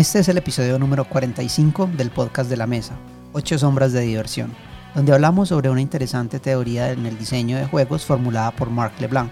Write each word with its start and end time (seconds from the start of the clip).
Este 0.00 0.20
es 0.20 0.30
el 0.30 0.38
episodio 0.38 0.78
número 0.78 1.04
45 1.04 1.90
del 1.94 2.08
podcast 2.08 2.48
de 2.48 2.56
la 2.56 2.66
mesa, 2.66 2.96
8 3.34 3.58
sombras 3.58 3.92
de 3.92 4.00
diversión, 4.00 4.50
donde 4.94 5.12
hablamos 5.12 5.50
sobre 5.50 5.68
una 5.68 5.82
interesante 5.82 6.40
teoría 6.40 6.90
en 6.90 7.04
el 7.04 7.18
diseño 7.18 7.58
de 7.58 7.66
juegos 7.66 8.06
formulada 8.06 8.50
por 8.52 8.70
Marc 8.70 8.98
LeBlanc, 8.98 9.30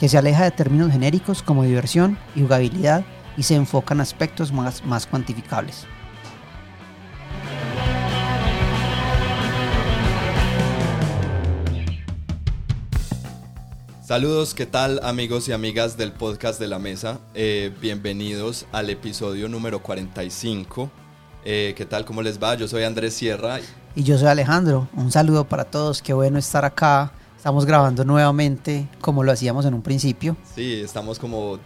que 0.00 0.08
se 0.08 0.16
aleja 0.16 0.44
de 0.44 0.52
términos 0.52 0.90
genéricos 0.90 1.42
como 1.42 1.64
diversión 1.64 2.16
y 2.34 2.40
jugabilidad 2.40 3.04
y 3.36 3.42
se 3.42 3.56
enfoca 3.56 3.92
en 3.92 4.00
aspectos 4.00 4.52
más, 4.52 4.82
más 4.86 5.06
cuantificables. 5.06 5.86
Saludos, 14.06 14.54
¿qué 14.54 14.66
tal 14.66 15.00
amigos 15.02 15.48
y 15.48 15.52
amigas 15.52 15.96
del 15.96 16.12
podcast 16.12 16.60
de 16.60 16.68
la 16.68 16.78
mesa? 16.78 17.18
Eh, 17.34 17.72
bienvenidos 17.80 18.66
al 18.70 18.88
episodio 18.88 19.48
número 19.48 19.82
45. 19.82 20.88
Eh, 21.44 21.74
¿Qué 21.76 21.86
tal? 21.86 22.04
¿Cómo 22.04 22.22
les 22.22 22.40
va? 22.40 22.54
Yo 22.54 22.68
soy 22.68 22.84
Andrés 22.84 23.14
Sierra. 23.14 23.58
Y 23.96 24.04
yo 24.04 24.16
soy 24.16 24.28
Alejandro. 24.28 24.86
Un 24.94 25.10
saludo 25.10 25.48
para 25.48 25.64
todos. 25.64 26.02
Qué 26.02 26.12
bueno 26.12 26.38
estar 26.38 26.64
acá. 26.64 27.10
Estamos 27.36 27.66
grabando 27.66 28.04
nuevamente 28.04 28.86
como 29.00 29.24
lo 29.24 29.32
hacíamos 29.32 29.66
en 29.66 29.74
un 29.74 29.82
principio. 29.82 30.36
Sí, 30.54 30.82
estamos 30.84 31.18
como 31.18 31.58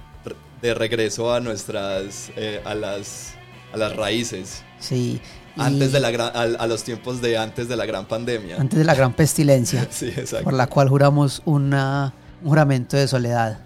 de 0.63 0.73
regreso 0.73 1.35
a 1.35 1.41
nuestras, 1.41 2.30
eh, 2.37 2.63
a, 2.65 2.75
las, 2.75 3.35
a 3.71 3.77
las 3.77 3.95
raíces. 3.95 4.63
Sí. 4.79 5.21
Antes 5.59 5.93
de 5.93 6.01
la 6.01 6.09
a, 6.09 6.66
los 6.66 6.85
tiempos 6.85 7.21
de 7.21 7.37
antes 7.37 7.69
de 7.69 7.77
la 7.77 7.85
gran 7.85 8.07
pandemia. 8.07 8.57
Antes 8.59 8.79
de 8.79 8.85
la 8.87 8.95
gran 8.95 9.13
pestilencia. 9.13 9.87
sí, 9.91 10.07
exacto. 10.07 10.45
Por 10.45 10.55
la 10.55 10.69
cual 10.69 10.88
juramos 10.88 11.43
una 11.45 12.15
un 12.43 12.49
juramento 12.49 12.97
de 12.97 13.09
soledad. 13.09 13.59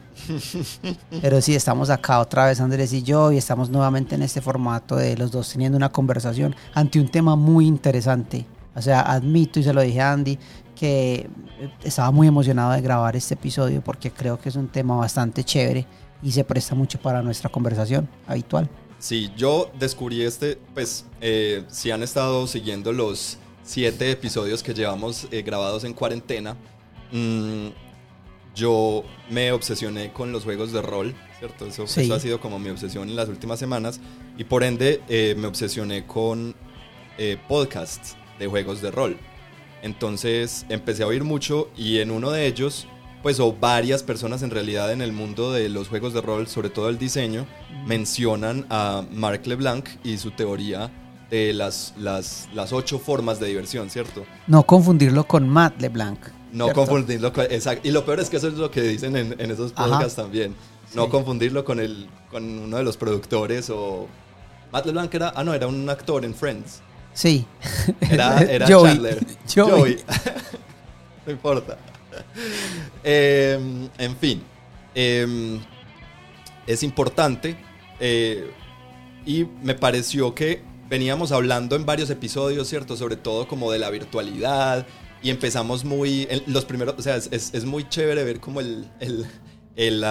Pero 1.21 1.41
sí, 1.41 1.55
estamos 1.55 1.91
acá 1.91 2.21
otra 2.21 2.47
vez 2.47 2.61
Andrés 2.61 2.93
y 2.93 3.03
yo 3.03 3.33
y 3.33 3.37
estamos 3.37 3.69
nuevamente 3.69 4.15
en 4.15 4.23
este 4.23 4.41
formato 4.41 4.97
de 4.97 5.17
los 5.17 5.31
dos 5.33 5.51
teniendo 5.51 5.77
una 5.77 5.91
conversación 5.91 6.55
ante 6.73 7.01
un 7.01 7.09
tema 7.09 7.37
muy 7.37 7.67
interesante. 7.67 8.47
O 8.75 8.83
sea, 8.83 9.01
admito 9.03 9.61
y 9.61 9.63
se 9.63 9.73
lo 9.73 9.83
dije 9.83 10.01
a 10.01 10.13
Andy 10.13 10.39
que 10.75 11.29
estaba 11.83 12.11
muy 12.11 12.27
emocionado 12.27 12.73
de 12.73 12.81
grabar 12.81 13.17
este 13.17 13.35
episodio 13.35 13.83
porque 13.83 14.11
creo 14.11 14.39
que 14.39 14.49
es 14.49 14.57
un 14.57 14.69
tema 14.69 14.97
bastante 14.97 15.45
chévere 15.45 15.87
y 16.23 16.33
se 16.33 16.45
presta 16.45 16.75
mucho 16.75 16.99
para 17.01 17.23
nuestra 17.23 17.51
conversación 17.51 18.09
habitual. 18.27 18.69
Sí, 18.99 19.31
yo 19.37 19.71
descubrí 19.79 20.23
este, 20.23 20.59
pues 20.73 21.05
eh, 21.21 21.65
si 21.69 21.91
han 21.91 22.03
estado 22.03 22.47
siguiendo 22.47 22.93
los 22.93 23.39
siete 23.63 24.11
episodios 24.11 24.63
que 24.63 24.73
llevamos 24.75 25.29
eh, 25.31 25.43
grabados 25.43 25.85
en 25.85 25.93
cuarentena, 25.93 26.57
mmm, 27.13 27.69
yo 28.55 29.05
me 29.31 29.53
obsesioné 29.53 30.13
con 30.13 30.33
los 30.33 30.45
juegos 30.45 30.73
de 30.73 30.83
rol, 30.83 31.15
¿cierto? 31.39 31.67
Eso, 31.67 31.85
ha 31.85 32.21
sido 32.21 32.41
como 32.41 32.59
mi 32.59 32.71
obsesión 32.71 33.09
en 33.09 33.17
las 33.17 33.29
últimas 33.29 33.59
semanas. 33.59 34.01
Y 34.39 34.45
por 34.45 34.63
ende 34.63 35.03
eh, 35.09 35.35
me 35.37 35.47
obsesioné 35.47 36.07
con 36.07 36.55
eh, 37.19 37.37
podcasts 37.49 38.17
de 38.39 38.47
juegos 38.47 38.81
de 38.81 38.91
rol. 38.91 39.17
Entonces 39.83 40.65
empecé 40.69 41.03
a 41.03 41.07
oír 41.07 41.25
mucho 41.25 41.69
y 41.77 41.99
en 41.99 42.11
uno 42.11 42.31
de 42.31 42.47
ellos, 42.47 42.87
pues 43.23 43.39
o 43.39 43.53
varias 43.53 44.03
personas 44.03 44.43
en 44.43 44.51
realidad 44.51 44.93
en 44.93 45.03
el 45.03 45.13
mundo 45.13 45.53
de 45.53 45.69
los 45.69 45.89
juegos 45.89 46.15
de 46.15 46.23
rol, 46.23 46.47
sobre 46.49 46.71
todo 46.71 46.89
el 46.89 46.99
diseño, 46.99 47.47
mencionan 47.87 48.67
a 48.71 49.05
Marc 49.11 49.47
LeBlanc 49.47 49.89
y 50.03 50.17
su 50.17 50.31
teoría 50.31 50.91
de 51.31 51.53
las, 51.53 51.95
las, 51.99 52.49
las 52.55 52.73
ocho 52.73 52.99
formas 52.99 53.41
de 53.41 53.49
diversión, 53.49 53.91
¿cierto? 53.91 54.25
No 54.47 54.63
confundirlo 54.65 55.25
con 55.25 55.49
Matt 55.49 55.81
LeBlanc. 55.81 56.19
No 56.55 56.73
confundirlo 56.73 57.33
con. 57.33 57.45
Exacto. 57.51 57.87
Y 57.87 57.91
lo 57.91 58.05
peor 58.05 58.21
es 58.21 58.31
que 58.31 58.37
eso 58.37 58.47
es 58.49 58.55
lo 58.55 58.71
que 58.71 58.81
dicen 58.81 59.17
en, 59.17 59.51
esos 59.51 59.73
podcasts 59.73 60.15
también. 60.15 60.55
No 60.95 61.09
confundirlo 61.09 61.65
con, 61.65 61.81
el, 61.81 62.09
con 62.31 62.45
uno 62.45 62.77
de 62.77 62.85
los 62.85 62.97
productores 62.97 63.69
o. 63.71 64.07
Matt 64.73 64.87
LeBlanc 64.87 65.13
era. 65.15 65.33
Ah, 65.35 65.43
no, 65.43 65.53
era 65.53 65.67
un 65.67 65.91
actor 65.91 66.25
en 66.25 66.35
Friends. 66.35 66.81
Sí. 67.13 67.45
Era, 68.01 68.39
era 68.49 68.67
Chandler. 68.67 69.19
Joey. 69.53 69.99
no 71.27 71.33
importa. 71.33 71.77
Em, 73.03 73.89
en 73.99 74.17
fin. 74.17 74.43
Em, 74.95 75.61
es 76.69 76.83
importante. 76.85 77.57
Eh, 77.99 78.49
y 79.27 79.45
me 79.63 79.75
pareció 79.75 80.35
que 80.35 80.63
veníamos 80.89 81.33
hablando 81.33 81.75
en 81.75 81.85
varios 81.85 82.11
episodios, 82.11 82.69
¿cierto? 82.69 82.97
Sobre 82.97 83.17
todo 83.17 83.49
como 83.49 83.73
de 83.73 83.81
la 83.81 83.91
virtualidad 83.91 84.87
y 85.25 85.31
empezamos 85.31 85.87
muy, 85.87 86.29
los 86.47 86.67
primeros, 86.67 86.97
o 86.99 87.03
sea, 87.03 87.17
es, 87.17 87.31
es, 87.33 87.65
muy 87.65 87.89
chévere 87.89 88.23
ver 88.25 88.41
como 88.41 88.61
el, 88.61 88.87
el, 89.01 89.27
el, 89.75 90.05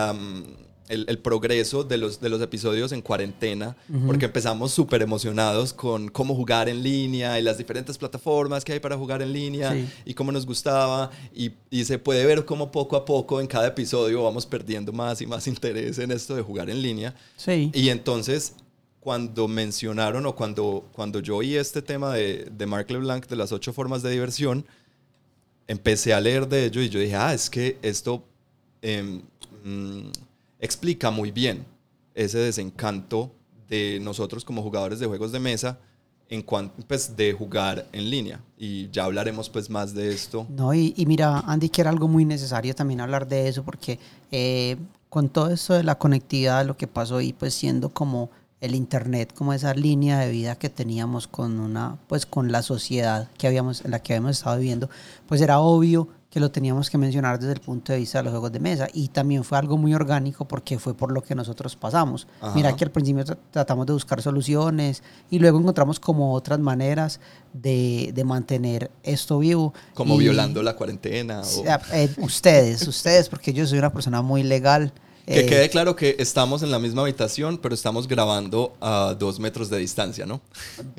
el, 0.89 1.19
progreso 1.19 1.83
de 1.83 1.97
los, 1.97 2.19
de 2.19 2.29
los 2.29 2.41
episodios 2.41 2.91
en 2.91 3.03
cuarentena, 3.03 3.77
porque 4.07 4.25
empezamos 4.25 4.71
súper 4.71 5.03
emocionados 5.03 5.71
con 5.71 6.09
cómo 6.09 6.33
jugar 6.33 6.67
en 6.67 6.81
línea 6.81 7.39
y 7.39 7.43
las 7.43 7.59
diferentes 7.59 7.95
plataformas 7.95 8.65
que 8.65 8.73
hay 8.73 8.79
para 8.79 8.97
jugar 8.97 9.21
en 9.21 9.31
línea 9.33 9.77
y 10.03 10.15
cómo 10.15 10.31
nos 10.31 10.47
gustaba. 10.47 11.11
Y, 11.31 11.51
y, 11.69 11.85
se 11.85 11.99
puede 11.99 12.25
ver 12.25 12.43
cómo 12.43 12.71
poco 12.71 12.95
a 12.95 13.05
poco 13.05 13.39
en 13.39 13.45
cada 13.45 13.67
episodio 13.67 14.23
vamos 14.23 14.47
perdiendo 14.47 14.91
más 14.91 15.21
y 15.21 15.27
más 15.27 15.45
interés 15.53 15.99
en 15.99 16.11
esto 16.11 16.35
de 16.35 16.41
jugar 16.41 16.71
en 16.71 16.81
línea. 16.81 17.13
Sí. 17.37 17.69
Y 17.71 17.89
entonces 17.89 18.55
cuando 18.99 19.47
mencionaron 19.47 20.25
o 20.25 20.33
cuando, 20.33 20.89
cuando 20.93 21.19
yo 21.19 21.35
oí 21.35 21.55
este 21.55 21.81
tema 21.81 22.13
de, 22.13 22.47
de 22.49 22.65
Mark 22.65 22.89
LeBlanc 22.89 23.27
de 23.27 23.35
las 23.35 23.51
ocho 23.51 23.73
formas 23.73 24.01
de 24.01 24.09
diversión, 24.09 24.65
empecé 25.67 26.13
a 26.13 26.19
leer 26.19 26.47
de 26.47 26.65
ello 26.65 26.81
y 26.81 26.89
yo 26.89 26.99
dije, 26.99 27.15
ah, 27.15 27.33
es 27.33 27.49
que 27.49 27.77
esto 27.81 28.23
em, 28.81 29.21
mm, 29.63 30.09
explica 30.59 31.11
muy 31.11 31.31
bien 31.31 31.65
ese 32.13 32.37
desencanto 32.39 33.31
de 33.67 33.99
nosotros 34.01 34.43
como 34.43 34.61
jugadores 34.61 34.99
de 34.99 35.07
juegos 35.07 35.31
de 35.31 35.39
mesa 35.39 35.79
en 36.29 36.41
cuanto 36.41 36.83
pues, 36.87 37.15
de 37.15 37.33
jugar 37.33 37.87
en 37.91 38.09
línea 38.09 38.41
y 38.57 38.89
ya 38.89 39.05
hablaremos 39.05 39.49
pues 39.49 39.69
más 39.69 39.93
de 39.93 40.13
esto. 40.13 40.47
No, 40.49 40.73
y, 40.73 40.93
mira, 41.05 41.39
Andy, 41.39 41.69
que 41.69 41.81
era 41.81 41.89
algo 41.89 42.07
muy 42.07 42.25
necesario 42.25 42.73
también 42.73 43.01
hablar 43.01 43.27
de 43.27 43.47
eso 43.47 43.63
porque 43.63 43.99
eh, 44.31 44.77
con 45.09 45.29
todo 45.29 45.51
esto 45.51 45.73
de 45.73 45.83
la 45.83 45.95
conectividad, 45.95 46.65
lo 46.65 46.75
que 46.75 46.87
pasó 46.87 47.21
y 47.21 47.33
pues 47.33 47.53
siendo 47.53 47.89
como 47.89 48.31
el 48.63 48.75
internet 48.75 49.33
como 49.35 49.53
esa 49.53 49.73
línea 49.73 50.19
de 50.19 50.31
vida 50.31 50.55
que 50.55 50.69
teníamos 50.69 51.27
con 51.27 51.59
una 51.59 51.97
pues 52.07 52.25
con 52.25 52.51
la 52.51 52.61
sociedad 52.61 53.29
que 53.37 53.47
habíamos 53.47 53.83
en 53.83 53.91
la 53.91 53.99
que 53.99 54.13
habíamos 54.13 54.37
estado 54.37 54.57
viviendo 54.57 54.89
pues 55.27 55.41
era 55.41 55.59
obvio 55.59 56.07
que 56.33 56.39
lo 56.39 56.49
teníamos 56.49 56.89
que 56.89 56.97
mencionar 56.97 57.37
desde 57.37 57.53
el 57.53 57.59
punto 57.59 57.93
de 57.93 57.99
vista 57.99 58.17
de 58.17 58.23
los 58.23 58.31
juegos 58.31 58.51
de 58.51 58.59
mesa. 58.59 58.87
Y 58.91 59.09
también 59.09 59.43
fue 59.43 59.55
algo 59.55 59.77
muy 59.77 59.93
orgánico 59.93 60.47
porque 60.47 60.79
fue 60.79 60.95
por 60.95 61.11
lo 61.11 61.21
que 61.21 61.35
nosotros 61.35 61.75
pasamos. 61.75 62.25
Mira 62.55 62.75
que 62.75 62.85
al 62.85 62.89
principio 62.89 63.23
tratamos 63.51 63.85
de 63.85 63.93
buscar 63.93 64.19
soluciones 64.19 65.03
y 65.29 65.37
luego 65.37 65.59
encontramos 65.59 65.99
como 65.99 66.33
otras 66.33 66.57
maneras 66.57 67.19
de, 67.53 68.09
de 68.15 68.23
mantener 68.23 68.89
esto 69.03 69.37
vivo. 69.37 69.75
Como 69.93 70.17
violando 70.17 70.63
la 70.63 70.75
cuarentena 70.75 71.41
o... 71.41 71.65
Eh, 71.93 72.09
ustedes 72.17 72.87
ustedes 72.87 73.29
porque 73.29 73.53
yo 73.53 73.67
soy 73.67 73.77
una 73.77 73.93
persona 73.93 74.23
muy 74.23 74.41
legal 74.41 74.91
que 75.25 75.39
eh, 75.39 75.45
quede 75.45 75.69
claro 75.69 75.95
que 75.95 76.17
estamos 76.19 76.63
en 76.63 76.71
la 76.71 76.79
misma 76.79 77.03
habitación, 77.03 77.57
pero 77.57 77.73
estamos 77.73 78.07
grabando 78.09 78.73
a 78.81 79.15
dos 79.17 79.39
metros 79.39 79.69
de 79.69 79.77
distancia, 79.77 80.25
¿no? 80.25 80.41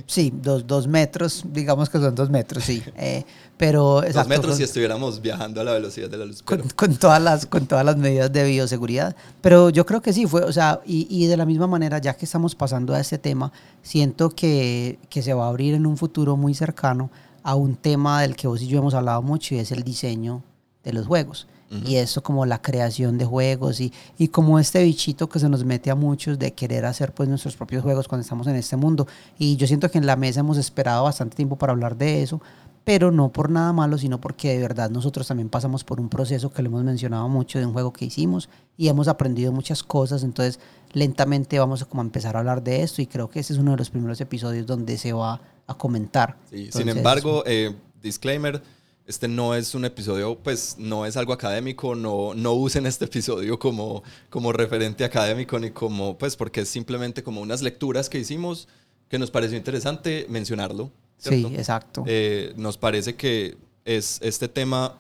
Sí, 0.07 0.33
dos, 0.35 0.67
dos 0.67 0.87
metros, 0.87 1.45
digamos 1.53 1.91
que 1.91 1.99
son 1.99 2.15
dos 2.15 2.31
metros, 2.31 2.65
sí. 2.65 2.83
Eh, 2.97 3.25
pero 3.57 4.03
dos 4.12 4.27
metros 4.27 4.57
si 4.57 4.62
estuviéramos 4.62 5.21
viajando 5.21 5.61
a 5.61 5.65
la 5.65 5.73
velocidad 5.73 6.09
de 6.09 6.17
la 6.17 6.25
luz. 6.25 6.43
Con, 6.43 6.97
todas 6.97 7.21
las, 7.21 7.45
con 7.45 7.67
todas 7.67 7.85
las 7.85 7.97
medidas 7.97 8.33
de 8.33 8.45
bioseguridad. 8.45 9.15
Pero 9.41 9.69
yo 9.69 9.85
creo 9.85 10.01
que 10.01 10.12
sí, 10.12 10.27
fue, 10.27 10.43
o 10.43 10.53
sea, 10.53 10.81
y, 10.87 11.06
y 11.11 11.27
de 11.27 11.37
la 11.37 11.45
misma 11.45 11.67
manera, 11.67 11.99
ya 11.99 12.15
que 12.15 12.25
estamos 12.25 12.55
pasando 12.55 12.95
a 12.95 13.01
este 13.01 13.19
tema, 13.19 13.53
siento 13.83 14.31
que, 14.31 14.99
que 15.11 15.23
se 15.23 15.35
va 15.35 15.47
a 15.47 15.49
abrir 15.49 15.75
en 15.75 15.87
un 15.87 15.97
futuro 15.97 16.37
muy 16.37 16.55
cercano 16.55 17.11
a 17.43 17.55
un 17.56 17.77
tema 17.77 18.23
del 18.23 18.37
que 18.37 18.49
vos 18.49 18.62
y 18.62 18.69
yo 18.69 18.79
hemos 18.79 18.95
hablado 18.95 19.21
mucho 19.23 19.55
y 19.55 19.59
es 19.59 19.71
el 19.71 19.83
diseño 19.83 20.43
de 20.83 20.93
los 20.93 21.06
juegos 21.06 21.47
y 21.85 21.97
eso 21.97 22.23
como 22.23 22.47
la 22.47 22.61
creación 22.61 23.19
de 23.19 23.25
juegos 23.25 23.81
y, 23.81 23.93
y, 24.19 24.29
como 24.29 24.59
este 24.59 24.82
bichito 24.82 25.29
que 25.29 25.38
se 25.38 25.49
nos 25.49 25.65
mete 25.65 25.91
a 25.91 25.94
muchos 25.94 26.38
de 26.38 26.53
querer 26.53 26.85
hacer 26.85 27.12
pues 27.12 27.29
nuestros 27.29 27.56
propios 27.56 27.82
juegos 27.82 28.09
cuando 28.09 28.23
estamos 28.23 28.47
en 28.47 28.56
este 28.56 28.76
mundo. 28.76 29.06
Y 29.38 29.56
yo 29.56 29.67
siento 29.67 29.91
que 29.91 29.99
en 29.99 30.06
la 30.06 30.17
mesa 30.17 30.41
hemos 30.41 30.59
esperado 30.59 31.05
bastante 31.05 31.37
tiempo 31.37 31.56
para 31.56 31.73
hablar 31.73 31.97
de 31.97 32.23
eso, 32.23 32.41
pero 32.85 33.11
no 33.11 33.32
por 33.32 33.50
nada 33.50 33.73
malo, 33.73 33.99
sino 33.99 34.21
porque 34.21 34.50
de 34.50 34.59
verdad 34.61 34.91
nosotros 34.91 35.26
también 35.26 35.49
pasamos 35.49 35.85
por 35.85 36.00
un 36.00 36.09
proceso 36.09 36.53
que 36.53 36.62
lo 36.62 36.69
hemos 36.69 36.85
mencionado 36.85 37.29
mucho 37.29 37.59
de 37.59 37.67
un 37.67 37.73
juego 37.73 37.93
que 37.93 38.05
hicimos 38.05 38.49
y 38.77 38.88
hemos 38.88 39.09
aprendido 39.09 39.53
muchas 39.53 39.82
cosas, 39.82 40.23
entonces 40.23 40.61
lentamente 40.93 41.59
vamos 41.59 41.82
a 41.82 41.87
como 41.87 42.03
empezar 42.03 42.37
a 42.37 42.41
hablar 42.41 42.62
de 42.62 42.82
esto 42.82 43.00
y 43.00 43.06
creo 43.06 43.31
que 43.31 43.41
este 43.41 43.55
es 43.55 43.59
uno 43.59 43.73
de 43.73 43.79
los 43.79 43.91
primeros 43.91 44.20
episodios 44.20 44.67
donde 44.67 44.99
se 44.99 45.12
va 45.12 45.41
a 45.67 45.75
comentar. 45.75 46.37
sin 46.50 46.88
embargo, 46.88 47.43
eh, 47.47 47.75
disclaimer, 48.03 48.62
este 49.06 49.29
no 49.29 49.55
es 49.55 49.75
un 49.75 49.85
episodio, 49.85 50.37
pues 50.37 50.77
no 50.79 51.05
es 51.05 51.17
algo 51.17 51.33
académico, 51.33 51.95
no, 51.95 52.33
no 52.35 52.55
usen 52.55 52.87
este 52.87 53.05
episodio 53.05 53.59
como, 53.59 54.03
como 54.31 54.53
referente 54.53 55.05
académico 55.05 55.59
ni 55.59 55.71
como, 55.71 56.17
pues 56.17 56.37
porque 56.37 56.62
es 56.62 56.69
simplemente 56.69 57.23
como 57.23 57.41
unas 57.41 57.61
lecturas 57.62 58.09
que 58.09 58.19
hicimos 58.19 58.69
que 59.09 59.19
nos 59.19 59.31
pareció 59.31 59.56
interesante 59.56 60.27
mencionarlo. 60.29 60.91
Sí, 61.19 61.47
exacto. 61.56 62.05
Eh, 62.06 62.53
nos 62.56 62.77
parece 62.77 63.15
que 63.15 63.56
es, 63.85 64.19
este 64.23 64.49
tema 64.49 64.99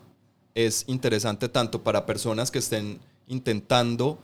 es 0.54 0.84
interesante 0.86 1.48
tanto 1.48 1.82
para 1.82 2.06
personas 2.06 2.50
que 2.50 2.58
estén 2.58 3.00
intentando 3.26 4.18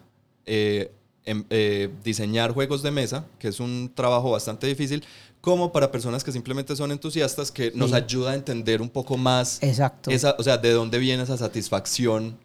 eh, 0.46 0.92
em, 1.24 1.44
eh, 1.50 1.90
diseñar 2.04 2.52
juegos 2.52 2.82
de 2.82 2.90
mesa, 2.90 3.26
que 3.38 3.48
es 3.48 3.60
un 3.60 3.90
trabajo 3.94 4.30
bastante 4.30 4.66
difícil, 4.66 5.04
como 5.40 5.72
para 5.72 5.90
personas 5.90 6.22
que 6.24 6.32
simplemente 6.32 6.76
son 6.76 6.92
entusiastas, 6.92 7.50
que 7.50 7.72
nos 7.74 7.90
Sí. 7.90 7.96
ayuda 7.96 8.32
a 8.32 8.34
entender 8.34 8.82
un 8.82 8.90
poco 8.90 9.16
más 9.16 9.58
Exacto. 9.62 10.10
esa, 10.10 10.36
o 10.38 10.42
sea, 10.42 10.58
de 10.58 10.70
dónde 10.72 10.98
viene 10.98 11.22
esa 11.22 11.36
satisfacción. 11.36 12.36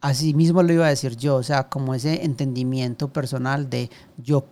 Así 0.00 0.32
mismo 0.34 0.62
lo 0.62 0.72
iba 0.72 0.86
a 0.86 0.88
decir 0.88 1.16
yo, 1.16 1.36
o 1.36 1.42
sea, 1.42 1.68
como 1.68 1.94
ese 1.94 2.24
entendimiento 2.24 3.12
personal 3.12 3.68
de 3.68 3.90
yo, 4.16 4.46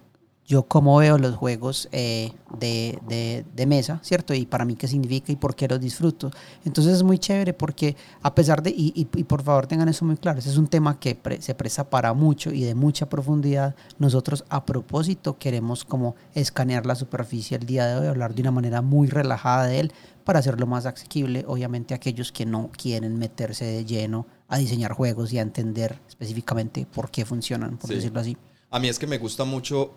yo 0.48 0.62
cómo 0.62 0.96
veo 0.96 1.18
los 1.18 1.36
juegos 1.36 1.90
eh, 1.92 2.32
de, 2.58 2.98
de- 3.06 3.44
de 3.54 3.66
mesa, 3.66 4.00
¿cierto? 4.02 4.32
Y 4.32 4.46
para 4.46 4.64
mí 4.64 4.76
qué 4.76 4.88
significa 4.88 5.30
y 5.30 5.36
por 5.36 5.54
qué 5.54 5.68
los 5.68 5.78
disfruto. 5.78 6.30
Entonces 6.64 6.94
es 6.94 7.02
muy 7.02 7.18
chévere 7.18 7.52
porque 7.52 7.96
a 8.22 8.34
pesar 8.34 8.62
de, 8.62 8.70
y, 8.70 8.92
y- 8.96 9.08
y 9.20 9.24
por 9.24 9.42
favor 9.42 9.66
tengan 9.66 9.90
eso 9.90 10.06
muy 10.06 10.16
claro, 10.16 10.38
ese 10.38 10.48
es 10.48 10.56
un 10.56 10.66
tema 10.66 10.98
que 10.98 11.14
pre- 11.14 11.42
se 11.42 11.54
presta 11.54 11.90
para 11.90 12.14
mucho 12.14 12.50
y 12.50 12.64
de 12.64 12.74
mucha 12.74 13.10
profundidad. 13.10 13.76
Nosotros 13.98 14.44
a 14.48 14.64
propósito 14.64 15.36
queremos 15.38 15.84
como 15.84 16.16
escanear 16.34 16.86
la 16.86 16.94
superficie 16.94 17.58
el 17.58 17.66
día 17.66 17.86
de 17.86 18.00
hoy, 18.00 18.06
hablar 18.06 18.34
de 18.34 18.40
una 18.40 18.50
manera 18.50 18.80
muy 18.80 19.08
relajada 19.08 19.66
de 19.66 19.80
él 19.80 19.92
para 20.24 20.38
hacerlo 20.38 20.66
más 20.66 20.86
asequible, 20.86 21.44
obviamente, 21.46 21.92
a 21.92 21.96
aquellos 21.98 22.32
que 22.32 22.46
no 22.46 22.70
quieren 22.74 23.18
meterse 23.18 23.66
de 23.66 23.84
lleno 23.84 24.26
a 24.48 24.56
diseñar 24.56 24.92
juegos 24.92 25.30
y 25.34 25.38
a 25.38 25.42
entender 25.42 26.00
específicamente 26.08 26.86
por 26.90 27.10
qué 27.10 27.26
funcionan, 27.26 27.76
por 27.76 27.90
Sí. 27.90 27.96
decirlo 27.96 28.20
así. 28.20 28.36
A 28.70 28.78
mí 28.78 28.88
es 28.88 28.98
que 28.98 29.06
me 29.06 29.16
gusta 29.16 29.44
mucho, 29.44 29.94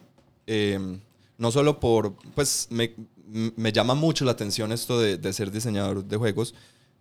eh, 0.48 0.80
no 1.38 1.52
solo 1.52 1.80
por, 1.80 2.14
pues 2.36 2.68
me, 2.70 2.94
me 3.56 3.72
llama 3.72 3.96
mucho 3.96 4.26
la 4.26 4.32
atención 4.32 4.72
esto 4.72 5.00
de, 5.00 5.18
de 5.18 5.34
ser 5.34 5.52
diseñador 5.52 6.04
de 6.04 6.18
juegos, 6.18 6.54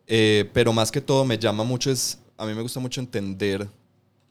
eh, 0.07 0.49
pero 0.53 0.73
más 0.73 0.91
que 0.91 1.01
todo 1.01 1.25
me 1.25 1.39
llama 1.39 1.65
mucho 1.65 1.91
es, 1.91 2.19
a 2.37 2.47
mí 2.47 2.55
me 2.55 2.63
gusta 2.63 2.81
mucho 2.81 3.01
entender 3.01 3.69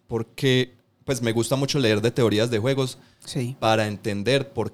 por 0.07 0.25
qué, 0.27 0.73
pues 1.05 1.21
me 1.21 1.31
gusta 1.31 1.55
mucho 1.55 1.79
leer 1.79 2.01
de 2.01 2.11
teorías 2.11 2.49
de 2.49 2.59
juegos 2.59 2.97
Sí, 3.25 3.55
para 3.59 3.87
entender 3.87 4.49
por, 4.51 4.73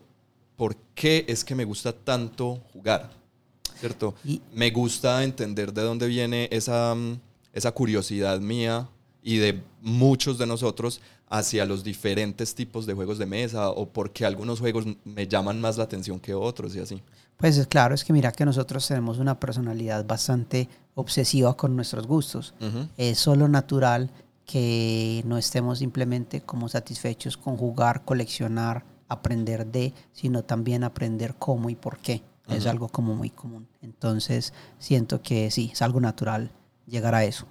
por 0.56 0.76
qué 0.94 1.26
es 1.28 1.44
que 1.44 1.56
me 1.56 1.66
gusta 1.66 1.92
tanto 1.94 2.62
jugar, 2.74 3.12
¿cierto? 3.80 4.16
Y- 4.24 4.42
me 4.54 4.72
gusta 4.72 5.24
entender 5.24 5.74
de 5.74 5.82
dónde 5.82 6.08
viene 6.08 6.48
esa, 6.52 6.96
esa 7.54 7.72
curiosidad 7.72 8.40
mía 8.40 8.88
y 9.22 9.38
de 9.38 9.62
muchos 9.82 10.38
de 10.38 10.46
nosotros 10.46 11.02
hacia 11.30 11.66
los 11.66 11.84
diferentes 11.84 12.54
tipos 12.54 12.86
de 12.86 12.94
juegos 12.94 13.18
de 13.18 13.26
mesa 13.26 13.70
o 13.70 13.90
porque 13.90 14.26
algunos 14.26 14.60
juegos 14.60 14.86
me 15.04 15.28
llaman 15.28 15.60
más 15.60 15.78
la 15.78 15.84
atención 15.84 16.20
que 16.20 16.34
otros 16.34 16.76
y 16.76 16.80
así. 16.80 17.02
pues 17.38 17.58
es 17.58 17.68
claro, 17.68 17.96
es 17.96 18.04
que 18.04 18.14
mira 18.14 18.32
que 18.32 18.46
nosotros 18.46 18.88
tenemos 18.88 19.18
una 19.18 19.40
personalidad 19.40 20.06
bastante 20.06 20.70
obsesiva 20.94 21.56
con 21.58 21.76
nuestros 21.76 22.08
gustos. 22.08 22.54
Es 22.98 23.20
solo 23.20 23.48
natural 23.48 24.12
que 24.46 25.24
no 25.26 25.38
estemos 25.38 25.80
simplemente 25.80 26.42
como 26.42 26.70
satisfechos 26.70 27.36
con 27.38 27.58
jugar, 27.58 28.06
coleccionar, 28.06 28.86
aprender 29.08 29.66
de, 29.66 29.94
sino 30.14 30.44
también 30.44 30.84
aprender 30.84 31.36
cómo 31.36 31.70
y 31.70 31.76
por 31.76 31.98
qué. 31.98 32.24
Es 32.48 32.68
algo 32.68 32.90
como 32.90 33.16
muy 33.16 33.32
común. 33.32 33.68
Entonces, 33.82 34.54
siento 34.78 35.24
que 35.24 35.50
sí, 35.50 35.72
es 35.74 35.82
algo 35.82 36.00
natural 36.00 36.52
llegar 36.86 37.16
a 37.16 37.24
eso. 37.24 37.48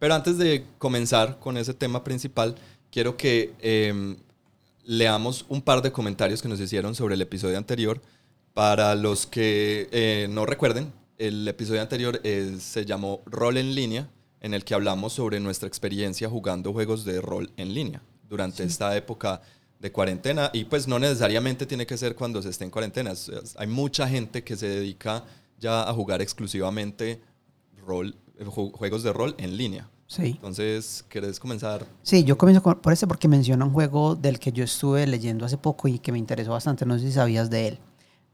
Pero 0.00 0.14
antes 0.14 0.38
de 0.38 0.66
comenzar 0.78 1.38
con 1.38 1.56
ese 1.56 1.72
tema 1.72 2.02
principal, 2.02 2.56
quiero 2.90 3.16
que 3.16 3.54
em, 3.60 4.16
leamos 4.84 5.44
un 5.48 5.62
par 5.62 5.82
de 5.82 5.92
comentarios 5.92 6.42
que 6.42 6.48
nos 6.48 6.60
hicieron 6.60 6.94
sobre 6.94 7.14
el 7.14 7.22
episodio 7.22 7.58
anterior. 7.58 8.00
Para 8.54 8.94
los 8.94 9.26
que 9.26 9.88
eh, 9.92 10.26
no 10.30 10.44
recuerden, 10.46 10.92
el 11.18 11.46
episodio 11.46 11.80
anterior 11.80 12.20
eh, 12.24 12.56
se 12.60 12.84
llamó 12.84 13.20
Rol 13.26 13.56
en 13.56 13.74
línea, 13.74 14.08
en 14.40 14.54
el 14.54 14.64
que 14.64 14.74
hablamos 14.74 15.12
sobre 15.12 15.38
nuestra 15.40 15.68
experiencia 15.68 16.28
jugando 16.28 16.72
juegos 16.72 17.04
de 17.04 17.20
rol 17.20 17.50
en 17.56 17.74
línea 17.74 18.02
durante 18.28 18.62
esta 18.64 18.96
época 18.96 19.40
de 19.78 19.92
cuarentena. 19.92 20.50
Y 20.52 20.64
pues 20.64 20.88
no 20.88 20.98
necesariamente 20.98 21.66
tiene 21.66 21.86
que 21.86 21.96
ser 21.96 22.14
cuando 22.16 22.40
se 22.42 22.48
esté 22.50 22.64
en 22.64 22.70
cuarentena. 22.70 23.12
Hay 23.56 23.66
mucha 23.66 24.08
gente 24.08 24.42
que 24.42 24.56
se 24.56 24.68
dedica 24.68 25.24
ya 25.60 25.88
a 25.88 25.92
jugar 25.92 26.20
exclusivamente 26.22 27.20
rol, 27.86 28.16
eh, 28.38 28.44
ju- 28.44 28.72
juegos 28.72 29.02
de 29.02 29.12
rol 29.12 29.34
en 29.38 29.56
línea. 29.56 29.88
Sí. 30.08 30.32
Entonces, 30.36 31.04
¿querés 31.10 31.38
comenzar? 31.38 31.84
Sí, 32.02 32.24
yo 32.24 32.38
comienzo 32.38 32.62
por 32.62 32.92
este 32.94 33.06
porque 33.06 33.28
menciona 33.28 33.66
un 33.66 33.74
juego 33.74 34.16
del 34.16 34.38
que 34.38 34.52
yo 34.52 34.64
estuve 34.64 35.06
leyendo 35.06 35.44
hace 35.44 35.58
poco 35.58 35.86
y 35.86 35.98
que 35.98 36.12
me 36.12 36.18
interesó 36.18 36.52
bastante. 36.52 36.86
No 36.86 36.98
sé 36.98 37.04
si 37.06 37.12
sabías 37.12 37.50
de 37.50 37.68
él. 37.68 37.78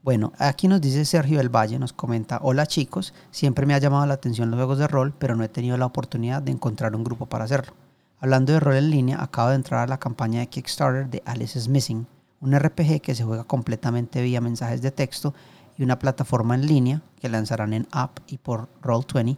Bueno, 0.01 0.31
aquí 0.37 0.69
nos 0.69 0.79
dice 0.79 1.03
Sergio 1.03 1.39
del 1.39 1.49
Valle, 1.49 1.77
nos 1.77 1.91
comenta, 1.91 2.39
hola 2.41 2.65
chicos, 2.65 3.13
siempre 3.31 3.65
me 3.65 3.73
ha 3.73 3.79
llamado 3.79 4.05
la 4.05 4.13
atención 4.13 4.51
los 4.51 4.57
juegos 4.57 4.77
de 4.77 4.87
rol, 4.87 5.13
pero 5.17 5.35
no 5.35 5.43
he 5.43 5.49
tenido 5.49 5.77
la 5.77 5.87
oportunidad 5.87 6.41
de 6.41 6.51
encontrar 6.51 6.95
un 6.95 7.03
grupo 7.03 7.25
para 7.25 7.45
hacerlo. 7.45 7.73
Hablando 8.19 8.53
de 8.53 8.59
rol 8.59 8.75
en 8.75 8.91
línea, 8.91 9.21
acabo 9.21 9.49
de 9.49 9.55
entrar 9.55 9.81
a 9.81 9.87
la 9.87 9.97
campaña 9.97 10.39
de 10.39 10.47
Kickstarter 10.47 11.09
de 11.09 11.23
Alice 11.25 11.57
is 11.57 11.67
Missing, 11.67 12.07
un 12.39 12.57
RPG 12.57 13.01
que 13.01 13.15
se 13.15 13.23
juega 13.23 13.43
completamente 13.43 14.21
vía 14.21 14.39
mensajes 14.41 14.81
de 14.81 14.91
texto 14.91 15.33
y 15.75 15.83
una 15.83 15.99
plataforma 15.99 16.55
en 16.55 16.67
línea 16.67 17.01
que 17.19 17.27
lanzarán 17.27 17.73
en 17.73 17.87
app 17.91 18.19
y 18.27 18.37
por 18.37 18.69
Roll20 18.83 19.37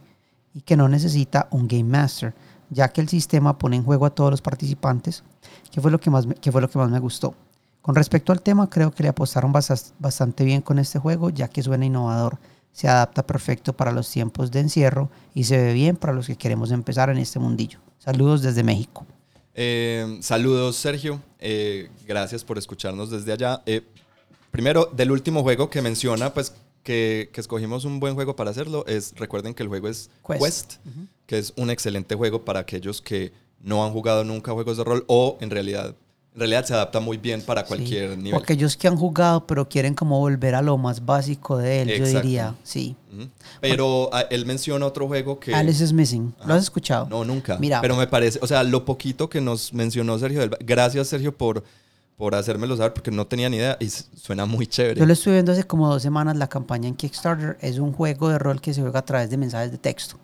y 0.54 0.62
que 0.62 0.76
no 0.76 0.88
necesita 0.88 1.48
un 1.50 1.68
Game 1.68 1.84
Master, 1.84 2.34
ya 2.70 2.88
que 2.88 3.00
el 3.00 3.08
sistema 3.08 3.58
pone 3.58 3.76
en 3.76 3.84
juego 3.84 4.06
a 4.06 4.10
todos 4.10 4.30
los 4.30 4.42
participantes, 4.42 5.22
que 5.70 5.80
fue 5.80 5.90
lo 5.90 6.00
que 6.00 6.10
más 6.10 6.26
me, 6.26 6.34
que 6.34 6.52
fue 6.52 6.60
lo 6.60 6.68
que 6.68 6.78
más 6.78 6.90
me 6.90 6.98
gustó. 6.98 7.34
Con 7.80 7.94
respecto 7.94 8.32
al 8.32 8.42
tema, 8.42 8.68
creo 8.68 8.90
que 8.90 9.02
le 9.02 9.08
apostaron 9.08 9.52
bastante 9.52 10.44
bien 10.44 10.60
con 10.60 10.78
este 10.78 10.98
juego, 10.98 11.30
ya 11.30 11.48
que 11.48 11.62
suena 11.62 11.86
innovador, 11.86 12.38
se 12.72 12.86
adapta 12.86 13.26
perfecto 13.26 13.72
para 13.72 13.92
los 13.92 14.10
tiempos 14.10 14.50
de 14.50 14.60
encierro 14.60 15.10
y 15.34 15.44
se 15.44 15.56
ve 15.56 15.72
bien 15.72 15.96
para 15.96 16.12
los 16.12 16.26
que 16.26 16.36
queremos 16.36 16.70
empezar 16.70 17.10
en 17.10 17.18
este 17.18 17.38
mundillo. 17.38 17.80
Saludos 17.98 18.42
desde 18.42 18.62
México. 18.62 19.06
Eh, 19.54 20.18
saludos, 20.20 20.76
Sergio. 20.76 21.20
Eh, 21.40 21.90
gracias 22.06 22.44
por 22.44 22.58
escucharnos 22.58 23.10
desde 23.10 23.32
allá. 23.32 23.62
Eh, 23.66 23.82
primero, 24.50 24.90
del 24.92 25.10
último 25.10 25.42
juego 25.42 25.68
que 25.68 25.82
menciona, 25.82 26.32
pues 26.32 26.54
que, 26.88 27.28
que 27.34 27.42
escogimos 27.42 27.84
un 27.84 28.00
buen 28.00 28.14
juego 28.14 28.34
para 28.34 28.50
hacerlo, 28.50 28.82
es 28.86 29.12
recuerden 29.14 29.52
que 29.52 29.62
el 29.62 29.68
juego 29.68 29.88
es 29.88 30.08
Quest. 30.26 30.40
Quest, 30.40 30.72
que 31.26 31.36
es 31.36 31.52
un 31.56 31.68
excelente 31.68 32.14
juego 32.14 32.46
para 32.46 32.60
aquellos 32.60 33.02
que 33.02 33.30
no 33.60 33.84
han 33.84 33.92
jugado 33.92 34.24
nunca 34.24 34.52
juegos 34.52 34.78
de 34.78 34.84
rol 34.84 35.04
o 35.06 35.36
en 35.42 35.50
realidad, 35.50 35.94
en 36.32 36.38
realidad 36.38 36.64
se 36.64 36.72
adapta 36.72 36.98
muy 37.00 37.18
bien 37.18 37.42
para 37.42 37.66
cualquier 37.66 38.12
Sí. 38.12 38.16
nivel. 38.16 38.34
O 38.34 38.42
aquellos 38.42 38.74
que 38.74 38.88
han 38.88 38.96
jugado 38.96 39.46
pero 39.46 39.68
quieren 39.68 39.92
como 39.92 40.18
volver 40.18 40.54
a 40.54 40.62
lo 40.62 40.78
más 40.78 41.04
básico 41.04 41.58
de 41.58 41.82
él, 41.82 41.98
yo 41.98 42.06
diría, 42.06 42.54
sí. 42.62 42.96
Pero 43.60 44.08
ah, 44.10 44.24
él 44.30 44.46
menciona 44.46 44.86
otro 44.86 45.06
juego 45.06 45.38
que... 45.38 45.54
Alice 45.54 45.84
is 45.84 45.92
Missing. 45.92 46.34
¿Lo 46.46 46.54
has 46.54 46.62
escuchado? 46.62 47.06
No, 47.10 47.22
nunca. 47.22 47.58
Mira. 47.58 47.82
Pero 47.82 47.96
me 47.96 48.06
parece, 48.06 48.38
o 48.40 48.46
sea, 48.46 48.62
lo 48.62 48.86
poquito 48.86 49.28
que 49.28 49.42
nos 49.42 49.74
mencionó 49.74 50.18
Sergio 50.18 50.40
del 50.40 50.56
Gracias, 50.60 51.08
Sergio, 51.08 51.36
por, 51.36 51.62
por 52.18 52.34
hacérmelo 52.34 52.76
saber, 52.76 52.92
porque 52.92 53.12
no 53.12 53.26
tenía 53.28 53.48
ni 53.48 53.56
idea 53.58 53.76
y 53.80 53.88
suena 53.88 54.44
muy 54.44 54.66
chévere. 54.66 54.98
Yo 54.98 55.06
lo 55.06 55.12
estuve 55.12 55.34
viendo 55.34 55.52
hace 55.52 55.64
como 55.64 55.88
dos 55.88 56.02
semanas, 56.02 56.36
la 56.36 56.48
campaña 56.48 56.88
en 56.88 56.96
Kickstarter. 56.96 57.56
Es 57.60 57.78
un 57.78 57.92
juego 57.92 58.28
de 58.28 58.40
rol 58.40 58.60
que 58.60 58.74
se 58.74 58.82
juega 58.82 58.98
a 58.98 59.04
través 59.04 59.30
de 59.30 59.36
mensajes 59.36 59.70
de 59.70 59.78
texto. 59.78 60.16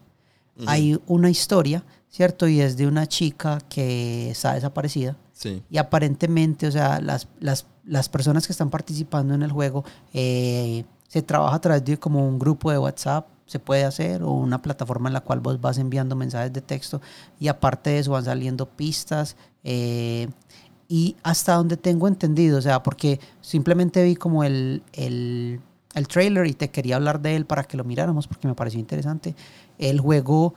Ujú. 0.58 0.68
Hay 0.68 1.00
una 1.06 1.30
historia, 1.30 1.84
¿cierto? 2.10 2.48
Y 2.48 2.60
es 2.60 2.76
de 2.76 2.88
una 2.88 3.06
chica 3.06 3.60
que 3.68 4.30
está 4.30 4.54
desaparecida. 4.54 5.16
Sí. 5.32 5.62
Y 5.70 5.78
aparentemente, 5.78 6.66
o 6.66 6.72
sea, 6.72 7.00
las, 7.00 7.28
las, 7.38 7.66
las 7.84 8.08
personas 8.08 8.46
que 8.46 8.52
están 8.52 8.70
participando 8.70 9.32
en 9.32 9.44
el 9.44 9.52
juego, 9.52 9.84
eh, 10.12 10.84
se 11.06 11.22
trabaja 11.22 11.54
a 11.54 11.60
través 11.60 11.84
de 11.84 11.96
como 11.96 12.26
un 12.26 12.40
grupo 12.40 12.72
de 12.72 12.78
WhatsApp, 12.78 13.28
se 13.46 13.60
puede 13.60 13.84
hacer, 13.84 14.24
o 14.24 14.32
una 14.32 14.60
plataforma 14.60 15.08
en 15.08 15.12
la 15.12 15.20
cual 15.20 15.38
vos 15.38 15.60
vas 15.60 15.78
enviando 15.78 16.16
mensajes 16.16 16.52
de 16.52 16.60
texto. 16.60 17.00
Y 17.38 17.46
aparte 17.46 17.90
de 17.90 17.98
eso 18.00 18.10
van 18.10 18.24
saliendo 18.24 18.66
pistas. 18.66 19.36
eh, 19.62 20.28
y 20.94 21.16
hasta 21.22 21.54
donde 21.54 21.76
tengo 21.76 22.06
entendido, 22.06 22.58
o 22.58 22.62
sea, 22.62 22.82
porque 22.84 23.18
simplemente 23.40 24.02
vi 24.04 24.14
como 24.14 24.44
el, 24.44 24.82
el, 24.92 25.58
el 25.94 26.08
trailer 26.08 26.46
y 26.46 26.52
te 26.52 26.68
quería 26.70 26.96
hablar 26.96 27.20
de 27.20 27.34
él 27.36 27.46
para 27.46 27.64
que 27.64 27.76
lo 27.76 27.82
miráramos 27.84 28.28
porque 28.28 28.46
me 28.46 28.54
pareció 28.54 28.78
interesante. 28.78 29.34
El 29.78 29.98
juego 29.98 30.54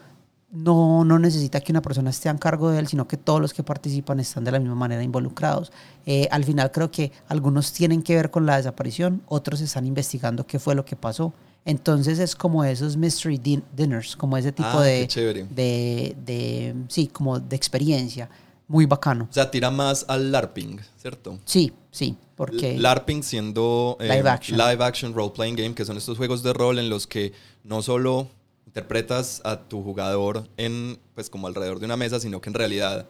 no, 0.52 1.04
no 1.04 1.18
necesita 1.18 1.60
que 1.62 1.72
una 1.72 1.82
persona 1.82 2.10
esté 2.12 2.30
a 2.30 2.36
cargo 2.38 2.70
de 2.70 2.78
él, 2.80 2.88
sino 2.88 3.08
que 3.08 3.18
todos 3.18 3.42
los 3.42 3.52
que 3.54 3.64
participan 3.64 4.20
están 4.20 4.44
de 4.44 4.52
la 4.52 4.60
misma 4.60 4.76
manera 4.76 5.02
involucrados. 5.02 5.72
Eh, 6.06 6.28
al 6.30 6.44
final 6.44 6.72
creo 6.72 6.92
que 6.92 7.12
algunos 7.30 7.74
tienen 7.74 8.04
que 8.04 8.16
ver 8.16 8.30
con 8.30 8.46
la 8.46 8.58
desaparición, 8.58 9.22
otros 9.28 9.60
están 9.62 9.88
investigando 9.88 10.46
qué 10.46 10.60
fue 10.60 10.76
lo 10.76 10.86
que 10.86 10.96
pasó. 10.96 11.34
Entonces 11.66 12.20
es 12.20 12.36
como 12.36 12.64
esos 12.64 12.96
mystery 12.96 13.40
din- 13.40 13.64
dinners, 13.76 14.16
como 14.16 14.38
ese 14.38 14.52
tipo 14.52 14.70
Ah, 14.72 14.84
qué 14.84 14.88
de, 14.88 15.08
de, 15.50 16.16
de, 16.26 16.76
sí, 16.90 17.08
como 17.08 17.40
de 17.40 17.56
experiencia. 17.56 18.30
Muy 18.68 18.86
bacano. 18.86 19.28
O 19.30 19.34
sea, 19.34 19.50
tira 19.50 19.72
más 19.72 20.06
al 20.08 20.32
LARPing, 20.32 20.80
¿cierto? 20.98 21.40
Sí, 21.46 21.72
sí, 21.92 22.18
porque... 22.36 22.78
LARPing 22.78 23.24
siendo 23.24 23.98
eh, 24.00 24.10
Live 24.10 24.30
action. 24.30 24.58
live 24.58 24.84
action 24.84 25.14
role 25.14 25.32
playing 25.34 25.56
game, 25.56 25.74
que 25.74 25.86
son 25.86 25.96
estos 25.98 26.18
juegos 26.18 26.44
de 26.44 26.52
rol 26.54 26.78
en 26.80 26.90
los 26.90 27.08
que 27.08 27.32
no 27.64 27.82
solo 27.82 28.28
interpretas 28.66 29.42
a 29.46 29.58
tu 29.68 29.82
jugador 29.84 30.48
en 30.58 31.00
pues 31.16 31.30
como 31.30 31.48
alrededor 31.48 31.80
de 31.80 31.86
una 31.86 31.98
mesa, 31.98 32.20
sino 32.20 32.42
que 32.42 32.50
en 32.50 32.54
realidad 32.56 33.08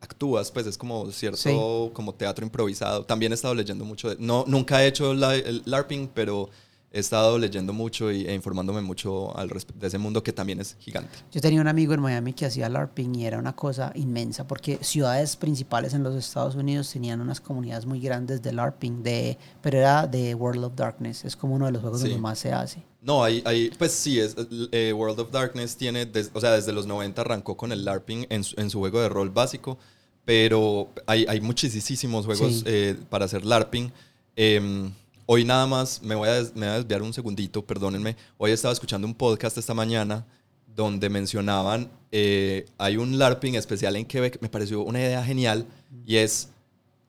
actúas, 0.00 0.50
pues 0.50 0.66
es 0.66 0.78
como 0.78 1.10
cierto 1.12 1.36
Sí. 1.38 1.50
como 1.92 2.14
teatro 2.14 2.44
improvisado. 2.44 3.04
También 3.04 3.32
he 3.32 3.34
estado 3.34 3.54
leyendo 3.54 3.84
mucho 3.84 4.08
de 4.10 4.16
no 4.18 4.44
nunca 4.46 4.82
he 4.82 4.86
hecho 4.86 5.12
la- 5.12 5.34
el 5.34 5.62
LARPing, 5.66 6.08
pero 6.14 6.48
he 6.92 6.98
estado 6.98 7.38
leyendo 7.38 7.72
mucho 7.72 8.10
y, 8.10 8.26
e 8.26 8.34
informándome 8.34 8.80
mucho 8.80 9.36
al 9.36 9.48
de 9.48 9.86
ese 9.86 9.98
mundo 9.98 10.22
que 10.22 10.32
también 10.32 10.60
es 10.60 10.76
gigante. 10.80 11.10
Yo 11.30 11.40
tenía 11.40 11.60
un 11.60 11.68
amigo 11.68 11.94
en 11.94 12.00
Miami 12.00 12.32
que 12.32 12.46
hacía 12.46 12.68
LARPing 12.68 13.14
y 13.14 13.26
era 13.26 13.38
una 13.38 13.54
cosa 13.54 13.92
inmensa 13.94 14.46
porque 14.46 14.78
ciudades 14.82 15.36
principales 15.36 15.94
en 15.94 16.02
los 16.02 16.14
Estados 16.16 16.56
Unidos 16.56 16.90
tenían 16.90 17.20
unas 17.20 17.40
comunidades 17.40 17.86
muy 17.86 18.00
grandes 18.00 18.42
de 18.42 18.52
LARPing, 18.52 19.02
de, 19.02 19.38
pero 19.62 19.78
era 19.78 20.06
de 20.06 20.34
World 20.34 20.64
of 20.64 20.74
Darkness, 20.74 21.24
es 21.24 21.36
como 21.36 21.54
uno 21.54 21.66
de 21.66 21.72
los 21.72 21.80
juegos 21.80 22.00
donde 22.00 22.18
más 22.18 22.38
se 22.40 22.52
hace. 22.52 22.82
No, 23.02 23.22
hay, 23.22 23.42
hay 23.46 23.70
pues 23.70 23.92
sí, 23.92 24.18
es, 24.18 24.36
eh, 24.72 24.92
World 24.92 25.20
of 25.20 25.30
Darkness 25.30 25.76
tiene, 25.76 26.10
o 26.32 26.40
sea, 26.40 26.52
desde 26.52 26.72
los 26.72 26.86
90 26.86 27.20
arrancó 27.20 27.56
con 27.56 27.70
el 27.70 27.84
LARPing 27.84 28.26
en 28.28 28.42
su, 28.42 28.60
en 28.60 28.68
su 28.68 28.80
juego 28.80 29.00
de 29.00 29.08
rol 29.08 29.30
básico, 29.30 29.78
pero 30.24 30.88
hay, 31.06 31.24
hay 31.28 31.40
muchísimos 31.40 32.26
juegos 32.26 32.64
eh, 32.66 32.96
para 33.08 33.24
hacer 33.24 33.44
LARPing. 33.44 33.90
Eh, 34.36 34.90
Hoy 35.32 35.44
nada 35.44 35.64
más, 35.64 36.02
me 36.02 36.16
voy, 36.16 36.28
a 36.28 36.42
me 36.56 36.66
voy 36.66 36.74
a 36.74 36.78
desviar 36.78 37.02
un 37.02 37.12
segundito, 37.12 37.64
perdónenme. 37.64 38.16
Hoy 38.36 38.50
estaba 38.50 38.74
escuchando 38.74 39.06
un 39.06 39.14
podcast 39.14 39.56
esta 39.58 39.74
mañana 39.74 40.26
donde 40.74 41.08
mencionaban, 41.08 41.88
eh, 42.10 42.66
hay 42.78 42.96
un 42.96 43.16
LARPing 43.16 43.54
especial 43.54 43.94
en 43.94 44.06
Quebec, 44.06 44.38
me 44.40 44.48
pareció 44.48 44.82
una 44.82 44.98
idea 44.98 45.22
genial, 45.22 45.68
y 46.04 46.16
es, 46.16 46.48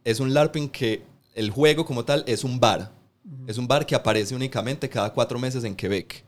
es 0.04 0.20
un 0.20 0.36
LARPing 0.36 0.70
que 0.70 1.02
el 1.34 1.50
juego 1.50 1.84
como 1.84 2.06
tal 2.06 2.24
es 2.28 2.44
un 2.44 2.60
bar. 2.60 2.92
Es 3.48 3.58
un 3.58 3.68
bar 3.68 3.88
que 3.88 3.96
aparece 3.96 4.36
únicamente 4.36 4.88
cada 4.88 5.12
cuatro 5.12 5.40
meses 5.40 5.64
en 5.64 5.76
Quebec. 5.76 6.24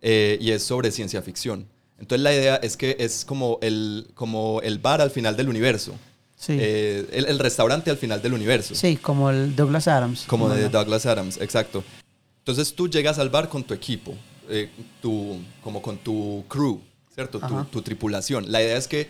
Eh, 0.00 0.36
y 0.40 0.50
es 0.50 0.64
sobre 0.64 0.90
ciencia 0.90 1.22
ficción. 1.22 1.68
Entonces 2.00 2.24
la 2.24 2.34
idea 2.34 2.56
es 2.56 2.76
que 2.76 2.96
es 2.98 3.24
como 3.24 3.60
el, 3.62 4.10
como 4.14 4.60
el 4.62 4.80
bar 4.80 5.00
al 5.00 5.12
final 5.12 5.36
del 5.36 5.48
universo. 5.48 5.94
Sí. 6.40 6.56
Eh, 6.58 7.06
el, 7.12 7.38
restaurante 7.38 7.90
al 7.90 7.98
final 7.98 8.22
del 8.22 8.32
universo. 8.32 8.74
Sí, 8.74 8.96
como 8.96 9.28
el 9.28 9.54
Douglas 9.54 9.86
Adams. 9.86 10.24
Como 10.26 10.48
de 10.48 10.70
Douglas 10.70 11.04
Adams, 11.04 11.38
exacto. 11.38 11.84
Entonces 12.38 12.74
tú 12.74 12.88
llegas 12.88 13.18
al 13.18 13.28
bar 13.28 13.50
con 13.50 13.62
tu 13.62 13.74
equipo, 13.74 14.14
eh, 14.48 14.70
tu, 15.02 15.38
como 15.62 15.82
con 15.82 15.98
tu 15.98 16.42
crew, 16.48 16.80
¿cierto? 17.14 17.40
Tu, 17.40 17.64
tu, 17.64 17.82
tripulación. 17.82 18.50
La 18.50 18.62
idea 18.62 18.78
es 18.78 18.88
que 18.88 19.06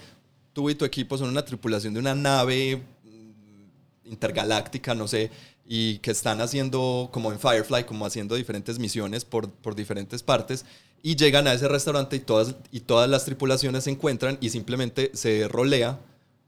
tú 0.53 0.71
y 0.71 0.75
tu 0.75 0.85
equipo 0.85 1.17
son 1.17 1.29
una 1.29 1.45
tripulación 1.45 1.95
de 1.95 2.01
una 2.01 2.17
nave 2.17 2.83
mm, 3.05 4.11
intergaláctica, 4.11 4.97
no 4.97 5.07
sé, 5.07 5.31
y 5.65 5.99
que 5.99 6.11
están 6.11 6.41
haciendo, 6.41 7.11
como 7.13 7.31
en 7.31 7.39
Firefly, 7.39 7.85
como 7.85 8.07
haciendo 8.07 8.35
diferentes 8.35 8.81
misiones 8.81 9.25
por, 9.25 9.49
por 9.49 9.77
diferentes 9.77 10.25
partes, 10.25 10.65
y 11.01 11.15
llegan 11.15 11.47
a 11.47 11.53
ese 11.53 11.69
restaurante 11.69 12.17
y 12.17 12.21
todas, 12.21 12.57
y 12.73 12.81
todas 12.81 13.09
las 13.09 13.25
tripulaciones 13.25 13.85
se 13.85 13.91
encuentran 13.91 14.37
y 14.41 14.51
simplemente 14.51 15.13
se 15.15 15.47
rolea 15.47 16.01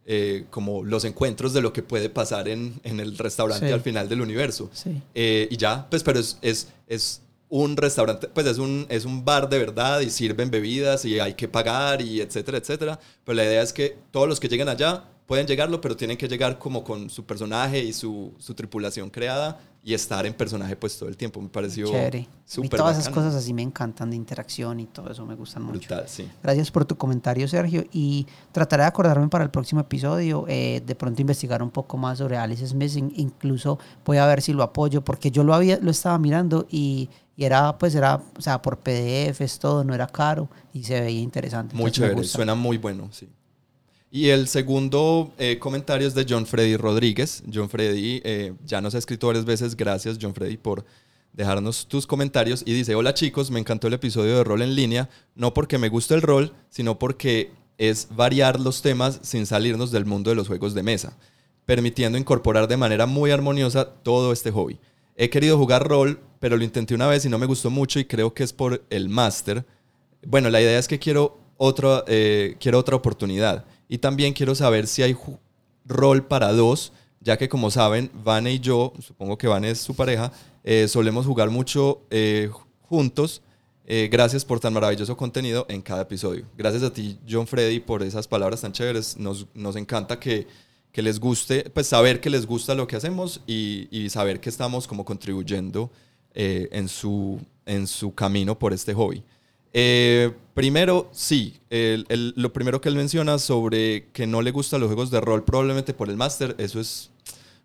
eh, 0.04 0.46
como 0.50 0.82
los 0.82 1.04
encuentros 1.04 1.52
de 1.52 1.60
lo 1.60 1.72
que 1.72 1.82
puede 1.82 2.08
pasar 2.10 2.48
en, 2.48 2.80
en 2.82 2.98
el 3.00 3.16
restaurante 3.16 3.72
al 3.72 3.80
final 3.80 4.08
del 4.08 4.20
universo. 4.20 4.70
Eh, 5.14 5.48
y 5.50 5.56
ya, 5.56 5.86
pues, 5.88 6.02
pero 6.02 6.18
es, 6.18 6.38
es, 6.42 6.68
es, 6.88 7.20
un 7.48 7.76
restaurante, 7.76 8.28
pues 8.28 8.46
es 8.46 8.56
un, 8.56 8.86
es 8.88 9.04
un 9.04 9.26
bar 9.26 9.46
de 9.50 9.58
verdad 9.58 10.00
y 10.00 10.08
sirven 10.08 10.50
bebidas 10.50 11.04
y 11.04 11.20
hay 11.20 11.34
que 11.34 11.48
pagar 11.48 12.00
y 12.00 12.22
etcétera, 12.22 12.56
etcétera. 12.56 12.98
Pero 13.24 13.36
la 13.36 13.44
idea 13.44 13.60
es 13.60 13.74
que 13.74 13.98
todos 14.10 14.26
los 14.26 14.40
que 14.40 14.48
lleguen 14.48 14.70
allá 14.70 15.04
pueden 15.32 15.46
llegarlo, 15.46 15.80
pero 15.80 15.96
tienen 15.96 16.18
que 16.18 16.28
llegar 16.28 16.58
como 16.58 16.84
con 16.84 17.08
su 17.08 17.24
personaje 17.24 17.82
y 17.82 17.94
su, 17.94 18.34
su 18.36 18.52
tripulación 18.52 19.08
creada 19.08 19.58
y 19.82 19.94
estar 19.94 20.26
en 20.26 20.34
personaje 20.34 20.76
pues 20.76 20.98
todo 20.98 21.08
el 21.08 21.16
tiempo. 21.16 21.40
Me 21.40 21.48
pareció 21.48 21.86
súper 22.44 22.78
Todas 22.78 22.98
esas 22.98 23.10
cosas 23.14 23.34
así 23.34 23.54
me 23.54 23.62
encantan 23.62 24.10
de 24.10 24.16
interacción 24.16 24.78
y 24.80 24.84
todo 24.84 25.10
eso 25.10 25.24
me 25.24 25.34
gustan 25.34 25.62
mucho. 25.62 25.78
Brutal, 25.78 26.04
sí. 26.06 26.28
Gracias 26.42 26.70
por 26.70 26.84
tu 26.84 26.98
comentario, 26.98 27.48
Sergio. 27.48 27.82
Y 27.92 28.26
trataré 28.52 28.82
de 28.82 28.88
acordarme 28.88 29.26
para 29.28 29.42
el 29.42 29.50
próximo 29.50 29.80
episodio, 29.80 30.44
eh, 30.48 30.82
de 30.84 30.94
pronto 30.94 31.22
investigar 31.22 31.62
un 31.62 31.70
poco 31.70 31.96
más 31.96 32.18
sobre 32.18 32.36
Alice 32.36 32.66
Smith. 32.66 32.94
Incluso 32.94 33.78
voy 34.04 34.18
a 34.18 34.26
ver 34.26 34.42
si 34.42 34.52
lo 34.52 34.62
apoyo, 34.62 35.02
porque 35.02 35.30
yo 35.30 35.44
lo, 35.44 35.54
había, 35.54 35.78
lo 35.78 35.92
estaba 35.92 36.18
mirando 36.18 36.66
y, 36.70 37.08
y 37.38 37.44
era, 37.44 37.78
pues 37.78 37.94
era, 37.94 38.20
o 38.36 38.42
sea, 38.42 38.60
por 38.60 38.80
PDFs, 38.80 39.60
todo, 39.60 39.82
no 39.82 39.94
era 39.94 40.08
caro 40.08 40.50
y 40.74 40.84
se 40.84 41.00
veía 41.00 41.22
interesante. 41.22 41.74
Muy 41.74 41.90
chévere, 41.90 42.22
suena 42.24 42.54
muy 42.54 42.76
bueno, 42.76 43.08
sí. 43.12 43.30
Y 44.14 44.28
el 44.28 44.46
segundo 44.46 45.32
eh, 45.38 45.58
comentario 45.58 46.06
es 46.06 46.14
de 46.14 46.26
John 46.28 46.44
Freddy 46.44 46.76
Rodríguez. 46.76 47.42
John 47.50 47.70
Freddy 47.70 48.20
eh, 48.24 48.52
ya 48.62 48.82
nos 48.82 48.94
ha 48.94 48.98
escrito 48.98 49.28
varias 49.28 49.46
veces. 49.46 49.74
Gracias, 49.74 50.18
John 50.20 50.34
Freddy, 50.34 50.58
por 50.58 50.84
dejarnos 51.32 51.88
tus 51.88 52.06
comentarios. 52.06 52.62
Y 52.66 52.74
dice, 52.74 52.94
hola 52.94 53.14
chicos, 53.14 53.50
me 53.50 53.58
encantó 53.58 53.86
el 53.86 53.94
episodio 53.94 54.36
de 54.36 54.44
rol 54.44 54.60
en 54.60 54.74
línea, 54.74 55.08
no 55.34 55.54
porque 55.54 55.78
me 55.78 55.88
guste 55.88 56.12
el 56.12 56.20
rol, 56.20 56.52
sino 56.68 56.98
porque 56.98 57.52
es 57.78 58.08
variar 58.10 58.60
los 58.60 58.82
temas 58.82 59.18
sin 59.22 59.46
salirnos 59.46 59.90
del 59.90 60.04
mundo 60.04 60.28
de 60.28 60.36
los 60.36 60.46
juegos 60.46 60.74
de 60.74 60.82
mesa, 60.82 61.16
permitiendo 61.64 62.18
incorporar 62.18 62.68
de 62.68 62.76
manera 62.76 63.06
muy 63.06 63.30
armoniosa 63.30 63.86
todo 63.86 64.34
este 64.34 64.50
hobby. 64.50 64.78
He 65.16 65.30
querido 65.30 65.56
jugar 65.56 65.88
rol, 65.88 66.20
pero 66.38 66.58
lo 66.58 66.64
intenté 66.64 66.94
una 66.94 67.06
vez 67.06 67.24
y 67.24 67.30
no 67.30 67.38
me 67.38 67.46
gustó 67.46 67.70
mucho 67.70 67.98
y 67.98 68.04
creo 68.04 68.34
que 68.34 68.44
es 68.44 68.52
por 68.52 68.84
el 68.90 69.08
máster. 69.08 69.64
Bueno, 70.26 70.50
la 70.50 70.60
idea 70.60 70.78
es 70.78 70.86
que 70.86 70.98
quiero, 70.98 71.38
otro, 71.56 72.04
eh, 72.08 72.56
quiero 72.60 72.78
otra 72.78 72.94
oportunidad. 72.94 73.64
Y 73.92 73.98
también 73.98 74.32
quiero 74.32 74.54
saber 74.54 74.86
si 74.86 75.02
hay 75.02 75.14
rol 75.84 76.24
para 76.24 76.50
dos, 76.54 76.94
ya 77.20 77.36
que 77.36 77.50
como 77.50 77.70
saben, 77.70 78.10
Vane 78.24 78.54
y 78.54 78.58
yo, 78.58 78.94
supongo 79.02 79.36
que 79.36 79.48
Vane 79.48 79.68
es 79.68 79.82
su 79.82 79.94
pareja, 79.94 80.32
eh, 80.64 80.88
solemos 80.88 81.26
jugar 81.26 81.50
mucho 81.50 82.00
eh, 82.08 82.48
juntos. 82.80 83.42
Eh, 83.84 84.08
gracias 84.10 84.46
por 84.46 84.60
tan 84.60 84.72
maravilloso 84.72 85.14
contenido 85.14 85.66
en 85.68 85.82
cada 85.82 86.00
episodio. 86.00 86.46
Gracias 86.56 86.82
a 86.84 86.90
ti, 86.90 87.18
John 87.28 87.46
Freddy, 87.46 87.80
por 87.80 88.02
esas 88.02 88.26
palabras 88.26 88.62
tan 88.62 88.72
chéveres. 88.72 89.18
Nos, 89.18 89.46
nos 89.52 89.76
encanta 89.76 90.18
que, 90.18 90.46
que, 90.90 91.02
les 91.02 91.20
guste, 91.20 91.68
pues 91.68 91.86
saber 91.86 92.22
que 92.22 92.30
les 92.30 92.46
gusta 92.46 92.74
lo 92.74 92.86
que 92.86 92.96
hacemos 92.96 93.42
y, 93.46 93.88
y 93.90 94.08
saber 94.08 94.40
que 94.40 94.48
estamos 94.48 94.88
como 94.88 95.04
contribuyendo 95.04 95.90
en, 96.32 96.88
su, 96.88 97.38
en 97.66 97.86
su 97.86 98.14
camino 98.14 98.58
por 98.58 98.72
este 98.72 98.94
hobby. 98.94 99.22
Eh, 99.74 100.32
primero, 100.54 101.08
sí, 101.12 101.58
lo 101.70 102.52
primero 102.52 102.80
que 102.80 102.88
él 102.88 102.96
menciona 102.96 103.38
sobre 103.38 104.08
que 104.12 104.26
no 104.26 104.42
le 104.42 104.50
gustan 104.50 104.80
los 104.80 104.88
juegos 104.88 105.10
de 105.10 105.20
rol 105.20 105.44
probablemente 105.44 105.94
por 105.94 106.10
el 106.10 106.16
máster, 106.16 106.54
eso 106.58 106.80
es 106.80 107.10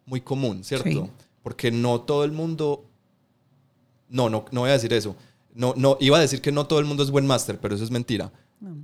muy 0.06 0.22
común, 0.22 0.64
¿cierto? 0.64 1.10
Porque 1.44 1.72
no 1.72 2.02
todo 2.02 2.24
el 2.24 2.32
mundo... 2.32 2.86
No, 4.10 4.30
no, 4.30 4.46
no 4.52 4.62
voy 4.62 4.70
a 4.70 4.74
decir 4.74 4.94
eso. 4.94 5.16
No, 5.54 5.74
no, 5.76 5.98
iba 6.00 6.18
a 6.18 6.22
decir 6.22 6.40
que 6.42 6.52
no 6.52 6.66
todo 6.66 6.80
el 6.80 6.86
mundo 6.86 7.04
es 7.04 7.12
buen 7.12 7.28
máster, 7.28 7.60
pero 7.60 7.76
eso 7.76 7.84
es 7.84 7.92
mentira. 7.92 8.32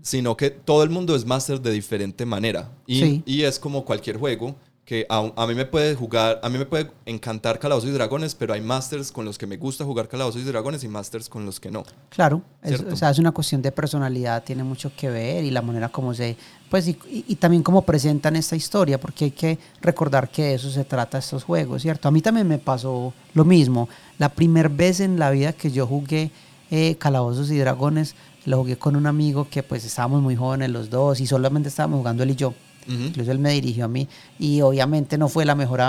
Sino 0.02 0.38
que 0.38 0.50
todo 0.50 0.84
el 0.84 0.90
mundo 0.90 1.16
es 1.16 1.26
máster 1.26 1.62
de 1.62 1.72
diferente 1.72 2.26
manera. 2.26 2.72
Y, 2.86 3.24
y 3.26 3.44
es 3.44 3.58
como 3.58 3.86
cualquier 3.86 4.18
juego 4.18 4.56
que 4.86 5.06
a, 5.10 5.48
mí 5.48 5.56
me 5.56 5.66
puede 5.66 5.96
jugar, 5.96 6.42
a 6.44 6.50
mí 6.50 6.58
me 6.58 6.66
puede 6.66 6.92
encantar 7.06 7.58
Calabozos 7.58 7.90
y 7.90 7.94
Dragones, 7.94 8.36
pero 8.36 8.54
hay 8.54 8.60
masters 8.60 9.14
con 9.14 9.24
los 9.24 9.38
que 9.38 9.48
me 9.48 9.56
gusta 9.56 9.86
jugar 9.86 10.10
Calabozos 10.10 10.42
y 10.42 10.44
Dragones 10.44 10.84
y 10.84 10.90
masters 10.90 11.30
con 11.30 11.46
los 11.46 11.62
que 11.62 11.72
no. 11.72 11.84
Claro, 12.10 12.42
es, 12.62 12.82
o 12.82 12.96
sea, 12.98 13.10
es 13.10 13.18
una 13.18 13.32
cuestión 13.32 13.62
de 13.62 13.72
personalidad, 13.72 14.44
tiene 14.44 14.64
mucho 14.64 14.92
que 14.96 15.10
ver 15.10 15.46
y 15.46 15.52
la 15.52 15.62
manera 15.62 15.88
como 15.88 16.14
se, 16.14 16.36
pues 16.70 16.86
y, 16.90 16.98
y, 17.10 17.36
también 17.36 17.64
cómo 17.64 17.84
presentan 17.84 18.36
esta 18.36 18.58
historia, 18.58 19.00
porque 19.00 19.26
hay 19.26 19.32
que 19.32 19.58
recordar 19.80 20.30
que 20.30 20.44
de 20.44 20.54
eso 20.56 20.70
se 20.70 20.84
trata 20.84 21.18
estos 21.18 21.46
juegos, 21.46 21.82
¿cierto? 21.82 22.10
A 22.10 22.12
mí 22.12 22.22
también 22.22 22.48
me 22.48 22.58
pasó 22.58 23.14
lo 23.34 23.46
mismo. 23.46 23.88
La 24.18 24.30
primera 24.30 24.68
vez 24.68 25.00
en 25.00 25.18
la 25.18 25.32
vida 25.32 25.54
que 25.54 25.72
yo 25.72 25.88
jugué 25.88 26.30
eh, 26.72 26.98
Calabozos 26.98 27.50
y 27.52 27.58
Dragones, 27.58 28.16
lo 28.46 28.58
jugué 28.58 28.78
con 28.78 28.98
un 28.98 29.08
amigo 29.08 29.48
que 29.50 29.64
pues 29.64 29.86
estábamos 29.86 30.22
muy 30.22 30.36
jóvenes 30.36 30.70
los 30.70 30.90
dos 30.90 31.22
y 31.22 31.28
solamente 31.28 31.70
estábamos 31.70 32.00
jugando 32.00 32.24
él 32.24 32.32
y 32.32 32.36
yo. 32.36 32.54
Incluso 32.88 33.32
él 33.32 33.40
me 33.40 33.52
dirigió 33.52 33.86
a 33.86 33.88
mí 33.88 34.08
y 34.40 34.62
obviamente 34.62 35.18
no 35.18 35.30
fue 35.30 35.46
la 35.46 35.56
mejor, 35.56 35.82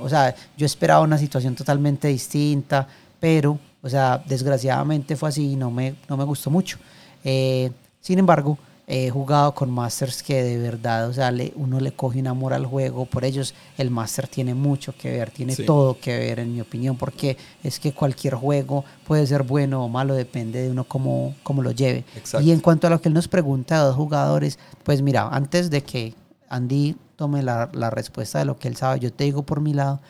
o 0.00 0.08
sea, 0.08 0.34
yo 0.56 0.66
esperaba 0.66 1.00
una 1.00 1.18
situación 1.18 1.54
totalmente 1.54 2.08
distinta, 2.08 2.86
pero, 3.20 3.58
o 3.82 3.88
sea, 3.88 4.22
desgraciadamente 4.26 5.16
fue 5.16 5.28
así 5.28 5.52
y 5.52 5.56
no 5.56 5.70
me, 5.70 5.94
no 6.08 6.16
me 6.16 6.24
gustó 6.24 6.50
mucho. 6.50 6.78
Eh, 7.24 7.70
sin 8.00 8.18
embargo, 8.18 8.58
he 8.86 9.10
jugado 9.10 9.54
con 9.54 9.70
masters 9.70 10.22
que 10.22 10.42
de 10.42 10.58
verdad, 10.58 11.08
o 11.08 11.12
sea, 11.12 11.30
le, 11.30 11.52
uno 11.56 11.80
le 11.80 11.92
coge 11.92 12.18
un 12.18 12.26
amor 12.26 12.52
al 12.52 12.66
juego, 12.66 13.06
por 13.06 13.24
ellos 13.24 13.54
el 13.78 13.90
master 13.90 14.26
tiene 14.26 14.54
mucho 14.54 14.94
que 14.96 15.10
ver, 15.10 15.30
tiene 15.30 15.54
todo 15.56 15.98
que 15.98 16.18
ver 16.18 16.40
en 16.40 16.52
mi 16.52 16.60
opinión, 16.60 16.96
porque 16.96 17.36
es 17.62 17.78
que 17.78 17.92
cualquier 17.92 18.34
juego 18.34 18.84
puede 19.06 19.26
ser 19.26 19.44
bueno 19.44 19.84
o 19.84 19.88
malo, 19.88 20.14
depende 20.14 20.62
de 20.62 20.70
uno 20.70 20.84
cómo, 20.84 21.34
cómo 21.42 21.62
lo 21.62 21.70
lleve. 21.70 22.04
Y 22.42 22.50
en 22.50 22.60
cuanto 22.60 22.86
a 22.86 22.90
lo 22.90 23.00
que 23.00 23.08
él 23.08 23.14
nos 23.14 23.28
pregunta 23.28 23.76
a 23.76 23.84
dos 23.84 23.96
jugadores, 23.96 24.58
pues 24.82 25.00
mira, 25.00 25.28
antes 25.28 25.70
de 25.70 25.82
que 25.82 26.14
Andy 26.52 26.96
tome 27.16 27.42
la, 27.42 27.66
respuesta 27.90 28.38
de 28.38 28.44
lo 28.44 28.58
que 28.58 28.68
él 28.68 28.76
sabe. 28.76 29.00
Yo 29.00 29.12
te 29.12 29.24
digo 29.24 29.42
por 29.42 29.60
mi 29.60 29.72
lado, 29.72 30.00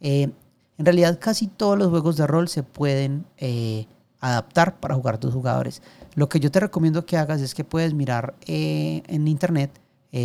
eh, 0.00 0.30
en 0.78 0.84
realidad 0.84 1.18
casi 1.20 1.46
todos 1.46 1.78
los 1.78 1.88
juegos 1.88 2.16
de 2.16 2.26
rol 2.26 2.48
se 2.48 2.62
pueden 2.64 3.24
eh, 3.38 3.86
adaptar 4.20 4.80
para 4.80 4.96
jugar 4.96 5.20
dos 5.20 5.32
jugadores. 5.32 5.80
Lo 6.14 6.28
que 6.28 6.40
yo 6.40 6.50
te 6.50 6.60
recomiendo 6.60 7.06
que 7.06 7.16
hagas 7.16 7.40
es 7.40 7.54
que 7.54 7.64
puedes 7.64 7.94
mirar 7.94 8.34
eh, 8.46 9.02
en 9.06 9.28
internet, 9.28 9.70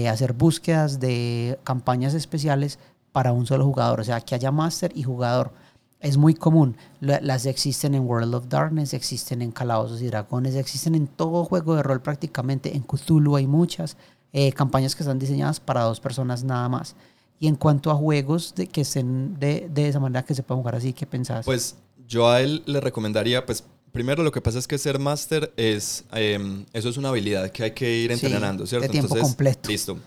hacer 0.09 0.33
búsquedas 0.33 0.99
de 0.99 1.57
campañas 1.63 2.13
especiales 2.13 2.77
para 3.13 3.31
un 3.31 3.45
solo 3.45 3.63
jugador, 3.63 4.01
o 4.01 4.03
sea, 4.03 4.19
que 4.19 4.35
haya 4.35 4.51
máster 4.51 4.91
y 4.93 5.03
jugador. 5.03 5.53
Es 6.01 6.17
muy 6.17 6.33
común. 6.33 6.75
Las 6.99 7.45
existen 7.45 7.95
en 7.95 8.05
World 8.05 8.35
of 8.35 8.49
Darkness, 8.49 8.93
existen 8.93 9.41
en 9.41 9.51
Calabozos 9.51 10.01
y 10.01 10.07
Dragones, 10.07 10.55
existen 10.55 10.93
en 10.93 11.07
todo 11.07 11.45
juego 11.45 11.77
de 11.77 11.83
rol 11.83 12.01
prácticamente. 12.01 12.75
En 12.75 12.83
Cthulhu 12.83 13.37
hay 13.37 13.47
muchas. 13.47 13.95
Eh, 14.39 14.51
campañas 14.53 14.95
que 14.95 15.01
están 15.01 15.17
diseñadas 15.17 15.59
para 15.59 15.81
dos 15.81 15.99
personas 15.99 16.43
nada 16.43 16.69
más. 16.69 16.95
Y 17.39 17.47
en 17.47 17.55
cuanto 17.55 17.89
a 17.89 17.95
juegos 17.95 18.53
de, 18.55 18.67
que 18.67 18.81
estén 18.81 19.39
de, 19.39 19.67
de 19.73 19.87
esa 19.87 19.99
manera 19.99 20.23
que 20.23 20.35
se 20.35 20.43
puedan 20.43 20.61
jugar 20.61 20.75
así, 20.75 20.93
¿qué 20.93 21.07
pensás? 21.07 21.43
Pues 21.43 21.75
yo 22.07 22.29
a 22.29 22.41
él 22.41 22.61
le 22.67 22.79
recomendaría, 22.79 23.43
pues, 23.47 23.63
primero 23.91 24.21
lo 24.21 24.31
que 24.31 24.39
pasa 24.39 24.59
es 24.59 24.67
que 24.67 24.77
ser 24.77 24.99
máster 24.99 25.51
es, 25.57 26.03
em, 26.11 26.65
eso 26.71 26.87
es 26.89 26.97
una 26.97 27.09
habilidad 27.09 27.49
que 27.51 27.63
hay 27.63 27.71
que 27.71 27.91
ir 27.97 28.15
Sí, 28.15 28.25
entrenando, 28.27 28.67
¿cierto? 28.67 28.83
de 28.85 28.89
tiempo 28.91 29.17
completo. 29.17 29.69
Listo. 29.69 29.97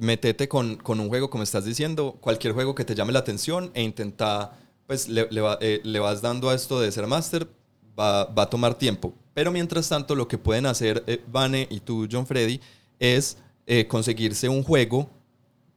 Métete 0.00 0.48
con, 0.48 0.76
con 0.76 1.00
un 1.00 1.08
juego, 1.08 1.28
como 1.28 1.42
estás 1.42 1.64
diciendo, 1.64 2.16
cualquier 2.20 2.52
juego 2.54 2.76
que 2.76 2.84
te 2.84 2.94
llame 2.94 3.12
la 3.12 3.18
atención 3.18 3.72
e 3.74 3.82
intenta, 3.82 4.52
pues, 4.86 5.08
le, 5.08 5.26
le 5.30 5.40
va- 5.40 5.58
eh, 5.60 5.80
le 5.82 5.98
vas 5.98 6.22
dando 6.22 6.50
a 6.50 6.54
esto 6.54 6.80
de 6.80 6.90
ser 6.92 7.08
máster, 7.08 7.48
va, 7.98 8.26
va 8.26 8.44
a 8.44 8.48
tomar 8.48 8.74
tiempo. 8.76 9.12
Pero 9.34 9.50
mientras 9.50 9.88
tanto, 9.88 10.14
lo 10.14 10.28
que 10.28 10.38
pueden 10.38 10.66
hacer 10.66 11.02
eh, 11.08 11.20
Vane 11.32 11.66
y 11.68 11.80
tú, 11.80 12.06
John 12.10 12.26
Freddy, 12.28 12.60
es 13.00 13.38
eh, 13.66 13.86
conseguirse 13.86 14.48
un 14.48 14.62
juego 14.62 15.08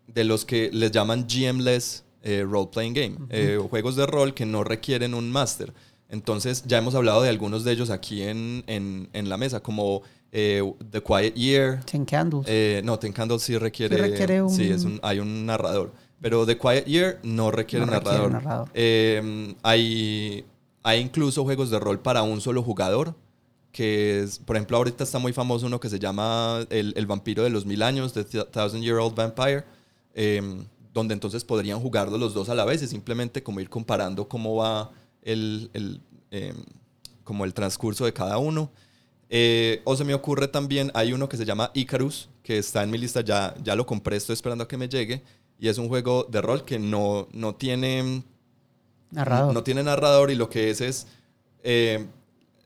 de 0.08 0.24
los 0.24 0.46
que 0.46 0.70
les 0.74 0.92
llaman 0.92 1.28
GM-less 1.28 2.04
eh, 2.24 2.44
role-playing 2.48 2.94
game, 2.94 3.16
eh, 3.30 3.60
juegos 3.70 3.96
de 3.96 4.06
rol 4.08 4.34
que 4.34 4.46
no 4.46 4.64
requieren 4.64 5.14
un 5.14 5.32
máster. 5.32 5.74
Entonces, 6.10 6.64
ya 6.68 6.78
hemos 6.78 6.96
hablado 6.96 7.22
de 7.22 7.30
algunos 7.30 7.64
de 7.64 7.72
ellos 7.72 7.90
aquí 7.90 8.22
en, 8.24 8.64
en- 8.68 9.10
en 9.14 9.30
la 9.30 9.38
mesa, 9.38 9.60
como 9.62 10.02
eh, 10.32 10.62
The 10.92 11.02
Quiet 11.02 11.34
Year. 11.36 11.84
Ten 11.86 12.06
Candles. 12.06 12.84
No, 12.84 13.00
Ten 13.00 13.14
Candles 13.14 13.42
sí 13.42 13.58
requiere, 13.58 13.96
Sí 13.96 14.02
requiere 14.02 14.42
un- 14.42 14.50
sí, 14.50 14.70
es 14.70 14.84
un- 14.84 15.00
hay 15.04 15.20
un 15.20 15.46
narrador. 15.46 15.94
Pero 16.22 16.46
The 16.46 16.58
Quiet 16.58 16.86
Year 16.86 17.20
no 17.24 17.52
requiere 17.52 17.86
No 17.86 17.92
requiere 17.92 18.18
narrador. 18.18 18.32
narrador. 18.32 18.70
Eh, 18.74 19.56
hay, 19.64 20.46
hay 20.84 21.00
incluso 21.02 21.44
juegos 21.44 21.70
de 21.70 21.80
rol 21.80 22.00
para 22.00 22.24
un 22.24 22.40
solo 22.42 22.62
jugador. 22.64 23.16
Que 23.76 24.22
es, 24.24 24.40
por 24.40 24.56
ejemplo, 24.56 24.78
ahorita 24.78 25.04
está 25.04 25.20
muy 25.20 25.34
famoso 25.34 25.66
uno 25.66 25.82
que 25.82 25.90
se 25.90 26.00
llama 26.00 26.66
El, 26.70 26.94
el 26.96 27.06
vampiro 27.06 27.44
de 27.44 27.50
los 27.50 27.66
mil 27.66 27.82
años, 27.84 28.14
The 28.14 28.24
Th- 28.24 28.50
Thousand 28.50 28.82
Year 28.82 28.96
Old 29.00 29.16
Vampire, 29.16 29.66
eh, 30.14 30.42
donde 30.94 31.14
entonces 31.14 31.44
podrían 31.44 31.82
jugarlo 31.82 32.18
los 32.18 32.34
dos 32.34 32.48
a 32.48 32.56
la 32.56 32.64
vez 32.64 32.82
y 32.84 32.88
simplemente 32.88 33.44
como 33.44 33.60
ir 33.60 33.70
comparando 33.70 34.30
cómo 34.30 34.56
va 34.56 34.92
el, 35.24 35.70
el, 35.74 36.00
eh, 36.32 36.54
como 37.26 37.44
el 37.44 37.54
transcurso 37.54 38.06
de 38.06 38.14
cada 38.14 38.38
uno. 38.38 38.72
Eh, 39.30 39.82
o 39.84 39.98
se 39.98 40.06
me 40.06 40.14
ocurre 40.14 40.48
también, 40.48 40.90
hay 40.94 41.12
uno 41.12 41.28
que 41.28 41.36
se 41.36 41.44
llama 41.44 41.72
Icarus, 41.74 42.30
que 42.44 42.58
está 42.58 42.82
en 42.82 42.92
mi 42.92 42.98
lista, 42.98 43.20
ya, 43.20 43.56
ya 43.62 43.76
lo 43.76 43.86
compré, 43.86 44.16
estoy 44.16 44.36
esperando 44.36 44.64
a 44.64 44.68
que 44.70 44.78
me 44.78 44.88
llegue, 44.88 45.22
y 45.60 45.68
es 45.68 45.78
un 45.78 45.90
juego 45.90 46.26
de 46.32 46.42
rol 46.42 46.64
que 46.64 46.80
no, 46.80 47.28
no 47.34 47.56
tiene 47.56 48.24
Narrador. 49.12 49.54
no 49.54 49.64
tiene 49.64 49.84
narrador 49.84 50.32
y 50.32 50.36
lo 50.36 50.50
que 50.50 50.70
es 50.70 50.80
es, 50.80 51.08
eh, 51.64 52.06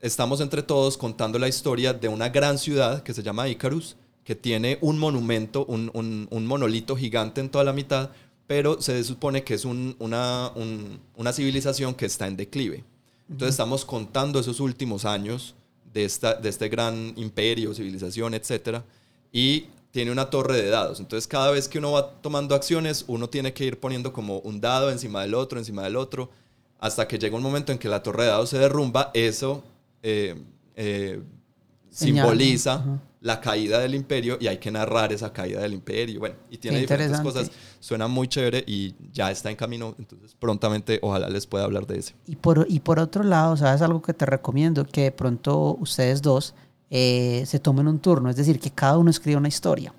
estamos 0.00 0.40
entre 0.40 0.62
todos 0.62 0.96
contando 0.96 1.38
la 1.38 1.48
historia 1.48 1.92
de 1.92 2.08
una 2.08 2.28
gran 2.28 2.58
ciudad 2.58 3.02
que 3.02 3.14
se 3.14 3.22
llama 3.22 3.48
Icarus, 3.48 3.96
que 4.24 4.34
tiene 4.34 4.78
un 4.80 4.98
monumento, 4.98 5.64
un, 5.66 5.90
un- 5.94 6.28
un 6.30 6.46
monolito 6.46 6.96
gigante 6.96 7.40
en 7.40 7.48
toda 7.50 7.64
la 7.64 7.72
mitad, 7.72 8.10
pero 8.46 8.80
se 8.80 9.02
supone 9.04 9.44
que 9.44 9.54
es 9.54 9.64
un- 9.64 9.96
una, 9.98 10.52
un- 10.54 11.00
una 11.16 11.32
civilización 11.32 11.94
que 11.94 12.06
está 12.06 12.26
en 12.26 12.36
declive. 12.36 12.84
Entonces 13.28 13.50
estamos 13.54 13.84
contando 13.84 14.40
esos 14.40 14.58
últimos 14.60 15.04
años 15.04 15.54
de, 15.92 16.04
esta, 16.04 16.34
de 16.34 16.48
este 16.48 16.68
gran 16.68 17.12
imperio, 17.16 17.74
civilización, 17.74 18.34
etcétera, 18.34 18.84
y 19.32 19.66
tiene 19.92 20.10
una 20.12 20.30
torre 20.30 20.56
de 20.62 20.68
dados. 20.70 21.00
Entonces 21.00 21.26
cada 21.26 21.50
vez 21.50 21.68
que 21.68 21.78
uno 21.78 21.92
va 21.92 22.10
tomando 22.22 22.54
acciones, 22.54 23.04
uno 23.08 23.28
tiene 23.28 23.52
que 23.52 23.64
ir 23.64 23.78
poniendo 23.80 24.12
como 24.12 24.38
un 24.40 24.60
dado 24.60 24.90
encima 24.90 25.22
del 25.22 25.34
otro, 25.34 25.58
encima 25.58 25.82
del 25.84 25.96
otro, 25.96 26.30
hasta 26.78 27.06
que 27.08 27.18
llega 27.18 27.36
un 27.36 27.42
momento 27.42 27.72
en 27.72 27.78
que 27.78 27.88
la 27.88 28.02
torre 28.02 28.24
de 28.24 28.30
dados 28.30 28.50
se 28.50 28.58
derrumba. 28.58 29.10
Eso 29.14 29.62
eh, 30.02 30.42
eh, 30.76 31.22
simboliza 31.90 32.84
la 33.20 33.40
caída 33.40 33.78
del 33.80 33.94
imperio 33.94 34.38
y 34.40 34.46
hay 34.46 34.58
que 34.58 34.70
narrar 34.70 35.12
esa 35.12 35.32
caída 35.32 35.60
del 35.60 35.74
imperio. 35.74 36.20
Bueno, 36.20 36.36
y 36.50 36.56
tiene 36.56 36.80
diferentes 36.80 37.20
cosas. 37.20 37.50
Suena 37.78 38.08
muy 38.08 38.28
chévere 38.28 38.64
y 38.66 38.94
ya 39.12 39.30
está 39.30 39.50
en 39.50 39.56
camino. 39.56 39.94
Entonces 39.98 40.34
prontamente 40.38 40.98
ojalá 41.02 41.28
les 41.28 41.46
pueda 41.46 41.64
hablar 41.64 41.86
de 41.86 41.98
ese. 41.98 42.14
Y 42.26 42.36
por, 42.36 42.66
y 42.68 42.80
por 42.80 42.98
otro 42.98 43.22
lado, 43.22 43.56
¿sabes 43.56 43.82
algo 43.82 44.00
que 44.00 44.14
te 44.14 44.24
recomiendo? 44.24 44.86
Que 44.86 45.02
de 45.02 45.12
pronto 45.12 45.76
ustedes 45.78 46.22
dos 46.22 46.54
eh, 46.88 47.44
se 47.46 47.58
tomen 47.58 47.86
un 47.88 47.98
turno, 47.98 48.30
es 48.30 48.36
decir, 48.36 48.58
que 48.58 48.70
cada 48.70 48.98
uno 48.98 49.10
escriba 49.10 49.38
una 49.38 49.48
historia. 49.48 49.94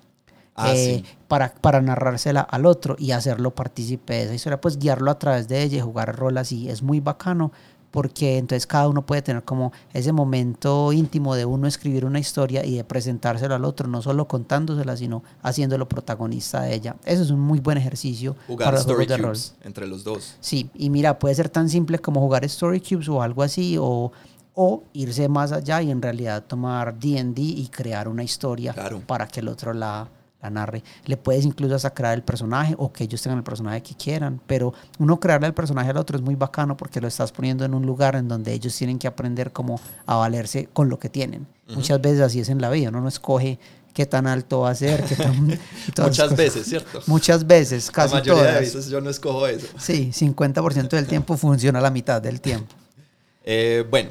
Ah, 0.54 0.74
eh, 0.74 1.02
sí. 1.02 1.16
para, 1.28 1.54
para 1.54 1.80
narrársela 1.80 2.42
al 2.42 2.66
otro 2.66 2.94
y 2.98 3.12
hacerlo 3.12 3.54
partícipe 3.54 4.12
de 4.12 4.24
esa 4.24 4.34
historia, 4.34 4.60
pues 4.60 4.78
guiarlo 4.78 5.10
a 5.10 5.18
través 5.18 5.48
de 5.48 5.62
ella 5.62 5.78
y 5.78 5.80
jugar 5.80 6.14
rol 6.14 6.36
así 6.36 6.68
es 6.68 6.82
muy 6.82 7.00
bacano 7.00 7.52
porque 7.92 8.38
entonces 8.38 8.66
cada 8.66 8.88
uno 8.88 9.06
puede 9.06 9.22
tener 9.22 9.44
como 9.44 9.70
ese 9.92 10.10
momento 10.10 10.92
íntimo 10.92 11.36
de 11.36 11.44
uno 11.44 11.68
escribir 11.68 12.04
una 12.04 12.18
historia 12.18 12.64
y 12.66 12.76
de 12.78 12.82
presentárselo 12.84 13.54
al 13.54 13.64
otro, 13.64 13.86
no 13.86 14.02
solo 14.02 14.26
contándosela, 14.26 14.96
sino 14.96 15.22
haciéndolo 15.42 15.88
protagonista 15.88 16.62
de 16.62 16.74
ella. 16.74 16.96
Eso 17.04 17.22
es 17.22 17.30
un 17.30 17.38
muy 17.40 17.60
buen 17.60 17.78
ejercicio 17.78 18.34
Jugar 18.48 18.66
para 18.66 18.72
los 18.78 18.80
Story 18.80 19.06
juegos 19.06 19.16
de 19.20 19.22
rol. 19.22 19.36
Entre 19.64 19.86
los 19.86 20.02
dos. 20.02 20.36
Sí, 20.40 20.68
y 20.74 20.90
mira, 20.90 21.18
puede 21.20 21.34
ser 21.36 21.48
tan 21.48 21.68
simple 21.68 22.00
como 22.00 22.20
jugar 22.20 22.44
Story 22.46 22.80
Cubes 22.80 23.08
o 23.08 23.22
algo 23.22 23.42
así, 23.42 23.76
o, 23.78 24.10
o 24.54 24.82
irse 24.94 25.28
más 25.28 25.52
allá 25.52 25.82
y 25.82 25.90
en 25.90 26.00
realidad 26.02 26.44
tomar 26.46 26.98
DD 26.98 27.38
y 27.38 27.68
crear 27.70 28.08
una 28.08 28.22
historia 28.24 28.72
Claro. 28.72 29.00
para 29.06 29.28
que 29.28 29.40
el 29.40 29.48
otro 29.48 29.72
la, 29.74 30.08
la 30.42 30.50
narre. 30.50 30.82
Le 31.06 31.16
puedes 31.16 31.44
incluso 31.44 31.74
hasta 31.74 31.94
crear 31.94 32.14
el 32.14 32.22
personaje 32.22 32.74
o 32.76 32.92
que 32.92 33.04
ellos 33.04 33.22
tengan 33.22 33.38
el 33.38 33.44
personaje 33.44 33.82
que 33.82 33.94
quieran, 33.94 34.40
pero 34.46 34.74
uno 34.98 35.18
crearle 35.20 35.46
el 35.46 35.54
personaje 35.54 35.90
al 35.90 35.96
otro 35.96 36.16
es 36.16 36.22
muy 36.22 36.34
bacano 36.34 36.76
porque 36.76 37.00
lo 37.00 37.08
estás 37.08 37.32
poniendo 37.32 37.64
en 37.64 37.74
un 37.74 37.86
lugar 37.86 38.16
en 38.16 38.28
donde 38.28 38.52
ellos 38.52 38.76
tienen 38.76 38.98
que 38.98 39.06
aprender 39.06 39.52
cómo 39.52 39.80
a 40.06 40.16
valerse 40.16 40.68
con 40.72 40.88
lo 40.88 40.98
que 40.98 41.08
tienen. 41.08 41.46
Muchas 41.68 42.02
veces 42.02 42.20
así 42.20 42.40
es 42.40 42.48
en 42.48 42.60
la 42.60 42.68
vida, 42.68 42.90
uno 42.90 43.00
no 43.00 43.08
escoge 43.08 43.58
qué 43.94 44.04
tan 44.04 44.26
alto 44.26 44.60
va 44.60 44.70
a 44.70 44.74
ser, 44.74 45.04
qué 45.04 45.16
tan... 45.16 45.46
Muchas 46.02 46.36
veces, 46.36 46.66
¿cierto? 46.66 47.00
Muchas 47.06 47.46
veces, 47.46 47.90
casi 47.90 48.14
la 48.14 48.20
mayoría 48.20 48.42
todas. 48.42 48.54
de 48.54 48.60
veces 48.60 48.88
yo 48.88 49.00
no 49.00 49.08
escojo 49.08 49.46
eso. 49.46 49.66
Sí, 49.78 50.10
50% 50.12 50.88
del 50.88 51.06
tiempo 51.06 51.36
funciona 51.36 51.80
la 51.80 51.90
mitad 51.90 52.20
del 52.20 52.40
tiempo. 52.40 52.74
Eh, 53.44 53.84
bueno, 53.90 54.10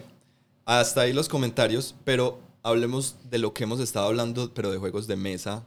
hasta 0.66 1.00
ahí 1.00 1.14
los 1.14 1.30
comentarios, 1.30 1.96
pero 2.04 2.42
hablemos 2.64 3.16
de 3.30 3.38
lo 3.38 3.54
que 3.54 3.64
hemos 3.64 3.80
estado 3.80 4.08
hablando, 4.08 4.54
pero 4.54 4.70
de 4.70 4.78
juegos 4.78 5.08
de 5.08 5.16
mesa 5.16 5.64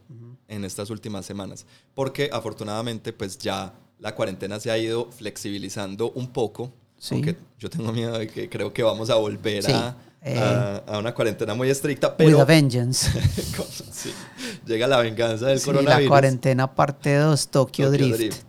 en 0.48 0.64
estas 0.64 0.90
últimas 0.90 1.24
semanas. 1.26 1.66
Porque 1.94 2.30
afortunadamente, 2.32 3.12
pues 3.12 3.38
ya 3.38 3.72
la 3.98 4.14
cuarentena 4.14 4.60
se 4.60 4.70
ha 4.70 4.78
ido 4.78 5.10
flexibilizando 5.10 6.10
un 6.12 6.28
poco. 6.28 6.72
Sí. 6.98 7.14
Aunque 7.14 7.36
yo 7.58 7.68
tengo 7.70 7.92
miedo 7.92 8.18
de 8.18 8.26
que 8.28 8.48
creo 8.48 8.72
que 8.72 8.82
vamos 8.82 9.10
a 9.10 9.16
volver 9.16 9.62
Sí, 9.64 9.72
a, 9.72 9.96
eh. 10.22 10.38
a- 10.38 10.76
a 10.86 10.98
una 10.98 11.14
cuarentena 11.14 11.54
muy 11.54 11.68
estricta, 11.70 12.08
With 12.08 12.14
pero 12.16 12.40
a 12.40 12.44
Vengeance. 12.44 13.10
Con- 13.56 13.66
sí, 13.66 14.12
llega 14.66 14.86
la 14.86 14.98
venganza 14.98 15.46
del 15.46 15.58
Sí, 15.60 15.66
la 15.70 15.72
coronavirus. 15.74 16.08
cuarentena 16.08 16.74
parte 16.74 17.16
2, 17.16 17.48
Tokyo, 17.48 17.90
Tokyo 17.90 18.06
Drift. 18.16 18.42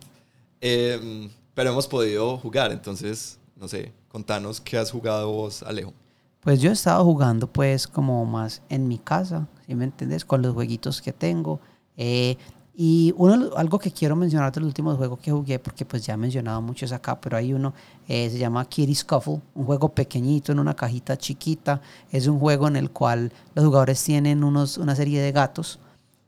Eh, 0.62 1.30
pero 1.54 1.72
hemos 1.72 1.88
podido 1.88 2.38
jugar, 2.38 2.72
entonces, 2.72 3.40
no 3.56 3.68
sé, 3.68 3.94
contanos 4.10 4.60
qué 4.62 4.78
has 4.78 4.92
jugado 4.92 5.32
vos, 5.32 5.64
Alejo. 5.64 5.94
Pues 6.42 6.62
yo 6.62 6.70
he 6.70 6.74
estado 6.74 7.04
jugando 7.04 7.48
pues 7.52 7.88
como 7.88 8.24
más 8.26 8.62
en 8.70 8.88
mi 8.88 9.00
casa, 9.00 9.48
¿sí 9.66 9.74
me 9.76 9.86
entiendes? 9.86 10.26
Con 10.26 10.42
los 10.42 10.54
jueguitos 10.54 11.02
que 11.02 11.12
tengo. 11.12 11.60
Eh, 11.98 12.38
y 12.78 13.14
uno, 13.16 13.56
algo 13.56 13.80
que 13.80 13.90
quiero 13.90 14.18
mencionar 14.18 14.52
de 14.52 14.60
los 14.60 14.68
últimos 14.68 14.98
juegos 14.98 15.20
que 15.20 15.32
jugué, 15.32 15.60
porque 15.60 15.86
pues 15.86 16.06
ya 16.06 16.16
he 16.16 16.18
mencionado 16.18 16.62
muchos 16.62 16.92
acá, 16.92 17.20
pero 17.22 17.38
hay 17.38 17.54
uno, 17.54 17.74
eh, 18.08 18.30
se 18.30 18.38
llama 18.38 18.66
Kitty 18.66 18.94
Scuffle, 18.94 19.40
un 19.54 19.66
juego 19.66 19.90
pequeñito 19.90 20.52
en 20.52 20.60
una 20.60 20.74
cajita 20.76 21.18
chiquita. 21.18 21.82
Es 22.12 22.28
un 22.28 22.38
juego 22.38 22.68
en 22.68 22.76
el 22.76 22.92
cual 22.92 23.32
los 23.54 23.64
jugadores 23.64 24.04
tienen 24.04 24.44
unos, 24.44 24.78
una 24.78 24.94
serie 24.94 25.22
de 25.22 25.32
gatos 25.32 25.80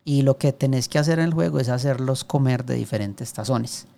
y 0.07 0.21
lo 0.21 0.37
que 0.37 0.53
tenés 0.53 0.87
que 0.87 0.99
hacer 0.99 1.19
en 1.19 1.25
el 1.25 1.33
juego 1.33 1.59
es 1.59 1.67
hacerlos 1.67 2.23
comer 2.23 2.63
de 2.63 2.75
diferentes 2.75 3.33
tazones. 3.33 3.87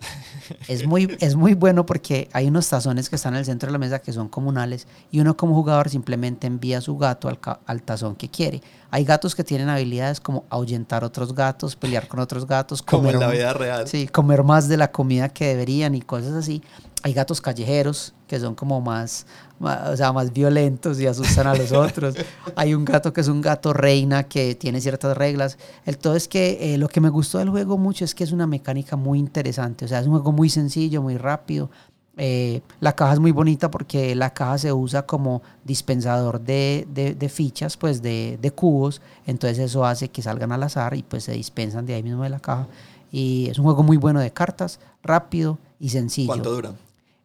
Es 0.66 0.84
muy, 0.84 1.16
es 1.20 1.36
muy 1.36 1.54
bueno 1.54 1.86
porque 1.86 2.28
hay 2.32 2.48
unos 2.48 2.68
tazones 2.68 3.08
que 3.08 3.14
están 3.14 3.34
en 3.34 3.38
el 3.38 3.44
centro 3.44 3.68
de 3.68 3.72
la 3.72 3.78
mesa 3.78 4.00
que 4.00 4.12
son 4.12 4.28
comunales 4.28 4.88
y 5.12 5.20
uno 5.20 5.36
como 5.36 5.54
jugador 5.54 5.88
simplemente 5.88 6.48
envía 6.48 6.78
a 6.78 6.80
su 6.80 6.98
gato 6.98 7.28
al, 7.28 7.38
al 7.66 7.82
tazón 7.82 8.16
que 8.16 8.28
quiere. 8.28 8.60
Hay 8.90 9.04
gatos 9.04 9.36
que 9.36 9.44
tienen 9.44 9.68
habilidades 9.68 10.18
como 10.18 10.44
ahuyentar 10.50 11.04
otros 11.04 11.36
gatos, 11.36 11.76
pelear 11.76 12.08
con 12.08 12.18
otros 12.18 12.48
gatos, 12.48 12.82
Como 12.82 13.08
en 13.08 13.14
comer 13.14 13.28
la 13.28 13.32
vida 13.32 13.52
real. 13.52 13.86
Sí, 13.86 14.08
comer 14.08 14.42
más 14.42 14.66
de 14.66 14.76
la 14.76 14.90
comida 14.90 15.28
que 15.28 15.46
deberían 15.46 15.94
y 15.94 16.02
cosas 16.02 16.32
así. 16.32 16.60
Hay 17.04 17.12
gatos 17.12 17.40
callejeros 17.40 18.12
que 18.30 18.38
son 18.38 18.54
como 18.54 18.80
más, 18.80 19.26
o 19.58 19.96
sea, 19.96 20.12
más 20.12 20.32
violentos 20.32 21.00
y 21.00 21.06
asustan 21.08 21.48
a 21.48 21.54
los 21.56 21.72
otros. 21.72 22.14
Hay 22.54 22.74
un 22.74 22.84
gato 22.84 23.12
que 23.12 23.20
es 23.22 23.26
un 23.26 23.40
gato 23.40 23.72
reina 23.72 24.22
que 24.22 24.54
tiene 24.54 24.80
ciertas 24.80 25.16
reglas. 25.16 25.58
El 25.84 25.98
todo 25.98 26.14
es 26.14 26.28
que 26.28 26.74
eh, 26.74 26.78
lo 26.78 26.86
que 26.86 27.00
me 27.00 27.08
gustó 27.08 27.38
del 27.38 27.50
juego 27.50 27.76
mucho 27.76 28.04
es 28.04 28.14
que 28.14 28.22
es 28.22 28.30
una 28.30 28.46
mecánica 28.46 28.94
muy 28.94 29.18
interesante. 29.18 29.84
O 29.84 29.88
sea, 29.88 29.98
es 29.98 30.06
un 30.06 30.12
juego 30.12 30.30
muy 30.30 30.48
sencillo, 30.48 31.02
muy 31.02 31.16
rápido. 31.16 31.70
Eh, 32.16 32.60
la 32.78 32.92
caja 32.94 33.14
es 33.14 33.18
muy 33.18 33.32
bonita 33.32 33.68
porque 33.68 34.14
la 34.14 34.30
caja 34.32 34.58
se 34.58 34.72
usa 34.72 35.06
como 35.06 35.42
dispensador 35.64 36.40
de, 36.40 36.86
de- 36.94 37.14
de 37.14 37.28
fichas, 37.28 37.76
pues 37.76 38.00
de, 38.00 38.38
de 38.40 38.50
cubos. 38.52 39.00
Entonces 39.26 39.58
eso 39.58 39.84
hace 39.84 40.08
que 40.08 40.22
salgan 40.22 40.52
al 40.52 40.62
azar 40.62 40.94
y 40.94 41.02
pues 41.02 41.24
se 41.24 41.32
dispensan 41.32 41.84
de 41.84 41.94
ahí 41.94 42.02
mismo 42.04 42.22
de 42.22 42.28
la 42.30 42.38
caja. 42.38 42.68
Y 43.10 43.48
es 43.50 43.58
un 43.58 43.64
juego 43.64 43.82
muy 43.82 43.96
bueno 43.96 44.20
de 44.20 44.30
cartas, 44.32 44.78
rápido 45.02 45.58
y 45.80 45.88
sencillo. 45.88 46.28
¿Cuánto 46.28 46.52
dura? 46.52 46.72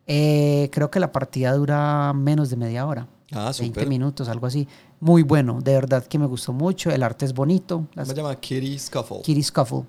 Eh, 0.07 0.69
creo 0.71 0.91
que 0.91 0.99
la 0.99 1.11
partida 1.11 1.53
dura 1.53 2.13
menos 2.13 2.49
de 2.49 2.57
media 2.57 2.85
hora. 2.85 3.07
Ah, 3.31 3.51
20 3.57 3.65
súper. 3.67 3.87
minutos, 3.87 4.29
algo 4.29 4.45
así. 4.47 4.67
Muy 4.99 5.23
bueno, 5.23 5.59
de 5.61 5.73
verdad 5.73 6.05
que 6.05 6.19
me 6.19 6.27
gustó 6.27 6.53
mucho. 6.53 6.91
El 6.91 7.01
arte 7.03 7.25
es 7.25 7.33
bonito. 7.33 7.77
¿Cómo 7.77 7.89
Las 7.95 8.07
se 8.09 8.13
llama? 8.13 8.35
Kitty 8.39 8.77
Scuffle. 8.77 9.21
Kitty 9.23 9.43
Scuffle. 9.43 9.83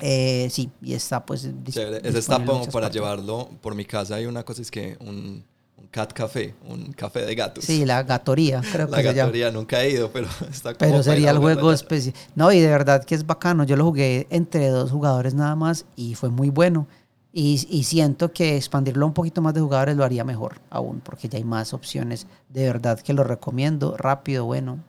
Eh, 0.00 0.48
sí, 0.50 0.70
y 0.82 0.92
está 0.94 1.24
pues. 1.24 1.48
Chévere. 1.70 2.06
Ese 2.06 2.18
está 2.18 2.38
para 2.44 2.68
partes. 2.70 2.92
llevarlo 2.92 3.48
por 3.62 3.74
mi 3.74 3.84
casa. 3.84 4.16
Hay 4.16 4.26
una 4.26 4.42
cosa, 4.44 4.60
es 4.62 4.70
que 4.70 4.96
un, 5.00 5.42
un 5.78 5.86
cat 5.90 6.12
café, 6.12 6.54
un 6.68 6.92
café 6.92 7.24
de 7.24 7.34
gatos. 7.34 7.64
Sí, 7.64 7.84
la 7.86 8.02
gatoría, 8.02 8.60
creo 8.72 8.88
La 8.88 8.96
que 8.98 9.02
se 9.04 9.08
llama. 9.14 9.26
gatoría 9.28 9.50
nunca 9.52 9.82
he 9.82 9.92
ido, 9.92 10.10
pero 10.10 10.26
está 10.50 10.74
como 10.74 10.90
Pero 10.90 11.02
sería 11.02 11.30
el 11.30 11.38
juego 11.38 11.72
especial. 11.72 12.14
No, 12.34 12.52
y 12.52 12.60
de 12.60 12.68
verdad 12.68 13.04
que 13.04 13.14
es 13.14 13.24
bacano. 13.24 13.64
Yo 13.64 13.76
lo 13.76 13.84
jugué 13.84 14.26
entre 14.28 14.68
dos 14.68 14.90
jugadores 14.90 15.34
nada 15.34 15.54
más 15.56 15.86
y 15.94 16.14
fue 16.14 16.28
muy 16.30 16.50
bueno. 16.50 16.88
Y, 17.36 17.66
y 17.70 17.84
siento 17.84 18.32
que 18.32 18.56
expandirlo 18.56 19.04
a 19.04 19.08
un 19.08 19.14
poquito 19.14 19.42
más 19.42 19.54
de 19.54 19.60
jugadores 19.60 19.96
lo 19.96 20.04
haría 20.04 20.24
mejor 20.24 20.60
aún, 20.70 21.00
porque 21.02 21.28
ya 21.28 21.38
hay 21.38 21.44
más 21.44 21.74
opciones. 21.74 22.26
De 22.48 22.64
verdad 22.66 23.00
que 23.00 23.12
lo 23.14 23.24
recomiendo. 23.24 23.96
Rápido, 23.96 24.46
bueno. 24.46 24.84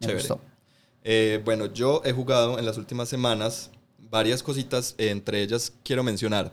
Me 0.00 0.08
Chévere. 0.08 0.12
gustó. 0.12 0.40
Eh, 1.04 1.40
bueno, 1.44 1.66
yo 1.66 2.02
he 2.04 2.12
jugado 2.12 2.58
en 2.58 2.66
las 2.66 2.78
últimas 2.78 3.08
semanas 3.08 3.70
varias 3.98 4.42
cositas, 4.42 4.94
eh, 4.98 5.10
entre 5.10 5.42
ellas 5.42 5.72
quiero 5.84 6.02
mencionar. 6.04 6.52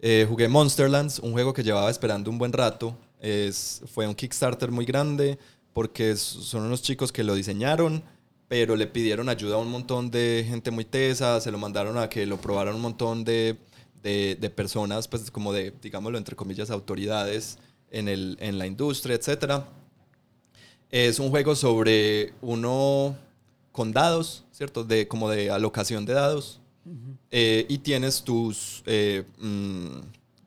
eh, 0.00 0.26
jugué 0.28 0.48
Monsterlands, 0.48 1.20
un 1.20 1.32
juego 1.32 1.52
que 1.54 1.62
llevaba 1.62 1.90
esperando 1.90 2.30
un 2.30 2.38
buen 2.38 2.52
rato. 2.52 2.96
Es, 3.20 3.82
fue 3.92 4.06
un 4.06 4.14
Kickstarter 4.14 4.70
muy 4.70 4.84
grande 4.84 5.38
porque 5.72 6.16
son 6.16 6.64
unos 6.64 6.82
chicos 6.82 7.12
que 7.12 7.24
lo 7.24 7.34
diseñaron, 7.34 8.04
pero 8.48 8.76
le 8.76 8.86
pidieron 8.86 9.28
ayuda 9.28 9.56
a 9.56 9.58
un 9.58 9.70
montón 9.70 10.10
de 10.10 10.44
gente 10.48 10.70
muy 10.70 10.84
tesa, 10.84 11.40
se 11.40 11.50
lo 11.50 11.58
mandaron 11.58 11.98
a 11.98 12.08
que 12.10 12.26
lo 12.26 12.40
probaran 12.40 12.74
un 12.76 12.82
montón 12.82 13.24
de, 13.24 13.58
de- 14.06 14.36
de 14.40 14.50
personas, 14.50 15.08
pues 15.08 15.30
como 15.30 15.52
de, 15.52 15.72
digámoslo, 15.82 16.16
entre 16.18 16.36
comillas, 16.36 16.70
autoridades 16.70 17.58
en, 17.90 18.08
el, 18.08 18.36
en 18.40 18.58
la 18.58 18.66
industria, 18.66 19.16
etcétera. 19.16 19.66
Es 20.90 21.18
un 21.18 21.30
juego 21.30 21.56
sobre 21.56 22.32
uno 22.40 23.16
con 23.72 23.92
dados, 23.92 24.44
¿cierto? 24.52 24.84
De, 24.84 25.08
como 25.08 25.28
de 25.28 25.50
alocación 25.50 26.06
de 26.06 26.12
dados. 26.14 26.60
Eh, 27.32 27.66
y 27.68 27.78
tienes 27.78 28.22
tus 28.22 28.82
eh, 28.86 29.24
mm, 29.38 29.98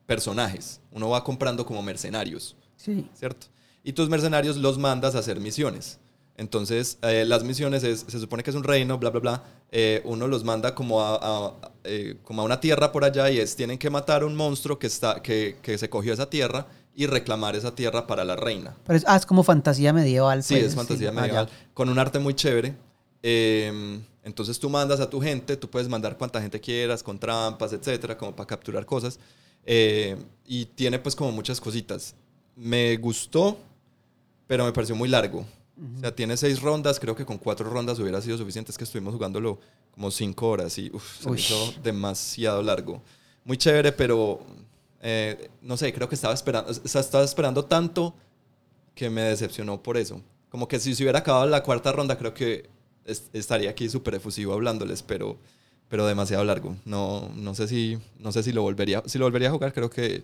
personajes. 0.06 0.80
Uno 0.90 1.10
va 1.10 1.22
comprando 1.22 1.66
como 1.66 1.82
mercenarios, 1.82 2.56
Sí. 2.76 3.04
¿cierto? 3.14 3.46
Y 3.84 3.92
tus 3.92 4.08
mercenarios 4.08 4.56
los 4.56 4.78
mandas 4.78 5.14
a 5.14 5.18
hacer 5.18 5.38
misiones. 5.38 5.98
Entonces, 6.40 6.96
eh, 7.02 7.26
las 7.26 7.44
misiones 7.44 7.84
es- 7.84 8.06
se 8.08 8.18
supone 8.18 8.42
que 8.42 8.48
es 8.48 8.56
un 8.56 8.64
reino, 8.64 8.96
bla, 8.96 9.10
bla, 9.10 9.20
bla. 9.20 9.42
Eh, 9.70 10.00
uno 10.06 10.26
los 10.26 10.42
manda 10.42 10.74
como 10.74 11.02
a, 11.02 11.18
a- 11.20 11.72
eh, 11.84 12.16
como 12.24 12.40
a 12.40 12.46
una 12.46 12.58
tierra 12.60 12.92
por 12.92 13.04
allá 13.04 13.28
y 13.30 13.38
es, 13.38 13.54
tienen 13.56 13.76
que 13.76 13.90
matar 13.90 14.22
a 14.22 14.26
un 14.26 14.34
monstruo 14.34 14.78
que, 14.78 14.86
está, 14.86 15.20
que, 15.20 15.58
que 15.60 15.76
se 15.76 15.90
cogió 15.90 16.14
esa 16.14 16.30
tierra 16.30 16.66
y 16.94 17.04
reclamar 17.06 17.56
esa 17.56 17.74
tierra 17.74 18.06
para 18.06 18.24
la 18.24 18.36
reina. 18.36 18.74
Pero 18.86 18.96
es, 18.96 19.04
ah, 19.06 19.16
es 19.16 19.26
como 19.26 19.42
fantasía 19.42 19.92
medieval. 19.92 20.42
Sí, 20.42 20.54
pues, 20.54 20.68
es 20.68 20.74
fantasía 20.74 21.10
sí. 21.10 21.14
Ah, 21.18 21.20
medieval, 21.20 21.48
con 21.74 21.90
un 21.90 21.98
arte 21.98 22.18
muy 22.18 22.32
chévere. 22.32 22.74
Eh, 23.22 24.00
entonces 24.24 24.58
tú 24.58 24.70
mandas 24.70 24.98
a 25.00 25.10
tu 25.10 25.20
gente, 25.20 25.58
tú 25.58 25.68
puedes 25.68 25.90
mandar 25.90 26.16
cuanta 26.16 26.40
gente 26.40 26.58
quieras, 26.58 27.02
con 27.02 27.18
trampas, 27.18 27.74
etcétera, 27.74 28.16
como 28.16 28.34
para 28.34 28.46
capturar 28.46 28.86
cosas. 28.86 29.18
Y 29.66 30.64
tiene 30.74 30.98
pues 30.98 31.14
como 31.14 31.32
muchas 31.32 31.60
cositas. 31.60 32.14
Me 32.56 32.96
gustó, 32.96 33.58
pero 34.46 34.64
me 34.64 34.72
pareció 34.72 34.96
muy 34.96 35.10
largo. 35.10 35.44
O 35.96 36.00
sea, 36.00 36.14
tiene 36.14 36.36
seis 36.36 36.60
rondas, 36.60 37.00
creo 37.00 37.16
que 37.16 37.24
con 37.24 37.38
cuatro 37.38 37.68
rondas 37.70 37.98
hubiera 37.98 38.20
sido 38.20 38.36
suficiente. 38.36 38.70
Es 38.70 38.76
que 38.78 38.84
estuvimos 38.84 39.14
jugándolo 39.14 39.58
como 39.92 40.10
cinco 40.10 40.48
horas 40.48 40.76
y 40.78 40.90
uf, 40.92 41.18
se 41.22 41.30
hizo 41.40 41.74
demasiado 41.82 42.62
largo. 42.62 43.02
Muy 43.44 43.56
chévere, 43.56 43.90
pero 43.92 44.40
eh, 45.00 45.50
no 45.62 45.76
sé, 45.78 45.92
creo 45.92 46.08
que 46.08 46.14
estaba 46.14 46.34
esperando, 46.34 46.70
o 46.70 46.74
sea, 46.88 47.00
estaba 47.00 47.24
esperando 47.24 47.64
tanto 47.64 48.14
que 48.94 49.08
me 49.08 49.22
decepcionó 49.22 49.82
por 49.82 49.96
eso. 49.96 50.20
Como 50.50 50.68
que 50.68 50.78
si 50.78 50.94
se 50.94 51.02
hubiera 51.04 51.20
acabado 51.20 51.46
la 51.46 51.62
cuarta 51.62 51.92
ronda, 51.92 52.18
creo 52.18 52.34
que 52.34 52.68
es- 53.06 53.30
estaría 53.32 53.70
aquí 53.70 53.88
súper 53.88 54.16
efusivo 54.16 54.52
hablándoles, 54.52 55.02
pero, 55.02 55.38
pero 55.88 56.06
demasiado 56.06 56.44
largo. 56.44 56.76
No, 56.84 57.30
no, 57.34 57.54
sé 57.54 57.66
si, 57.68 57.98
no 58.18 58.32
sé 58.32 58.42
si 58.42 58.52
lo 58.52 58.60
volvería, 58.62 59.02
si 59.06 59.16
lo 59.18 59.24
volvería 59.24 59.48
a 59.48 59.52
jugar, 59.52 59.72
creo 59.72 59.88
que 59.88 60.22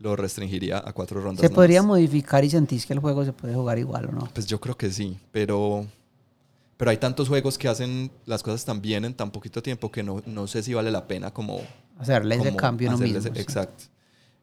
lo 0.00 0.16
restringiría 0.16 0.82
a 0.84 0.92
cuatro 0.92 1.20
rondas. 1.20 1.40
Se 1.40 1.50
podría 1.50 1.82
modificar 1.82 2.42
y 2.44 2.50
sentís 2.50 2.86
que 2.86 2.94
el 2.94 2.98
juego 2.98 3.24
se 3.24 3.32
puede 3.32 3.54
jugar 3.54 3.78
igual 3.78 4.06
o 4.06 4.12
no. 4.12 4.28
Pues 4.32 4.46
yo 4.46 4.58
creo 4.58 4.76
que 4.76 4.90
sí, 4.90 5.18
pero, 5.30 5.86
pero 6.78 6.90
hay 6.90 6.96
tantos 6.96 7.28
juegos 7.28 7.58
que 7.58 7.68
hacen 7.68 8.10
las 8.26 8.42
cosas 8.42 8.64
tan 8.64 8.80
bien 8.80 9.04
en 9.04 9.12
tan 9.14 9.30
poquito 9.30 9.62
tiempo 9.62 9.90
que 9.92 10.02
no, 10.02 10.22
no 10.26 10.46
sé 10.46 10.62
si 10.62 10.72
vale 10.74 10.90
la 10.90 11.06
pena 11.06 11.30
como... 11.32 11.60
Hacerle 11.98 12.36
ese 12.36 12.44
como 12.46 12.56
cambio 12.56 12.88
uno 12.88 12.96
hacerle 12.96 13.14
mismo. 13.14 13.28
ese- 13.28 13.34
sí. 13.36 13.42
Exacto. 13.42 13.84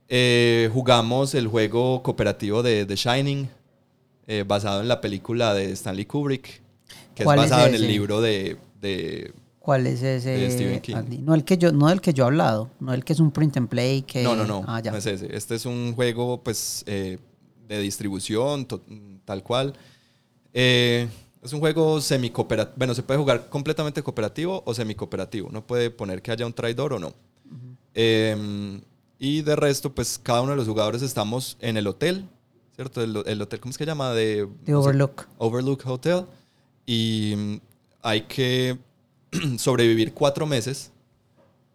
Eh, 0.10 0.70
jugamos 0.74 1.34
el 1.34 1.48
juego 1.48 2.02
cooperativo 2.04 2.62
de 2.64 2.86
The 2.86 2.96
Shining, 2.96 3.50
eh, 4.28 4.44
basado 4.48 4.82
en 4.82 4.88
la 4.88 5.02
película 5.02 5.54
de 5.56 5.72
Stanley 5.72 6.06
Kubrick, 6.06 6.62
que 7.16 7.24
es 7.24 7.26
¿Cuál 7.26 7.40
es 7.40 7.50
basado 7.50 7.68
en 7.68 7.74
el 7.76 7.84
ese? 7.84 7.92
libro 7.92 8.22
de... 8.22 8.58
de- 8.80 9.34
¿Cuál 9.68 9.86
es 9.86 10.02
ese? 10.02 10.30
De 10.30 10.50
Stephen 10.50 10.80
King. 10.80 10.96
Andy? 10.96 11.18
No 11.18 11.34
el 11.36 11.44
que 11.44 11.58
yo, 11.58 11.74
no 11.74 11.90
el 11.90 12.00
que 12.00 12.14
yo 12.14 12.24
he 12.24 12.28
hablado, 12.28 12.72
no 12.80 12.94
el 12.94 13.04
que 13.04 13.12
es 13.12 13.20
un 13.20 13.32
print 13.32 13.58
and 13.58 13.68
play 13.68 14.02
que. 14.04 14.24
No, 14.24 14.34
no, 14.34 14.46
no, 14.46 14.64
Ah, 14.66 14.80
ya. 14.80 14.92
no 14.92 14.98
es 14.98 15.06
ese. 15.06 15.36
Este 15.36 15.56
es 15.56 15.66
un 15.66 15.94
juego 15.94 16.42
pues 16.42 16.86
eh, 16.88 17.18
de 17.68 17.80
distribución, 17.82 18.66
tal 19.26 19.44
cual. 19.44 19.74
Eh, 20.54 21.10
es 21.44 21.52
un 21.52 21.60
juego 21.60 22.00
semi-cooperativo. 22.00 22.76
Bueno, 22.78 22.96
se 22.96 23.04
puede 23.04 23.20
jugar 23.20 23.50
completamente 23.50 24.02
cooperativo 24.02 24.64
o 24.66 24.74
semi-cooperativo. 24.74 25.50
No 25.52 25.68
puede 25.68 25.90
poner 25.92 26.22
que 26.22 26.32
haya 26.32 26.46
un 26.46 26.54
traidor 26.54 26.94
o 26.94 27.00
no. 27.00 27.14
Eh, 27.94 28.80
y 29.20 29.42
de 29.42 29.56
resto, 29.58 29.94
pues 29.94 30.18
cada 30.18 30.44
uno 30.44 30.52
de 30.52 30.56
los 30.60 30.68
jugadores 30.70 31.02
estamos 31.02 31.58
en 31.60 31.76
el 31.76 31.88
hotel, 31.88 32.30
¿cierto? 32.74 33.04
El, 33.04 33.22
el 33.26 33.42
hotel, 33.42 33.60
¿cómo 33.60 33.72
es 33.72 33.78
que 33.78 33.84
se 33.84 33.90
llama? 33.90 34.14
De, 34.14 34.48
The 34.64 34.72
no 34.72 34.82
sé, 34.82 34.88
Overlook. 34.88 35.28
Overlook 35.40 35.86
Hotel. 35.88 36.26
Y 36.86 37.60
hay 38.02 38.22
que 38.22 38.78
sobrevivir 39.58 40.14
cuatro 40.14 40.46
meses. 40.46 40.92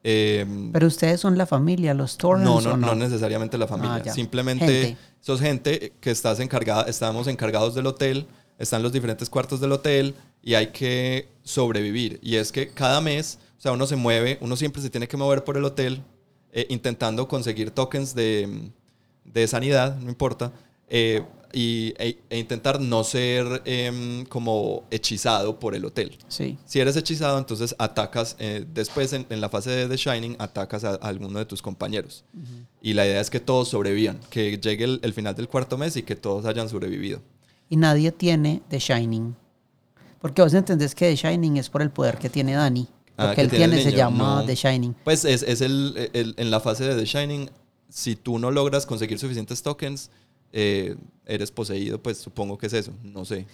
Eh, 0.05 0.45
Pero 0.73 0.87
ustedes 0.89 1.21
son 1.21 1.39
la 1.39 1.47
familia, 1.47 1.95
los 1.95 2.17
Torrens. 2.19 2.45
no, 2.45 2.61
no, 2.61 2.73
¿o 2.73 2.77
no 2.77 2.95
necesariamente 2.95 3.57
la 3.57 3.69
familia. 3.69 3.95
Ah, 3.97 4.03
ya. 4.03 4.13
Simplemente 4.13 4.67
Gente. 4.67 4.97
sos 5.21 5.41
gente 5.41 5.93
que 6.01 6.11
estás 6.11 6.41
encargada, 6.41 6.85
estamos 6.85 7.29
encargados 7.29 7.75
del 7.75 7.87
hotel, 7.87 8.27
están 8.59 8.83
los 8.83 8.93
diferentes 8.93 9.31
cuartos 9.31 9.61
del 9.61 9.71
hotel 9.73 10.15
y 10.43 10.55
hay 10.55 10.69
que 10.69 11.29
sobrevivir. 11.45 12.19
Y 12.21 12.37
es 12.37 12.51
que 12.51 12.69
cada 12.69 13.01
mes, 13.01 13.39
o 13.59 13.61
sea, 13.61 13.73
uno 13.73 13.87
se 13.87 13.95
mueve, 13.97 14.39
uno 14.41 14.57
siempre 14.57 14.83
se 14.83 14.91
tiene 14.91 15.07
que 15.07 15.17
mover 15.17 15.45
por 15.45 15.57
el 15.57 15.65
hotel 15.65 16.03
eh, 16.53 16.67
intentando 16.69 17.29
conseguir 17.29 17.71
tokens 17.71 18.15
de, 18.15 18.71
de 19.25 19.47
sanidad, 19.47 19.97
no 19.99 20.09
importa, 20.09 20.53
eh, 20.89 21.23
y, 21.53 21.95
e, 21.99 22.19
e 22.31 22.39
intentar 22.39 22.81
no 22.81 23.05
ser 23.05 23.63
em, 23.65 24.25
como 24.27 24.85
hechizado 24.91 25.59
por 25.59 25.75
el 25.75 25.85
hotel. 25.85 26.17
Sí. 26.29 26.59
Si 26.65 26.81
eres 26.81 26.97
hechizado, 26.97 27.39
entonces 27.39 27.75
atacas, 27.79 28.37
eh, 28.39 28.65
después 28.73 29.13
en, 29.13 29.27
en 29.31 29.41
la 29.41 29.49
fase 29.49 29.71
de 29.71 29.89
The 29.89 29.97
Shining, 29.97 30.37
atacas 30.39 30.85
a, 30.85 30.91
a 30.91 30.95
alguno 31.09 31.39
de 31.39 31.45
tus 31.45 31.61
compañeros. 31.63 32.25
Y 32.81 32.95
la 32.95 33.07
idea 33.07 33.21
es 33.21 33.31
que 33.31 33.41
todos 33.41 33.69
sobrevivan, 33.69 34.19
que 34.31 34.59
llegue 34.59 34.85
el, 34.85 35.01
el 35.03 35.13
final 35.13 35.35
del 35.35 35.49
cuarto 35.49 35.77
mes 35.79 35.97
y 35.97 36.03
que 36.03 36.17
todos 36.17 36.47
hayan 36.47 36.69
sobrevivido. 36.69 37.21
Y 37.69 37.77
nadie 37.77 38.13
tiene 38.13 38.63
The 38.69 38.79
Shining. 38.79 39.35
Porque 40.21 40.43
vos 40.43 40.55
entendés 40.55 40.95
que 40.95 41.09
The 41.11 41.17
Shining 41.17 41.57
es 41.57 41.69
por 41.69 41.83
el 41.83 41.91
poder 41.91 42.19
que 42.19 42.29
tiene 42.31 42.55
Dani. 42.55 42.89
Lo 43.19 43.25
Ah, 43.29 43.35
que 43.35 43.43
él 43.43 43.51
tiene 43.51 43.77
tiene 43.77 43.91
se 43.91 43.97
llama 43.97 44.41
no. 44.41 44.47
The 44.47 44.55
Shining. 44.55 44.95
Pues 45.05 45.25
es, 45.25 45.43
es 45.43 45.61
el, 45.61 46.11
el- 46.15 46.35
en 46.39 46.51
la 46.51 46.61
fase 46.61 46.85
de 46.85 46.95
The 46.97 47.05
Shining, 47.05 47.51
si 47.89 48.17
tú 48.17 48.39
no 48.39 48.51
logras 48.51 48.87
conseguir 48.87 49.19
suficientes 49.19 49.63
tokens, 49.63 50.11
eh, 50.53 50.97
eres 51.27 51.51
poseído, 51.51 52.03
pues 52.03 52.19
supongo 52.19 52.59
que 52.59 52.67
es 52.67 52.73
eso, 52.73 52.93
no 53.03 53.25
sé. 53.25 53.47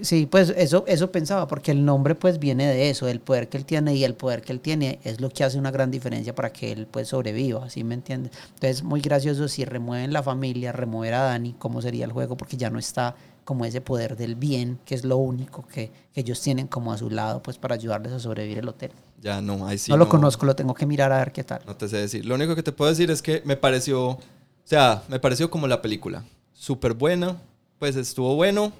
Sí, 0.00 0.26
pues 0.26 0.50
eso, 0.56 0.84
eso 0.86 1.12
pensaba, 1.12 1.46
porque 1.46 1.70
el 1.70 1.84
nombre 1.84 2.14
pues 2.14 2.38
viene 2.38 2.66
de 2.66 2.90
eso, 2.90 3.06
del 3.06 3.20
poder 3.20 3.48
que 3.48 3.56
él 3.56 3.64
tiene 3.64 3.94
y 3.94 4.04
el 4.04 4.14
poder 4.14 4.42
que 4.42 4.52
él 4.52 4.60
tiene 4.60 4.98
es 5.04 5.20
lo 5.20 5.30
que 5.30 5.44
hace 5.44 5.58
una 5.58 5.70
gran 5.70 5.90
diferencia 5.90 6.34
para 6.34 6.52
que 6.52 6.72
él 6.72 6.86
pues 6.86 7.08
sobreviva, 7.08 7.70
¿sí 7.70 7.84
me 7.84 7.94
entiendes? 7.94 8.32
Entonces 8.54 8.82
muy 8.82 9.00
gracioso 9.00 9.46
si 9.48 9.64
remueven 9.64 10.12
la 10.12 10.22
familia, 10.22 10.72
remover 10.72 11.14
a 11.14 11.22
Dani, 11.22 11.54
cómo 11.58 11.80
sería 11.80 12.04
el 12.04 12.12
juego, 12.12 12.36
porque 12.36 12.56
ya 12.56 12.70
no 12.70 12.78
está 12.78 13.14
como 13.44 13.64
ese 13.64 13.80
poder 13.80 14.16
del 14.16 14.36
bien, 14.36 14.78
que 14.84 14.94
es 14.94 15.04
lo 15.04 15.16
único 15.16 15.66
que, 15.66 15.90
que 16.12 16.20
ellos 16.20 16.40
tienen 16.40 16.66
como 16.66 16.92
a 16.92 16.98
su 16.98 17.10
lado 17.10 17.42
pues 17.42 17.58
para 17.58 17.74
ayudarles 17.74 18.12
a 18.12 18.18
sobrevivir 18.18 18.58
el 18.58 18.68
hotel. 18.68 18.92
Ya 19.20 19.40
no, 19.40 19.66
ahí 19.66 19.78
sí. 19.78 19.90
no 19.90 19.96
lo 19.96 20.08
conozco, 20.08 20.46
lo 20.46 20.56
tengo 20.56 20.74
que 20.74 20.86
mirar 20.86 21.12
a 21.12 21.18
ver 21.18 21.32
qué 21.32 21.44
tal. 21.44 21.62
No 21.66 21.76
te 21.76 21.88
sé 21.88 21.98
decir. 21.98 22.26
Lo 22.26 22.34
único 22.34 22.56
que 22.56 22.62
te 22.64 22.72
puedo 22.72 22.90
decir 22.90 23.10
es 23.10 23.22
que 23.22 23.42
me 23.44 23.56
pareció, 23.56 24.08
o 24.08 24.20
sea, 24.64 25.04
me 25.08 25.20
pareció 25.20 25.48
como 25.50 25.68
la 25.68 25.80
película. 25.80 26.24
Súper 26.62 26.94
buena, 26.94 27.42
pues 27.80 27.96
estuvo 27.96 28.36
bueno, 28.36 28.72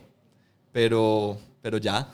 pero, 0.71 1.37
pero 1.61 1.79
ya. 1.79 2.09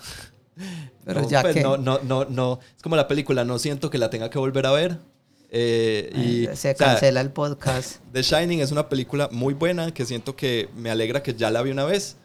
Pero 1.04 1.20
no, 1.20 1.28
ya 1.28 1.42
pues 1.42 1.54
que- 1.54 1.62
no, 1.62 1.76
no, 1.76 2.00
no, 2.00 2.24
no. 2.24 2.58
Es 2.74 2.82
como 2.82 2.96
la 2.96 3.06
película, 3.06 3.44
no 3.44 3.58
siento 3.58 3.90
que 3.90 3.98
la 3.98 4.08
tenga 4.08 4.30
que 4.30 4.38
volver 4.38 4.64
a 4.64 4.72
ver. 4.72 4.98
Eh, 5.50 6.10
y, 6.14 6.44
se 6.46 6.52
o 6.52 6.56
sea, 6.56 6.74
cancela 6.74 7.20
el 7.20 7.30
podcast. 7.30 8.00
The 8.12 8.22
Shining 8.22 8.60
es 8.60 8.72
una 8.72 8.88
película 8.88 9.28
muy 9.30 9.52
buena 9.52 9.92
que 9.92 10.06
siento 10.06 10.34
que 10.34 10.70
me 10.74 10.90
alegra 10.90 11.22
que 11.22 11.34
ya 11.34 11.50
la 11.50 11.60
vi 11.60 11.70
una 11.70 11.84
vez 11.84 12.16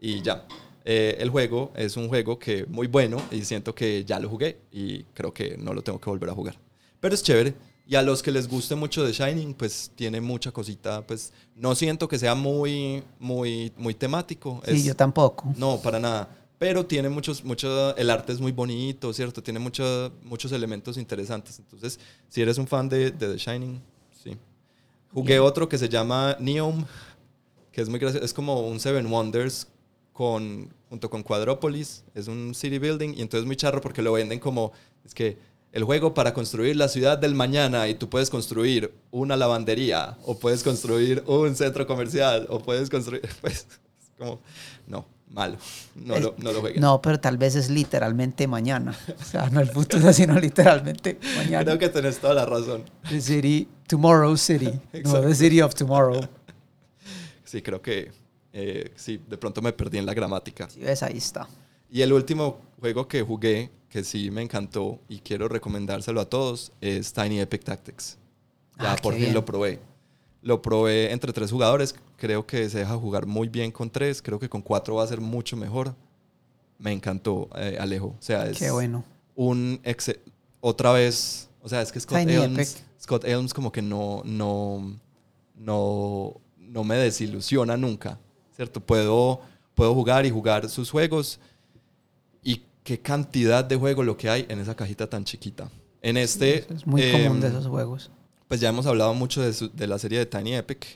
y 0.00 0.22
ya. 0.22 0.46
Eh, 0.86 1.18
el 1.20 1.28
juego 1.28 1.72
es 1.76 1.98
un 1.98 2.08
juego 2.08 2.38
que 2.38 2.64
muy 2.64 2.86
bueno 2.86 3.22
y 3.30 3.44
siento 3.44 3.74
que 3.74 4.04
ya 4.06 4.18
lo 4.18 4.30
jugué 4.30 4.56
y 4.72 5.02
creo 5.12 5.34
que 5.34 5.58
no 5.58 5.74
lo 5.74 5.82
tengo 5.82 6.00
que 6.00 6.08
volver 6.08 6.30
a 6.30 6.34
jugar. 6.34 6.58
Pero 6.98 7.14
es 7.14 7.22
chévere. 7.22 7.54
Y 7.88 7.94
a 7.94 8.02
los 8.02 8.20
que 8.22 8.32
les 8.32 8.48
guste 8.48 8.74
mucho 8.74 9.04
The 9.06 9.12
Shining, 9.12 9.54
pues 9.54 9.92
tiene 9.94 10.20
mucha 10.20 10.50
cosita. 10.50 11.06
Pues 11.06 11.32
no 11.54 11.74
siento 11.76 12.08
que 12.08 12.18
sea 12.18 12.34
muy, 12.34 13.02
muy, 13.20 13.72
muy 13.76 13.94
temático. 13.94 14.60
Sí, 14.64 14.72
Es- 14.72 14.84
yo 14.84 14.96
tampoco. 14.96 15.52
no, 15.56 15.78
para 15.80 16.00
nada. 16.00 16.28
Pero 16.58 16.84
tiene 16.86 17.08
muchos, 17.10 17.44
mucho, 17.44 17.94
el 17.96 18.08
arte 18.10 18.32
es 18.32 18.40
muy 18.40 18.50
bonito, 18.50 19.12
¿cierto? 19.12 19.42
Tiene 19.42 19.60
mucho- 19.60 20.10
muchos 20.24 20.50
elementos 20.52 20.96
interesantes. 20.96 21.58
Entonces, 21.58 22.00
si 22.28 22.40
eres 22.42 22.58
un 22.58 22.66
fan 22.66 22.88
de, 22.88 23.10
de 23.12 23.28
The 23.28 23.36
Shining, 23.36 23.80
sí. 24.24 24.36
Jugué 25.12 25.34
Bien. 25.34 25.42
otro 25.42 25.68
que 25.68 25.78
se 25.78 25.88
llama 25.88 26.36
Neom, 26.40 26.84
que 27.70 27.82
es 27.82 27.88
muy 27.88 27.98
gracioso. 28.00 28.24
Es 28.24 28.32
como 28.34 28.66
un 28.66 28.80
Seven 28.80 29.06
Wonders 29.06 29.68
con, 30.12 30.72
junto 30.88 31.08
con 31.10 31.22
Quadropolis. 31.22 32.02
Es 32.14 32.26
un 32.26 32.54
city 32.54 32.78
building 32.78 33.10
y 33.10 33.20
entonces 33.22 33.40
es 33.42 33.46
muy 33.46 33.56
charro 33.56 33.80
porque 33.80 34.00
lo 34.02 34.12
venden 34.12 34.40
como, 34.40 34.72
es 35.04 35.14
que 35.14 35.38
el 35.76 35.84
juego 35.84 36.14
para 36.14 36.32
construir 36.32 36.74
la 36.74 36.88
ciudad 36.88 37.18
del 37.18 37.34
mañana 37.34 37.86
y 37.86 37.94
tú 37.94 38.08
puedes 38.08 38.30
construir 38.30 38.94
una 39.10 39.36
lavandería 39.36 40.16
o 40.24 40.38
puedes 40.38 40.62
construir 40.62 41.22
un 41.26 41.54
centro 41.54 41.86
comercial 41.86 42.46
o 42.48 42.60
puedes 42.60 42.88
construir, 42.88 43.20
pues, 43.42 43.66
como, 44.16 44.40
no, 44.86 45.04
malo, 45.28 45.58
no, 45.94 46.18
lo, 46.18 46.34
no 46.38 46.52
lo 46.52 46.62
jueguen. 46.62 46.80
No, 46.80 47.02
pero 47.02 47.20
tal 47.20 47.36
vez 47.36 47.56
es 47.56 47.68
literalmente 47.68 48.46
mañana. 48.46 48.98
O 49.20 49.22
sea, 49.22 49.50
no 49.50 49.60
el 49.60 49.68
futuro, 49.68 50.10
sino 50.14 50.40
literalmente 50.40 51.18
mañana. 51.36 51.62
Creo 51.66 51.78
que 51.78 51.90
tenés 51.90 52.20
toda 52.20 52.32
la 52.32 52.46
razón. 52.46 52.82
The 53.10 53.20
city, 53.20 53.68
tomorrow 53.86 54.34
city, 54.38 54.80
no 55.04 55.20
the 55.20 55.34
city 55.34 55.60
of 55.60 55.74
tomorrow. 55.74 56.20
Sí, 57.44 57.62
creo 57.62 57.80
que 57.80 58.10
eh, 58.52 58.90
sí, 58.96 59.20
de 59.28 59.36
pronto 59.36 59.62
me 59.62 59.72
perdí 59.72 59.98
en 59.98 60.06
la 60.06 60.14
gramática. 60.14 60.68
Sí, 60.68 60.80
ves, 60.80 61.02
ahí 61.02 61.18
está. 61.18 61.46
Y 61.90 62.00
el 62.00 62.12
último 62.12 62.60
juego 62.80 63.06
que 63.06 63.22
jugué, 63.22 63.70
que 63.88 64.04
sí 64.04 64.30
me 64.30 64.42
encantó 64.42 64.98
y 65.08 65.18
quiero 65.20 65.48
recomendárselo 65.48 66.20
a 66.20 66.28
todos, 66.28 66.72
es 66.80 67.12
Tiny 67.12 67.40
Epic 67.40 67.64
Tactics. 67.64 68.18
Ya 68.78 68.92
Ah, 68.92 68.96
por 69.02 69.14
fin 69.14 69.22
bien. 69.22 69.34
lo 69.34 69.44
probé. 69.44 69.80
Lo 70.42 70.60
probé 70.62 71.12
entre 71.12 71.32
tres 71.32 71.50
jugadores. 71.50 71.94
Creo 72.16 72.46
que 72.46 72.68
se 72.68 72.78
deja 72.80 72.96
jugar 72.96 73.26
muy 73.26 73.48
bien 73.48 73.72
con 73.72 73.90
tres. 73.90 74.20
Creo 74.22 74.38
que 74.38 74.48
con 74.48 74.60
cuatro 74.62 74.96
va 74.96 75.04
a 75.04 75.06
ser 75.06 75.20
mucho 75.20 75.56
mejor. 75.56 75.94
Me 76.78 76.92
encantó, 76.92 77.48
eh, 77.56 77.78
Alejo. 77.80 78.08
O 78.08 78.16
sea, 78.22 78.46
es 78.46 78.58
Qué 78.58 78.70
bueno. 78.70 79.02
un 79.34 79.80
exe- 79.82 80.20
otra 80.60 80.92
vez. 80.92 81.48
O 81.62 81.68
sea, 81.68 81.80
es 81.82 81.90
que 81.90 81.98
Scott 82.00 82.18
Tiny 82.18 82.34
Elms, 82.34 82.58
Epic. 82.58 82.84
Scott 83.00 83.24
Elms 83.24 83.54
como 83.54 83.72
que 83.72 83.82
no, 83.82 84.22
no, 84.24 84.98
no, 85.56 86.40
no 86.58 86.84
me 86.84 86.96
desilusiona 86.96 87.76
nunca. 87.76 88.18
¿Cierto? 88.54 88.80
Puedo, 88.80 89.40
puedo 89.74 89.94
jugar 89.94 90.26
y 90.26 90.30
jugar 90.30 90.68
sus 90.68 90.90
juegos. 90.90 91.40
Y 92.42 92.62
qué 92.86 93.00
cantidad 93.00 93.64
de 93.64 93.74
juego 93.76 94.02
lo 94.04 94.16
que 94.16 94.30
hay 94.30 94.46
en 94.48 94.60
esa 94.60 94.74
cajita 94.76 95.08
tan 95.08 95.24
chiquita. 95.24 95.68
En 96.00 96.16
este. 96.16 96.64
Es 96.72 96.86
muy 96.86 97.02
común 97.10 97.40
de 97.40 97.48
em, 97.48 97.52
esos 97.52 97.66
juegos. 97.66 98.10
pues 98.46 98.60
ya 98.60 98.68
hemos 98.68 98.86
hablado 98.86 99.12
mucho 99.12 99.42
de, 99.42 99.52
su- 99.52 99.68
de 99.70 99.86
la 99.88 99.98
serie 99.98 100.20
de 100.20 100.26
Tiny 100.26 100.54
Epic. 100.54 100.86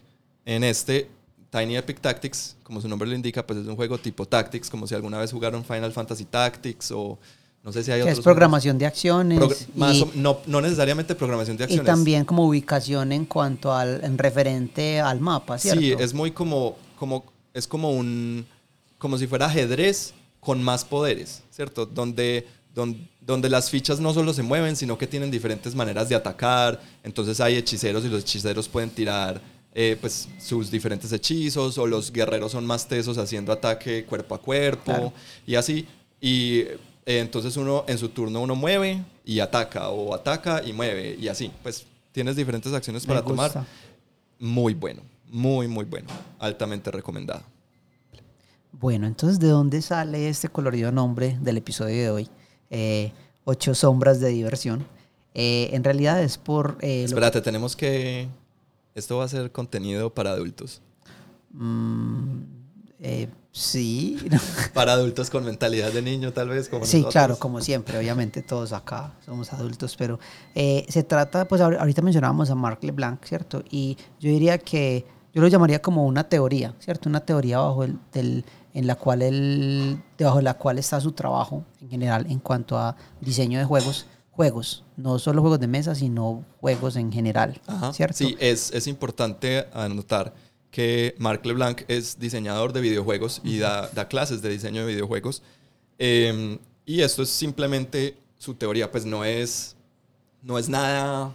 En 0.47 0.63
este, 0.63 1.11
Tiny 1.51 1.77
Epic 1.77 2.01
Tactics, 2.01 2.57
como 2.63 2.81
su 2.81 2.89
nombre 2.89 3.09
lo 3.09 3.15
indica, 3.17 3.45
pues 3.45 3.59
es 3.59 3.67
un 3.67 3.75
juego 3.75 3.99
tipo 3.99 4.25
Tactics, 4.25 4.71
como 4.71 4.87
si 4.87 4.95
alguna 4.95 5.19
vez 5.19 5.33
jugaron 5.33 5.65
Final 5.65 5.91
Fantasy 5.93 6.27
Tactics 6.27 6.93
o 6.93 7.19
no 7.65 7.73
sé 7.73 7.83
si 7.83 7.91
hay 7.91 8.03
otros. 8.03 8.19
es 8.19 8.25
programación 8.25 8.79
de 8.79 8.87
acciones. 8.87 9.39
juegos. 9.39 9.67
Más 9.75 9.97
y, 9.97 10.03
o- 10.03 10.11
no, 10.15 10.39
no 10.47 10.61
necesariamente 10.61 11.17
programación 11.17 11.57
de 11.57 11.65
y 11.65 11.65
acciones. 11.65 11.87
también 11.87 12.25
como 12.25 12.47
ubicación 12.47 13.11
en 13.11 13.25
cuanto 13.27 13.75
al 13.75 14.05
en 14.05 14.17
referente 14.17 15.01
al 15.01 15.21
mapa, 15.21 15.59
¿cierto? 15.59 15.81
Sí, 15.81 15.93
es 15.99 16.15
muy 16.15 16.31
como, 16.31 16.77
como, 16.97 17.25
es 17.53 17.67
como 17.67 17.91
un, 17.91 18.47
como 18.99 19.19
si 19.19 19.27
fuera 19.27 19.47
ajedrez 19.47 20.15
con 20.41 20.63
más 20.63 20.85
poderes, 20.85 21.43
¿cierto? 21.51 21.87
Donde, 21.87 22.47
don- 22.75 23.09
donde, 23.21 23.49
las 23.49 23.71
fichas 23.71 24.01
no 24.01 24.13
solo 24.15 24.33
se 24.33 24.43
mueven, 24.43 24.75
sino 24.75 24.97
que 24.99 25.07
tienen 25.07 25.31
diferentes 25.31 25.75
maneras 25.75 26.09
de 26.09 26.15
atacar. 26.17 26.81
Entonces 27.05 27.41
hay 27.41 27.57
hechiceros 27.57 28.05
y 28.05 28.09
los 28.09 28.23
hechiceros 28.23 28.69
pueden 28.69 28.91
tirar 28.91 29.41
eh, 29.75 29.97
pues, 30.01 30.29
sus 30.41 30.71
diferentes 30.71 31.13
hechizos, 31.13 31.79
o 31.79 31.87
los 31.87 32.11
guerreros 32.11 32.53
son 32.53 32.67
más 32.67 32.89
tesos 32.89 33.19
haciendo 33.19 33.53
ataque 33.53 34.05
cuerpo 34.05 34.35
a 34.35 34.39
cuerpo, 34.41 34.85
Claro. 34.85 35.13
y 35.47 35.55
así. 35.55 35.87
Y 36.21 36.61
eh, 36.61 36.79
entonces 37.07 37.57
uno, 37.57 37.85
en 37.87 37.97
su 37.99 38.09
turno, 38.09 38.41
uno 38.41 38.55
mueve 38.57 39.03
y 39.25 39.39
ataca, 39.41 39.91
o 39.91 40.13
ataca 40.15 40.63
y 40.67 40.73
mueve, 40.73 41.17
y 41.21 41.29
así. 41.29 41.53
Pues 41.63 41.85
tienes 42.13 42.35
diferentes 42.35 42.73
acciones 42.73 43.07
para 43.07 43.23
tomar. 43.23 43.65
Muy 44.41 44.75
bueno, 44.75 45.03
muy, 45.29 45.69
muy 45.69 45.85
bueno. 45.85 46.09
Altamente 46.39 46.91
recomendado. 46.91 47.43
Bueno, 48.73 49.07
entonces, 49.07 49.39
¿de 49.41 49.49
dónde 49.49 49.83
sale 49.83 50.29
este 50.29 50.49
colorido 50.49 50.93
nombre 50.93 51.37
del 51.41 51.57
episodio 51.59 51.97
de 52.03 52.11
hoy? 52.11 52.29
Eh, 52.71 53.13
ocho 53.45 53.75
sombras 53.75 54.21
de 54.21 54.29
diversión. 54.29 54.87
Eh, 55.35 55.71
en 55.73 55.85
realidad 55.85 56.23
es 56.23 56.39
por... 56.39 56.79
eh, 56.81 57.05
Espérate, 57.05 57.41
tenemos 57.41 57.77
que... 57.77 58.29
Esto 58.95 59.19
va 59.19 59.25
a 59.25 59.29
ser 59.29 59.53
contenido 59.53 60.13
para 60.15 60.31
adultos. 60.31 60.83
Mm, 61.53 62.43
eh, 63.01 63.29
sí. 63.53 64.19
Para 64.75 64.93
adultos 64.95 65.31
con 65.31 65.45
mentalidad 65.45 65.93
de 65.93 66.03
niño, 66.03 66.33
tal 66.33 66.49
vez. 66.49 66.69
Como 66.69 66.85
sí, 66.85 66.99
nosotros. 66.99 67.13
claro, 67.13 67.39
como 67.39 67.61
siempre, 67.61 67.99
obviamente 67.99 68.43
todos 68.43 68.73
acá 68.73 69.15
somos 69.25 69.53
adultos, 69.53 69.95
pero 69.97 70.19
se 70.55 71.03
trata, 71.05 71.47
pues 71.47 71.61
ahor- 71.61 71.79
ahorita 71.79 72.03
mencionábamos 72.03 72.51
a 72.51 72.55
Marc 72.55 72.83
LeBlanc, 72.83 73.25
¿cierto? 73.25 73.63
Y 73.71 73.97
yo 74.19 74.31
diría 74.31 74.59
que 74.59 75.07
yo 75.33 75.41
lo 75.41 75.49
llamaría 75.49 75.81
como 75.81 76.05
una 76.07 76.29
teoría, 76.29 76.75
¿cierto? 76.81 77.09
Una 77.09 77.21
teoría 77.21 77.59
bajo 77.59 77.85
el, 77.85 77.97
del, 78.13 78.45
en 78.75 78.87
la 78.87 78.95
cual 78.95 79.23
él, 79.23 80.03
debajo 80.17 80.39
de 80.39 80.45
la 80.45 80.55
cual 80.55 80.79
está 80.79 81.01
su 81.01 81.13
trabajo 81.13 81.65
en 81.81 81.91
general 81.91 82.27
en 82.29 82.39
cuanto 82.39 82.79
a 82.79 82.97
diseño 83.21 83.59
de 83.59 83.65
juegos, 83.65 84.07
juegos, 84.31 84.85
no 84.97 85.19
solo 85.19 85.41
juegos 85.41 85.61
de 85.61 85.67
mesa, 85.67 85.95
sino 85.95 86.45
juegos 86.61 86.97
en 86.97 87.13
general, 87.13 87.61
Ajá. 87.67 87.93
¿cierto? 87.93 88.17
Sí, 88.17 88.37
es, 88.39 88.73
es 88.73 88.87
importante 88.87 89.67
anotar 89.73 90.33
que 90.71 91.15
Marc 91.19 91.45
LeBlanc 91.45 91.83
es 91.89 92.19
diseñador 92.19 92.73
de 92.73 92.81
videojuegos 92.81 93.41
y 93.43 93.59
da, 93.59 93.89
da 93.89 94.07
clases 94.07 94.41
de 94.41 94.51
diseño 94.51 94.87
de 94.87 94.93
videojuegos. 94.93 95.43
Eh, 95.99 96.59
y 96.87 97.03
esto 97.03 97.23
es 97.23 97.31
simplemente 97.31 98.17
su 98.39 98.55
teoría, 98.55 98.91
pues 98.91 99.05
no 99.05 99.25
es, 99.25 99.77
no 100.43 100.59
es 100.59 100.69
nada... 100.69 101.35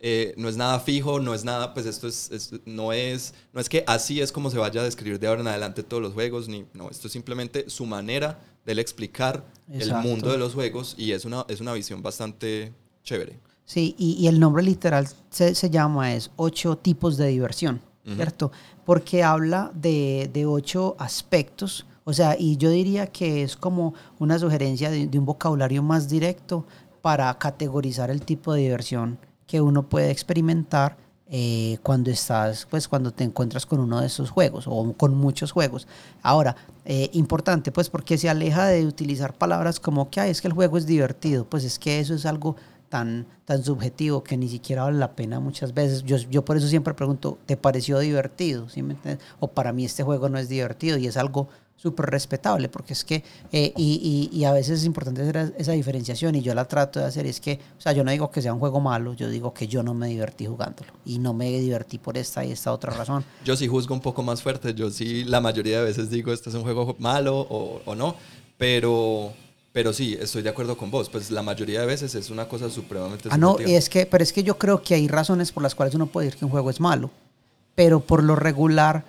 eh, 0.00 0.34
no 0.36 0.48
es 0.48 0.56
nada 0.56 0.80
fijo, 0.80 1.20
no 1.20 1.34
es 1.34 1.44
nada, 1.44 1.74
pues 1.74 1.86
esto 1.86 2.08
es, 2.08 2.30
es- 2.30 2.52
no 2.64 2.92
es, 2.92 3.34
no 3.52 3.60
es 3.60 3.68
que 3.68 3.84
así 3.86 4.20
es 4.20 4.32
como 4.32 4.50
se 4.50 4.58
vaya 4.58 4.80
a 4.80 4.84
describir 4.84 5.18
de 5.20 5.26
ahora 5.26 5.42
en 5.42 5.48
adelante 5.48 5.82
todos 5.82 6.02
los 6.02 6.14
juegos, 6.14 6.48
ni, 6.48 6.64
no, 6.74 6.88
esto 6.90 7.06
es 7.06 7.12
simplemente 7.12 7.68
su 7.68 7.84
manera 7.86 8.38
de 8.64 8.72
él 8.72 8.78
explicar 8.78 9.44
Exacto. 9.72 9.96
el 10.00 10.08
mundo 10.08 10.32
de 10.32 10.38
los 10.38 10.54
juegos 10.54 10.94
y 10.98 11.12
es 11.12 11.24
una, 11.24 11.44
es 11.48 11.60
una 11.60 11.72
visión 11.72 12.02
bastante 12.02 12.72
chévere. 13.04 13.38
Sí, 13.64 13.94
y, 13.98 14.12
y 14.14 14.26
el 14.26 14.40
nombre 14.40 14.62
literal 14.62 15.06
se, 15.30 15.54
se 15.54 15.70
llama 15.70 16.14
es 16.14 16.30
ocho 16.36 16.76
tipos 16.76 17.16
de 17.16 17.28
diversión. 17.28 17.80
¿cierto? 18.16 18.50
Porque 18.84 19.22
habla 19.22 19.70
de, 19.74 20.28
de 20.32 20.44
ocho 20.44 20.96
aspectos, 20.98 21.86
o 22.02 22.12
sea, 22.12 22.34
y 22.36 22.56
yo 22.56 22.70
diría 22.70 23.06
que 23.06 23.42
es 23.44 23.56
como 23.56 23.94
una 24.18 24.36
sugerencia 24.38 24.90
de, 24.90 25.06
de 25.06 25.18
un 25.18 25.26
vocabulario 25.26 25.80
más 25.82 26.08
directo 26.08 26.66
para 27.02 27.32
categorizar 27.38 28.10
el 28.10 28.22
tipo 28.22 28.52
de 28.54 28.62
diversión 28.62 29.18
que 29.50 29.60
uno 29.60 29.82
puede 29.82 30.12
experimentar 30.12 30.96
eh, 31.28 31.78
cuando 31.82 32.10
estás, 32.10 32.66
pues 32.70 32.86
cuando 32.86 33.10
te 33.12 33.24
encuentras 33.24 33.66
con 33.66 33.80
uno 33.80 34.00
de 34.00 34.06
esos 34.06 34.30
juegos 34.30 34.66
o 34.68 34.92
con 34.92 35.16
muchos 35.16 35.50
juegos. 35.50 35.88
Ahora, 36.22 36.54
eh, 36.84 37.10
importante, 37.14 37.72
pues 37.72 37.88
porque 37.90 38.16
se 38.16 38.28
aleja 38.28 38.68
de 38.68 38.86
utilizar 38.86 39.34
palabras 39.34 39.80
como 39.80 40.08
que 40.08 40.20
"Ay, 40.20 40.30
es 40.30 40.40
que 40.40 40.46
el 40.48 40.54
juego 40.54 40.78
es 40.78 40.86
divertido, 40.86 41.44
pues 41.46 41.64
es 41.64 41.80
que 41.80 41.98
eso 41.98 42.14
es 42.14 42.26
algo 42.26 42.54
tan, 42.88 43.26
tan 43.44 43.64
subjetivo 43.64 44.22
que 44.22 44.36
ni 44.36 44.48
siquiera 44.48 44.84
vale 44.84 44.98
la 44.98 45.12
pena 45.16 45.40
muchas 45.40 45.74
veces. 45.74 46.04
Yo, 46.04 46.16
yo 46.16 46.44
por 46.44 46.56
eso 46.56 46.68
siempre 46.68 46.94
pregunto, 46.94 47.38
¿te 47.46 47.56
pareció 47.56 47.98
divertido? 47.98 48.66
O 49.40 49.48
para 49.48 49.72
mí 49.72 49.84
este 49.84 50.04
juego 50.04 50.28
no 50.28 50.38
es 50.38 50.48
divertido 50.48 50.96
y 50.96 51.06
es 51.08 51.16
algo 51.16 51.48
súper 51.80 52.06
respetable, 52.10 52.68
porque 52.68 52.92
es 52.92 53.04
que, 53.04 53.24
eh, 53.52 53.72
y, 53.76 54.28
y- 54.32 54.36
y 54.38 54.44
a 54.44 54.52
veces 54.52 54.80
es 54.80 54.84
importante 54.84 55.22
hacer 55.22 55.54
esa 55.56 55.72
diferenciación 55.72 56.34
y 56.34 56.42
yo 56.42 56.54
la 56.54 56.66
trato 56.66 57.00
de 57.00 57.06
hacer, 57.06 57.24
y 57.24 57.30
es 57.30 57.40
que, 57.40 57.58
o 57.78 57.80
sea, 57.80 57.92
yo 57.92 58.04
no 58.04 58.10
digo 58.10 58.30
que 58.30 58.42
sea 58.42 58.52
un 58.52 58.58
juego 58.60 58.80
malo, 58.80 59.14
yo 59.14 59.30
digo 59.30 59.54
que 59.54 59.66
yo 59.66 59.82
no 59.82 59.94
me 59.94 60.08
divertí 60.08 60.44
jugándolo 60.46 60.92
y 61.06 61.18
no 61.18 61.32
me 61.32 61.48
divertí 61.58 61.96
por 61.96 62.18
esta 62.18 62.44
y 62.44 62.52
esta 62.52 62.70
otra 62.72 62.92
razón. 62.92 63.24
Yo 63.46 63.56
sí 63.56 63.66
juzgo 63.66 63.94
un 63.94 64.00
poco 64.02 64.22
más 64.22 64.42
fuerte, 64.42 64.74
yo 64.74 64.90
sí 64.90 65.24
la 65.24 65.40
mayoría 65.40 65.78
de 65.78 65.84
veces 65.84 66.10
digo 66.10 66.32
este 66.32 66.50
es 66.50 66.54
un 66.54 66.62
juego 66.64 66.96
malo 66.98 67.38
o, 67.48 67.80
o 67.86 67.94
no, 67.94 68.14
pero, 68.58 69.32
pero 69.72 69.92
sí, 69.94 70.18
estoy 70.20 70.42
de 70.42 70.50
acuerdo 70.50 70.76
con 70.76 70.90
vos, 70.90 71.08
pues 71.08 71.30
la 71.30 71.42
mayoría 71.42 71.80
de 71.80 71.86
veces 71.86 72.14
es 72.14 72.28
una 72.28 72.46
cosa 72.46 72.68
supremamente 72.68 73.28
Ah, 73.32 73.38
no, 73.38 73.52
subjetiva. 73.52 73.78
es 73.78 73.88
que, 73.88 74.04
pero 74.04 74.22
es 74.22 74.32
que 74.34 74.42
yo 74.42 74.58
creo 74.58 74.82
que 74.82 74.94
hay 74.94 75.08
razones 75.08 75.50
por 75.50 75.62
las 75.62 75.74
cuales 75.74 75.94
uno 75.94 76.06
puede 76.06 76.26
decir 76.26 76.38
que 76.40 76.44
un 76.44 76.50
juego 76.50 76.68
es 76.68 76.78
malo, 76.78 77.10
pero 77.74 78.00
por 78.00 78.22
lo 78.22 78.36
regular, 78.36 79.04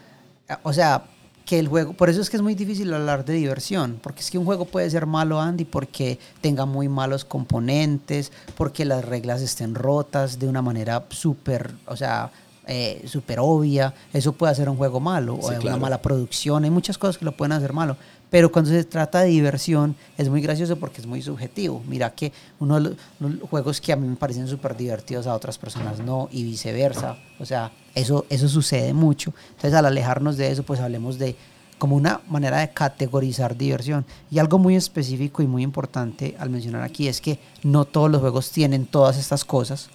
o 0.64 0.72
sea, 0.72 1.04
que 1.52 1.60
el 1.60 1.68
juego, 1.68 1.92
por 1.92 2.10
eso 2.10 2.22
es 2.22 2.30
que 2.30 2.38
es 2.38 2.42
muy 2.42 2.56
difícil 2.56 2.94
hablar 2.94 3.26
de 3.26 3.34
diversión, 3.34 4.00
porque 4.02 4.22
es 4.22 4.32
que 4.32 4.38
un 4.38 4.46
juego 4.46 4.64
puede 4.64 4.90
ser 4.90 5.06
malo, 5.06 5.42
Andy, 5.42 5.66
porque 5.66 6.18
tenga 6.40 6.66
muy 6.66 6.88
malos 6.88 7.26
componentes, 7.26 8.32
porque 8.56 8.86
las 8.86 9.04
reglas 9.04 9.42
estén 9.42 9.76
rotas 9.76 10.40
de 10.40 10.48
una 10.48 10.62
manera 10.62 11.04
súper, 11.10 11.74
o 11.88 11.98
sea, 11.98 12.32
eh, 12.68 13.04
súper 13.06 13.42
obvia, 13.42 13.94
eso 14.14 14.32
puede 14.32 14.54
hacer 14.54 14.70
un 14.70 14.78
juego 14.78 15.02
malo, 15.02 15.36
o 15.36 15.50
una 15.50 15.76
mala 15.76 16.02
producción, 16.02 16.64
hay 16.64 16.70
muchas 16.70 16.98
cosas 16.98 17.18
que 17.18 17.26
lo 17.26 17.36
pueden 17.36 17.52
hacer 17.52 17.74
malo. 17.74 17.98
Pero 18.32 18.50
cuando 18.50 18.72
se 18.72 18.86
trata 18.86 19.20
de 19.20 19.28
diversión, 19.28 19.94
es 20.18 20.30
muy 20.30 20.42
gracioso 20.42 20.78
porque 20.78 21.02
es 21.02 21.06
muy 21.06 21.22
subjetivo. 21.22 21.84
Mira 21.86 22.12
que 22.12 22.32
uno 22.60 22.80
de 22.80 22.96
los, 23.20 23.50
juegos 23.50 23.82
que 23.82 23.92
a 23.92 23.98
mí 23.98 24.08
me 24.08 24.16
parecen 24.16 24.48
súper 24.48 24.76
divertidos 24.78 25.28
a 25.28 25.36
otras 25.36 25.58
personas 25.58 26.00
no, 26.00 26.30
y 26.32 26.46
viceversa. 26.46 27.18
O 27.40 27.46
sea, 27.46 27.74
eso, 27.94 28.26
eso 28.30 28.48
sucede 28.48 28.94
mucho. 28.94 29.34
Entonces, 29.50 29.74
al 29.74 29.86
alejarnos 29.86 30.38
de 30.38 30.50
eso, 30.50 30.64
pues 30.64 30.80
hablemos 30.80 31.20
de 31.20 31.36
como 31.78 31.98
una 31.98 32.22
manera 32.30 32.60
de 32.60 32.70
categorizar 32.70 33.58
diversión. 33.58 34.06
Y 34.30 34.40
algo 34.40 34.58
muy 34.60 34.78
específico 34.78 35.44
y 35.44 35.48
muy 35.48 35.62
importante 35.62 36.38
al 36.40 36.50
mencionar 36.50 36.84
aquí 36.84 37.10
es 37.10 37.20
que 37.20 37.38
no 37.64 37.84
todos 37.84 38.10
los 38.10 38.22
juegos 38.22 38.52
tienen 38.52 38.86
todas 38.86 39.18
estas 39.18 39.44
cosas. 39.44 39.90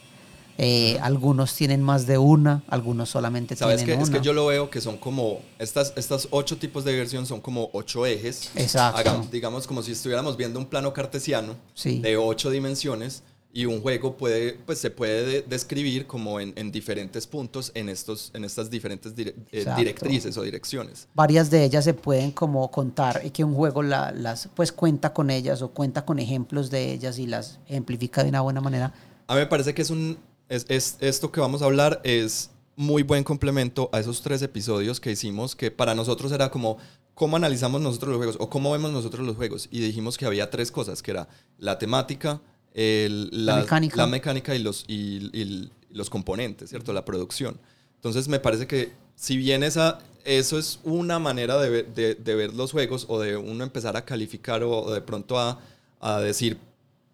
Eh, 0.59 0.99
algunos 1.03 1.55
tienen 1.55 1.83
más 1.83 2.07
de 2.07 2.17
una, 2.19 2.63
algunos 2.69 3.11
solamente 3.11 3.57
¿Sabes 3.57 3.77
tienen 3.79 3.97
qué? 3.99 4.03
una. 4.05 4.13
Es 4.15 4.21
que 4.21 4.25
yo 4.25 4.33
lo 4.33 4.47
veo 4.47 4.71
que 4.71 4.81
son 4.81 4.97
como, 4.97 5.41
estas, 5.59 5.93
estas 5.97 6.29
ocho 6.31 6.57
tipos 6.57 6.85
de 6.85 6.93
diversión 6.93 7.27
son 7.27 7.41
como 7.41 7.69
ocho 7.73 8.07
ejes. 8.07 8.51
Exacto. 8.55 8.99
Hagamos- 8.99 9.31
digamos 9.31 9.67
como 9.67 9.83
si 9.83 9.93
estuviéramos 9.93 10.37
viendo 10.37 10.59
un 10.59 10.67
plano 10.67 10.93
cartesiano 10.93 11.55
Sí. 11.75 12.01
de 12.01 12.17
ocho 12.17 12.51
dimensiones 12.51 13.23
y 13.53 13.65
un 13.67 13.81
juego 13.81 14.17
puede, 14.17 14.53
pues 14.67 14.79
se 14.79 14.91
puede 14.91 15.25
de- 15.25 15.43
describir 15.43 16.07
como 16.07 16.41
en, 16.41 16.53
en 16.57 16.71
diferentes 16.73 17.27
puntos 17.27 17.71
en, 17.75 17.89
estos, 17.89 18.31
en 18.35 18.45
estas 18.45 18.71
diferentes 18.71 19.15
dire- 19.15 19.35
eh, 19.53 19.65
directrices 19.77 20.37
o 20.37 20.43
direcciones. 20.43 21.07
Varias 21.15 21.51
de 21.51 21.65
ellas 21.65 21.85
se 21.85 21.95
pueden 21.95 22.31
como 22.33 22.71
contar 22.71 23.23
y 23.25 23.31
que 23.31 23.45
un 23.45 23.55
juego 23.55 23.83
la- 23.83 24.11
las 24.13 24.49
pues 24.55 24.73
cuenta 24.73 25.13
con 25.13 25.31
ellas 25.31 25.61
o 25.63 25.69
cuenta 25.71 26.05
con 26.05 26.19
ejemplos 26.19 26.71
de 26.71 26.93
ellas 26.93 27.19
y 27.19 27.27
las 27.27 27.59
ejemplifica 27.67 28.23
de 28.23 28.31
una 28.31 28.41
buena 28.43 28.61
manera. 28.61 28.93
A 29.27 29.35
mí 29.35 29.41
me 29.41 29.47
parece 29.47 29.75
que 29.75 29.83
es 29.83 29.91
un. 29.91 30.17
Es, 30.49 30.67
es- 30.69 30.97
esto 31.01 31.33
que 31.33 31.41
vamos 31.41 31.63
a 31.63 31.67
hablar 31.67 32.01
es 32.05 32.51
muy 32.77 33.03
buen 33.03 33.25
complemento 33.25 33.89
a 33.93 34.01
esos 34.01 34.21
tres 34.23 34.43
episodios 34.43 35.01
que 35.01 35.11
hicimos, 35.11 35.57
que 35.57 35.71
para 35.71 35.95
nosotros 35.95 36.31
era 36.33 36.51
como 36.51 36.77
cómo 37.15 37.37
analizamos 37.37 37.81
nosotros 37.81 38.11
los 38.11 38.19
juegos 38.19 38.37
o 38.39 38.51
cómo 38.51 38.73
vemos 38.73 38.93
nosotros 38.93 39.27
los 39.27 39.37
juegos. 39.37 39.69
Y 39.71 39.81
dijimos 39.81 40.19
que 40.19 40.27
había 40.27 40.51
tres 40.51 40.71
cosas, 40.71 41.03
que 41.03 41.13
era 41.13 41.29
la 41.59 41.79
temática, 41.79 42.41
el- 42.75 43.31
La 43.33 43.57
mecánica. 43.57 43.97
la 43.97 44.07
mecánica 44.07 44.55
y, 44.55 44.59
los, 44.59 44.85
y, 44.87 45.31
y 45.33 45.71
los 45.91 46.11
componentes, 46.11 46.69
¿cierto? 46.71 46.93
La 46.93 47.05
producción. 47.07 47.59
Entonces 47.95 48.29
me 48.29 48.39
parece 48.39 48.67
que 48.67 48.93
si 49.15 49.39
bien 49.39 49.63
esa, 49.63 49.99
eso 50.27 50.59
es 50.59 50.79
una 50.85 51.19
manera 51.19 51.59
de 51.59 51.71
ver, 51.71 51.95
de, 51.95 52.15
de 52.17 52.35
ver 52.35 52.53
los 52.53 52.73
juegos 52.73 53.07
o 53.09 53.19
de 53.19 53.39
uno 53.39 53.65
empezar 53.65 53.97
a 53.97 54.05
calificar 54.05 54.63
o, 54.63 54.71
o 54.83 54.93
de 54.93 55.01
pronto 55.01 55.39
a, 55.39 55.59
a 56.01 56.21
decir 56.21 56.59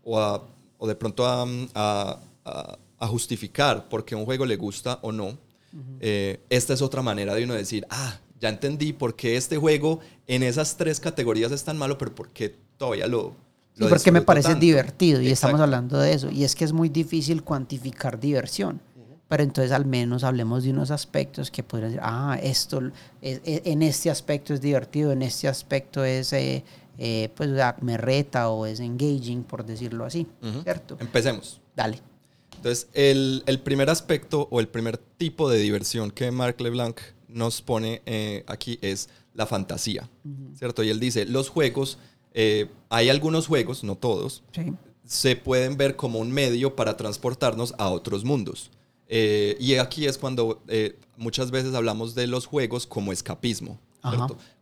o, 0.02 0.18
a- 0.18 0.42
o 0.78 0.88
de 0.88 0.96
pronto 0.96 1.24
a, 1.24 1.46
a- 1.76 2.18
a- 3.02 3.06
justificar 3.08 3.88
por 3.88 4.04
qué 4.04 4.14
un 4.14 4.24
juego 4.24 4.46
le 4.46 4.56
gusta 4.56 4.98
o 5.02 5.10
no, 5.12 5.36
eh, 6.00 6.40
esta 6.50 6.74
es 6.74 6.82
otra 6.82 7.02
manera 7.02 7.34
de 7.34 7.44
uno 7.44 7.54
decir, 7.54 7.86
ah, 7.90 8.18
ya 8.40 8.48
entendí 8.48 8.92
por 8.92 9.14
qué 9.16 9.36
este 9.36 9.56
juego 9.56 10.00
en 10.26 10.42
esas 10.42 10.76
tres 10.76 11.00
categorías 11.00 11.50
es 11.52 11.64
tan 11.64 11.76
malo, 11.78 11.96
pero 11.98 12.14
por 12.14 12.28
qué 12.30 12.54
todavía 12.76 13.06
lo... 13.06 13.34
Lo 13.76 13.88
porque 13.88 14.12
me 14.12 14.20
parece 14.20 14.48
tanto". 14.48 14.60
divertido 14.60 15.20
y 15.22 15.28
estamos 15.30 15.54
Exacto. 15.54 15.62
hablando 15.62 15.98
de 15.98 16.12
eso. 16.12 16.30
Y 16.30 16.44
es 16.44 16.54
que 16.54 16.64
es 16.64 16.72
muy 16.74 16.90
difícil 16.90 17.42
cuantificar 17.42 18.20
diversión. 18.20 18.80
Pero 19.28 19.42
entonces 19.44 19.72
al 19.72 19.86
menos 19.86 20.24
hablemos 20.24 20.62
de 20.64 20.70
unos 20.70 20.90
aspectos 20.90 21.50
que 21.50 21.62
podrían 21.62 21.92
decir, 21.92 22.00
ah, 22.04 22.38
esto 22.42 22.82
es- 23.22 23.40
es- 23.44 23.62
en 23.64 23.80
este 23.82 24.10
aspecto 24.10 24.52
es 24.52 24.60
divertido, 24.60 25.10
en 25.10 25.22
este 25.22 25.48
aspecto 25.48 26.04
es, 26.04 26.34
eh, 26.34 26.62
eh, 26.98 27.30
pues, 27.34 27.48
sea, 27.50 27.74
me 27.80 27.96
reta 27.96 28.50
o 28.50 28.66
es 28.66 28.78
engaging, 28.80 29.42
por 29.44 29.64
decirlo 29.64 30.04
así, 30.04 30.26
Ujú. 30.42 30.62
¿cierto? 30.62 30.98
Empecemos. 31.00 31.60
Dale. 31.74 31.98
Entonces, 32.62 32.86
el, 32.94 33.42
el 33.46 33.58
primer 33.58 33.90
aspecto 33.90 34.46
o 34.52 34.60
el 34.60 34.68
primer 34.68 34.96
tipo 34.96 35.50
de 35.50 35.58
diversión 35.58 36.12
que 36.12 36.30
Marc 36.30 36.60
LeBlanc 36.60 37.00
nos 37.26 37.60
pone 37.60 38.02
eh, 38.06 38.44
aquí 38.46 38.78
es 38.82 39.08
la 39.34 39.46
fantasía, 39.46 40.08
¿cierto? 40.56 40.84
Y 40.84 40.90
él 40.90 41.00
dice, 41.00 41.24
los 41.26 41.48
juegos, 41.48 41.98
eh, 42.34 42.68
hay 42.88 43.08
algunos 43.08 43.48
juegos, 43.48 43.82
no 43.82 43.96
todos, 43.96 44.44
Sí. 44.54 44.72
se 45.04 45.34
pueden 45.34 45.76
ver 45.76 45.96
como 45.96 46.20
un 46.20 46.30
medio 46.30 46.76
para 46.76 46.96
transportarnos 46.96 47.74
a 47.78 47.90
otros 47.90 48.24
mundos. 48.24 48.70
Eh, 49.08 49.56
y 49.58 49.74
aquí 49.74 50.06
es 50.06 50.16
cuando 50.16 50.62
muchas 51.16 51.50
veces 51.50 51.74
hablamos 51.74 52.14
de 52.14 52.28
los 52.28 52.46
juegos 52.46 52.86
como 52.86 53.12
escapismo. 53.12 53.80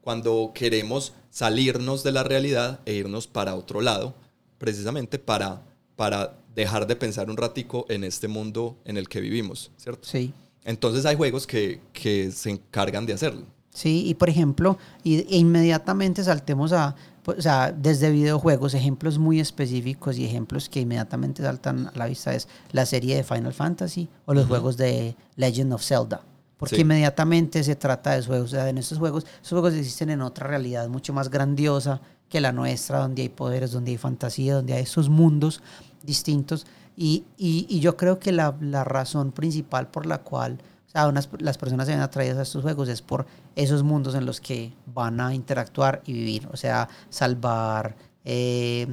Cuando 0.01 0.53
queremos 0.55 1.13
salirnos 1.31 2.03
de 2.03 2.13
la 2.13 2.23
realidad 2.23 2.81
e 2.87 2.95
irnos 2.95 3.27
para 3.27 3.55
otro 3.55 3.81
lado, 3.83 4.15
precisamente 4.59 5.19
para, 5.19 5.63
para 5.97 6.39
dejar 6.55 6.87
de 6.87 6.97
pensar 6.97 7.31
un 7.31 7.37
ratico 7.37 7.87
en 7.89 8.05
este 8.05 8.29
mundo 8.29 8.77
en 8.85 8.97
el 8.97 9.09
que 9.09 9.21
vivimos, 9.21 9.71
¿cierto? 9.77 10.07
Sí. 10.07 10.33
Entonces 10.65 11.07
hay 11.07 11.17
juegos 11.17 11.47
que, 11.47 11.81
que 11.93 12.31
se 12.31 12.51
encargan 12.51 13.07
de 13.07 13.13
hacerlo. 13.15 13.47
Sí, 13.73 14.05
y 14.07 14.15
por 14.15 14.29
ejemplo, 14.29 14.79
y, 15.05 15.25
inmediatamente 15.37 16.25
saltemos 16.25 16.73
a, 16.73 16.97
pues, 17.23 17.39
o 17.39 17.43
sea, 17.43 17.71
desde 17.73 18.11
videojuegos, 18.11 18.75
ejemplos 18.75 19.17
muy 19.19 19.39
específicos 19.41 20.19
y 20.19 20.25
ejemplos 20.25 20.69
que 20.69 20.81
inmediatamente 20.81 21.43
saltan 21.43 21.87
a 21.87 21.93
la 21.97 22.07
vista 22.07 22.35
es 22.35 22.49
la 22.73 22.85
serie 22.85 23.17
de 23.17 23.23
Final 23.25 23.53
Fantasy 23.55 24.09
o 24.27 24.35
los 24.35 24.47
juegos 24.47 24.77
de 24.77 25.15
Legend 25.37 25.73
of 25.73 25.85
Zelda. 25.85 26.23
Porque 26.59 26.77
Sí. 26.77 26.83
inmediatamente 26.83 27.65
se 27.65 27.75
trata 27.77 28.11
de 28.17 28.23
juegos. 28.27 28.49
O 28.49 28.51
sea, 28.57 28.69
en 28.69 28.77
estos 28.77 28.99
juegos, 28.99 29.25
esos 29.41 29.51
juegos 29.59 29.73
existen 29.73 30.11
en 30.11 30.21
otra 30.21 30.47
realidad 30.47 30.89
mucho 30.89 31.13
más 31.15 31.31
grandiosa 31.31 32.03
que 32.29 32.41
la 32.41 32.53
nuestra, 32.53 32.99
donde 32.99 33.23
hay 33.23 33.29
poderes, 33.29 33.71
donde 33.73 33.93
hay 33.93 33.97
fantasía, 33.99 34.57
donde 34.57 34.75
hay 34.75 34.83
esos 34.83 35.09
mundos 35.09 35.63
distintos. 36.03 36.67
Y, 36.97 37.25
y- 37.37 37.67
y 37.69 37.81
yo 37.81 37.97
creo 37.97 38.19
que 38.19 38.33
la, 38.33 38.55
la 38.61 38.85
razón 38.85 39.33
principal 39.33 39.89
por 39.89 40.07
la 40.07 40.19
cual 40.19 40.59
o 40.87 40.91
sea, 40.91 41.13
las 41.39 41.57
personas 41.57 41.87
se 41.87 41.93
ven 41.93 42.01
atraídas 42.03 42.37
a 42.39 42.43
estos 42.43 42.63
juegos 42.63 42.89
es 42.89 43.01
por 43.01 43.25
esos 43.55 43.85
mundos 43.85 44.15
en 44.17 44.27
los 44.27 44.41
que 44.41 44.73
van 44.93 45.21
a 45.21 45.33
interactuar 45.35 46.03
y 46.05 46.13
vivir. 46.13 46.49
O 46.53 46.57
sea, 46.57 46.89
salvar 47.11 47.95
eh, 48.25 48.93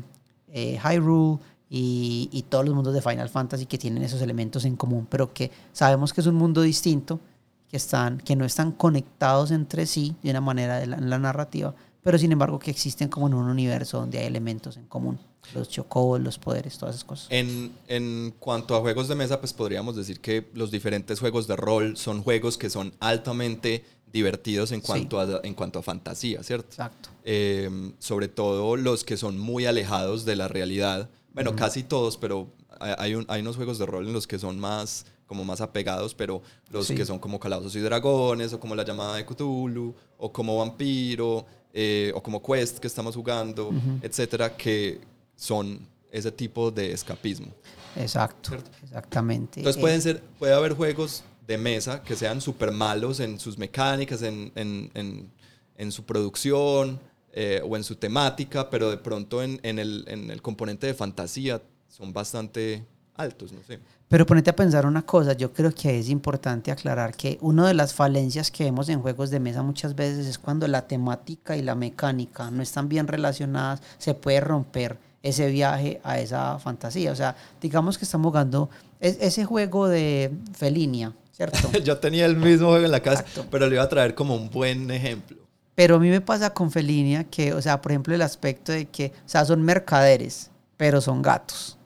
eh, 0.49 0.79
Hyrule 0.83 1.39
y, 1.69 2.29
y 2.31 2.43
todos 2.43 2.65
los 2.65 2.75
mundos 2.75 2.93
de 2.93 3.01
Final 3.01 3.29
Fantasy 3.29 3.65
que 3.65 3.79
tienen 3.79 4.03
esos 4.03 4.21
elementos 4.21 4.63
en 4.65 4.75
común, 4.75 5.07
pero 5.09 5.33
que 5.33 5.51
sabemos 5.73 6.13
que 6.13 6.21
es 6.21 6.27
un 6.27 6.35
mundo 6.35 6.61
distinto, 6.61 7.19
que, 7.67 7.77
están, 7.77 8.19
que 8.19 8.35
no 8.35 8.45
están 8.45 8.71
conectados 8.73 9.49
entre 9.51 9.85
sí 9.87 10.15
de 10.23 10.29
una 10.31 10.39
manera 10.41 10.77
de 10.77 10.83
en 10.83 11.09
la 11.09 11.17
narrativa, 11.19 11.73
pero 12.03 12.17
sin 12.19 12.31
embargo 12.31 12.59
que 12.59 12.71
existen 12.71 13.09
como 13.09 13.27
en 13.27 13.33
un 13.33 13.49
universo 13.49 13.99
donde 13.99 14.19
hay 14.19 14.27
elementos 14.27 14.77
en 14.77 14.85
común. 14.85 15.19
Los 15.53 15.69
chocobos, 15.69 16.19
los 16.21 16.37
poderes, 16.37 16.77
todas 16.77 16.95
esas 16.95 17.05
cosas. 17.05 17.27
En, 17.29 17.71
en 17.87 18.33
cuanto 18.39 18.75
a 18.75 18.79
juegos 18.81 19.07
de 19.07 19.15
mesa, 19.15 19.39
pues 19.39 19.53
podríamos 19.53 19.95
decir 19.95 20.19
que 20.19 20.49
los 20.53 20.71
diferentes 20.71 21.19
juegos 21.19 21.47
de 21.47 21.55
rol 21.55 21.95
son 21.97 22.21
juegos 22.23 22.57
que 22.57 22.69
son 22.69 22.93
altamente 22.99 23.83
divertidos 24.11 24.71
en 24.71 24.81
Sí. 24.81 24.87
cuanto, 24.87 25.19
a, 25.19 25.41
en 25.43 25.53
cuanto 25.53 25.79
a 25.79 25.83
fantasía, 25.83 26.41
¿cierto? 26.43 26.69
Exacto. 26.69 27.09
Eh, 27.23 27.69
sobre 27.99 28.27
todo 28.27 28.75
los 28.77 29.03
que 29.03 29.17
son 29.17 29.37
muy 29.37 29.65
alejados 29.65 30.25
de 30.25 30.35
la 30.35 30.47
realidad. 30.47 31.09
Bueno, 31.33 31.55
casi 31.55 31.83
todos, 31.83 32.17
pero 32.17 32.47
hay, 32.79 33.15
un- 33.15 33.25
hay 33.27 33.41
unos 33.41 33.55
juegos 33.57 33.77
de 33.79 33.85
rol 33.85 34.07
en 34.07 34.13
los 34.13 34.25
que 34.27 34.39
son 34.39 34.59
más 34.59 35.05
como 35.27 35.43
más 35.43 35.59
apegados, 35.59 36.13
pero 36.15 36.41
los 36.71 36.87
Sí. 36.87 36.95
que 36.95 37.05
son 37.05 37.19
como 37.19 37.37
Calabozos 37.37 37.75
y 37.75 37.81
Dragones, 37.81 38.53
o 38.53 38.59
como 38.61 38.75
La 38.75 38.85
Llamada 38.85 39.17
de 39.17 39.25
Cthulhu, 39.25 39.93
o 40.17 40.31
como 40.31 40.57
Vampiro, 40.59 41.45
eh, 41.73 42.13
o 42.15 42.23
como 42.23 42.41
Quest 42.41 42.77
que 42.79 42.87
estamos 42.87 43.13
jugando, 43.13 43.71
etcétera, 44.01 44.55
que 44.55 45.01
son 45.37 45.79
ese 46.11 46.31
tipo 46.33 46.69
de 46.71 46.91
escapismo. 46.91 47.47
Exacto. 47.95 48.49
¿Cierto? 48.49 48.69
Exactamente. 48.83 49.59
Entonces 49.61 49.77
Eh, 49.79 49.81
pueden 49.81 50.01
ser, 50.01 50.21
puede 50.37 50.53
haber 50.53 50.73
juegos 50.73 51.23
de 51.47 51.57
mesa 51.57 52.03
que 52.03 52.15
sean 52.17 52.41
súper 52.41 52.71
malos 52.73 53.21
en 53.21 53.39
sus 53.39 53.57
mecánicas, 53.57 54.21
en, 54.23 54.51
en- 54.55 54.91
en- 54.93 55.31
en 55.77 55.91
su 55.93 56.03
producción 56.03 56.99
eh, 57.33 57.61
o 57.63 57.77
en 57.77 57.83
su 57.83 57.95
temática, 57.95 58.69
pero 58.69 58.89
de 58.89 58.97
pronto 58.97 59.41
en, 59.43 59.59
en 59.63 59.77
el, 59.79 60.03
en 60.07 60.31
el 60.31 60.41
componente 60.41 60.87
de 60.87 60.93
fantasía 60.95 61.61
son 61.87 62.11
bastante 62.11 62.83
altos, 63.15 63.51
no 63.51 63.61
sé. 63.63 63.79
Pero 64.07 64.25
ponete 64.25 64.49
a 64.49 64.55
pensar 64.55 64.85
una 64.85 65.05
cosa, 65.05 65.33
yo 65.33 65.51
creo 65.53 65.71
que 65.71 65.99
es 65.99 66.09
importante 66.09 66.71
aclarar 66.71 67.15
que 67.15 67.37
una 67.41 67.67
de 67.67 67.73
las 67.73 67.93
falencias 67.93 68.49
que 68.51 68.63
vemos 68.63 68.89
en 68.89 69.01
juegos 69.01 69.29
de 69.29 69.39
mesa 69.39 69.61
muchas 69.61 69.95
veces 69.95 70.25
es 70.25 70.37
cuando 70.39 70.67
la 70.67 70.87
temática 70.87 71.55
y 71.57 71.61
la 71.61 71.75
mecánica 71.75 72.49
no 72.51 72.63
están 72.63 72.89
bien 72.89 73.07
relacionadas, 73.07 73.81
se 73.97 74.13
puede 74.13 74.39
romper 74.39 74.97
ese 75.27 75.49
viaje 75.49 75.99
a 76.03 76.19
esa 76.19 76.59
fantasía. 76.59 77.11
O 77.11 77.15
sea, 77.15 77.35
digamos 77.61 77.97
que 77.97 78.05
estamos 78.05 78.27
jugando 78.29 78.69
es- 78.99 79.17
ese 79.21 79.45
juego 79.45 79.87
de 79.87 80.31
Felinia, 80.53 81.13
¿cierto? 81.31 81.57
Yo 81.83 81.97
tenía 81.97 82.25
el 82.25 82.35
mismo 82.37 82.69
juego 82.69 82.85
en 82.85 82.91
la 82.91 82.99
casa, 83.01 83.21
Exacto. 83.21 83.45
pero 83.51 83.67
le 83.67 83.75
iba 83.75 83.83
a 83.83 83.89
traer 83.89 84.15
como 84.15 84.35
un 84.35 84.49
buen 84.49 84.89
ejemplo. 84.91 85.37
Pero 85.75 85.97
a 85.97 85.99
mí 85.99 86.09
me 86.09 86.21
pasa 86.21 86.51
con 86.53 86.71
Felinia 86.71 87.23
que, 87.25 87.53
o 87.53 87.61
sea, 87.61 87.79
por 87.81 87.91
ejemplo, 87.91 88.15
el 88.15 88.21
aspecto 88.23 88.71
de 88.71 88.85
que, 88.87 89.13
o 89.25 89.29
sea, 89.29 89.45
son 89.45 89.61
mercaderes, 89.61 90.49
pero 90.75 91.01
son 91.01 91.21
gatos. 91.21 91.77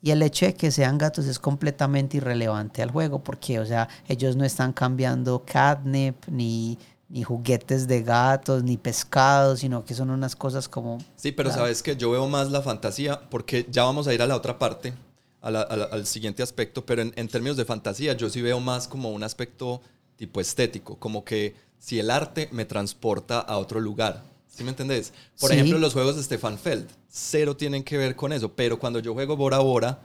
Y 0.00 0.10
el 0.10 0.22
hecho 0.22 0.44
de 0.46 0.54
que 0.54 0.70
sean 0.70 0.98
gatos 0.98 1.24
es 1.26 1.38
completamente 1.38 2.18
irrelevante 2.18 2.82
al 2.82 2.90
juego, 2.90 3.24
porque, 3.24 3.58
o 3.58 3.64
sea, 3.66 3.88
ellos 4.06 4.36
no 4.36 4.44
están 4.44 4.72
cambiando 4.74 5.42
catnip, 5.46 6.16
ni, 6.28 6.78
ni 7.14 7.22
juguetes 7.22 7.86
de 7.86 8.02
gatos, 8.02 8.64
ni 8.64 8.76
pescados, 8.76 9.60
sino 9.60 9.84
que 9.84 9.94
son 9.94 10.10
unas 10.10 10.34
cosas 10.34 10.68
como... 10.68 10.98
Sí, 11.14 11.30
pero 11.30 11.48
Claro. 11.48 11.62
sabes 11.62 11.80
que 11.80 11.94
yo 11.96 12.10
veo 12.10 12.26
más 12.28 12.50
la 12.50 12.60
fantasía, 12.60 13.20
porque 13.30 13.66
ya 13.70 13.84
vamos 13.84 14.08
a 14.08 14.14
ir 14.14 14.20
a 14.20 14.26
la 14.26 14.34
otra 14.34 14.58
parte, 14.58 14.92
a 15.40 15.52
la- 15.52 15.62
a 15.62 15.76
la- 15.76 15.84
al 15.84 16.06
siguiente 16.06 16.42
aspecto, 16.42 16.84
pero 16.84 17.02
en, 17.02 17.12
en 17.14 17.28
términos 17.28 17.56
de 17.56 17.64
fantasía 17.64 18.14
yo 18.14 18.28
sí 18.28 18.42
veo 18.42 18.58
más 18.58 18.88
como 18.88 19.10
un 19.12 19.22
aspecto 19.22 19.80
tipo 20.16 20.40
estético, 20.40 20.96
como 20.98 21.24
que 21.24 21.54
si 21.78 22.00
el 22.00 22.10
arte 22.10 22.48
me 22.50 22.64
transporta 22.64 23.38
a 23.38 23.58
otro 23.58 23.78
lugar. 23.78 24.24
¿Sí 24.48 24.64
me 24.64 24.70
entendés? 24.70 25.12
Por 25.38 25.50
Sí. 25.50 25.54
ejemplo, 25.56 25.78
los 25.78 25.92
juegos 25.92 26.16
de 26.16 26.22
Stefan 26.24 26.58
Feld, 26.58 26.88
cero 27.08 27.56
tienen 27.56 27.84
que 27.84 27.96
ver 27.96 28.16
con 28.16 28.32
eso, 28.32 28.50
pero 28.52 28.76
cuando 28.80 28.98
yo 28.98 29.14
juego 29.14 29.36
Bora 29.36 29.60
Bora, 29.60 30.00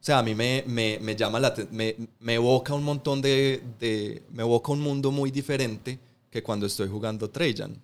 o 0.00 0.04
sea, 0.04 0.20
a 0.20 0.22
mí 0.22 0.36
me, 0.36 0.62
me, 0.68 1.00
me 1.00 1.16
llama 1.16 1.40
la 1.40 1.52
me, 1.72 1.96
me 2.20 2.34
evoca 2.34 2.74
un 2.74 2.84
montón 2.84 3.20
de, 3.22 3.60
de- 3.80 4.22
me 4.30 4.42
evoca 4.44 4.70
un 4.70 4.80
mundo 4.80 5.10
muy 5.10 5.32
diferente 5.32 5.98
que 6.34 6.42
cuando 6.42 6.66
estoy 6.66 6.88
jugando 6.88 7.30
Trajan. 7.30 7.76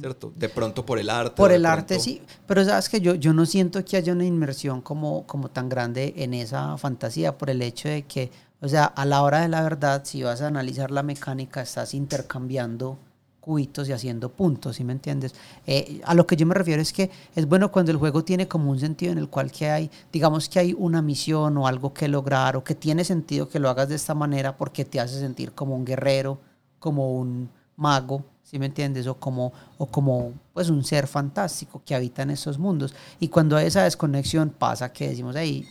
¿cierto? 0.00 0.32
De 0.34 0.48
pronto 0.48 0.86
por 0.86 0.98
el 0.98 1.10
arte. 1.10 1.36
Por 1.36 1.52
el 1.52 1.66
arte, 1.66 1.96
pronto- 1.96 2.02
sí. 2.04 2.22
Pero 2.46 2.64
sabes 2.64 2.88
que 2.88 2.98
yo, 3.02 3.14
yo 3.14 3.34
no 3.34 3.44
siento 3.44 3.84
que 3.84 3.98
haya 3.98 4.14
una 4.14 4.24
inmersión 4.24 4.80
como, 4.80 5.26
como 5.26 5.50
tan 5.50 5.68
grande 5.68 6.14
en 6.16 6.32
esa 6.32 6.78
fantasía 6.78 7.36
por 7.36 7.50
el 7.50 7.60
hecho 7.60 7.88
de 7.90 8.02
que, 8.04 8.30
o 8.62 8.68
sea, 8.68 8.86
a 8.86 9.04
la 9.04 9.20
hora 9.22 9.40
de 9.42 9.48
la 9.48 9.60
verdad, 9.62 10.00
si 10.06 10.22
vas 10.22 10.40
a 10.40 10.46
analizar 10.46 10.90
la 10.90 11.02
mecánica, 11.02 11.60
estás 11.60 11.92
intercambiando 11.92 12.96
cubitos 13.38 13.86
y 13.88 13.92
haciendo 13.92 14.30
puntos, 14.30 14.76
¿sí 14.76 14.84
me 14.84 14.92
entiendes? 14.94 15.34
Eh, 15.66 16.00
a 16.06 16.14
lo 16.14 16.26
que 16.26 16.36
yo 16.36 16.46
me 16.46 16.54
refiero 16.54 16.80
es 16.80 16.92
que 16.94 17.10
es 17.36 17.46
bueno 17.46 17.70
cuando 17.70 17.90
el 17.92 17.98
juego 17.98 18.24
tiene 18.24 18.48
como 18.48 18.70
un 18.70 18.78
sentido 18.80 19.12
en 19.12 19.18
el 19.18 19.28
cual 19.28 19.50
que 19.52 19.68
hay, 19.68 19.90
digamos 20.10 20.48
que 20.48 20.58
hay 20.58 20.74
una 20.78 21.02
misión 21.02 21.56
o 21.58 21.66
algo 21.66 21.92
que 21.92 22.08
lograr 22.08 22.56
o 22.56 22.64
que 22.64 22.74
tiene 22.74 23.04
sentido 23.04 23.46
que 23.50 23.58
lo 23.58 23.68
hagas 23.68 23.90
de 23.90 23.94
esta 23.96 24.14
manera 24.14 24.56
porque 24.56 24.86
te 24.86 25.00
hace 25.00 25.18
sentir 25.20 25.52
como 25.52 25.74
un 25.76 25.84
guerrero, 25.84 26.38
como 26.78 27.14
un 27.18 27.50
mago, 27.80 28.24
¿sí 28.42 28.58
me 28.58 28.66
entiendes? 28.66 29.06
O 29.06 29.14
como, 29.14 29.52
o 29.78 29.86
como 29.86 30.34
pues 30.52 30.70
un 30.70 30.84
ser 30.84 31.06
fantástico 31.06 31.82
que 31.84 31.94
habita 31.94 32.22
en 32.22 32.30
estos 32.30 32.58
mundos. 32.58 32.94
Y 33.18 33.28
cuando 33.28 33.56
hay 33.56 33.66
esa 33.66 33.84
desconexión 33.84 34.50
pasa 34.50 34.92
que 34.92 35.08
decimos, 35.08 35.34
ahí, 35.34 35.66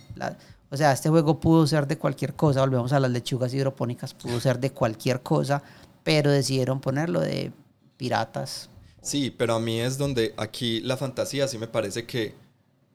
o 0.70 0.76
sea, 0.76 0.91
este 0.91 1.10
juego 1.10 1.39
pudo 1.39 1.66
ser 1.68 1.88
de 1.88 1.97
cualquier 1.97 2.34
cosa, 2.34 2.62
volvemos 2.62 2.91
a 2.91 2.99
las 2.99 3.12
lechugas 3.12 3.53
hidropónicas, 3.53 4.14
pudo 4.14 4.39
ser 4.39 4.60
de 4.60 4.72
cualquier 4.72 5.22
cosa, 5.22 5.62
pero 6.03 6.32
decidieron 6.32 6.82
ponerlo 6.82 7.22
de 7.22 7.51
piratas. 7.97 8.70
Sí, 9.01 9.32
pero 9.32 9.55
a 9.55 9.60
mí 9.60 9.80
es 9.80 9.97
donde 9.97 10.34
aquí 10.38 10.82
la 10.82 10.97
fantasía 10.97 11.47
sí 11.47 11.57
me 11.57 11.68
parece 11.68 12.05
que 12.05 12.36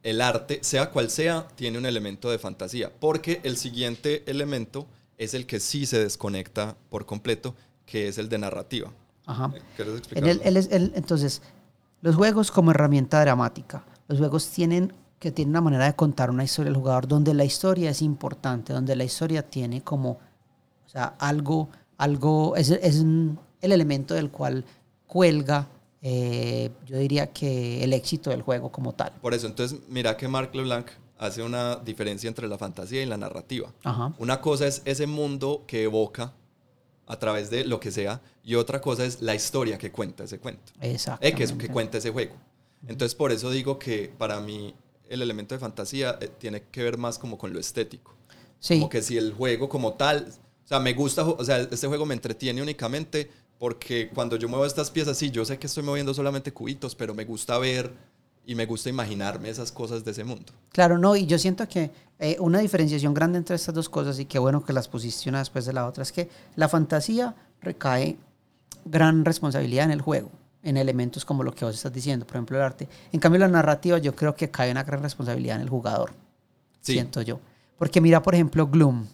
el 0.02 0.20
arte, 0.20 0.58
sea 0.62 0.90
cual 0.90 1.08
sea, 1.08 1.48
tiene 1.54 1.78
un 1.78 1.86
elemento 1.86 2.30
de 2.30 2.38
fantasía, 2.38 2.92
porque 3.00 3.40
el 3.42 3.56
siguiente 3.56 4.22
elemento 4.26 4.86
es 5.16 5.34
el 5.34 5.46
que 5.46 5.60
sí 5.60 5.86
se 5.86 5.98
desconecta 5.98 6.76
por 6.90 7.06
completo, 7.06 7.54
que 7.86 8.08
es 8.08 8.18
el 8.18 8.28
de 8.28 8.38
narrativa. 8.38 8.92
Ajá. 9.26 9.52
¿Quieres 9.76 10.02
En 10.12 10.26
el- 10.26 10.40
el- 10.44 10.56
el- 10.70 10.92
entonces, 10.94 11.42
los 12.02 12.14
juegos 12.16 12.50
como 12.50 12.70
herramienta 12.70 13.20
dramática, 13.20 13.84
los 14.08 14.18
juegos 14.18 14.48
tienen 14.48 14.92
que 15.18 15.30
tienen 15.32 15.50
una 15.52 15.62
manera 15.62 15.86
de 15.86 15.94
contar 15.94 16.28
una 16.30 16.44
historia 16.44 16.70
del 16.70 16.78
jugador 16.78 17.08
donde 17.08 17.32
la 17.32 17.44
historia 17.46 17.88
es 17.88 18.02
importante, 18.02 18.74
donde 18.74 18.94
la 18.94 19.04
historia 19.04 19.42
tiene 19.48 19.80
como, 19.82 20.10
o 20.10 20.88
sea, 20.88 21.14
algo, 21.18 21.70
algo, 21.96 22.56
es, 22.56 22.68
es 22.70 22.96
un- 23.00 23.38
el 23.62 23.72
elemento 23.72 24.12
del 24.12 24.30
cual 24.30 24.66
cuelga, 25.06 25.66
eh, 26.02 26.70
yo 26.84 26.98
diría 26.98 27.28
que 27.32 27.82
el 27.82 27.94
éxito 27.94 28.28
del 28.28 28.42
juego 28.42 28.70
como 28.70 28.92
tal. 28.92 29.12
Por 29.22 29.32
eso, 29.32 29.46
entonces, 29.46 29.80
mira 29.88 30.14
que 30.18 30.28
Marc 30.28 30.54
LeBlanc 30.54 30.88
hace 31.18 31.42
una 31.42 31.76
diferencia 31.76 32.28
entre 32.28 32.46
la 32.46 32.58
fantasía 32.58 33.02
y 33.02 33.06
la 33.06 33.16
narrativa. 33.16 33.72
Ajá. 33.82 34.12
Una 34.18 34.42
cosa 34.42 34.66
es 34.66 34.82
ese 34.84 35.06
mundo 35.06 35.62
que 35.66 35.84
evoca 35.84 36.34
a 37.06 37.18
través 37.18 37.50
de 37.50 37.64
lo 37.64 37.80
que 37.80 37.90
sea, 37.90 38.20
y 38.42 38.54
otra 38.54 38.80
cosa 38.80 39.04
es 39.04 39.20
la 39.20 39.34
historia 39.34 39.78
que 39.78 39.90
cuenta 39.90 40.24
ese 40.24 40.38
cuento. 40.38 40.72
Exacto. 40.80 41.26
Eh, 41.26 41.34
que, 41.34 41.44
es, 41.44 41.52
que 41.52 41.68
cuenta 41.68 41.98
ese 41.98 42.10
juego. 42.10 42.34
Entonces, 42.86 43.14
por 43.14 43.32
eso 43.32 43.50
digo 43.50 43.78
que 43.78 44.12
para 44.16 44.40
mí 44.40 44.74
el 45.08 45.22
elemento 45.22 45.54
de 45.54 45.58
fantasía 45.58 46.18
eh, 46.20 46.28
tiene 46.38 46.62
que 46.70 46.82
ver 46.82 46.98
más 46.98 47.18
como 47.18 47.38
con 47.38 47.52
lo 47.52 47.58
estético. 47.58 48.14
Sí. 48.58 48.76
Como 48.78 48.88
que 48.88 49.02
si 49.02 49.16
el 49.16 49.32
juego 49.32 49.68
como 49.68 49.94
tal, 49.94 50.26
o 50.64 50.68
sea, 50.68 50.80
me 50.80 50.94
gusta, 50.94 51.24
o 51.24 51.44
sea, 51.44 51.58
este 51.58 51.86
juego 51.86 52.06
me 52.06 52.14
entretiene 52.14 52.62
únicamente 52.62 53.30
porque 53.58 54.10
cuando 54.12 54.36
yo 54.36 54.48
muevo 54.48 54.66
estas 54.66 54.90
piezas, 54.90 55.16
sí, 55.16 55.30
yo 55.30 55.44
sé 55.44 55.58
que 55.58 55.66
estoy 55.66 55.82
moviendo 55.82 56.12
solamente 56.12 56.52
cubitos, 56.52 56.94
pero 56.94 57.14
me 57.14 57.24
gusta 57.24 57.58
ver 57.58 57.92
y 58.46 58.54
me 58.54 58.66
gusta 58.66 58.88
imaginarme 58.90 59.48
esas 59.48 59.72
cosas 59.72 60.04
de 60.04 60.10
ese 60.10 60.24
mundo. 60.24 60.52
Claro, 60.72 60.98
no, 60.98 61.16
y 61.16 61.26
yo 61.26 61.38
siento 61.38 61.66
que 61.68 61.90
eh, 62.18 62.36
una 62.40 62.58
diferenciación 62.58 63.14
grande 63.14 63.38
entre 63.38 63.56
estas 63.56 63.74
dos 63.74 63.88
cosas, 63.88 64.18
y 64.18 64.26
qué 64.26 64.38
bueno 64.38 64.64
que 64.64 64.72
las 64.72 64.88
pusiste 64.88 65.28
una 65.30 65.38
después 65.38 65.64
de 65.66 65.72
la 65.72 65.86
otra, 65.86 66.02
es 66.02 66.12
que 66.12 66.28
la 66.56 66.68
fantasía 66.68 67.34
recae 67.60 68.16
gran 68.84 69.24
responsabilidad 69.24 69.86
en 69.86 69.90
el 69.92 70.02
juego, 70.02 70.30
en 70.62 70.76
elementos 70.76 71.24
como 71.24 71.42
lo 71.42 71.54
que 71.54 71.64
vos 71.64 71.74
estás 71.74 71.92
diciendo, 71.92 72.26
por 72.26 72.36
ejemplo, 72.36 72.56
el 72.58 72.62
arte. 72.64 72.88
En 73.12 73.20
cambio, 73.20 73.38
la 73.40 73.48
narrativa 73.48 73.98
yo 73.98 74.14
creo 74.14 74.34
que 74.34 74.50
cae 74.50 74.70
una 74.70 74.82
gran 74.84 75.02
responsabilidad 75.02 75.56
en 75.56 75.62
el 75.62 75.68
jugador, 75.70 76.12
Sí. 76.80 76.92
siento 76.92 77.22
yo. 77.22 77.40
Porque 77.78 78.00
mira, 78.00 78.22
por 78.22 78.34
ejemplo, 78.34 78.66
Gloom. 78.66 79.06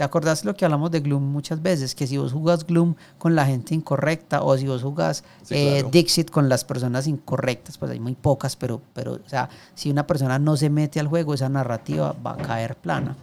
¿Te 0.00 0.04
acordás 0.04 0.46
lo 0.46 0.54
que 0.54 0.64
hablamos 0.64 0.90
de 0.90 1.00
Gloom 1.00 1.22
muchas 1.22 1.60
veces? 1.60 1.94
Que 1.94 2.06
si 2.06 2.16
vos 2.16 2.32
jugás 2.32 2.66
Gloom 2.66 2.94
con 3.18 3.34
la 3.34 3.44
gente 3.44 3.74
incorrecta 3.74 4.42
o 4.42 4.56
si 4.56 4.66
vos 4.66 4.80
jugás 4.82 5.22
Sí, 5.42 5.54
eh, 5.54 5.72
claro. 5.72 5.90
Dixit 5.90 6.30
con 6.30 6.48
las 6.48 6.64
personas 6.64 7.06
incorrectas, 7.06 7.76
pues 7.76 7.90
hay 7.90 8.00
muy 8.00 8.14
pocas, 8.14 8.56
pero, 8.56 8.80
pero, 8.94 9.20
o 9.22 9.28
sea, 9.28 9.50
si 9.74 9.90
una 9.90 10.06
persona 10.06 10.38
no 10.38 10.56
se 10.56 10.70
mete 10.70 11.00
al 11.00 11.06
juego, 11.06 11.34
esa 11.34 11.50
narrativa 11.50 12.16
va 12.26 12.32
a 12.32 12.36
caer 12.38 12.76
plana. 12.76 13.14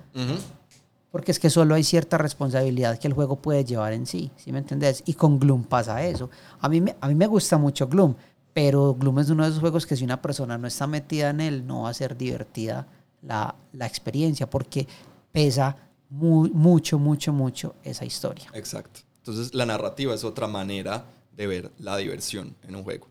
Porque 1.11 1.31
es 1.31 1.39
que 1.39 1.49
solo 1.49 1.73
hay 1.73 1.83
cierta 1.83 2.19
responsabilidad 2.19 2.99
que 2.99 3.07
el 3.07 3.13
juego 3.15 3.37
puede 3.37 3.65
llevar 3.65 3.93
en 3.93 4.05
sí, 4.05 4.29
¿sí 4.35 4.51
me 4.51 4.59
entendés? 4.59 5.01
Y 5.07 5.15
con 5.15 5.39
Gloom 5.39 5.63
pasa 5.63 6.03
eso. 6.03 6.29
A 6.59 6.69
mí, 6.69 6.79
me, 6.79 6.95
a 7.01 7.07
mí 7.07 7.15
me 7.15 7.25
gusta 7.25 7.57
mucho 7.57 7.87
Gloom, 7.87 8.13
pero 8.53 8.93
Gloom 8.93 9.17
es 9.17 9.31
uno 9.31 9.45
de 9.45 9.49
esos 9.49 9.61
juegos 9.61 9.87
que 9.87 9.95
si 9.95 10.03
una 10.03 10.21
persona 10.21 10.59
no 10.59 10.67
está 10.67 10.85
metida 10.85 11.31
en 11.31 11.41
él, 11.41 11.65
no 11.65 11.81
va 11.81 11.89
a 11.89 11.93
ser 11.95 12.15
divertida 12.15 12.85
la, 13.23 13.55
la 13.73 13.87
experiencia, 13.87 14.47
porque 14.47 14.87
pesa 15.31 15.75
mu- 16.09 16.49
mucho, 16.53 16.99
mucho, 16.99 17.33
mucho 17.33 17.75
esa 17.83 18.05
historia. 18.05 18.45
Exacto. 18.53 19.01
Entonces, 19.19 19.53
la 19.53 19.65
narrativa 19.65 20.13
es 20.13 20.23
otra 20.23 20.47
manera 20.47 21.05
de 21.35 21.47
ver 21.47 21.71
la 21.79 21.97
diversión 21.97 22.55
en 22.67 22.75
un 22.75 22.83
juego. 22.83 23.07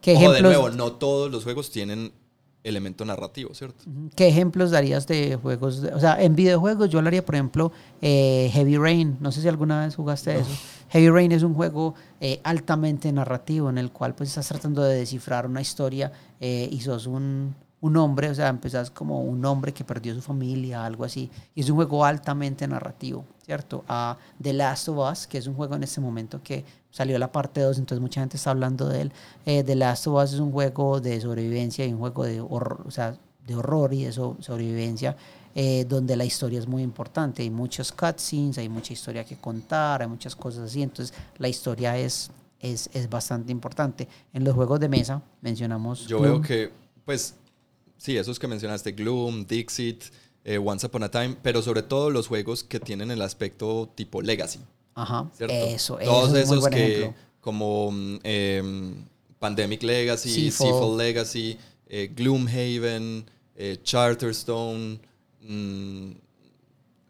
¿Qué 0.00 0.12
Ojo, 0.14 0.20
de 0.32 0.38
ejemplos, 0.38 0.42
nuevo, 0.58 0.70
no 0.70 0.92
todos 0.92 1.30
los 1.30 1.44
juegos 1.44 1.70
tienen 1.70 2.12
elemento 2.64 3.04
narrativo, 3.04 3.54
¿cierto? 3.54 3.84
¿Qué 4.16 4.28
ejemplos 4.28 4.70
darías 4.70 5.06
de 5.06 5.36
juegos? 5.36 5.80
de- 5.82 5.92
o 5.94 6.00
sea, 6.00 6.20
en 6.22 6.34
videojuegos 6.34 6.90
yo 6.90 6.98
hablaría, 6.98 7.24
por 7.24 7.34
ejemplo, 7.36 7.72
eh, 8.02 8.50
Heavy 8.52 8.76
Rain. 8.76 9.16
No 9.20 9.30
sé 9.32 9.40
si 9.42 9.48
alguna 9.48 9.84
vez 9.84 9.94
jugaste 9.96 10.38
eso. 10.38 10.50
Heavy 10.90 11.08
Rain 11.10 11.32
es 11.32 11.42
un 11.42 11.54
juego 11.54 11.94
eh, 12.20 12.40
altamente 12.44 13.12
narrativo 13.12 13.70
en 13.70 13.78
el 13.78 13.90
cual 13.92 14.14
pues 14.14 14.30
estás 14.30 14.48
tratando 14.48 14.82
de 14.82 14.96
descifrar 14.96 15.46
una 15.46 15.60
historia 15.60 16.10
eh, 16.40 16.68
y 16.70 16.80
sos 16.80 17.06
un, 17.06 17.54
un 17.80 17.96
hombre, 17.96 18.28
o 18.30 18.34
sea, 18.34 18.48
empezás 18.48 18.90
como 18.90 19.22
un 19.22 19.44
hombre 19.44 19.72
que 19.72 19.84
perdió 19.84 20.14
su 20.14 20.20
familia, 20.22 20.84
algo 20.84 21.04
así. 21.04 21.30
Y 21.54 21.60
es 21.60 21.70
un 21.70 21.76
juego 21.76 22.04
altamente 22.04 22.66
narrativo, 22.66 23.24
¿cierto? 23.44 23.84
A 23.88 24.16
The 24.42 24.52
Last 24.52 24.88
of 24.88 24.98
Us, 25.12 25.26
que 25.28 25.38
es 25.38 25.46
un 25.46 25.54
juego 25.54 25.76
en 25.76 25.84
este 25.84 26.00
momento 26.00 26.40
que 26.42 26.64
salió 26.90 27.18
la 27.18 27.30
parte 27.30 27.60
2, 27.60 27.78
entonces 27.78 28.00
mucha 28.02 28.20
gente 28.20 28.36
está 28.36 28.50
hablando 28.50 28.88
de 28.88 29.02
él. 29.02 29.12
Eh, 29.46 29.62
The 29.62 29.76
Last 29.76 30.06
of 30.08 30.22
Us 30.22 30.32
es 30.32 30.40
un 30.40 30.50
juego 30.50 31.00
de 31.00 31.20
sobrevivencia 31.20 31.86
y 31.86 31.92
un 31.92 32.00
juego 32.00 32.24
de 32.24 32.40
horror, 32.40 32.82
o 32.86 32.90
sea, 32.90 33.16
de 33.46 33.54
horror 33.54 33.94
y 33.94 34.04
de 34.04 34.12
so- 34.12 34.36
sobrevivencia, 34.40 35.16
eh, 35.54 35.84
donde 35.88 36.16
la 36.16 36.24
historia 36.24 36.58
es 36.58 36.66
muy 36.66 36.82
importante. 36.82 37.42
Hay 37.42 37.50
muchos 37.50 37.92
cutscenes, 37.92 38.58
hay 38.58 38.68
mucha 38.68 38.92
historia 38.92 39.24
que 39.24 39.36
contar, 39.36 40.02
hay 40.02 40.08
muchas 40.08 40.34
cosas 40.36 40.64
así. 40.64 40.82
Entonces, 40.82 41.14
la 41.38 41.48
historia 41.48 41.96
es, 41.96 42.30
es, 42.60 42.90
es 42.92 43.08
bastante 43.08 43.52
importante. 43.52 44.08
En 44.32 44.42
los 44.44 44.54
juegos 44.54 44.80
de 44.80 44.88
mesa, 44.88 45.22
mencionamos. 45.40 46.06
Yo 46.08 46.20
veo 46.20 46.40
que, 46.42 46.70
pues, 47.04 47.34
sí, 47.98 48.16
esos 48.16 48.38
que 48.38 48.46
mencionaste, 48.48 48.92
Gloom, 48.92 49.44
Dixit, 49.46 50.04
eh, 50.44 50.56
Once 50.56 50.86
Upon 50.86 51.02
a 51.02 51.10
Time, 51.10 51.36
pero 51.42 51.60
sobre 51.60 51.82
todo 51.82 52.08
los 52.08 52.26
juegos 52.28 52.64
que 52.64 52.80
tienen 52.80 53.10
el 53.10 53.20
aspecto 53.20 53.92
tipo 53.94 54.22
Legacy, 54.22 54.60
Ajá, 54.94 55.30
¿cierto? 55.36 55.54
eso, 55.54 56.00
eso 56.00 56.10
Todos 56.10 56.34
es 56.34 56.44
esos 56.50 56.66
que, 56.68 56.96
ejemplo. 56.98 57.14
como 57.42 57.90
mm, 57.92 58.18
em, 58.22 58.94
Pandemic 59.38 59.82
Legacy, 59.82 60.50
Seafall. 60.50 60.96
Legacy, 60.96 61.58
eh, 61.86 62.10
Gloomhaven, 62.16 63.24
eh, 63.56 63.78
Charterstone, 63.82 64.98
mm, 65.42 66.10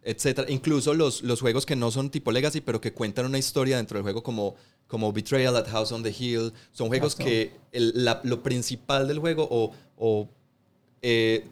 etcétera. 0.02 0.50
Incluso 0.50 0.94
los, 0.94 1.22
los 1.22 1.40
juegos 1.40 1.66
que 1.66 1.76
no 1.76 1.90
son 1.90 2.10
tipo 2.10 2.32
Legacy, 2.32 2.60
pero 2.60 2.80
que 2.80 2.92
cuentan 2.92 3.26
una 3.26 3.38
historia 3.38 3.76
dentro 3.76 3.96
del 3.98 4.02
juego 4.02 4.22
como, 4.22 4.54
como 4.86 5.12
Betrayal 5.12 5.56
at 5.56 5.68
House 5.68 5.92
on 5.92 6.02
the 6.02 6.14
Hill, 6.18 6.52
son 6.72 6.88
juegos 6.88 7.12
Exacto. 7.14 7.24
que 7.30 7.52
el- 7.72 7.92
la- 8.04 8.20
lo 8.24 8.42
principal 8.42 9.06
del 9.08 9.18
juego 9.18 9.46
o, 9.50 9.72
o, 9.96 10.28
eh, 11.02 11.46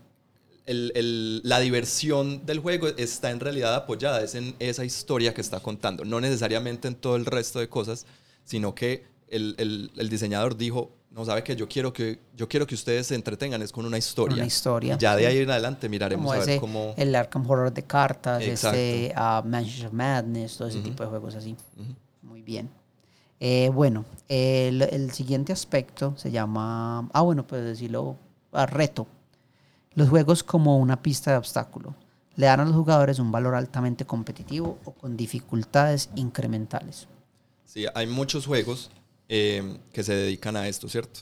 el- 0.67 0.93
el- 0.97 1.41
la 1.45 1.61
diversión 1.61 2.45
del 2.45 2.59
juego 2.59 2.89
está 2.89 3.31
en 3.31 3.41
realidad 3.41 3.75
apoyada, 3.75 4.21
es 4.23 4.35
en 4.35 4.55
esa 4.59 4.85
historia 4.85 5.33
que 5.33 5.41
está 5.41 5.61
contando, 5.61 6.05
no 6.05 6.21
necesariamente 6.21 6.89
en 6.89 6.97
todo 6.97 7.17
el 7.17 7.25
resto 7.25 7.61
de 7.61 7.69
cosas, 7.69 8.05
sino 8.45 8.75
que 8.75 9.05
el, 9.29 9.55
el- 9.59 9.91
el 9.97 10.09
diseñador 10.09 10.57
dijo, 10.57 10.91
no 11.11 11.25
sabe 11.25 11.43
que 11.45 11.57
yo 11.57 11.67
quiero 11.69 11.93
que 11.93 12.19
yo 12.37 12.47
quiero 12.49 12.67
que 12.67 12.75
ustedes 12.75 13.07
se 13.07 13.15
entretengan 13.15 13.63
es 13.63 13.73
con 13.73 13.87
una 13.87 13.97
historia. 13.97 14.37
Una 14.37 14.45
historia. 14.47 14.97
Y 14.97 14.99
ya 14.99 15.17
de 15.17 15.27
ahí 15.27 15.39
en 15.39 15.51
adelante 15.51 15.89
miraremos 15.89 16.27
como 16.27 16.33
a 16.33 16.39
ver 16.39 16.49
ese, 16.51 16.61
cómo. 16.61 16.95
el 16.97 17.15
Arkham 17.15 17.49
Horror 17.49 17.73
de 17.73 17.83
cartas, 17.85 18.43
este 18.43 19.15
of 19.17 19.47
Madness, 19.93 20.59
todo 20.59 20.69
ese 20.69 20.79
Ujú. 20.79 20.89
tipo 20.89 21.03
de 21.05 21.09
juegos 21.09 21.35
así. 21.35 21.57
Ujú. 21.77 21.95
Muy 22.23 22.43
bien. 22.43 22.69
Eh, 23.41 23.71
bueno, 23.73 24.05
el, 24.29 24.83
el 24.83 25.11
siguiente 25.13 25.53
aspecto 25.53 26.15
se 26.17 26.31
llama, 26.31 27.09
ah 27.13 27.21
bueno, 27.23 27.47
puedes 27.47 27.65
decirlo, 27.67 28.17
ah, 28.53 28.67
reto. 28.67 29.07
Los 29.97 30.09
juegos 30.11 30.45
como 30.45 30.79
una 30.79 31.03
pista 31.03 31.33
de 31.33 31.39
obstáculo. 31.39 31.95
Le 32.37 32.47
dan 32.47 32.61
a 32.61 32.65
los 32.65 32.75
jugadores 32.75 33.19
un 33.19 33.33
valor 33.33 33.55
altamente 33.55 34.05
competitivo 34.05 34.79
o 34.85 34.93
con 34.93 35.17
dificultades 35.17 36.11
incrementales. 36.15 37.09
Sí, 37.65 37.87
hay 37.95 38.07
muchos 38.07 38.47
juegos 38.47 38.91
eh, 39.29 39.79
que 39.93 40.05
se 40.05 40.15
dedican 40.15 40.55
a 40.55 40.69
esto, 40.69 40.89
¿cierto? 40.89 41.21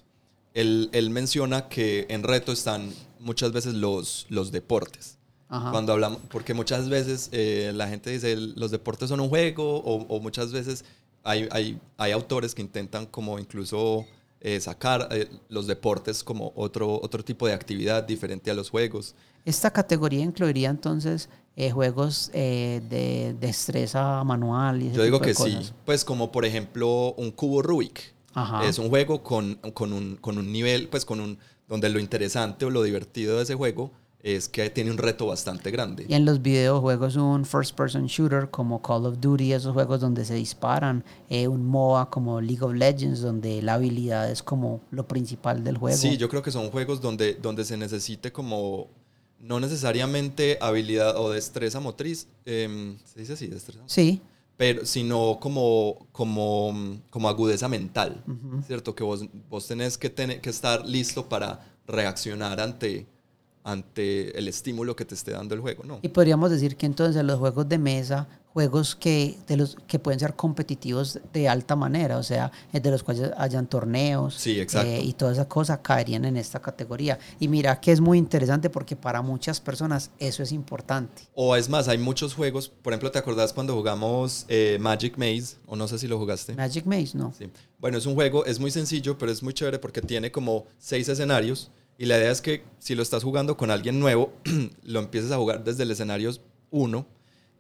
Él, 0.53 0.91
él 0.93 1.11
menciona 1.11 1.69
que 1.69 2.07
en 2.11 2.25
reto 2.25 2.53
están 2.53 2.93
muchas 3.21 3.53
veces 3.53 3.75
los, 3.75 4.27
los 4.29 4.53
deportes. 4.53 5.19
Ajá. 5.49 5.71
Cuando 5.71 5.93
hablamos, 5.93 6.19
porque 6.29 6.53
muchas 6.53 6.89
veces 6.89 7.29
eh, 7.31 7.71
la 7.75 7.89
gente 7.89 8.11
dice 8.11 8.37
los 8.37 8.73
deportes 8.73 9.09
son 9.09 9.21
un 9.21 9.29
juego 9.29 9.79
o, 9.79 10.03
o 10.03 10.21
muchas 10.21 10.51
veces 10.53 10.85
hay, 11.23 11.49
hay, 11.53 11.81
hay 11.97 12.13
autores 12.13 12.55
que 12.55 12.63
intentan 12.63 13.07
como 13.07 13.39
incluso 13.39 14.05
eh, 14.47 14.61
sacar 14.61 15.09
eh, 15.11 15.27
los 15.49 15.67
deportes 15.67 16.23
como 16.23 16.53
otro, 16.55 17.01
otro 17.01 17.25
tipo 17.25 17.47
de 17.47 17.55
actividad 17.55 18.05
diferente 18.05 18.51
a 18.51 18.55
los 18.55 18.69
juegos. 18.69 19.15
Esta 19.47 19.71
categoría 19.71 20.23
incluiría 20.23 20.69
entonces 20.69 21.31
eh, 21.57 21.71
juegos 21.71 22.31
de 22.31 23.35
destreza 23.41 24.23
manual. 24.23 24.83
Y 24.83 24.93
Yo 24.93 25.03
digo 25.03 25.19
que 25.19 25.35
sí, 25.35 25.59
pues 25.87 26.05
como 26.05 26.31
por 26.31 26.45
ejemplo 26.45 27.15
un 27.15 27.31
cubo 27.31 27.63
Rubik. 27.63 28.13
Es 28.65 28.79
un 28.79 28.91
juego 28.91 29.23
con, 29.23 29.55
con, 29.73 29.95
un, 29.95 30.17
con 30.17 30.37
un 30.37 30.53
nivel, 30.53 30.89
pues 30.89 31.07
con 31.07 31.21
un, 31.21 31.39
donde 31.67 31.89
lo 31.89 31.99
interesante 31.99 32.67
o 32.67 32.71
lo 32.71 32.83
divertido 32.83 33.39
de 33.39 33.45
ese 33.45 33.55
juego 33.55 33.93
es 34.25 34.49
que 34.49 34.71
tiene 34.71 34.91
un 34.91 34.97
reto 34.97 35.27
bastante 35.27 35.71
grande. 35.71 36.07
Y 36.09 36.15
en 36.15 36.25
los 36.25 36.41
videojuegos 36.41 37.17
un 37.17 37.45
first 37.45 37.77
person 37.77 38.07
shooter 38.07 38.49
como 38.49 38.81
Call 38.81 39.05
of 39.05 39.21
Duty, 39.21 39.53
esos 39.53 39.75
juegos 39.75 40.01
donde 40.01 40.25
se 40.25 40.35
disparan, 40.35 41.05
eh, 41.29 41.47
un 41.47 41.67
MOA 41.67 42.09
como 42.09 42.41
League 42.41 42.65
of 42.65 42.73
Legends, 42.73 43.21
donde 43.21 43.61
la 43.61 43.75
habilidad 43.75 44.31
es 44.31 44.43
como 44.43 44.81
lo 44.91 45.07
principal 45.07 45.63
del 45.63 45.77
juego. 45.77 45.99
Sí, 45.99 46.17
yo 46.17 46.31
creo 46.31 46.43
que 46.43 46.51
son 46.51 46.71
juegos 46.71 47.03
donde, 47.03 47.35
donde 47.35 47.67
se 47.67 47.77
necesite 47.77 48.33
como, 48.33 48.89
no 49.39 49.61
necesariamente 49.61 50.57
habilidad 50.63 51.19
o 51.19 51.31
destreza 51.31 51.81
motriz, 51.81 52.27
em, 52.47 52.97
¿se 53.05 53.21
dice 53.21 53.35
así? 53.35 53.47
Destreza 53.49 53.83
sí. 53.85 54.23
Pero, 54.57 54.87
sino 54.87 55.39
como, 55.39 56.07
como, 56.13 56.73
como 57.11 57.29
agudeza 57.29 57.69
mental, 57.69 58.25
¿cierto? 58.67 58.95
Que 58.95 59.03
vos, 59.03 59.27
vos 59.51 59.67
tenés 59.67 59.99
que, 59.99 60.09
tener, 60.09 60.41
que 60.41 60.49
estar 60.49 60.87
listo 60.87 61.29
para 61.29 61.75
reaccionar 61.87 62.61
ante 62.61 63.07
ante 63.65 64.39
el 64.39 64.47
estímulo 64.47 64.95
que 64.95 65.07
te 65.07 65.15
esté 65.15 65.33
dando 65.33 65.55
el 65.55 65.61
juego, 65.63 65.85
¿no? 65.85 65.99
Y 66.03 66.09
podríamos 66.09 66.51
decir 66.51 66.77
que 66.77 66.85
entonces 66.85 67.25
los 67.25 67.39
juegos 67.39 67.67
de 67.67 67.79
mesa, 67.79 68.29
juegos 68.53 68.95
que, 68.95 69.39
de 69.49 69.57
los, 69.57 69.77
que 69.89 69.99
pueden 69.99 70.21
ser 70.21 70.35
competitivos 70.35 71.19
de 71.33 71.49
alta 71.49 71.75
manera, 71.75 72.19
o 72.19 72.23
sea, 72.23 72.53
de 72.73 72.91
los 72.91 73.03
cuales 73.03 73.31
hayan 73.39 73.67
torneos 73.67 74.47
eh, 74.47 75.01
y 75.03 75.15
toda 75.15 75.33
esa 75.33 75.49
cosa, 75.49 75.81
caerían 75.81 76.27
en 76.27 76.37
esta 76.37 76.61
categoría. 76.61 77.19
Y 77.41 77.49
mira 77.49 77.81
que 77.81 77.91
es 77.91 78.03
muy 78.03 78.19
interesante 78.19 78.69
porque 78.69 78.97
para 78.97 79.23
muchas 79.23 79.61
personas 79.61 80.11
eso 80.19 80.43
es 80.43 80.53
importante. 80.53 81.23
O 81.35 81.57
es 81.57 81.71
más, 81.71 81.89
hay 81.89 81.99
muchos 81.99 82.35
juegos, 82.35 82.69
por 82.69 82.93
ejemplo, 82.93 83.11
¿te 83.11 83.19
acordás 83.19 83.55
cuando 83.55 83.75
jugamos 83.75 84.45
eh, 84.49 84.77
Magic 84.79 85.17
Maze? 85.17 85.57
O 85.67 85.75
no 85.75 85.89
sé 85.89 85.99
si 85.99 86.07
lo 86.07 86.19
jugaste. 86.19 86.55
Magic 86.55 86.85
Maze, 86.85 87.17
no. 87.17 87.33
Sí. 87.37 87.49
Bueno, 87.79 87.97
es 87.97 88.05
un 88.05 88.15
juego, 88.15 88.45
es 88.45 88.61
muy 88.61 88.71
sencillo, 88.71 89.17
pero 89.17 89.33
es 89.33 89.43
muy 89.43 89.55
chévere 89.55 89.79
porque 89.79 90.03
tiene 90.03 90.31
como 90.31 90.67
seis 90.79 91.09
escenarios 91.09 91.71
y 91.99 92.07
la 92.07 92.19
idea 92.19 92.31
es 92.31 92.41
que 92.41 92.65
si 92.79 92.95
lo 92.95 93.03
estás 93.03 93.23
jugando 93.23 93.57
con 93.57 93.71
alguien 93.71 94.01
nuevo, 94.01 94.33
lo 94.83 95.01
empieces 95.01 95.31
a 95.31 95.37
jugar 95.37 95.65
desde 95.65 95.85
el 95.85 95.91
escenario 95.91 96.33
1 96.71 97.07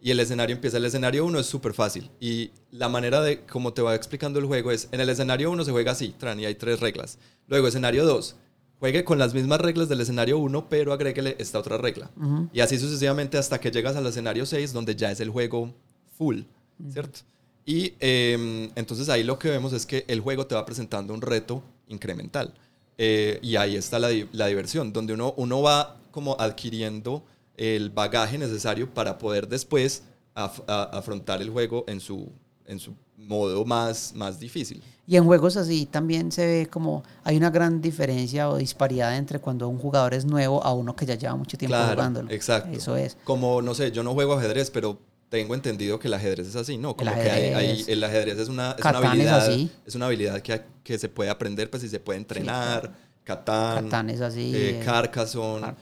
y 0.00 0.10
el 0.10 0.20
escenario 0.20 0.54
empieza. 0.54 0.76
El 0.76 0.84
escenario 0.84 1.24
1 1.24 1.38
es 1.38 1.46
súper 1.46 1.72
fácil 1.72 2.10
y 2.20 2.50
la 2.70 2.88
manera 2.88 3.22
de 3.22 3.40
cómo 3.46 3.72
te 3.72 3.82
va 3.82 3.94
explicando 3.94 4.38
el 4.38 4.46
juego 4.46 4.70
es, 4.70 4.88
en 4.92 5.00
el 5.00 5.08
escenario 5.08 5.50
1 5.50 5.64
se 5.64 5.70
juega 5.70 5.92
así, 5.92 6.14
tran, 6.18 6.40
y 6.40 6.44
hay 6.44 6.56
tres 6.56 6.80
reglas. 6.80 7.18
Luego, 7.46 7.68
escenario 7.68 8.04
2, 8.04 8.36
juegue 8.80 9.04
con 9.04 9.18
las 9.18 9.32
mismas 9.32 9.60
reglas 9.60 9.88
del 9.88 10.00
escenario 10.00 10.38
1, 10.38 10.68
pero 10.68 10.92
agréguele 10.92 11.36
esta 11.38 11.58
otra 11.58 11.78
regla. 11.78 12.10
Y 12.52 12.60
así 12.60 12.78
sucesivamente 12.78 13.38
hasta 13.38 13.60
que 13.60 13.70
llegas 13.70 13.96
al 13.96 14.06
escenario 14.06 14.44
6, 14.44 14.72
donde 14.72 14.94
ya 14.94 15.10
es 15.10 15.20
el 15.20 15.30
juego 15.30 15.72
full, 16.18 16.42
¿cierto? 16.92 17.20
Y 17.64 17.94
em, 18.00 18.70
entonces 18.74 19.08
ahí 19.08 19.22
lo 19.22 19.38
que 19.38 19.48
vemos 19.48 19.72
es 19.72 19.86
que 19.86 20.04
el 20.08 20.20
juego 20.20 20.46
te 20.46 20.54
va 20.54 20.66
presentando 20.66 21.14
un 21.14 21.22
reto 21.22 21.62
incremental. 21.88 22.52
Eh, 22.98 23.38
y 23.42 23.56
ahí 23.56 23.76
está 23.76 23.98
la, 23.98 24.08
la, 24.32 24.46
diversión, 24.46 24.92
donde 24.92 25.14
uno, 25.14 25.34
uno 25.36 25.62
va 25.62 25.96
como 26.10 26.36
adquiriendo 26.38 27.24
el 27.56 27.90
bagaje 27.90 28.38
necesario 28.38 28.92
para 28.92 29.18
poder 29.18 29.48
después 29.48 30.04
afrontar 30.34 31.42
el 31.42 31.50
juego 31.50 31.84
en 31.86 32.00
su, 32.00 32.30
en 32.66 32.78
su 32.78 32.94
modo 33.16 33.64
más, 33.64 34.12
más 34.14 34.38
difícil. 34.38 34.82
Y 35.06 35.16
en 35.16 35.24
juegos 35.24 35.56
así 35.56 35.86
también 35.86 36.32
se 36.32 36.46
ve 36.46 36.66
como 36.66 37.04
hay 37.24 37.36
una 37.36 37.50
gran 37.50 37.80
diferencia 37.80 38.48
o 38.48 38.56
disparidad 38.56 39.16
entre 39.16 39.38
cuando 39.38 39.68
un 39.68 39.78
jugador 39.78 40.14
es 40.14 40.24
nuevo 40.24 40.64
a 40.64 40.72
uno 40.72 40.96
que 40.96 41.06
ya 41.06 41.14
lleva 41.14 41.36
mucho 41.36 41.58
tiempo 41.58 41.76
claro, 41.76 41.94
jugándolo. 41.94 42.30
Exacto. 42.30 42.76
Eso 42.76 42.96
es. 42.96 43.16
Como, 43.24 43.60
no 43.60 43.74
sé, 43.74 43.92
yo 43.92 44.02
no 44.02 44.14
juego 44.14 44.34
ajedrez, 44.34 44.70
pero 44.70 44.98
tengo 45.34 45.56
entendido 45.56 45.98
que 45.98 46.06
el 46.06 46.14
ajedrez 46.14 46.46
es 46.46 46.54
así, 46.54 46.78
¿no? 46.78 46.96
Como 46.96 47.10
el 47.10 47.18
ajedrez, 47.18 47.50
que 47.50 47.54
hay, 47.56 47.84
el 47.88 48.04
ajedrez 48.04 48.38
es 48.38 48.48
una, 48.48 48.76
es 48.78 48.84
una 48.84 48.98
habilidad, 48.98 49.52
es, 49.84 49.94
una 49.96 50.06
habilidad 50.06 50.40
que, 50.40 50.62
que 50.84 50.96
se 50.96 51.08
puede 51.08 51.28
aprender, 51.28 51.68
pues 51.68 51.82
si 51.82 51.88
se 51.88 51.98
puede 51.98 52.20
entrenar. 52.20 52.92
Catán, 53.24 53.84
Catán 53.84 54.10
es 54.10 54.20
así. 54.20 54.52
Eh, 54.54 54.80
Carcassonne. 54.84 55.74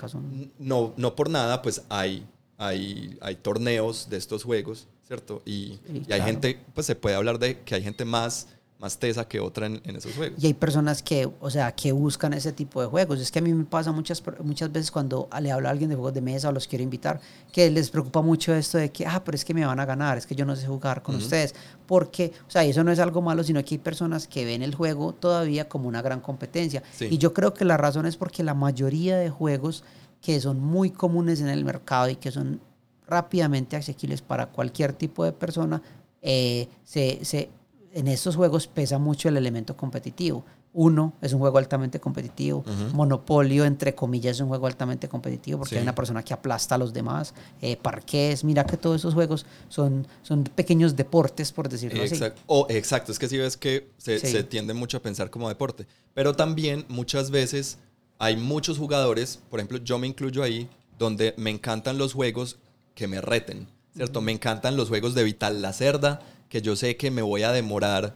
No, 0.59 0.95
no 0.97 1.15
por 1.15 1.29
nada, 1.29 1.61
pues 1.61 1.83
hay, 1.91 2.27
hay, 2.57 3.19
hay 3.21 3.37
torneos 3.37 4.09
de 4.09 4.17
estos 4.17 4.43
juegos, 4.43 4.89
¿cierto? 5.07 5.43
Y, 5.45 5.79
y 6.09 6.11
hay 6.11 6.23
gente, 6.23 6.59
pues 6.73 6.87
se 6.87 6.95
puede 6.95 7.15
hablar 7.15 7.39
de 7.39 7.61
que 7.61 7.75
hay 7.75 7.83
gente 7.83 8.07
más 8.07 8.49
más 8.83 8.99
tesa 8.99 9.29
que 9.29 9.39
otra 9.39 9.67
en, 9.67 9.81
esos 9.85 10.13
juegos. 10.13 10.43
Y 10.43 10.49
hay 10.49 10.55
personas 10.55 11.05
que, 11.05 11.31
o 11.39 11.51
sea, 11.51 11.71
que 11.71 11.93
buscan 11.93 12.35
ese 12.35 12.53
tipo 12.53 12.83
de 12.83 12.89
juegos. 12.89 13.21
Es 13.21 13.31
que 13.31 13.39
a 13.39 13.43
mí 13.43 13.55
me 13.55 13.65
pasa 13.65 13.93
muchas, 13.93 14.21
muchas 14.43 14.73
veces 14.73 14.91
cuando 14.91 15.29
le 15.41 15.53
hablo 15.53 15.69
a 15.69 15.71
alguien 15.71 15.89
de 15.89 15.95
juegos 15.95 16.13
de 16.13 16.21
mesa 16.21 16.49
o 16.49 16.53
los 16.53 16.67
quiero 16.67 16.83
invitar, 16.83 17.21
que 17.53 17.71
les 17.71 17.91
preocupa 17.91 18.23
mucho 18.23 18.53
esto 18.53 18.79
de 18.79 18.91
que, 18.91 19.07
ah, 19.07 19.23
pero 19.25 19.37
es 19.37 19.45
que 19.45 19.55
me 19.55 19.65
van 19.65 19.79
a 19.79 19.85
ganar, 19.85 20.19
es 20.19 20.27
que 20.27 20.35
yo 20.35 20.45
no 20.45 20.57
sé 20.57 20.67
jugar 20.67 21.01
con 21.01 21.15
ustedes. 21.15 21.55
Porque, 21.87 22.33
o 22.49 22.51
sea, 22.51 22.65
eso 22.65 22.83
no 22.83 22.91
es 22.91 22.99
algo 22.99 23.23
malo, 23.23 23.45
sino 23.45 23.65
que 23.65 23.77
hay 23.77 23.79
personas 23.79 24.27
que 24.27 24.45
ven 24.45 24.63
el 24.63 24.75
juego 24.75 25.13
todavía 25.13 25.69
como 25.69 25.87
una 25.87 26.03
gran 26.03 26.21
competencia. 26.21 26.83
Y 26.99 27.19
yo 27.19 27.33
creo 27.33 27.55
que 27.55 27.65
la 27.65 27.77
razón 27.77 28.05
es 28.05 28.17
porque 28.17 28.43
la 28.43 28.55
mayoría 28.55 29.17
de 29.17 29.31
juegos 29.31 29.85
que 30.21 30.41
son 30.41 30.61
muy 30.61 30.91
comunes 30.91 31.41
en 31.41 31.49
el 31.49 31.65
mercado 31.65 32.09
y 32.09 32.17
que 32.17 32.33
son 32.33 32.61
rápidamente 33.07 33.77
asequibles 33.77 34.23
para 34.23 34.47
cualquier 34.47 34.93
tipo 34.93 35.25
de 35.25 35.33
persona, 35.33 35.81
eh, 36.21 36.69
se, 36.85 37.25
se 37.25 37.51
en 37.95 38.09
estos 38.09 38.37
juegos 38.37 38.67
pesa 38.67 38.99
mucho 38.99 39.29
el 39.29 39.37
elemento 39.37 39.77
competitivo. 39.77 40.45
Uno 40.75 41.13
es 41.21 41.35
un 41.35 41.41
juego 41.41 41.59
altamente 41.59 42.01
competitivo. 42.01 42.65
Monopolio, 42.95 43.67
entre 43.67 43.95
comillas, 43.95 44.37
es 44.37 44.41
un 44.41 44.49
juego 44.49 44.67
altamente 44.67 45.07
competitivo 45.09 45.59
porque 45.59 45.77
hay 45.77 45.83
una 45.83 45.95
persona 45.95 46.23
que 46.23 46.33
aplasta 46.33 46.77
a 46.77 46.79
los 46.79 46.95
demás. 46.95 47.35
Eh, 47.61 47.77
parques, 47.77 48.43
mira 48.43 48.65
que 48.65 48.79
todos 48.79 49.03
esos 49.03 49.13
juegos 49.13 49.45
son, 49.69 50.07
son 50.23 50.45
pequeños 50.45 50.97
deportes, 50.97 51.53
por 51.53 51.69
decirlo 51.69 52.03
así. 52.03 52.19
O, 52.47 52.67
exacto, 52.71 53.13
es 53.13 53.19
que 53.19 53.29
si 53.29 53.37
ves 53.37 53.59
que 53.59 53.91
se, 53.99 54.19
se 54.19 54.45
tiende 54.45 54.73
mucho 54.73 54.97
a 54.97 55.01
pensar 55.01 55.31
como 55.31 55.51
deporte. 55.51 55.87
Pero 56.15 56.35
también 56.35 56.87
muchas 56.89 57.31
veces 57.31 57.79
hay 58.19 58.37
muchos 58.37 58.79
jugadores, 58.79 59.41
por 59.51 59.61
ejemplo, 59.61 59.79
yo 59.79 59.99
me 59.99 60.07
incluyo 60.07 60.43
ahí, 60.43 60.71
donde 60.99 61.35
me 61.37 61.51
encantan 61.51 61.99
los 61.99 62.15
juegos 62.15 62.59
que 62.95 63.09
me 63.09 63.21
reten, 63.21 63.69
¿cierto? 63.95 64.21
Me 64.21 64.33
encantan 64.33 64.77
los 64.77 64.89
juegos 64.89 65.15
de 65.15 65.25
Vital 65.25 65.61
la 65.61 65.73
Cerda, 65.73 66.21
que 66.53 66.61
yo 66.61 66.77
sé 66.77 66.99
que 66.99 67.11
me 67.11 67.23
voy 67.23 67.45
a 67.45 67.51
demorar 67.51 68.15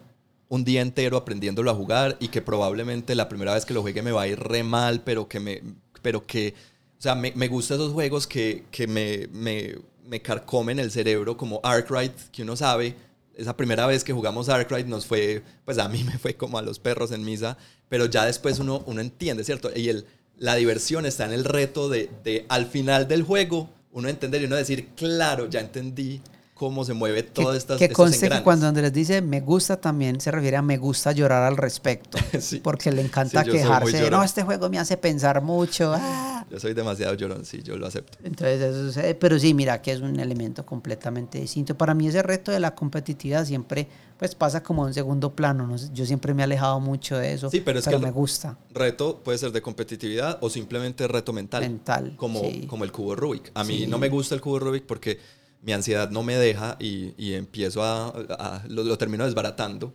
un 0.51 0.63
día 0.63 0.83
entero 0.83 1.17
aprendiéndolo 1.17 1.71
a 1.71 1.75
jugar 1.75 2.19
y 2.21 2.29
que 2.29 2.43
probablemente 2.43 3.15
la 3.15 3.31
primera 3.31 3.55
vez 3.55 3.65
que 3.65 3.73
lo 3.73 3.81
juegue 3.81 4.03
me 4.03 4.13
va 4.13 4.23
a 4.23 4.29
ir 4.29 4.39
re 4.39 4.63
mal, 4.63 5.01
pero 5.03 5.27
que 5.27 5.41
me, 5.41 5.63
pero 6.03 6.27
que, 6.27 6.53
o 6.99 7.01
sea, 7.01 7.15
me, 7.15 7.33
me 7.35 7.49
gustan 7.49 7.79
esos 7.79 7.95
juegos 7.95 8.27
que, 8.27 8.65
que 8.71 8.87
me, 8.87 9.27
me, 9.33 9.77
me, 10.05 10.21
carcomen 10.21 10.79
el 10.79 10.91
cerebro 10.91 11.39
como 11.39 11.63
Arkwright, 11.63 12.13
que 12.31 12.43
uno 12.43 12.57
sabe, 12.57 12.95
esa 13.35 13.57
primera 13.57 13.87
vez 13.87 14.05
que 14.05 14.13
jugamos 14.13 14.51
Arkwright 14.51 14.87
nos 14.87 15.07
fue, 15.07 15.43
pues 15.65 15.79
a 15.79 15.89
mí 15.89 16.05
me 16.05 16.19
fue 16.19 16.35
como 16.35 16.59
a 16.59 16.63
los 16.63 16.79
perros 16.79 17.13
en 17.13 17.25
misa, 17.25 17.57
pero 17.89 18.05
ya 18.05 18.27
después 18.27 18.59
uno, 18.59 18.83
uno 18.85 19.01
entiende, 19.01 19.45
¿cierto? 19.45 19.71
Y 19.75 19.89
el, 19.89 20.05
la 20.37 20.57
diversión 20.57 21.07
está 21.07 21.25
en 21.25 21.33
el 21.33 21.47
reto 21.47 21.89
de, 21.89 22.11
de 22.23 22.45
al 22.51 22.67
final 22.67 23.09
del 23.09 23.23
juego 23.23 23.71
uno 23.93 24.11
entender 24.11 24.43
y 24.43 24.45
uno 24.45 24.57
decir, 24.57 24.89
claro, 24.95 25.49
ya 25.49 25.61
entendí 25.61 26.21
cómo 26.57 26.87
se 26.87 26.95
mueve 26.95 27.23
todas 27.23 27.59
estas 27.59 27.79
Que 27.79 27.91
conste 27.91 28.31
que 28.31 28.43
cuando 28.43 28.67
Andrés 28.67 28.91
dice 28.91 29.21
me 29.21 29.41
gusta 29.43 29.79
también 29.79 30.21
se 30.23 30.31
refiere 30.31 30.57
a 30.57 30.63
me 30.63 30.79
gusta 30.79 31.13
llorar 31.13 31.43
al 31.43 31.57
respecto. 31.57 32.19
Porque 32.63 32.91
le 32.91 33.03
encanta 33.03 33.45
quejarse. 33.45 34.11
No, 34.11 34.23
este 34.23 34.43
juego 34.43 34.71
me 34.71 34.79
hace 34.79 34.97
pensar 34.97 35.43
mucho. 35.43 35.93
Ah. 35.95 36.47
Yo 36.51 36.59
soy 36.59 36.73
demasiado 36.73 37.15
llorón, 37.15 37.45
sí, 37.45 37.63
yo 37.63 37.77
lo 37.77 37.87
acepto. 37.87 38.19
Entonces 38.25 38.61
eso 38.61 38.87
sucede. 38.87 39.15
Pero 39.15 39.39
sí, 39.39 39.53
mira 39.53 39.83
que 39.83 39.93
es 39.93 40.01
un 40.01 40.19
elemento 40.19 40.65
completamente 40.65 41.39
distinto. 41.39 41.77
Para 41.77 41.93
mí 41.93 42.09
ese 42.09 42.23
reto 42.23 42.51
de 42.51 42.61
la 42.61 42.75
competitividad 42.75 43.45
siempre 43.45 43.87
pues 44.19 44.35
pasa 44.35 44.63
como 44.63 44.87
en 44.87 44.95
segundo 44.95 45.35
plano. 45.35 45.67
¿no? 45.67 45.77
Yo 45.93 46.07
siempre 46.07 46.33
me 46.33 46.43
he 46.43 46.45
alejado 46.45 46.81
mucho 46.81 47.19
de 47.19 47.35
eso. 47.35 47.51
Sí, 47.51 47.61
pero 47.61 47.81
es 47.81 47.87
que 47.87 47.99
me 47.99 48.11
gusta. 48.11 48.57
Reto 48.73 49.21
puede 49.23 49.37
ser 49.37 49.53
de 49.53 49.61
competitividad 49.61 50.39
o 50.41 50.49
simplemente 50.49 51.07
reto 51.07 51.35
mental. 51.35 51.61
Mental. 51.61 52.15
Como, 52.17 52.41
como 52.67 52.85
el 52.85 52.93
cubo 52.93 53.15
Rubik. 53.15 53.51
A 53.53 53.63
mí 53.63 53.87
no 53.87 53.99
me 53.99 54.09
gusta 54.09 54.35
el 54.35 54.41
cubo 54.41 54.59
Rubik 54.59 54.85
porque 54.87 55.19
mi 55.67 55.73
ansiedad 55.73 56.11
no 56.11 56.23
me 56.23 56.37
deja 56.37 56.77
y, 56.79 57.13
y 57.19 57.35
empiezo 57.35 57.83
a, 57.83 58.63
lo, 58.69 58.97
termino 58.97 59.25
desbaratando. 59.25 59.93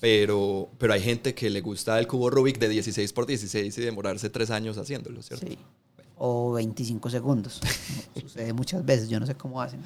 Pero, 0.00 0.68
pero 0.76 0.92
hay 0.92 1.00
gente 1.00 1.34
que 1.34 1.48
le 1.48 1.60
gusta 1.60 1.98
el 2.00 2.08
cubo 2.08 2.28
Rubik 2.28 2.58
de 2.58 2.68
16 2.68 3.12
por 3.12 3.24
16 3.24 3.78
y 3.78 3.80
demorarse 3.80 4.28
tres 4.28 4.50
años 4.50 4.76
haciéndolo, 4.76 5.22
¿cierto? 5.22 5.46
Sí. 5.46 5.56
O 6.18 6.52
25 6.54 7.08
segundos. 7.08 7.60
Sucede 8.20 8.52
muchas 8.52 8.84
veces, 8.84 9.08
yo 9.08 9.20
no 9.20 9.26
sé 9.26 9.36
cómo 9.36 9.62
hacen. 9.62 9.80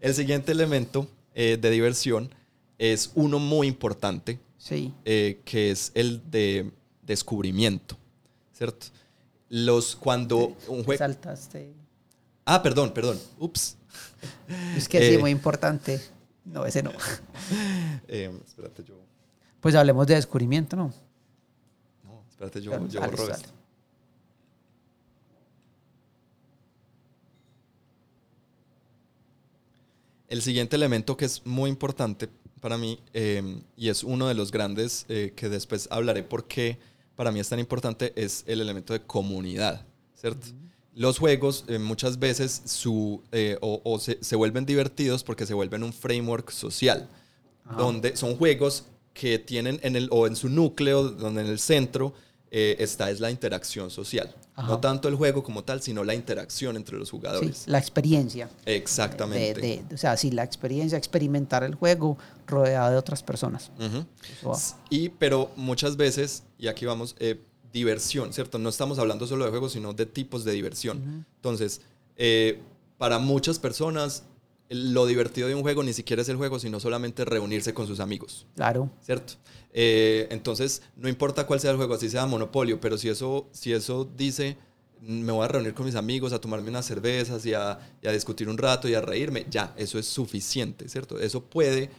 El 0.00 0.14
siguiente 0.14 0.50
elemento 0.50 1.06
eh, 1.32 1.56
de 1.58 1.70
diversión 1.70 2.28
es 2.76 3.12
uno 3.14 3.38
muy 3.38 3.68
importante, 3.68 4.40
sí. 4.58 4.92
Eh, 5.04 5.40
que 5.44 5.70
es 5.70 5.92
el 5.94 6.28
de 6.28 6.72
descubrimiento, 7.02 7.96
¿cierto? 8.52 8.88
Los, 9.48 9.94
cuando 9.94 10.56
un 10.66 10.82
juego... 10.82 10.98
Saltaste. 10.98 11.72
Ah, 12.44 12.62
perdón, 12.62 12.92
perdón. 12.92 13.18
Ups. 13.38 13.78
Es 14.76 14.88
que 14.88 14.98
sí, 15.00 15.14
eh, 15.14 15.18
muy 15.18 15.30
importante. 15.30 16.00
No, 16.44 16.66
ese 16.66 16.82
no. 16.82 16.92
Eh, 18.08 18.30
espérate, 18.46 18.84
yo. 18.84 18.94
Pues 19.60 19.74
hablemos 19.74 20.06
de 20.06 20.14
descubrimiento, 20.14 20.76
¿no? 20.76 20.92
Espérate, 22.30 22.60
yo, 22.60 22.72
yo 22.88 23.00
dale, 23.00 23.12
borro 23.16 23.32
esto. 23.32 23.48
El 30.28 30.42
siguiente 30.42 30.76
elemento 30.76 31.16
que 31.16 31.26
es 31.26 31.46
muy 31.46 31.70
importante 31.70 32.28
para 32.60 32.76
mí 32.76 32.98
eh, 33.12 33.62
y 33.76 33.88
es 33.88 34.02
uno 34.02 34.26
de 34.26 34.34
los 34.34 34.50
grandes 34.50 35.06
eh, 35.08 35.32
que 35.36 35.48
después 35.48 35.86
hablaré 35.90 36.22
por 36.22 36.48
qué 36.48 36.78
para 37.14 37.30
mí 37.30 37.38
es 37.38 37.48
tan 37.48 37.60
importante 37.60 38.12
es 38.16 38.42
el 38.46 38.60
elemento 38.60 38.92
de 38.94 39.02
comunidad, 39.02 39.86
¿cierto? 40.14 40.48
Los 40.94 41.18
juegos 41.18 41.64
eh, 41.68 41.78
muchas 41.78 42.18
veces 42.18 42.62
su, 42.66 43.20
eh, 43.32 43.58
o, 43.60 43.80
o 43.84 43.98
se, 43.98 44.18
se 44.22 44.36
vuelven 44.36 44.64
divertidos 44.64 45.24
porque 45.24 45.44
se 45.46 45.54
vuelven 45.54 45.82
un 45.82 45.92
framework 45.92 46.50
social, 46.50 47.08
Ajá. 47.64 47.76
donde 47.76 48.16
son 48.16 48.36
juegos 48.36 48.84
que 49.12 49.38
tienen 49.38 49.80
en 49.82 49.96
el, 49.96 50.08
o 50.10 50.26
en 50.26 50.36
su 50.36 50.48
núcleo, 50.48 51.04
donde 51.10 51.40
en 51.42 51.48
el 51.48 51.58
centro 51.58 52.14
eh, 52.50 52.76
está 52.78 53.10
es 53.10 53.18
la 53.18 53.30
interacción 53.32 53.90
social. 53.90 54.32
Ajá. 54.54 54.68
No 54.68 54.78
tanto 54.78 55.08
el 55.08 55.16
juego 55.16 55.42
como 55.42 55.64
tal, 55.64 55.82
sino 55.82 56.04
la 56.04 56.14
interacción 56.14 56.76
entre 56.76 56.96
los 56.96 57.08
Sí, 57.08 57.16
jugadores. 57.16 57.64
la 57.66 57.78
experiencia. 57.78 58.48
Exactamente. 58.64 59.60
De, 59.60 59.82
de- 59.88 59.94
o 59.94 59.98
sea, 59.98 60.16
sí, 60.16 60.30
la 60.30 60.44
experiencia, 60.44 60.96
experimentar 60.96 61.64
el 61.64 61.74
juego 61.74 62.16
rodeado 62.46 62.92
de 62.92 62.96
otras 62.96 63.24
personas. 63.24 63.72
Y, 64.90 65.08
pero 65.08 65.50
muchas 65.56 65.96
veces, 65.96 66.44
y 66.58 66.68
aquí 66.68 66.86
vamos, 66.86 67.16
eh, 67.18 67.40
diversión, 67.74 68.32
¿cierto? 68.32 68.58
No 68.58 68.70
estamos 68.70 68.98
hablando 68.98 69.26
solo 69.26 69.44
de 69.44 69.50
juegos, 69.50 69.72
sino 69.72 69.92
de 69.92 70.06
tipos 70.06 70.44
de 70.44 70.52
diversión. 70.52 71.26
Entonces, 71.36 71.82
eh, 72.16 72.60
para 72.96 73.18
muchas 73.18 73.58
personas, 73.58 74.22
lo 74.70 75.04
divertido 75.06 75.48
de 75.48 75.54
un 75.54 75.62
juego 75.62 75.82
ni 75.82 75.92
siquiera 75.92 76.22
es 76.22 76.28
el 76.30 76.36
juego, 76.36 76.58
sino 76.58 76.80
solamente 76.80 77.24
reunirse 77.26 77.74
con 77.74 77.86
sus 77.86 78.00
amigos, 78.00 78.46
Claro. 78.54 78.88
¿cierto? 79.02 79.34
Eh, 79.72 80.28
entonces, 80.30 80.82
no 80.96 81.08
importa 81.08 81.46
cuál 81.46 81.60
sea 81.60 81.72
el 81.72 81.76
juego, 81.76 81.94
así 81.94 82.08
sea 82.08 82.24
Monopolio, 82.26 82.80
pero 82.80 82.96
si 82.96 83.08
eso, 83.08 83.48
si 83.50 83.72
eso 83.72 84.08
dice, 84.16 84.56
me 85.02 85.32
voy 85.32 85.44
a 85.44 85.48
reunir 85.48 85.74
con 85.74 85.84
mis 85.84 85.96
amigos, 85.96 86.32
a 86.32 86.40
tomarme 86.40 86.70
unas 86.70 86.86
cervezas 86.86 87.44
y 87.44 87.52
a, 87.54 87.78
y 88.00 88.06
a 88.06 88.12
discutir 88.12 88.48
un 88.48 88.56
rato 88.56 88.88
y 88.88 88.94
a 88.94 89.00
reírme, 89.00 89.46
ya, 89.50 89.74
eso 89.76 89.98
es 89.98 90.06
suficiente, 90.06 90.88
¿cierto? 90.88 91.18
Eso 91.18 91.42
puede, 91.42 91.90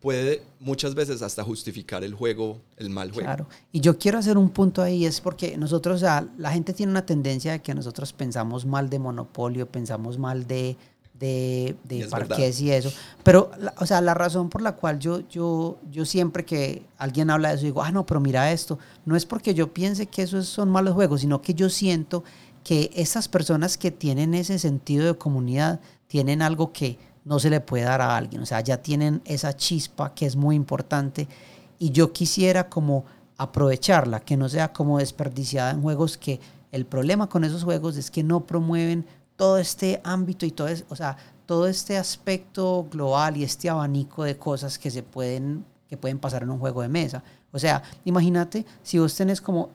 puede 0.00 0.42
muchas 0.58 0.94
veces 0.94 1.22
hasta 1.22 1.44
justificar 1.44 2.02
el 2.04 2.14
juego, 2.14 2.58
el 2.76 2.90
mal 2.90 3.10
juego. 3.10 3.26
Claro. 3.26 3.46
Y 3.70 3.80
yo 3.80 3.98
quiero 3.98 4.18
hacer 4.18 4.38
un 4.38 4.48
punto 4.50 4.82
ahí, 4.82 5.04
es 5.04 5.20
porque 5.20 5.56
nosotros, 5.56 5.96
o 5.96 5.98
sea, 5.98 6.26
la 6.38 6.52
gente 6.52 6.72
tiene 6.72 6.90
una 6.90 7.04
tendencia 7.04 7.52
de 7.52 7.60
que 7.60 7.74
nosotros 7.74 8.12
pensamos 8.12 8.64
mal 8.64 8.88
de 8.88 8.98
monopolio, 8.98 9.66
pensamos 9.66 10.18
mal 10.18 10.46
de, 10.46 10.76
de, 11.18 11.76
Y 11.90 11.98
de 11.98 12.06
parques 12.06 12.60
y 12.62 12.72
eso. 12.72 12.90
Pero, 13.22 13.50
o 13.78 13.86
sea, 13.86 14.00
la 14.00 14.14
razón 14.14 14.48
por 14.48 14.62
la 14.62 14.72
cual 14.72 14.98
yo, 14.98 15.20
yo, 15.28 15.78
yo 15.90 16.06
siempre 16.06 16.44
que 16.46 16.82
alguien 16.96 17.28
habla 17.28 17.50
de 17.50 17.56
eso, 17.56 17.64
digo, 17.66 17.82
ah, 17.82 17.92
no, 17.92 18.06
pero 18.06 18.20
mira 18.20 18.50
esto, 18.52 18.78
no 19.04 19.16
es 19.16 19.26
porque 19.26 19.52
yo 19.52 19.72
piense 19.72 20.06
que 20.06 20.22
esos 20.22 20.46
son 20.46 20.70
malos 20.70 20.94
juegos, 20.94 21.20
sino 21.20 21.42
que 21.42 21.52
yo 21.52 21.68
siento 21.68 22.24
que 22.64 22.90
esas 22.94 23.28
personas 23.28 23.76
que 23.76 23.90
tienen 23.90 24.34
ese 24.34 24.58
sentido 24.58 25.06
de 25.06 25.14
comunidad 25.14 25.80
tienen 26.08 26.42
algo 26.42 26.72
que 26.72 26.98
no 27.30 27.38
se 27.38 27.48
le 27.48 27.60
puede 27.60 27.84
dar 27.84 28.00
a 28.00 28.16
alguien, 28.16 28.42
o 28.42 28.46
sea, 28.46 28.60
ya 28.60 28.82
tienen 28.82 29.22
esa 29.24 29.56
chispa 29.56 30.12
que 30.14 30.26
es 30.26 30.34
muy 30.34 30.56
importante 30.56 31.28
y 31.78 31.90
yo 31.90 32.12
quisiera 32.12 32.68
como 32.68 33.04
aprovecharla, 33.36 34.18
que 34.18 34.36
no 34.36 34.48
sea 34.48 34.72
como 34.72 34.98
desperdiciada 34.98 35.70
en 35.70 35.80
juegos 35.80 36.18
que 36.18 36.40
el 36.72 36.86
problema 36.86 37.28
con 37.28 37.44
esos 37.44 37.62
juegos 37.62 37.96
es 37.96 38.10
que 38.10 38.24
no 38.24 38.46
promueven 38.46 39.06
todo 39.36 39.58
este 39.58 40.00
ámbito 40.02 40.44
y 40.44 40.50
todo, 40.50 40.66
es, 40.66 40.84
o 40.88 40.96
sea, 40.96 41.16
todo 41.46 41.68
este 41.68 41.96
aspecto 41.96 42.88
global 42.90 43.36
y 43.36 43.44
este 43.44 43.70
abanico 43.70 44.24
de 44.24 44.36
cosas 44.36 44.76
que 44.76 44.90
se 44.90 45.04
pueden 45.04 45.64
que 45.88 45.96
pueden 45.96 46.18
pasar 46.18 46.42
en 46.42 46.50
un 46.50 46.58
juego 46.58 46.82
de 46.82 46.88
mesa. 46.88 47.22
O 47.52 47.58
sea, 47.58 47.82
imagínate 48.04 48.66
si 48.82 48.98
vos 48.98 49.14
tenés 49.14 49.40
como 49.40 49.70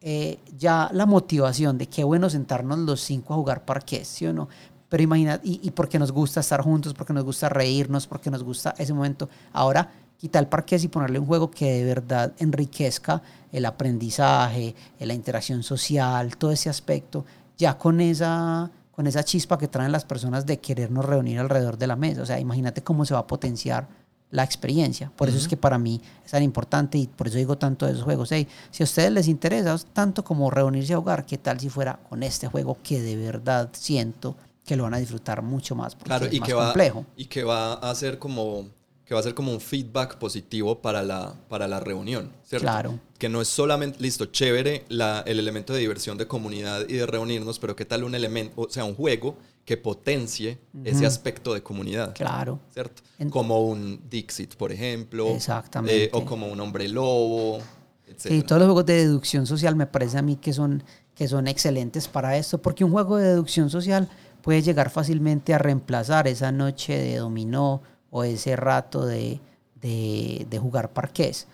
eh, 0.00 0.38
ya 0.56 0.88
la 0.94 1.04
motivación 1.06 1.76
de 1.76 1.86
qué 1.86 2.04
bueno 2.04 2.30
sentarnos 2.30 2.78
los 2.78 3.00
cinco 3.02 3.34
a 3.34 3.36
jugar 3.36 3.64
parqués, 3.66 4.08
¿sí 4.08 4.26
o 4.26 4.32
no? 4.32 4.48
Pero 4.90 5.02
imagínate, 5.02 5.48
y, 5.48 5.60
y 5.62 5.70
porque 5.70 5.98
nos 5.98 6.12
gusta 6.12 6.40
estar 6.40 6.60
juntos, 6.60 6.92
porque 6.92 7.14
nos 7.14 7.24
gusta 7.24 7.48
reírnos, 7.48 8.06
porque 8.06 8.30
nos 8.30 8.42
gusta 8.42 8.74
ese 8.76 8.92
momento. 8.92 9.30
Ahora, 9.54 9.88
quitar 10.20 10.42
el 10.42 10.48
parqués 10.48 10.84
y 10.84 10.88
ponerle 10.88 11.18
un 11.18 11.24
juego 11.24 11.50
que 11.50 11.72
de 11.72 11.84
verdad 11.84 12.32
enriquezca 12.38 13.22
el 13.50 13.64
aprendizaje, 13.64 14.74
eh, 14.98 15.06
la 15.06 15.14
interacción 15.14 15.62
social, 15.62 16.36
todo 16.36 16.52
ese 16.52 16.68
aspecto, 16.68 17.24
ya 17.56 17.78
con 17.78 18.02
esa, 18.02 18.70
con 18.90 19.06
esa 19.06 19.24
chispa 19.24 19.56
que 19.56 19.68
traen 19.68 19.92
las 19.92 20.04
personas 20.04 20.44
de 20.44 20.58
querernos 20.58 21.06
reunir 21.06 21.38
alrededor 21.38 21.78
de 21.78 21.86
la 21.86 21.96
mesa. 21.96 22.20
O 22.20 22.26
sea, 22.26 22.38
imagínate 22.38 22.82
cómo 22.82 23.06
se 23.06 23.14
va 23.14 23.20
a 23.20 23.26
potenciar 23.26 23.88
la 24.30 24.44
experiencia. 24.44 25.10
Por 25.16 25.28
eso 25.28 25.38
es 25.38 25.48
que 25.48 25.56
para 25.56 25.78
mí 25.78 26.00
es 26.24 26.30
tan 26.30 26.42
importante 26.42 26.98
y 26.98 27.06
por 27.06 27.28
eso 27.28 27.38
digo 27.38 27.56
tanto 27.56 27.86
de 27.86 27.92
esos 27.92 28.04
juegos. 28.04 28.30
Hey, 28.30 28.46
si 28.70 28.82
a 28.82 28.84
ustedes 28.84 29.10
les 29.10 29.26
interesa 29.26 29.76
tanto 29.92 30.22
como 30.22 30.50
reunirse 30.50 30.92
a 30.92 30.98
jugar, 30.98 31.24
¿qué 31.24 31.38
tal 31.38 31.58
si 31.58 31.70
fuera 31.70 31.98
con 32.08 32.22
este 32.22 32.46
juego 32.46 32.76
que 32.82 33.00
de 33.00 33.16
verdad 33.16 33.70
siento 33.72 34.36
que 34.70 34.76
lo 34.76 34.84
van 34.84 34.94
a 34.94 34.98
disfrutar 34.98 35.42
mucho 35.42 35.74
más 35.74 35.96
porque 35.96 36.06
Claro, 36.06 36.26
es 36.26 36.32
y 36.32 36.38
más 36.38 36.48
que, 36.48 36.54
va, 36.54 36.64
complejo? 36.66 37.04
y 37.16 37.24
que 37.24 37.42
va 37.42 37.72
a 37.74 37.92
ser 37.96 38.20
como 38.20 38.68
que 39.04 39.14
va 39.14 39.18
a 39.18 39.22
ser 39.24 39.34
como 39.34 39.50
un 39.52 39.60
feedback 39.60 40.18
positivo 40.18 40.80
para 40.80 41.02
la, 41.02 41.34
para 41.48 41.66
la 41.66 41.80
reunión, 41.80 42.30
¿cierto? 42.44 42.62
Claro. 42.64 43.00
Que 43.18 43.28
no 43.28 43.40
es 43.40 43.48
solamente, 43.48 43.98
listo, 44.00 44.26
chévere 44.26 44.84
la, 44.88 45.24
el 45.26 45.40
elemento 45.40 45.72
de 45.72 45.80
diversión, 45.80 46.16
de 46.16 46.28
comunidad 46.28 46.82
y 46.88 46.92
de 46.94 47.06
reunirnos, 47.06 47.58
pero 47.58 47.74
qué 47.74 47.84
tal 47.84 48.04
un 48.04 48.14
elemento, 48.14 48.52
o 48.62 48.68
sea, 48.70 48.84
un 48.84 48.94
juego 48.94 49.36
que 49.64 49.76
potencie 49.76 50.60
ese 50.84 51.06
aspecto 51.06 51.52
de 51.52 51.60
comunidad, 51.64 52.14
Claro. 52.14 52.60
¿cierto? 52.72 53.02
Como 53.30 53.60
un 53.66 54.00
Dixit, 54.08 54.54
por 54.54 54.70
ejemplo. 54.70 55.26
Exactamente. 55.30 56.04
eh, 56.04 56.10
o 56.12 56.24
como 56.24 56.46
un 56.46 56.60
hombre 56.60 56.86
lobo, 56.88 57.58
etc. 58.06 58.20
Sí, 58.28 58.42
todos 58.42 58.60
los 58.60 58.66
juegos 58.68 58.86
de 58.86 58.94
deducción 58.94 59.44
social 59.44 59.74
me 59.74 59.88
parece 59.88 60.18
a 60.18 60.22
mí 60.22 60.36
que 60.36 60.52
son, 60.52 60.84
que 61.16 61.26
son 61.26 61.48
excelentes 61.48 62.06
para 62.06 62.36
esto, 62.36 62.62
porque 62.62 62.84
un 62.84 62.92
juego 62.92 63.16
de 63.16 63.26
deducción 63.30 63.70
social 63.70 64.08
puede 64.42 64.62
llegar 64.62 64.90
fácilmente 64.90 65.54
a 65.54 65.58
reemplazar 65.58 66.28
esa 66.28 66.52
noche 66.52 66.98
de 66.98 67.16
dominó 67.16 67.82
o 68.10 68.24
ese 68.24 68.56
rato 68.56 69.06
de, 69.06 69.40
de, 69.80 70.58
jugar 70.60 70.92
parqués. 70.92 71.46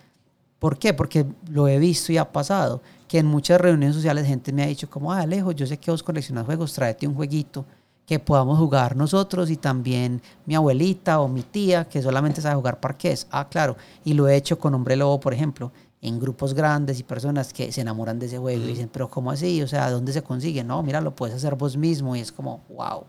¿Por 0.59 0.78
qué? 0.78 0.95
Porque 0.95 1.26
lo 1.49 1.68
he 1.68 1.78
visto 1.78 2.12
y 2.12 2.18
ha 2.18 2.32
pasado, 2.32 2.82
que 3.09 3.18
en 3.18 3.26
muchas 3.26 3.61
reuniones 3.61 3.95
sociales 3.95 4.26
gente 4.26 4.53
me 4.53 4.62
ha 4.62 4.66
dicho 4.66 4.89
como, 4.89 5.12
ah, 5.12 5.20
Alejo, 5.20 5.53
yo 5.53 5.66
sé 5.66 5.76
que 5.76 5.91
vos 5.91 6.03
coleccionas 6.03 6.47
juegos, 6.47 6.72
tráete 6.72 7.07
un 7.07 7.14
jueguito 7.14 7.64
que 8.07 8.20
podamos 8.20 8.59
jugar 8.59 8.97
nosotros 8.97 9.51
y 9.51 9.57
también 9.57 10.22
mi 10.47 10.55
abuelita 10.55 11.20
o 11.20 11.28
mi 11.28 11.43
tía 11.43 11.87
que 11.87 12.01
solamente 12.01 12.41
sabe 12.41 12.55
jugar 12.55 12.78
parqués. 12.78 13.26
Ah, 13.30 13.49
claro. 13.49 13.76
Y 14.05 14.14
lo 14.14 14.28
he 14.28 14.37
hecho 14.37 14.59
con 14.59 14.74
Hombre 14.74 14.97
Lobo, 14.97 15.18
por 15.18 15.34
ejemplo, 15.34 15.72
en 16.07 16.20
grupos 16.20 16.54
grandes 16.54 17.00
y 17.00 17.02
personas 17.02 17.52
que 17.52 17.72
se 17.72 17.80
enamoran 17.80 18.18
de 18.18 18.26
ese 18.26 18.38
juego 18.38 18.64
y 18.64 18.68
dicen, 18.68 18.88
pero 18.92 19.09
¿cómo 19.09 19.30
así? 19.30 19.62
O 19.62 19.68
sea, 19.68 19.90
¿dónde 19.90 20.12
se 20.12 20.22
consigue? 20.22 20.62
No, 20.62 20.82
mira, 20.82 21.00
lo 21.00 21.14
puedes 21.14 21.36
hacer 21.36 21.54
vos 21.57 21.76
mismo 21.76 22.14
y 22.14 22.20
es 22.20 22.32
como, 22.32 22.62
wow 22.68 23.04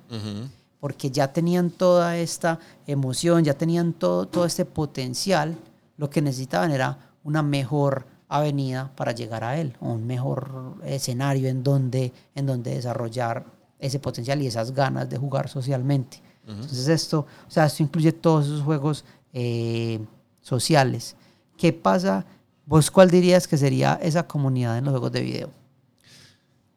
porque 0.79 1.09
ya 1.09 1.31
tenían 1.33 1.69
toda 1.69 2.17
esta 2.17 2.59
emoción, 2.85 3.43
ya 3.43 3.53
tenían 3.53 3.93
todo, 3.93 4.27
todo 4.27 4.45
este 4.45 4.65
potencial, 4.65 5.57
lo 5.97 6.09
que 6.09 6.21
necesitaban 6.21 6.71
era 6.71 7.13
una 7.23 7.41
mejor 7.41 8.05
avenida 8.29 8.91
para 8.95 9.13
llegar 9.13 9.43
a 9.43 9.57
él, 9.57 9.75
un 9.79 10.05
mejor 10.05 10.75
escenario 10.83 11.49
en 11.49 11.63
donde, 11.63 12.13
en 12.35 12.45
donde 12.45 12.75
desarrollar 12.75 13.45
ese 13.79 13.99
potencial 13.99 14.41
y 14.41 14.47
esas 14.47 14.71
ganas 14.71 15.09
de 15.09 15.17
jugar 15.17 15.49
socialmente. 15.49 16.21
Entonces 16.47 16.87
esto, 16.87 17.25
o 17.45 17.51
sea, 17.51 17.65
esto 17.65 17.83
incluye 17.83 18.13
todos 18.13 18.45
esos 18.45 18.61
juegos 18.61 19.03
eh, 19.33 19.99
sociales. 20.39 21.17
¿Qué 21.57 21.73
pasa? 21.73 22.25
¿Vos 22.67 22.91
cuál 22.91 23.09
dirías 23.09 23.47
que 23.47 23.57
sería 23.57 23.97
esa 24.01 24.27
comunidad 24.27 24.77
en 24.77 24.83
los 24.83 24.91
juegos 24.91 25.13
de 25.13 25.21
video? 25.21 25.49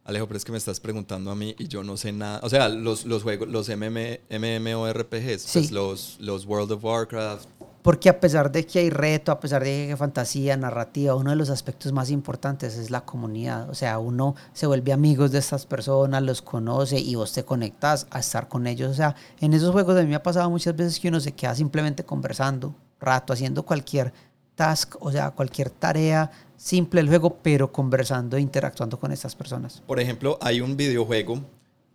Alejo, 0.05 0.27
pero 0.29 0.39
es 0.39 0.45
que 0.45 0.53
me 0.53 0.59
estás 0.59 0.79
preguntando 0.81 1.31
a 1.33 1.35
mí 1.35 1.55
y 1.59 1.67
yo 1.67 1.83
no 1.83 1.97
sé 1.97 2.13
nada. 2.13 2.39
O 2.45 2.49
sea, 2.49 2.69
los, 2.69 3.05
los 3.07 3.25
juegos, 3.25 3.49
los 3.49 3.69
MM, 3.69 4.21
MMORPGs, 4.31 5.43
Sí. 5.43 5.59
pues 5.59 5.73
los, 5.73 6.17
los 6.21 6.47
World 6.47 6.71
of 6.73 6.85
Warcraft, 6.85 7.47
Porque 7.83 8.09
a 8.09 8.21
pesar 8.21 8.53
de 8.53 8.65
que 8.67 8.79
hay 8.79 8.91
reto, 8.91 9.33
a 9.33 9.41
pesar 9.41 9.63
de 9.65 9.69
que 9.87 9.91
hay 9.91 9.97
fantasía, 9.97 10.57
narrativa, 10.57 11.15
uno 11.17 11.31
de 11.31 11.37
los 11.37 11.51
aspectos 11.51 11.93
más 11.93 12.11
importantes 12.11 12.77
es 12.77 12.91
la 12.91 13.05
comunidad. 13.05 13.69
O 13.69 13.75
sea, 13.75 13.99
uno 13.99 14.37
se 14.53 14.67
vuelve 14.69 14.93
amigos 14.93 15.33
de 15.33 15.39
estas 15.41 15.67
personas, 15.67 16.23
los 16.23 16.41
conoce 16.41 17.01
y 17.01 17.17
vos 17.17 17.33
te 17.33 17.45
conectas 17.45 18.07
a 18.13 18.21
estar 18.21 18.47
con 18.49 18.69
ellos. 18.69 18.91
O 18.93 18.95
sea, 18.95 19.17
en 19.41 19.55
esos 19.55 19.73
juegos 19.73 19.97
a 19.99 20.03
mí 20.03 20.09
me 20.09 20.15
ha 20.17 20.23
pasado 20.23 20.49
muchas 20.51 20.77
veces 20.77 21.01
que 21.01 21.09
uno 21.09 21.19
se 21.21 21.33
queda 21.33 21.55
simplemente 21.57 22.05
conversando, 22.05 22.75
rato, 23.01 23.33
haciendo 23.33 23.65
cualquier 23.65 24.13
task, 24.55 24.97
o 25.01 25.11
sea, 25.13 25.31
cualquier 25.31 25.71
tarea 25.71 26.31
simple 26.57 27.01
del 27.01 27.09
juego, 27.09 27.39
pero 27.43 27.73
conversando 27.73 28.37
e 28.37 28.41
interactuando 28.41 28.99
con 28.99 29.13
estas 29.13 29.35
personas. 29.35 29.83
Por 29.87 29.99
ejemplo, 30.01 30.39
hay 30.43 30.61
un 30.61 30.77
videojuego, 30.77 31.41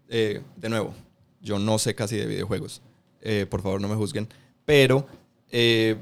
eh, 0.10 0.42
de 0.56 0.70
nuevo, 0.70 0.94
yo 1.42 1.60
no 1.60 1.78
sé 1.78 1.94
casi 1.94 2.18
de 2.18 2.26
videojuegos, 2.26 2.82
eh, 3.22 3.46
por 3.50 3.62
favor 3.62 3.80
no 3.80 3.88
me 3.88 3.96
juzguen, 3.96 4.28
pero 4.66 5.06
eh, 5.52 5.96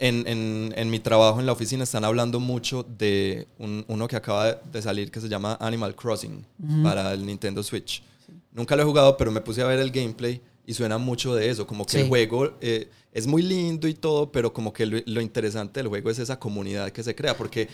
en, 0.00 0.26
en- 0.26 0.72
en 0.76 0.90
mi 0.90 0.98
trabajo 0.98 1.40
en 1.40 1.46
la 1.46 1.52
oficina 1.52 1.84
están 1.84 2.04
hablando 2.04 2.40
mucho 2.40 2.82
de 2.84 3.46
un- 3.58 3.84
uno 3.88 4.08
que 4.08 4.16
acaba 4.16 4.52
de 4.54 4.80
salir 4.82 5.10
que 5.10 5.20
se 5.20 5.28
llama 5.28 5.58
Animal 5.60 5.94
Crossing 5.94 6.44
para 6.82 7.12
el 7.12 7.26
Nintendo 7.26 7.62
Switch. 7.62 8.02
Nunca 8.52 8.76
lo 8.76 8.82
he 8.82 8.84
jugado, 8.86 9.16
pero 9.16 9.30
me 9.30 9.40
puse 9.42 9.60
a 9.60 9.66
ver 9.66 9.80
el 9.80 9.90
gameplay 9.90 10.40
y 10.66 10.74
suena 10.74 10.98
mucho 10.98 11.34
de 11.34 11.50
eso, 11.50 11.66
como 11.66 11.84
que 11.84 11.92
Sí. 11.92 11.98
el 12.00 12.08
juego 12.08 12.56
eh, 12.60 12.88
es 13.12 13.26
muy 13.26 13.42
lindo 13.42 13.86
y 13.88 13.94
todo, 13.94 14.30
pero 14.32 14.52
como 14.52 14.72
que 14.72 14.86
lo, 14.86 14.98
lo 15.06 15.20
interesante 15.20 15.80
del 15.80 15.88
juego 15.88 16.10
es 16.10 16.18
esa 16.18 16.38
comunidad 16.38 16.90
que 16.90 17.02
se 17.02 17.14
crea, 17.14 17.36
porque 17.36 17.68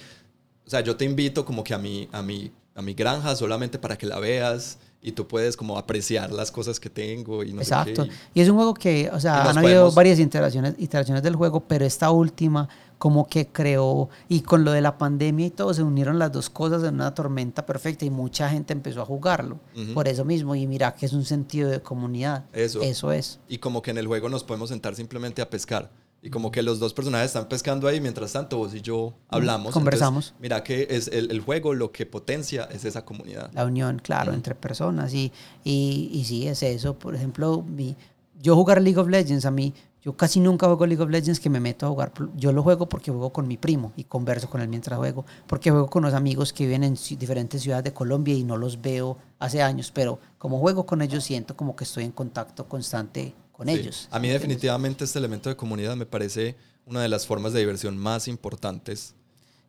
o 0.67 0.71
sea, 0.71 0.81
yo 0.83 0.97
te 0.97 1.05
invito 1.05 1.45
como 1.45 1.65
que 1.65 1.75
a 1.75 1.79
mi, 1.79 2.09
a 2.13 2.23
mi, 2.23 2.51
a 2.81 2.83
mi 2.83 2.95
granja 2.95 3.37
solamente 3.37 3.79
para 3.79 3.97
que 3.97 4.07
la 4.07 4.19
veas 4.19 4.79
y 5.03 5.13
tú 5.13 5.27
puedes 5.27 5.57
como 5.57 5.79
apreciar 5.79 6.31
las 6.33 6.51
cosas 6.51 6.79
que 6.81 6.91
tengo 6.91 7.43
y 7.45 7.53
no 7.53 7.63
Exacto. 7.63 8.05
sé 8.05 8.09
qué. 8.11 8.15
Y 8.35 8.41
es 8.43 8.49
un 8.49 8.57
juego 8.57 8.75
que, 8.75 9.09
o 9.13 9.21
sea, 9.21 9.49
han 9.49 9.57
habido 9.59 9.73
podemos- 9.85 9.95
varias 9.95 10.19
iteraciones, 10.19 10.75
iteraciones 10.79 11.23
del 11.23 11.37
juego, 11.37 11.61
pero 11.61 11.85
esta 11.87 12.11
última 12.11 12.69
como 12.99 13.27
que 13.27 13.47
creó, 13.47 14.11
y 14.29 14.43
con 14.43 14.63
lo 14.63 14.73
de 14.73 14.83
la 14.83 14.99
pandemia 14.99 15.47
y 15.47 15.51
todo, 15.51 15.73
se 15.73 15.83
unieron 15.83 16.19
las 16.19 16.33
dos 16.33 16.51
cosas 16.51 16.83
en 16.85 16.97
una 16.97 17.15
tormenta 17.15 17.65
perfecta 17.65 18.05
y 18.05 18.11
mucha 18.11 18.51
gente 18.51 18.75
empezó 18.75 19.01
a 19.01 19.07
jugarlo. 19.07 19.59
Ujú. 19.75 19.95
Por 19.95 20.07
eso 20.07 20.27
mismo, 20.27 20.55
y 20.55 20.67
mira 20.67 20.95
que 20.95 21.07
es 21.07 21.15
un 21.15 21.25
sentido 21.25 21.71
de 21.71 21.81
comunidad. 21.81 22.45
Eso. 22.53 22.83
Eso 22.83 23.11
es. 23.11 23.41
Y 23.49 23.57
como 23.57 23.81
que 23.81 23.91
en 23.93 23.97
el 23.97 24.07
juego 24.07 24.29
nos 24.29 24.45
podemos 24.45 24.69
sentar 24.69 24.95
simplemente 24.97 25.41
a 25.41 25.49
pescar. 25.49 25.91
Y 26.23 26.29
como 26.29 26.51
que 26.51 26.63
los 26.63 26.79
dos 26.79 26.93
personajes 26.93 27.29
están 27.29 27.49
pescando 27.49 27.89
ahí, 27.89 28.01
mientras 28.01 28.33
tanto 28.33 28.59
vos 28.59 28.75
y 28.75 28.83
yo 28.83 29.15
hablamos. 29.29 29.73
Conversamos. 29.73 30.27
Entonces, 30.27 30.41
mira 30.43 30.63
que 30.63 30.87
es 30.91 31.09
el, 31.09 31.31
el 31.31 31.41
juego 31.41 31.73
lo 31.73 31.93
que 31.93 32.05
potencia 32.05 32.65
es 32.71 32.85
esa 32.85 33.05
comunidad. 33.07 33.51
La 33.55 33.65
unión, 33.65 34.01
claro, 34.03 34.31
Ujú. 34.31 34.37
entre 34.37 34.55
personas. 34.55 35.15
Y, 35.15 35.33
y, 35.65 36.11
y 36.13 36.25
sí, 36.25 36.47
es 36.47 36.63
eso. 36.63 36.99
Por 36.99 37.15
ejemplo, 37.15 37.63
mi, 37.63 37.97
yo 38.39 38.55
jugar 38.55 38.83
League 38.83 38.99
of 39.01 39.09
Legends, 39.09 39.47
a 39.47 39.51
mí, 39.51 39.73
yo 40.03 40.15
casi 40.15 40.41
nunca 40.41 40.67
juego 40.67 40.87
League 40.87 41.03
of 41.03 41.09
Legends 41.09 41.41
que 41.41 41.49
me 41.49 41.59
meto 41.59 41.87
a 41.87 41.89
jugar. 41.89 42.13
Yo 42.37 42.53
lo 42.53 42.63
juego 42.63 42.87
porque 42.87 43.11
juego 43.11 43.33
con 43.33 43.49
mi 43.49 43.57
primo 43.57 43.93
y 43.97 44.05
converso 44.05 44.51
con 44.51 44.61
él 44.61 44.69
mientras 44.69 44.99
juego. 44.99 45.25
Porque 45.47 45.71
juego 45.71 45.89
con 45.89 46.03
los 46.03 46.13
amigos 46.13 46.53
que 46.53 46.65
viven 46.65 46.85
en 46.85 46.99
diferentes 47.19 47.63
ciudades 47.63 47.85
de 47.85 47.95
Colombia 47.95 48.35
y 48.35 48.45
no 48.45 48.59
los 48.59 48.83
veo 48.83 49.17
hace 49.39 49.63
años. 49.63 49.91
Pero 49.91 50.19
como 50.37 50.59
juego 50.59 50.85
con 50.85 51.01
ellos, 51.01 51.25
siento 51.25 51.57
como 51.57 51.77
que 51.77 51.85
estoy 51.85 52.05
en 52.05 52.13
contacto 52.13 52.67
constante 52.69 53.35
con 53.61 53.69
Sí. 53.69 53.75
ellos. 53.75 54.09
A 54.11 54.19
mí 54.19 54.29
definitivamente 54.31 55.05
este 55.05 55.19
elemento 55.19 55.51
de 55.51 55.57
comunidad 55.57 55.95
me 55.95 56.07
parece 56.07 56.57
una 56.87 57.03
de 57.03 57.09
las 57.11 57.27
formas 57.27 57.53
de 57.53 57.59
diversión 57.61 57.99
más 57.99 58.27
importantes. 58.27 59.15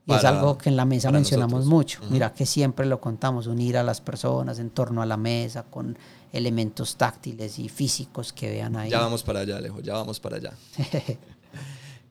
Y 0.08 0.14
es 0.14 0.24
algo 0.24 0.58
que 0.58 0.70
en 0.70 0.78
la 0.78 0.86
mesa 0.86 1.12
mencionamos 1.12 1.66
nosotros. 1.66 2.00
mucho. 2.00 2.00
Mira 2.10 2.34
que 2.34 2.46
siempre 2.46 2.86
lo 2.86 3.02
contamos, 3.02 3.48
unir 3.48 3.76
a 3.78 3.84
las 3.84 4.00
personas 4.00 4.60
en 4.60 4.70
torno 4.70 5.02
a 5.02 5.06
la 5.06 5.18
mesa 5.18 5.64
con 5.64 5.98
elementos 6.32 6.96
táctiles 6.96 7.60
y 7.60 7.68
físicos 7.68 8.32
que 8.32 8.50
vean 8.50 8.78
ahí. 8.78 8.90
Ya 8.90 9.00
vamos 9.02 9.24
para 9.24 9.42
allá, 9.42 9.58
Alejo, 9.58 9.82
ya 9.82 9.94
vamos 9.96 10.22
para 10.22 10.38
allá. 10.38 10.54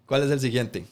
¿Cuál 0.07 0.25
es 0.25 0.31
el 0.31 0.41
siguiente? 0.41 0.87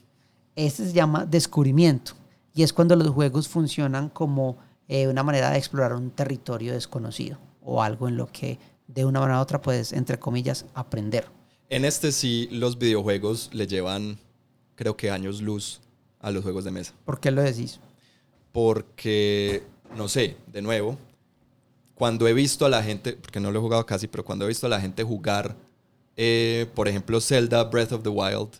Este 0.56 0.86
se 0.86 0.92
llama 0.94 1.26
descubrimiento 1.26 2.12
y 2.54 2.62
es 2.62 2.72
cuando 2.72 2.96
los 2.96 3.08
juegos 3.10 3.46
funcionan 3.46 4.08
como 4.08 4.56
eh, 4.88 5.06
una 5.06 5.22
manera 5.22 5.50
de 5.50 5.58
explorar 5.58 5.92
un 5.92 6.10
territorio 6.10 6.72
desconocido 6.72 7.38
o 7.62 7.82
algo 7.82 8.08
en 8.08 8.16
lo 8.16 8.26
que 8.26 8.58
de 8.88 9.04
una 9.04 9.20
manera 9.20 9.38
u 9.38 9.42
otra 9.42 9.62
puedes, 9.62 9.92
entre 9.92 10.18
comillas, 10.18 10.66
aprender. 10.74 11.26
En 11.70 11.84
este 11.84 12.10
sí, 12.10 12.48
los 12.50 12.78
videojuegos 12.78 13.50
le 13.52 13.66
llevan, 13.66 14.18
creo 14.74 14.96
que 14.96 15.10
años 15.10 15.40
luz 15.42 15.80
a 16.20 16.30
los 16.30 16.42
juegos 16.42 16.64
de 16.64 16.70
mesa. 16.72 16.94
¿Por 17.04 17.20
qué 17.20 17.30
lo 17.30 17.42
decís? 17.42 17.78
Porque, 18.50 19.62
no 19.94 20.08
sé, 20.08 20.36
de 20.46 20.62
nuevo, 20.62 20.98
cuando 21.94 22.26
he 22.26 22.32
visto 22.32 22.64
a 22.64 22.68
la 22.68 22.82
gente, 22.82 23.12
porque 23.12 23.38
no 23.38 23.50
lo 23.50 23.58
he 23.58 23.62
jugado 23.62 23.84
casi, 23.84 24.08
pero 24.08 24.24
cuando 24.24 24.46
he 24.46 24.48
visto 24.48 24.66
a 24.66 24.70
la 24.70 24.80
gente 24.80 25.04
jugar, 25.04 25.54
eh, 26.16 26.66
por 26.74 26.88
ejemplo, 26.88 27.20
Zelda 27.20 27.62
Breath 27.64 27.92
of 27.92 28.02
the 28.02 28.08
Wild, 28.08 28.50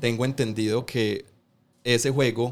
tengo 0.00 0.26
entendido 0.26 0.84
que 0.84 1.24
ese 1.84 2.10
juego, 2.10 2.44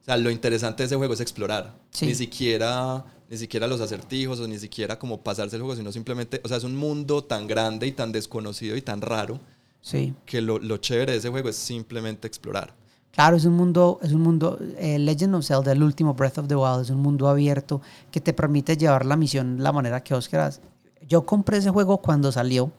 o 0.00 0.04
sea, 0.04 0.18
lo 0.18 0.30
interesante 0.30 0.82
de 0.82 0.88
ese 0.88 0.96
juego 0.96 1.14
es 1.14 1.20
explorar. 1.20 1.74
Sí. 1.90 2.06
Ni 2.06 2.14
siquiera 2.14 3.04
ni 3.30 3.36
siquiera 3.38 3.66
los 3.68 3.80
acertijos 3.80 4.40
o 4.40 4.48
ni 4.48 4.58
siquiera 4.58 4.98
como 4.98 5.20
pasarse 5.20 5.56
el 5.56 5.62
juego, 5.62 5.76
sino 5.76 5.92
simplemente, 5.92 6.40
o 6.44 6.48
sea, 6.48 6.56
es 6.56 6.64
un 6.64 6.76
mundo 6.76 7.22
tan 7.24 7.46
grande 7.46 7.86
y 7.86 7.92
tan 7.92 8.10
desconocido 8.12 8.76
y 8.76 8.82
tan 8.82 9.00
raro 9.00 9.38
Sí. 9.80 10.12
que 10.26 10.42
lo, 10.42 10.58
lo 10.58 10.76
chévere 10.76 11.12
de 11.12 11.18
ese 11.18 11.30
juego 11.30 11.48
es 11.48 11.56
simplemente 11.56 12.26
explorar. 12.26 12.74
Claro, 13.12 13.36
es 13.36 13.44
un 13.44 13.54
mundo, 13.54 13.98
es 14.02 14.12
un 14.12 14.20
mundo, 14.20 14.58
eh, 14.78 14.98
Legend 14.98 15.34
of 15.36 15.44
Zelda, 15.46 15.72
el 15.72 15.82
último 15.82 16.14
Breath 16.14 16.38
of 16.38 16.48
the 16.48 16.54
Wild, 16.56 16.82
es 16.82 16.90
un 16.90 17.00
mundo 17.00 17.28
abierto 17.28 17.80
que 18.10 18.20
te 18.20 18.32
permite 18.32 18.76
llevar 18.76 19.06
la 19.06 19.16
misión 19.16 19.62
la 19.62 19.72
manera 19.72 20.02
que 20.02 20.12
vos 20.14 20.28
quieras. 20.28 20.60
Yo 21.08 21.24
compré 21.24 21.58
ese 21.58 21.70
juego 21.70 21.98
cuando 21.98 22.30
salió 22.30 22.70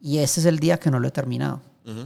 y 0.00 0.18
este 0.18 0.40
es 0.40 0.46
el 0.46 0.58
día 0.58 0.78
que 0.78 0.90
no 0.90 0.98
lo 0.98 1.08
he 1.08 1.12
terminado. 1.12 1.60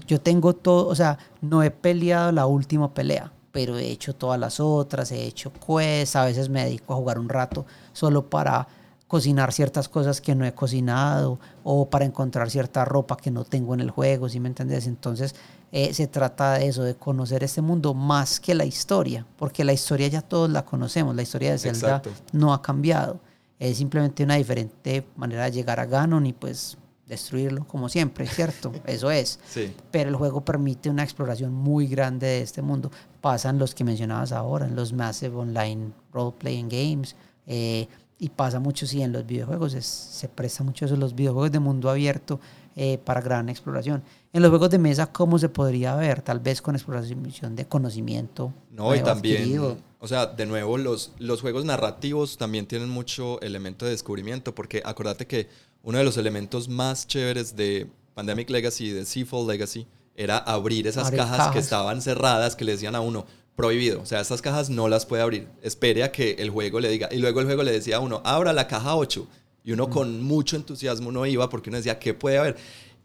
Yo 0.06 0.18
tengo 0.20 0.54
todo, 0.54 0.86
o 0.88 0.94
sea, 0.94 1.18
no 1.42 1.62
he 1.62 1.70
peleado 1.70 2.32
la 2.32 2.46
última 2.46 2.92
pelea, 2.94 3.30
pero 3.54 3.78
he 3.78 3.86
hecho 3.88 4.16
todas 4.16 4.38
las 4.38 4.58
otras, 4.58 5.12
he 5.12 5.24
hecho 5.24 5.52
quests, 5.52 6.16
a 6.16 6.24
veces 6.24 6.48
me 6.48 6.64
dedico 6.64 6.92
a 6.92 6.96
jugar 6.96 7.20
un 7.20 7.28
rato 7.28 7.64
solo 7.92 8.28
para 8.28 8.66
cocinar 9.06 9.52
ciertas 9.52 9.88
cosas 9.88 10.20
que 10.20 10.34
no 10.34 10.44
he 10.44 10.52
cocinado 10.54 11.38
o 11.62 11.88
para 11.88 12.04
encontrar 12.04 12.50
cierta 12.50 12.84
ropa 12.84 13.16
que 13.16 13.30
no 13.30 13.44
tengo 13.44 13.72
en 13.74 13.80
el 13.80 13.90
juego, 13.92 14.28
¿sí 14.28 14.40
me 14.40 14.48
entendés? 14.48 14.88
Entonces 14.88 15.36
eh, 15.70 15.94
se 15.94 16.08
trata 16.08 16.54
de 16.54 16.66
eso, 16.66 16.82
de 16.82 16.96
conocer 16.96 17.44
este 17.44 17.62
mundo 17.62 17.94
más 17.94 18.40
que 18.40 18.56
la 18.56 18.64
historia, 18.64 19.24
porque 19.36 19.62
la 19.62 19.72
historia 19.72 20.08
ya 20.08 20.20
todos 20.20 20.50
la 20.50 20.64
conocemos, 20.64 21.14
la 21.14 21.22
historia 21.22 21.52
de 21.52 21.58
Zelda 21.58 21.98
Exacto. 21.98 22.10
no 22.32 22.52
ha 22.52 22.60
cambiado, 22.60 23.20
es 23.60 23.76
simplemente 23.76 24.24
una 24.24 24.34
diferente 24.34 25.06
manera 25.14 25.44
de 25.44 25.52
llegar 25.52 25.78
a 25.78 25.86
Ganon 25.86 26.26
y 26.26 26.32
pues 26.32 26.76
destruirlo 27.06 27.68
como 27.68 27.88
siempre, 27.88 28.26
¿cierto? 28.26 28.72
Eso 28.86 29.10
es 29.12 29.38
Sí. 29.46 29.76
pero 29.92 30.08
el 30.08 30.16
juego 30.16 30.40
permite 30.44 30.88
una 30.90 31.04
exploración 31.04 31.52
muy 31.54 31.86
grande 31.86 32.26
de 32.26 32.40
este 32.42 32.62
mundo. 32.62 32.90
Pasan 33.24 33.58
los 33.58 33.74
que 33.74 33.84
mencionabas 33.84 34.32
ahora, 34.32 34.66
en 34.66 34.76
los 34.76 34.92
Massive 34.92 35.34
Online 35.34 35.92
Role 36.12 36.34
Playing 36.38 36.68
Games, 36.68 37.16
eh, 37.46 37.88
y 38.18 38.28
pasa 38.28 38.60
mucho, 38.60 38.86
sí, 38.86 39.00
en 39.00 39.12
los 39.12 39.24
videojuegos, 39.24 39.72
es- 39.72 39.86
se 39.86 40.28
presta 40.28 40.62
mucho 40.62 40.84
eso, 40.84 40.94
los 40.96 41.14
videojuegos 41.14 41.50
de 41.50 41.58
mundo 41.58 41.88
abierto 41.88 42.38
eh, 42.76 42.98
para 42.98 43.22
gran 43.22 43.48
exploración. 43.48 44.02
En 44.32 44.42
los 44.42 44.50
juegos 44.50 44.68
de 44.68 44.78
mesa, 44.78 45.06
¿cómo 45.06 45.38
se 45.38 45.48
podría 45.48 45.94
ver? 45.94 46.20
Tal 46.20 46.38
vez 46.40 46.60
con 46.60 46.74
exploración 46.74 47.54
de 47.56 47.64
conocimiento. 47.66 48.52
No, 48.70 48.86
y 48.94 48.98
nuevo 48.98 49.04
también, 49.06 49.36
adquirido. 49.38 49.76
o 50.00 50.06
sea, 50.08 50.26
de 50.26 50.44
nuevo, 50.44 50.76
los, 50.76 51.12
los 51.18 51.40
juegos 51.40 51.64
narrativos 51.64 52.36
también 52.36 52.66
tienen 52.66 52.90
mucho 52.90 53.40
elemento 53.40 53.84
de 53.86 53.92
descubrimiento, 53.92 54.54
porque 54.54 54.82
acordate 54.84 55.26
que 55.26 55.48
uno 55.82 55.96
de 55.98 56.04
los 56.04 56.16
elementos 56.18 56.68
más 56.68 57.06
chéveres 57.06 57.56
de 57.56 57.88
Pandemic 58.14 58.50
Legacy 58.50 58.86
y 58.86 58.90
de 58.90 59.04
Seafall 59.06 59.46
Legacy 59.46 59.86
era 60.16 60.38
abrir 60.38 60.86
esas 60.86 61.06
Abrir 61.06 61.20
cajas, 61.20 61.52
que 61.52 61.58
estaban 61.58 62.00
cerradas, 62.02 62.56
que 62.56 62.64
le 62.64 62.72
decían 62.72 62.94
a 62.94 63.00
uno, 63.00 63.26
prohibido, 63.56 64.02
o 64.02 64.06
sea, 64.06 64.20
estas 64.20 64.42
cajas 64.42 64.68
no 64.68 64.88
las 64.88 65.06
puede 65.06 65.22
abrir, 65.22 65.48
espere 65.62 66.02
a 66.02 66.10
que 66.10 66.32
el 66.38 66.50
juego 66.50 66.80
le 66.80 66.88
diga, 66.88 67.08
y 67.12 67.18
luego 67.18 67.40
el 67.40 67.46
juego 67.46 67.62
le 67.62 67.72
decía 67.72 67.96
a 67.96 68.00
uno, 68.00 68.20
abra 68.24 68.52
la 68.52 68.66
caja 68.66 68.96
8, 68.96 69.26
y 69.64 69.72
uno 69.72 69.88
con 69.88 70.22
mucho 70.22 70.56
entusiasmo 70.56 71.12
no 71.12 71.24
iba, 71.24 71.48
porque 71.48 71.70
uno 71.70 71.78
decía, 71.78 71.98
¿qué 71.98 72.14
puede 72.14 72.38
haber? 72.38 72.56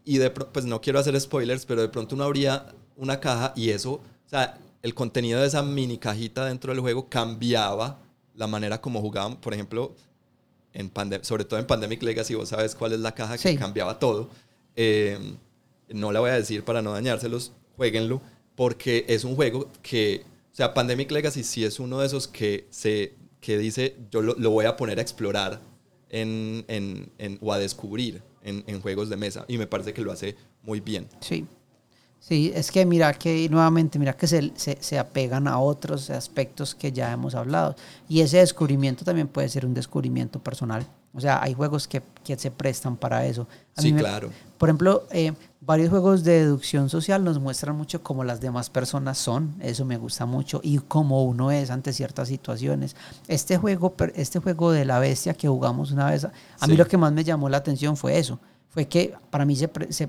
Y 0.04 0.18
de 0.18 0.30
pues 0.30 0.64
no 0.64 0.80
quiero 0.80 0.98
hacer 0.98 1.18
spoilers, 1.20 1.64
pero 1.66 1.82
de 1.82 1.88
pronto 1.88 2.14
uno 2.14 2.24
abría 2.24 2.66
una 2.96 3.20
caja 3.20 3.52
y 3.56 3.70
eso, 3.70 3.92
o 3.92 4.28
sea, 4.28 4.58
el 4.82 4.94
contenido 4.94 5.40
de 5.40 5.46
esa 5.46 5.62
mini 5.62 5.98
cajita 5.98 6.46
dentro 6.46 6.72
del 6.72 6.80
juego 6.80 7.08
cambiaba 7.08 7.98
la 8.34 8.46
manera 8.46 8.80
como 8.80 9.00
jugaban, 9.00 9.36
por 9.36 9.54
ejemplo, 9.54 9.94
en 10.72 10.90
sobre 11.22 11.44
todo 11.44 11.58
en 11.60 11.66
Pandemic 11.66 12.02
Legacy, 12.02 12.34
vos 12.34 12.48
sabes 12.48 12.74
cuál 12.74 12.92
es 12.92 13.00
la 13.00 13.12
caja 13.12 13.36
que 13.36 13.56
cambiaba 13.56 13.98
todo. 13.98 14.28
Eh, 14.76 15.18
no 15.92 16.12
la 16.12 16.20
voy 16.20 16.30
a 16.30 16.34
decir 16.34 16.64
para 16.64 16.82
no 16.82 16.92
dañárselos, 16.92 17.52
jueguenlo, 17.76 18.20
porque 18.54 19.04
es 19.08 19.24
un 19.24 19.36
juego 19.36 19.68
que, 19.82 20.22
o 20.52 20.54
sea, 20.54 20.74
Pandemic 20.74 21.10
Legacy 21.10 21.42
sí 21.44 21.64
es 21.64 21.80
uno 21.80 21.98
de 22.00 22.06
esos 22.06 22.28
que, 22.28 22.66
se, 22.70 23.14
que 23.40 23.56
dice, 23.58 23.96
yo 24.10 24.22
lo, 24.22 24.34
lo 24.38 24.50
voy 24.50 24.66
a 24.66 24.76
poner 24.76 24.98
a 24.98 25.02
explorar 25.02 25.60
en, 26.10 26.64
en- 26.68 27.10
en- 27.18 27.38
o 27.40 27.52
a 27.52 27.58
descubrir 27.58 28.22
en, 28.42 28.64
en 28.66 28.80
juegos 28.80 29.08
de 29.08 29.16
mesa, 29.16 29.44
y 29.48 29.58
me 29.58 29.66
parece 29.66 29.92
que 29.92 30.02
lo 30.02 30.12
hace 30.12 30.36
muy 30.62 30.80
bien. 30.80 31.06
Sí. 31.20 31.46
Sí, 32.22 32.52
es 32.54 32.70
que 32.70 32.84
mira 32.84 33.14
que 33.14 33.48
nuevamente, 33.48 33.98
mira 33.98 34.14
que 34.14 34.26
se, 34.26 34.52
se, 34.54 34.76
se 34.80 34.98
apegan 34.98 35.48
a 35.48 35.58
otros 35.58 36.10
aspectos 36.10 36.74
que 36.74 36.92
ya 36.92 37.10
hemos 37.12 37.34
hablado. 37.34 37.74
Y 38.10 38.20
ese 38.20 38.36
descubrimiento 38.36 39.06
también 39.06 39.26
puede 39.26 39.48
ser 39.48 39.64
un 39.64 39.72
descubrimiento 39.72 40.38
personal. 40.38 40.86
O 41.14 41.20
sea, 41.20 41.42
hay 41.42 41.54
juegos 41.54 41.88
que, 41.88 42.02
que 42.22 42.36
se 42.36 42.50
prestan 42.50 42.98
para 42.98 43.24
eso. 43.26 43.48
A 43.74 43.80
Sí, 43.80 43.88
mí 43.88 43.94
me- 43.94 44.00
claro. 44.00 44.30
Por 44.58 44.68
ejemplo, 44.68 45.06
eh, 45.12 45.32
varios 45.70 45.90
juegos 45.90 46.24
de 46.24 46.40
deducción 46.40 46.88
social 46.88 47.22
nos 47.22 47.38
muestran 47.38 47.76
mucho 47.76 48.02
cómo 48.02 48.24
las 48.24 48.40
demás 48.40 48.68
personas 48.70 49.18
son. 49.18 49.54
Eso 49.60 49.84
me 49.84 49.96
gusta 49.98 50.26
mucho. 50.26 50.60
Y 50.64 50.78
cómo 50.78 51.24
uno 51.24 51.52
es 51.52 51.70
ante 51.70 51.92
ciertas 51.92 52.26
situaciones. 52.26 52.96
Este 53.28 53.56
juego, 53.56 53.94
este 54.16 54.40
juego 54.40 54.72
de 54.72 54.84
la 54.84 54.98
bestia 54.98 55.32
que 55.34 55.46
jugamos 55.46 55.92
una 55.92 56.10
vez, 56.10 56.24
a 56.24 56.66
mí 56.66 56.72
Sí. 56.72 56.76
lo 56.76 56.88
que 56.88 56.96
más 56.96 57.12
me 57.12 57.22
llamó 57.22 57.48
la 57.48 57.58
atención 57.58 57.96
fue 57.96 58.18
eso. 58.18 58.40
Fue 58.68 58.86
que 58.88 59.14
para 59.30 59.44
mí 59.44 59.54
se, 59.54 59.68
pre- 59.68 59.92
se, 59.92 60.08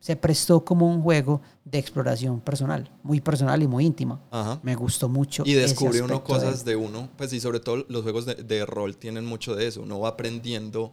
se 0.00 0.16
prestó 0.16 0.64
como 0.64 0.88
un 0.88 1.02
juego 1.02 1.42
de 1.66 1.78
exploración 1.78 2.40
personal. 2.40 2.90
Muy 3.02 3.20
personal 3.20 3.62
y 3.62 3.66
muy 3.66 3.84
íntima. 3.84 4.20
Ajá. 4.30 4.58
Me 4.62 4.74
gustó 4.74 5.10
mucho. 5.10 5.42
Y 5.44 5.52
descubre 5.52 6.00
uno 6.00 6.14
de 6.14 6.22
cosas 6.22 6.60
él. 6.60 6.64
de 6.64 6.76
uno, 6.76 7.08
pues 7.18 7.30
y 7.34 7.40
sobre 7.40 7.60
todo 7.60 7.84
los 7.88 8.02
juegos 8.04 8.24
de, 8.24 8.36
de 8.36 8.64
rol 8.64 8.96
tienen 8.96 9.26
mucho 9.26 9.54
de 9.54 9.66
eso. 9.66 9.82
Uno 9.82 10.00
va 10.00 10.08
aprendiendo 10.10 10.92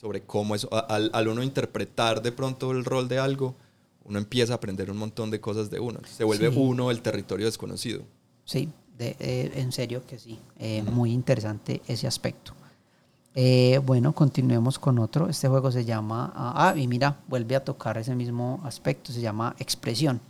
sobre 0.00 0.22
cómo 0.22 0.54
eso, 0.54 0.68
a- 0.72 0.78
al, 0.80 1.10
al 1.12 1.28
uno 1.28 1.42
interpretar 1.42 2.22
de 2.22 2.32
pronto 2.32 2.70
el 2.72 2.84
rol 2.84 3.06
de 3.08 3.18
algo, 3.18 3.54
uno 4.04 4.18
empieza 4.18 4.54
a 4.54 4.56
aprender 4.56 4.90
un 4.90 4.96
montón 4.96 5.30
de 5.30 5.40
cosas 5.40 5.70
de 5.70 5.78
uno. 5.78 6.00
Se 6.16 6.24
vuelve 6.24 6.50
Sí. 6.50 6.56
uno 6.58 6.90
el 6.90 7.02
territorio 7.02 7.44
desconocido. 7.46 8.02
Sí, 8.46 8.70
de- 8.96 9.14
eh, 9.20 9.52
en 9.56 9.72
serio 9.72 10.02
que 10.06 10.18
sí. 10.18 10.38
Eh, 10.58 10.82
Muy 10.82 11.12
interesante 11.12 11.82
ese 11.86 12.06
aspecto. 12.06 12.52
Eh, 13.34 13.78
bueno, 13.84 14.12
continuemos 14.14 14.78
con 14.78 14.98
otro. 14.98 15.28
Este 15.28 15.46
juego 15.48 15.70
se 15.70 15.84
llama. 15.84 16.32
Ah, 16.34 16.70
ah, 16.70 16.76
y 16.78 16.88
mira, 16.88 17.20
vuelve 17.28 17.54
a 17.54 17.62
tocar 17.64 17.96
ese 17.98 18.14
mismo 18.16 18.60
aspecto. 18.64 19.12
Se 19.12 19.20
llama 19.20 19.54
Expresión. 19.58 20.20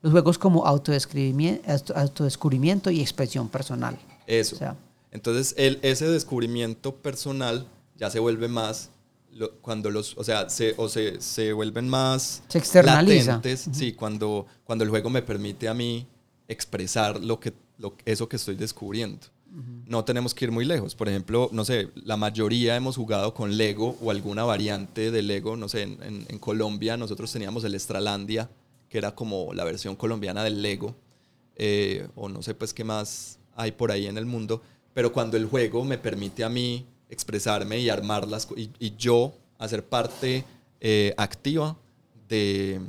los 0.00 0.12
juegos 0.12 0.38
como 0.38 0.64
autodescubrimiento, 0.64 1.94
autodescubrimiento 1.94 2.90
y 2.90 3.00
expresión 3.02 3.48
personal. 3.48 3.98
Eso. 4.26 4.56
Entonces, 5.10 5.54
el, 5.58 5.78
ese 5.82 6.08
descubrimiento 6.08 6.94
personal 6.94 7.66
ya 7.98 8.10
se 8.10 8.18
vuelve 8.18 8.48
más 8.48 8.90
cuando 9.60 9.90
los, 9.90 10.16
o 10.16 10.24
sea, 10.24 10.48
se, 10.48 10.74
o 10.76 10.88
se, 10.88 11.20
se 11.20 11.52
vuelven 11.52 11.88
más 11.88 12.42
se 12.48 12.58
externaliza. 12.58 13.36
latentes, 13.36 13.68
sí, 13.72 13.92
cuando, 13.92 14.46
cuando 14.64 14.84
el 14.84 14.90
juego 14.90 15.10
me 15.10 15.22
permite 15.22 15.68
a 15.68 15.74
mí 15.74 16.06
expresar 16.48 17.22
lo 17.22 17.38
que, 17.38 17.52
lo, 17.78 17.94
eso 18.04 18.28
que 18.28 18.36
estoy 18.36 18.56
descubriendo. 18.56 19.26
No 19.86 20.04
tenemos 20.04 20.34
que 20.34 20.44
ir 20.44 20.52
muy 20.52 20.66
lejos. 20.66 20.94
Por 20.94 21.08
ejemplo, 21.08 21.48
no 21.52 21.64
sé, 21.64 21.88
la 21.94 22.16
mayoría 22.16 22.76
hemos 22.76 22.96
jugado 22.96 23.32
con 23.32 23.56
Lego 23.56 23.96
o 24.02 24.10
alguna 24.10 24.44
variante 24.44 25.10
de 25.10 25.22
Lego. 25.22 25.56
No 25.56 25.68
sé, 25.68 25.82
en, 25.82 26.26
en, 26.28 26.38
Colombia 26.38 26.98
nosotros 26.98 27.32
teníamos 27.32 27.64
el 27.64 27.74
Estralandia, 27.74 28.50
que 28.90 28.98
era 28.98 29.14
como 29.14 29.54
la 29.54 29.64
versión 29.64 29.96
colombiana 29.96 30.44
del 30.44 30.60
Lego. 30.60 30.94
Eh, 31.56 32.06
o 32.14 32.28
no 32.28 32.42
sé 32.42 32.54
pues 32.54 32.72
qué 32.74 32.84
más 32.84 33.38
hay 33.56 33.72
por 33.72 33.90
ahí 33.90 34.06
en 34.06 34.18
el 34.18 34.26
mundo. 34.26 34.62
Pero 34.92 35.12
cuando 35.12 35.36
el 35.38 35.46
juego 35.46 35.82
me 35.84 35.96
permite 35.96 36.44
a 36.44 36.50
mí 36.50 36.86
expresarme 37.10 37.78
y 37.78 37.88
armarlas 37.88 38.48
y, 38.56 38.70
y 38.78 38.96
yo 38.96 39.32
hacer 39.58 39.84
parte 39.84 40.44
eh, 40.80 41.14
activa 41.16 41.76
de, 42.28 42.80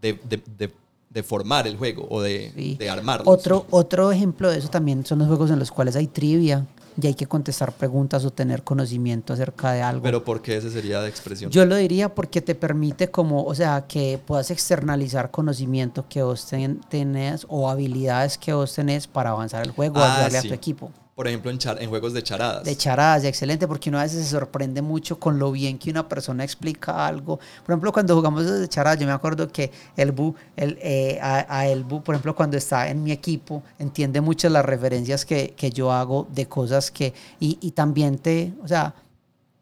de, 0.00 0.18
de, 0.28 0.72
de, 1.10 1.22
formar 1.22 1.66
el 1.66 1.76
juego 1.76 2.06
o 2.10 2.20
de, 2.22 2.76
de 2.78 2.90
armarlo. 2.90 3.30
Otro, 3.30 3.66
otro 3.70 4.10
ejemplo 4.10 4.50
de 4.50 4.58
eso 4.58 4.68
también 4.68 5.04
son 5.04 5.18
los 5.18 5.28
juegos 5.28 5.50
en 5.50 5.58
los 5.58 5.70
cuales 5.70 5.94
hay 5.94 6.06
trivia 6.06 6.66
y 7.00 7.06
hay 7.06 7.14
que 7.14 7.26
contestar 7.26 7.72
preguntas 7.72 8.24
o 8.24 8.30
tener 8.30 8.62
conocimiento 8.64 9.32
acerca 9.32 9.72
de 9.72 9.82
algo. 9.82 10.02
Pero 10.02 10.24
¿por 10.24 10.42
qué 10.42 10.56
ese 10.56 10.70
sería 10.70 11.00
de 11.00 11.08
expresión? 11.08 11.50
Yo 11.50 11.64
lo 11.64 11.76
diría 11.76 12.14
porque 12.14 12.40
te 12.40 12.54
permite 12.54 13.10
como, 13.10 13.44
o 13.44 13.54
sea, 13.54 13.86
que 13.86 14.18
puedas 14.26 14.50
externalizar 14.50 15.30
conocimiento 15.30 16.06
que 16.08 16.22
vos 16.22 16.50
tenés 16.88 17.46
o 17.48 17.70
habilidades 17.70 18.36
que 18.38 18.52
vos 18.52 18.74
tenés 18.74 19.06
para 19.06 19.30
avanzar 19.30 19.62
el 19.62 19.70
juego 19.70 20.00
o 20.00 20.02
ah, 20.02 20.14
ayudarle 20.14 20.38
a 20.38 20.42
tu 20.42 20.54
equipo 20.54 20.90
por 21.14 21.28
ejemplo, 21.28 21.50
en, 21.50 21.58
en 21.78 21.90
juegos 21.90 22.14
de 22.14 22.22
charadas. 22.22 22.64
De 22.64 22.76
charadas, 22.76 23.24
excelente, 23.24 23.68
porque 23.68 23.90
uno 23.90 23.98
a 23.98 24.02
veces 24.02 24.24
se 24.24 24.30
sorprende 24.30 24.80
mucho 24.80 25.18
con 25.18 25.38
lo 25.38 25.52
bien 25.52 25.78
que 25.78 25.90
una 25.90 26.08
persona 26.08 26.42
explica 26.42 27.06
algo. 27.06 27.36
Por 27.36 27.72
ejemplo, 27.72 27.92
cuando 27.92 28.16
jugamos 28.16 28.46
de 28.46 28.68
charadas, 28.68 28.98
yo 28.98 29.06
me 29.06 29.12
acuerdo 29.12 29.48
que 29.48 29.70
el 29.96 30.12
Bu, 30.12 30.34
el, 30.56 30.78
eh, 30.80 31.18
a, 31.20 31.66
el 31.66 31.84
Bu, 31.84 32.02
por 32.02 32.14
ejemplo, 32.14 32.34
cuando 32.34 32.56
está 32.56 32.88
en 32.88 33.02
mi 33.02 33.12
equipo, 33.12 33.62
entiende 33.78 34.22
mucho 34.22 34.48
las 34.48 34.64
referencias 34.64 35.26
que, 35.26 35.50
que 35.54 35.70
yo 35.70 35.92
hago 35.92 36.26
de 36.32 36.46
cosas 36.46 36.90
que, 36.90 37.12
y, 37.38 37.58
y 37.60 37.72
también 37.72 38.16
te, 38.16 38.54
o 38.64 38.68
sea, 38.68 38.94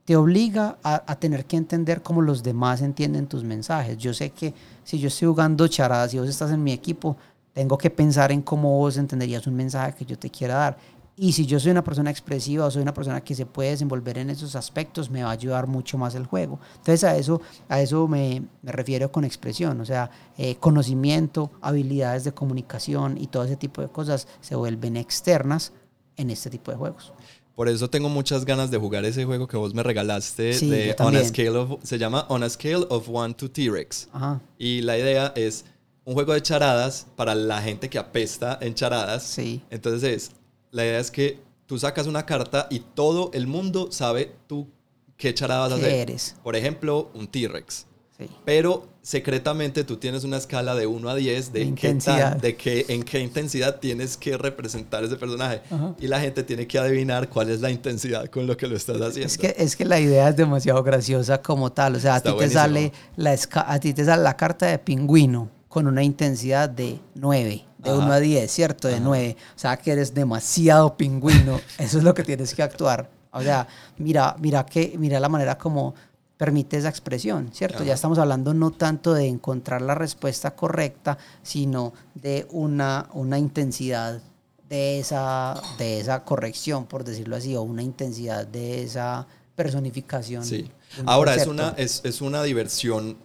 te 0.04 0.14
obliga 0.14 0.78
a, 0.84 1.02
a, 1.06 1.16
tener 1.16 1.46
que 1.46 1.56
entender 1.56 2.02
cómo 2.02 2.22
los 2.22 2.42
demás 2.42 2.80
entienden 2.80 3.26
tus 3.26 3.42
mensajes. 3.42 3.98
Yo 3.98 4.14
sé 4.14 4.30
que 4.30 4.54
si 4.84 4.98
yo 5.00 5.08
estoy 5.08 5.26
jugando 5.26 5.66
charadas 5.66 6.14
y 6.14 6.18
vos 6.18 6.28
estás 6.28 6.52
en 6.52 6.62
mi 6.62 6.72
equipo, 6.72 7.16
tengo 7.52 7.76
que 7.76 7.90
pensar 7.90 8.30
en 8.32 8.42
cómo 8.42 8.78
vos 8.78 8.96
entenderías 8.96 9.46
un 9.46 9.54
mensaje 9.54 9.94
que 9.94 10.04
yo 10.04 10.18
te 10.18 10.30
quiera 10.30 10.54
dar. 10.54 10.76
Y 11.22 11.32
si 11.32 11.44
yo 11.44 11.60
soy 11.60 11.72
una 11.72 11.84
persona 11.84 12.10
expresiva 12.10 12.64
o 12.64 12.70
soy 12.70 12.80
una 12.80 12.94
persona 12.94 13.20
que 13.20 13.34
se 13.34 13.44
puede 13.44 13.68
desenvolver 13.68 14.16
en 14.16 14.30
esos 14.30 14.56
aspectos, 14.56 15.10
me 15.10 15.22
va 15.22 15.28
a 15.28 15.32
ayudar 15.32 15.66
mucho 15.66 15.98
más 15.98 16.14
el 16.14 16.24
juego. 16.24 16.58
Entonces 16.76 17.04
a 17.04 17.14
eso, 17.14 17.42
a 17.68 17.82
eso 17.82 18.08
me, 18.08 18.42
me 18.62 18.72
refiero 18.72 19.12
con 19.12 19.26
expresión, 19.26 19.78
o 19.82 19.84
sea, 19.84 20.10
eh, 20.38 20.56
conocimiento, 20.56 21.50
habilidades 21.60 22.24
de 22.24 22.32
comunicación 22.32 23.18
y 23.18 23.26
todo 23.26 23.44
ese 23.44 23.56
tipo 23.56 23.82
de 23.82 23.88
cosas 23.88 24.28
se 24.40 24.54
vuelven 24.56 24.96
externas 24.96 25.74
en 26.16 26.30
este 26.30 26.48
tipo 26.48 26.70
de 26.70 26.78
juegos. 26.78 27.12
Por 27.54 27.68
eso 27.68 27.90
tengo 27.90 28.08
muchas 28.08 28.46
ganas 28.46 28.70
de 28.70 28.78
jugar 28.78 29.04
ese 29.04 29.26
juego 29.26 29.46
que 29.46 29.58
vos 29.58 29.74
me 29.74 29.82
regalaste 29.82 30.58
de 30.58 30.96
On 31.00 31.14
a 31.14 31.22
Scale 31.22 31.50
of, 31.50 31.84
se 31.84 31.98
llama 31.98 32.24
On 32.30 32.42
a 32.42 32.48
Scale 32.48 32.86
of 32.88 33.10
One 33.12 33.34
to 33.34 33.50
T-Rex. 33.50 34.08
Y 34.56 34.80
la 34.80 34.96
idea 34.96 35.34
es 35.36 35.66
un 36.06 36.14
juego 36.14 36.32
de 36.32 36.40
charadas 36.40 37.06
para 37.14 37.34
la 37.34 37.60
gente 37.60 37.90
que 37.90 37.98
apesta 37.98 38.58
en 38.62 38.72
charadas. 38.72 39.22
Sí. 39.22 39.62
Entonces 39.68 40.02
es 40.02 40.39
la 40.70 40.84
idea 40.84 40.98
es 40.98 41.10
que 41.10 41.40
tú 41.66 41.78
sacas 41.78 42.06
una 42.06 42.26
carta 42.26 42.66
y 42.70 42.80
todo 42.80 43.30
el 43.32 43.46
mundo 43.46 43.92
sabe 43.92 44.32
tú 44.46 44.68
qué 45.16 45.34
charada 45.34 45.60
vas 45.60 45.72
a 45.72 45.74
hacer. 45.76 45.92
eres? 45.92 46.34
Por 46.42 46.56
ejemplo, 46.56 47.10
un 47.14 47.28
T-Rex. 47.28 47.86
Sí. 48.18 48.28
Pero 48.44 48.88
secretamente 49.02 49.84
tú 49.84 49.96
tienes 49.96 50.24
una 50.24 50.36
escala 50.36 50.74
de 50.74 50.86
1 50.86 51.08
a 51.08 51.14
10 51.14 51.52
de, 51.52 51.74
qué 51.74 51.94
de 51.94 52.56
qué, 52.56 52.84
en 52.88 53.02
qué 53.02 53.20
intensidad 53.20 53.78
tienes 53.80 54.16
que 54.16 54.36
representar 54.36 55.04
ese 55.04 55.16
personaje. 55.16 55.62
Y 55.98 56.06
la 56.06 56.20
gente 56.20 56.42
tiene 56.42 56.66
que 56.66 56.78
adivinar 56.78 57.28
cuál 57.28 57.50
es 57.50 57.60
la 57.60 57.70
intensidad 57.70 58.26
con 58.26 58.46
lo 58.46 58.56
que 58.56 58.66
lo 58.66 58.76
estás 58.76 59.00
haciendo. 59.00 59.26
Es 59.26 59.38
que, 59.38 59.54
es 59.56 59.76
que 59.76 59.84
la 59.84 60.00
idea 60.00 60.28
es 60.28 60.36
demasiado 60.36 60.82
graciosa 60.82 61.40
como 61.40 61.72
tal. 61.72 61.96
O 61.96 62.00
sea, 62.00 62.16
a 62.16 62.20
ti, 62.20 62.30
te 62.36 62.50
sale 62.50 62.92
la 63.16 63.38
a 63.54 63.80
ti 63.80 63.94
te 63.94 64.04
sale 64.04 64.22
la 64.22 64.36
carta 64.36 64.66
de 64.66 64.78
pingüino 64.78 65.50
con 65.68 65.86
una 65.86 66.02
intensidad 66.02 66.68
de 66.68 66.98
9 67.14 67.69
de 67.82 67.92
1 67.92 68.12
a 68.12 68.20
10, 68.20 68.50
¿cierto? 68.50 68.88
De 68.88 69.00
9. 69.00 69.36
O 69.56 69.58
sea, 69.58 69.76
que 69.76 69.92
eres 69.92 70.14
demasiado 70.14 70.96
pingüino. 70.96 71.60
Eso 71.78 71.98
es 71.98 72.04
lo 72.04 72.14
que 72.14 72.24
tienes 72.24 72.54
que 72.54 72.62
actuar. 72.62 73.10
O 73.32 73.42
sea, 73.42 73.66
mira, 73.98 74.36
mira, 74.38 74.66
que, 74.66 74.94
mira 74.98 75.20
la 75.20 75.28
manera 75.28 75.56
como 75.56 75.94
permite 76.36 76.78
esa 76.78 76.88
expresión, 76.88 77.50
¿cierto? 77.52 77.84
Ya 77.84 77.92
estamos 77.92 78.18
hablando 78.18 78.54
no 78.54 78.70
tanto 78.70 79.12
de 79.12 79.26
encontrar 79.26 79.82
la 79.82 79.94
respuesta 79.94 80.52
correcta, 80.52 81.18
sino 81.42 81.92
de 82.14 82.46
una, 82.50 83.08
una 83.12 83.38
intensidad 83.38 84.22
de 84.66 85.00
esa, 85.00 85.60
de 85.76 86.00
esa 86.00 86.24
corrección, 86.24 86.86
por 86.86 87.04
decirlo 87.04 87.36
así, 87.36 87.54
o 87.56 87.62
una 87.62 87.82
intensidad 87.82 88.46
de 88.46 88.82
esa 88.82 89.26
personificación. 89.54 90.42
Sí. 90.42 90.70
Ahora, 91.04 91.34
es 91.34 91.46
una, 91.46 91.74
es, 91.76 92.00
es 92.04 92.22
una 92.22 92.42
diversión, 92.42 93.18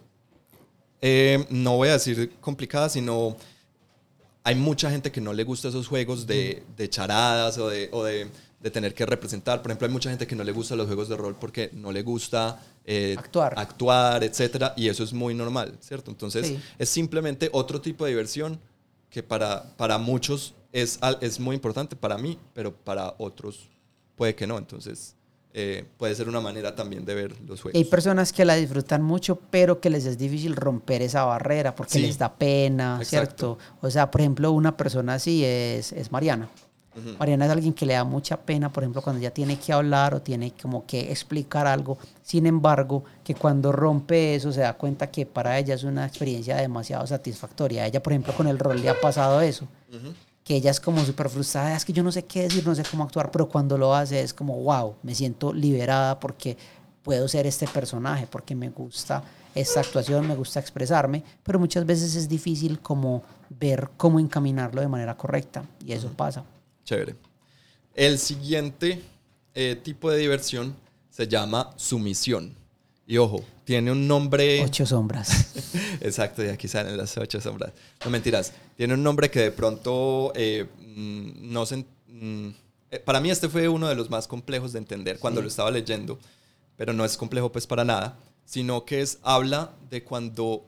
eh, 1.00 1.46
no 1.48 1.76
voy 1.76 1.88
a 1.88 1.92
decir 1.92 2.34
complicada, 2.40 2.90
sino 2.90 3.36
hay 4.46 4.54
mucha 4.54 4.88
gente 4.92 5.10
que 5.10 5.20
no 5.20 5.32
le 5.32 5.42
gusta 5.42 5.66
esos 5.66 5.88
juegos 5.88 6.24
de, 6.24 6.62
de 6.76 6.88
charadas 6.88 7.58
o, 7.58 7.68
de, 7.68 7.88
o 7.90 8.04
de, 8.04 8.28
de, 8.60 8.70
tener 8.70 8.94
que 8.94 9.04
representar. 9.04 9.60
Por 9.60 9.72
ejemplo, 9.72 9.88
hay 9.88 9.92
mucha 9.92 10.08
gente 10.08 10.24
que 10.24 10.36
no 10.36 10.44
le 10.44 10.52
gusta 10.52 10.76
los 10.76 10.86
juegos 10.86 11.08
de 11.08 11.16
rol 11.16 11.34
porque 11.34 11.70
no 11.72 11.90
le 11.90 12.02
gusta 12.02 12.62
eh, 12.84 13.16
actuar. 13.18 13.54
actuar, 13.56 14.22
etcétera, 14.22 14.72
y 14.76 14.86
eso 14.86 15.02
es 15.02 15.12
muy 15.12 15.34
normal, 15.34 15.76
¿cierto? 15.80 16.12
Entonces, 16.12 16.54
es 16.78 16.88
simplemente 16.88 17.50
otro 17.52 17.80
tipo 17.80 18.04
de 18.04 18.12
diversión 18.12 18.60
que 19.10 19.24
para, 19.24 19.76
para 19.76 19.98
muchos 19.98 20.54
es, 20.72 21.00
es 21.20 21.40
muy 21.40 21.56
importante, 21.56 21.96
para 21.96 22.16
mí, 22.16 22.38
pero 22.54 22.72
para 22.72 23.16
otros 23.18 23.68
puede 24.14 24.36
que 24.36 24.46
no. 24.46 24.58
Entonces, 24.58 25.15
eh, 25.58 25.86
puede 25.96 26.14
ser 26.14 26.28
una 26.28 26.42
manera 26.42 26.74
también 26.74 27.06
de 27.06 27.14
ver 27.14 27.40
los 27.40 27.62
juegos. 27.62 27.78
Hay 27.78 27.86
personas 27.86 28.30
que 28.30 28.44
la 28.44 28.56
disfrutan 28.56 29.02
mucho, 29.02 29.40
pero 29.50 29.80
que 29.80 29.88
les 29.88 30.04
es 30.04 30.18
difícil 30.18 30.54
romper 30.54 31.00
esa 31.00 31.24
barrera 31.24 31.74
porque 31.74 31.98
les 31.98 32.18
da 32.18 32.34
pena, 32.34 33.00
¿cierto? 33.02 33.56
O 33.80 33.88
sea, 33.88 34.10
por 34.10 34.20
ejemplo, 34.20 34.52
una 34.52 34.76
persona 34.76 35.14
así 35.14 35.42
es, 35.46 35.92
es 35.92 36.12
Mariana. 36.12 36.50
Mariana 37.18 37.46
es 37.46 37.50
alguien 37.52 37.72
que 37.72 37.86
le 37.86 37.94
da 37.94 38.04
mucha 38.04 38.36
pena, 38.36 38.70
por 38.70 38.82
ejemplo, 38.82 39.00
cuando 39.00 39.22
ya 39.22 39.30
tiene 39.30 39.58
que 39.58 39.72
hablar 39.72 40.14
o 40.14 40.20
tiene 40.20 40.52
como 40.60 40.84
que 40.84 41.10
explicar 41.10 41.66
algo. 41.66 41.96
Sin 42.22 42.44
embargo, 42.44 43.04
que 43.24 43.34
cuando 43.34 43.72
rompe 43.72 44.34
eso 44.34 44.52
se 44.52 44.60
da 44.60 44.74
cuenta 44.74 45.10
que 45.10 45.24
para 45.24 45.58
ella 45.58 45.74
es 45.74 45.84
una 45.84 46.06
experiencia 46.06 46.56
demasiado 46.56 47.06
satisfactoria. 47.06 47.84
A 47.84 47.86
ella, 47.86 48.02
por 48.02 48.12
ejemplo, 48.12 48.34
con 48.34 48.46
el 48.46 48.58
rol 48.58 48.82
le 48.82 48.90
ha 48.90 49.00
pasado 49.00 49.40
eso 49.40 49.66
que 50.46 50.54
ella 50.54 50.70
es 50.70 50.78
como 50.78 51.04
súper 51.04 51.28
frustrada, 51.28 51.76
es 51.76 51.84
que 51.84 51.92
yo 51.92 52.04
no 52.04 52.12
sé 52.12 52.24
qué 52.24 52.42
decir, 52.42 52.64
no 52.64 52.72
sé 52.72 52.84
cómo 52.88 53.02
actuar, 53.02 53.32
pero 53.32 53.48
cuando 53.48 53.76
lo 53.76 53.92
hace 53.92 54.20
es 54.20 54.32
como, 54.32 54.56
wow, 54.62 54.94
me 55.02 55.12
siento 55.12 55.52
liberada 55.52 56.20
porque 56.20 56.56
puedo 57.02 57.26
ser 57.26 57.48
este 57.48 57.66
personaje, 57.66 58.28
porque 58.30 58.54
me 58.54 58.70
gusta 58.70 59.24
esta 59.56 59.80
actuación, 59.80 60.28
me 60.28 60.36
gusta 60.36 60.60
expresarme, 60.60 61.24
pero 61.42 61.58
muchas 61.58 61.84
veces 61.84 62.14
es 62.14 62.28
difícil 62.28 62.78
como 62.78 63.24
ver 63.50 63.90
cómo 63.96 64.20
encaminarlo 64.20 64.80
de 64.80 64.86
manera 64.86 65.16
correcta 65.16 65.64
y 65.84 65.90
eso 65.90 66.12
pasa. 66.12 66.44
Chévere. 66.84 67.16
El 67.92 68.16
siguiente 68.16 69.02
eh, 69.52 69.74
tipo 69.82 70.12
de 70.12 70.18
diversión 70.18 70.76
se 71.10 71.26
llama 71.26 71.72
sumisión. 71.74 72.54
Y 73.06 73.18
ojo, 73.18 73.44
tiene 73.64 73.92
un 73.92 74.08
nombre... 74.08 74.64
Ocho 74.64 74.84
sombras. 74.84 75.54
Exacto, 76.00 76.44
y 76.44 76.48
aquí 76.48 76.66
salen 76.66 76.96
las 76.96 77.16
ocho 77.16 77.40
sombras. 77.40 77.72
No 78.04 78.10
mentiras. 78.10 78.52
Tiene 78.76 78.94
un 78.94 79.02
nombre 79.02 79.30
que 79.30 79.40
de 79.40 79.50
pronto 79.52 80.32
eh, 80.34 80.66
mm, 80.78 81.52
no 81.52 81.64
se... 81.66 81.84
Mm, 82.08 82.48
eh, 82.90 82.98
para 82.98 83.20
mí 83.20 83.30
este 83.30 83.48
fue 83.48 83.68
uno 83.68 83.88
de 83.88 83.94
los 83.94 84.10
más 84.10 84.26
complejos 84.26 84.72
de 84.72 84.80
entender 84.80 85.20
cuando 85.20 85.40
lo 85.40 85.46
estaba 85.46 85.70
leyendo, 85.70 86.18
pero 86.76 86.92
no 86.92 87.04
es 87.04 87.16
complejo 87.16 87.52
pues 87.52 87.66
para 87.66 87.84
nada, 87.84 88.18
sino 88.44 88.84
que 88.84 89.00
es, 89.02 89.18
habla 89.22 89.72
de 89.88 90.02
cuando 90.02 90.66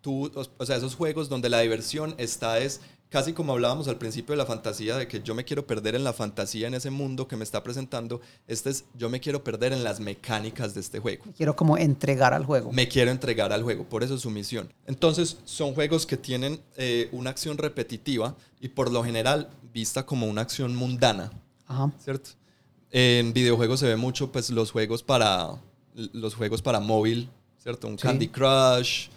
tú, 0.00 0.30
o 0.34 0.66
sea, 0.66 0.76
esos 0.76 0.94
juegos 0.94 1.28
donde 1.28 1.48
la 1.48 1.60
diversión 1.60 2.14
está 2.18 2.58
es 2.58 2.80
casi 3.08 3.32
como 3.32 3.52
hablábamos 3.52 3.88
al 3.88 3.98
principio 3.98 4.32
de 4.32 4.38
la 4.38 4.46
fantasía, 4.46 4.96
de 4.96 5.06
que 5.08 5.22
yo 5.22 5.34
me 5.34 5.44
quiero 5.44 5.66
perder 5.66 5.94
en 5.94 6.04
la 6.04 6.12
fantasía, 6.12 6.66
en 6.66 6.74
ese 6.74 6.90
mundo 6.90 7.28
que 7.28 7.36
me 7.36 7.44
está 7.44 7.62
presentando, 7.62 8.20
este 8.46 8.70
es, 8.70 8.84
yo 8.94 9.08
me 9.08 9.20
quiero 9.20 9.44
perder 9.44 9.72
en 9.72 9.84
las 9.84 10.00
mecánicas 10.00 10.74
de 10.74 10.80
este 10.80 10.98
juego. 10.98 11.24
Quiero 11.36 11.54
como 11.56 11.78
entregar 11.78 12.34
al 12.34 12.44
juego. 12.44 12.72
Me 12.72 12.88
quiero 12.88 13.10
entregar 13.10 13.52
al 13.52 13.62
juego, 13.62 13.84
por 13.84 14.02
eso 14.02 14.14
es 14.16 14.20
su 14.20 14.30
misión. 14.30 14.72
Entonces, 14.86 15.38
son 15.44 15.74
juegos 15.74 16.06
que 16.06 16.16
tienen 16.16 16.60
eh, 16.76 17.08
una 17.12 17.30
acción 17.30 17.58
repetitiva 17.58 18.34
y 18.60 18.68
por 18.68 18.90
lo 18.90 19.04
general 19.04 19.50
vista 19.72 20.04
como 20.04 20.26
una 20.26 20.42
acción 20.42 20.74
mundana, 20.74 21.32
Ajá. 21.66 21.92
¿cierto? 21.98 22.30
En 22.90 23.32
videojuegos 23.32 23.80
se 23.80 23.86
ve 23.86 23.96
mucho, 23.96 24.32
pues, 24.32 24.50
los 24.50 24.70
juegos 24.70 25.02
para, 25.02 25.50
los 25.94 26.34
juegos 26.34 26.62
para 26.62 26.80
móvil, 26.80 27.28
¿cierto? 27.58 27.88
Un 27.88 27.96
Candy 27.96 28.28
Crush, 28.28 29.08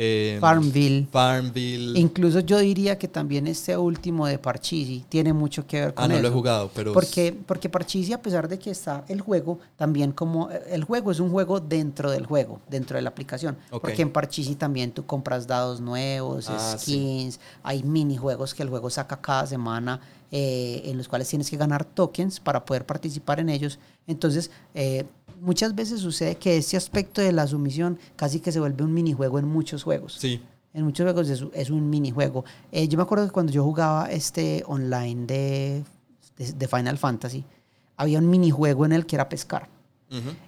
eh, 0.00 0.38
Farmville. 0.40 1.08
Farmville. 1.10 1.98
Incluso 1.98 2.38
yo 2.38 2.58
diría 2.58 2.96
que 2.96 3.08
también 3.08 3.48
este 3.48 3.76
último 3.76 4.28
de 4.28 4.38
Parchisi 4.38 5.04
tiene 5.08 5.32
mucho 5.32 5.66
que 5.66 5.80
ver 5.80 5.94
con 5.94 6.04
ah, 6.04 6.08
no 6.08 6.14
eso. 6.14 6.22
lo 6.22 6.28
he 6.28 6.30
jugado, 6.30 6.70
pero... 6.72 6.92
Porque, 6.92 7.36
porque 7.46 7.68
Parchisi, 7.68 8.12
a 8.12 8.22
pesar 8.22 8.46
de 8.48 8.60
que 8.60 8.70
está 8.70 9.04
el 9.08 9.20
juego, 9.20 9.58
también 9.76 10.12
como... 10.12 10.50
El 10.50 10.84
juego 10.84 11.10
es 11.10 11.18
un 11.18 11.30
juego 11.30 11.58
dentro 11.58 12.12
del 12.12 12.26
juego, 12.26 12.60
dentro 12.70 12.96
de 12.96 13.02
la 13.02 13.08
aplicación. 13.10 13.56
Ok. 13.70 13.82
Porque 13.82 14.02
en 14.02 14.10
Parchisi 14.12 14.54
también 14.54 14.92
tú 14.92 15.04
compras 15.04 15.48
dados 15.48 15.80
nuevos, 15.80 16.48
Ah, 16.48 16.76
sí. 16.78 16.92
skins, 16.92 17.40
hay 17.64 17.82
minijuegos 17.82 18.54
que 18.54 18.62
el 18.62 18.68
juego 18.68 18.90
saca 18.90 19.20
cada 19.20 19.46
semana 19.46 20.00
eh, 20.30 20.82
en 20.84 20.96
los 20.96 21.08
cuales 21.08 21.26
tienes 21.28 21.50
que 21.50 21.56
ganar 21.56 21.84
tokens 21.84 22.38
para 22.38 22.64
poder 22.64 22.84
participar 22.86 23.40
en 23.40 23.48
ellos. 23.48 23.78
Entonces, 24.06 24.50
eh, 24.74 25.06
muchas 25.40 25.74
veces 25.74 26.00
sucede 26.00 26.36
que 26.36 26.56
este 26.56 26.76
aspecto 26.76 27.20
de 27.20 27.32
la 27.32 27.46
sumisión 27.46 27.98
casi 28.16 28.40
que 28.40 28.52
se 28.52 28.60
vuelve 28.60 28.84
un 28.84 28.92
minijuego 28.92 29.38
en 29.38 29.46
muchos 29.46 29.82
juegos. 29.82 30.14
Sí, 30.18 30.40
En 30.74 30.84
muchos 30.84 31.04
juegos 31.04 31.28
es, 31.28 31.44
es 31.52 31.70
un 31.70 31.88
minijuego. 31.88 32.44
Eh, 32.72 32.88
yo 32.88 32.96
me 32.96 33.02
acuerdo 33.02 33.26
que 33.26 33.32
cuando 33.32 33.52
yo 33.52 33.64
jugaba 33.64 34.10
este 34.10 34.62
online 34.66 35.26
de, 35.26 35.84
de, 36.36 36.52
de 36.52 36.68
Final 36.68 36.98
Fantasy, 36.98 37.44
había 37.96 38.18
un 38.18 38.30
minijuego 38.30 38.84
en 38.84 38.92
el 38.92 39.06
que 39.06 39.16
era 39.16 39.28
pescar. 39.28 39.68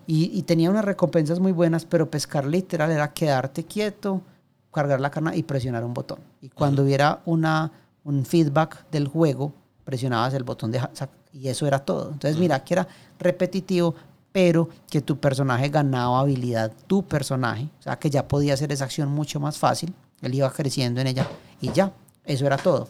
Y, 0.06 0.30
y 0.32 0.42
tenía 0.44 0.70
unas 0.70 0.86
recompensas 0.86 1.38
muy 1.38 1.52
buenas, 1.52 1.84
pero 1.84 2.10
pescar 2.10 2.46
literal 2.46 2.90
era 2.90 3.12
quedarte 3.12 3.64
quieto, 3.64 4.22
cargar 4.72 5.02
la 5.02 5.10
carna 5.10 5.36
y 5.36 5.42
presionar 5.42 5.84
un 5.84 5.92
botón. 5.92 6.20
Y 6.40 6.48
cuando 6.48 6.82
hubiera 6.82 7.20
una, 7.26 7.70
un 8.04 8.24
feedback 8.24 8.88
del 8.90 9.06
juego, 9.06 9.52
presionabas 9.84 10.32
el 10.32 10.44
botón 10.44 10.70
de 10.70 10.80
y 11.32 11.48
eso 11.48 11.66
era 11.66 11.78
todo. 11.80 12.10
Entonces, 12.10 12.38
mira 12.40 12.64
que 12.64 12.74
era 12.74 12.88
repetitivo, 13.18 13.94
pero 14.32 14.68
que 14.88 15.00
tu 15.00 15.18
personaje 15.18 15.68
ganaba 15.68 16.20
habilidad, 16.20 16.72
tu 16.86 17.02
personaje, 17.02 17.68
o 17.80 17.82
sea, 17.82 17.98
que 17.98 18.10
ya 18.10 18.26
podía 18.26 18.54
hacer 18.54 18.70
esa 18.72 18.84
acción 18.84 19.08
mucho 19.08 19.40
más 19.40 19.58
fácil, 19.58 19.92
él 20.22 20.34
iba 20.34 20.50
creciendo 20.52 21.00
en 21.00 21.08
ella 21.08 21.26
y 21.60 21.72
ya, 21.72 21.92
eso 22.24 22.46
era 22.46 22.56
todo. 22.56 22.88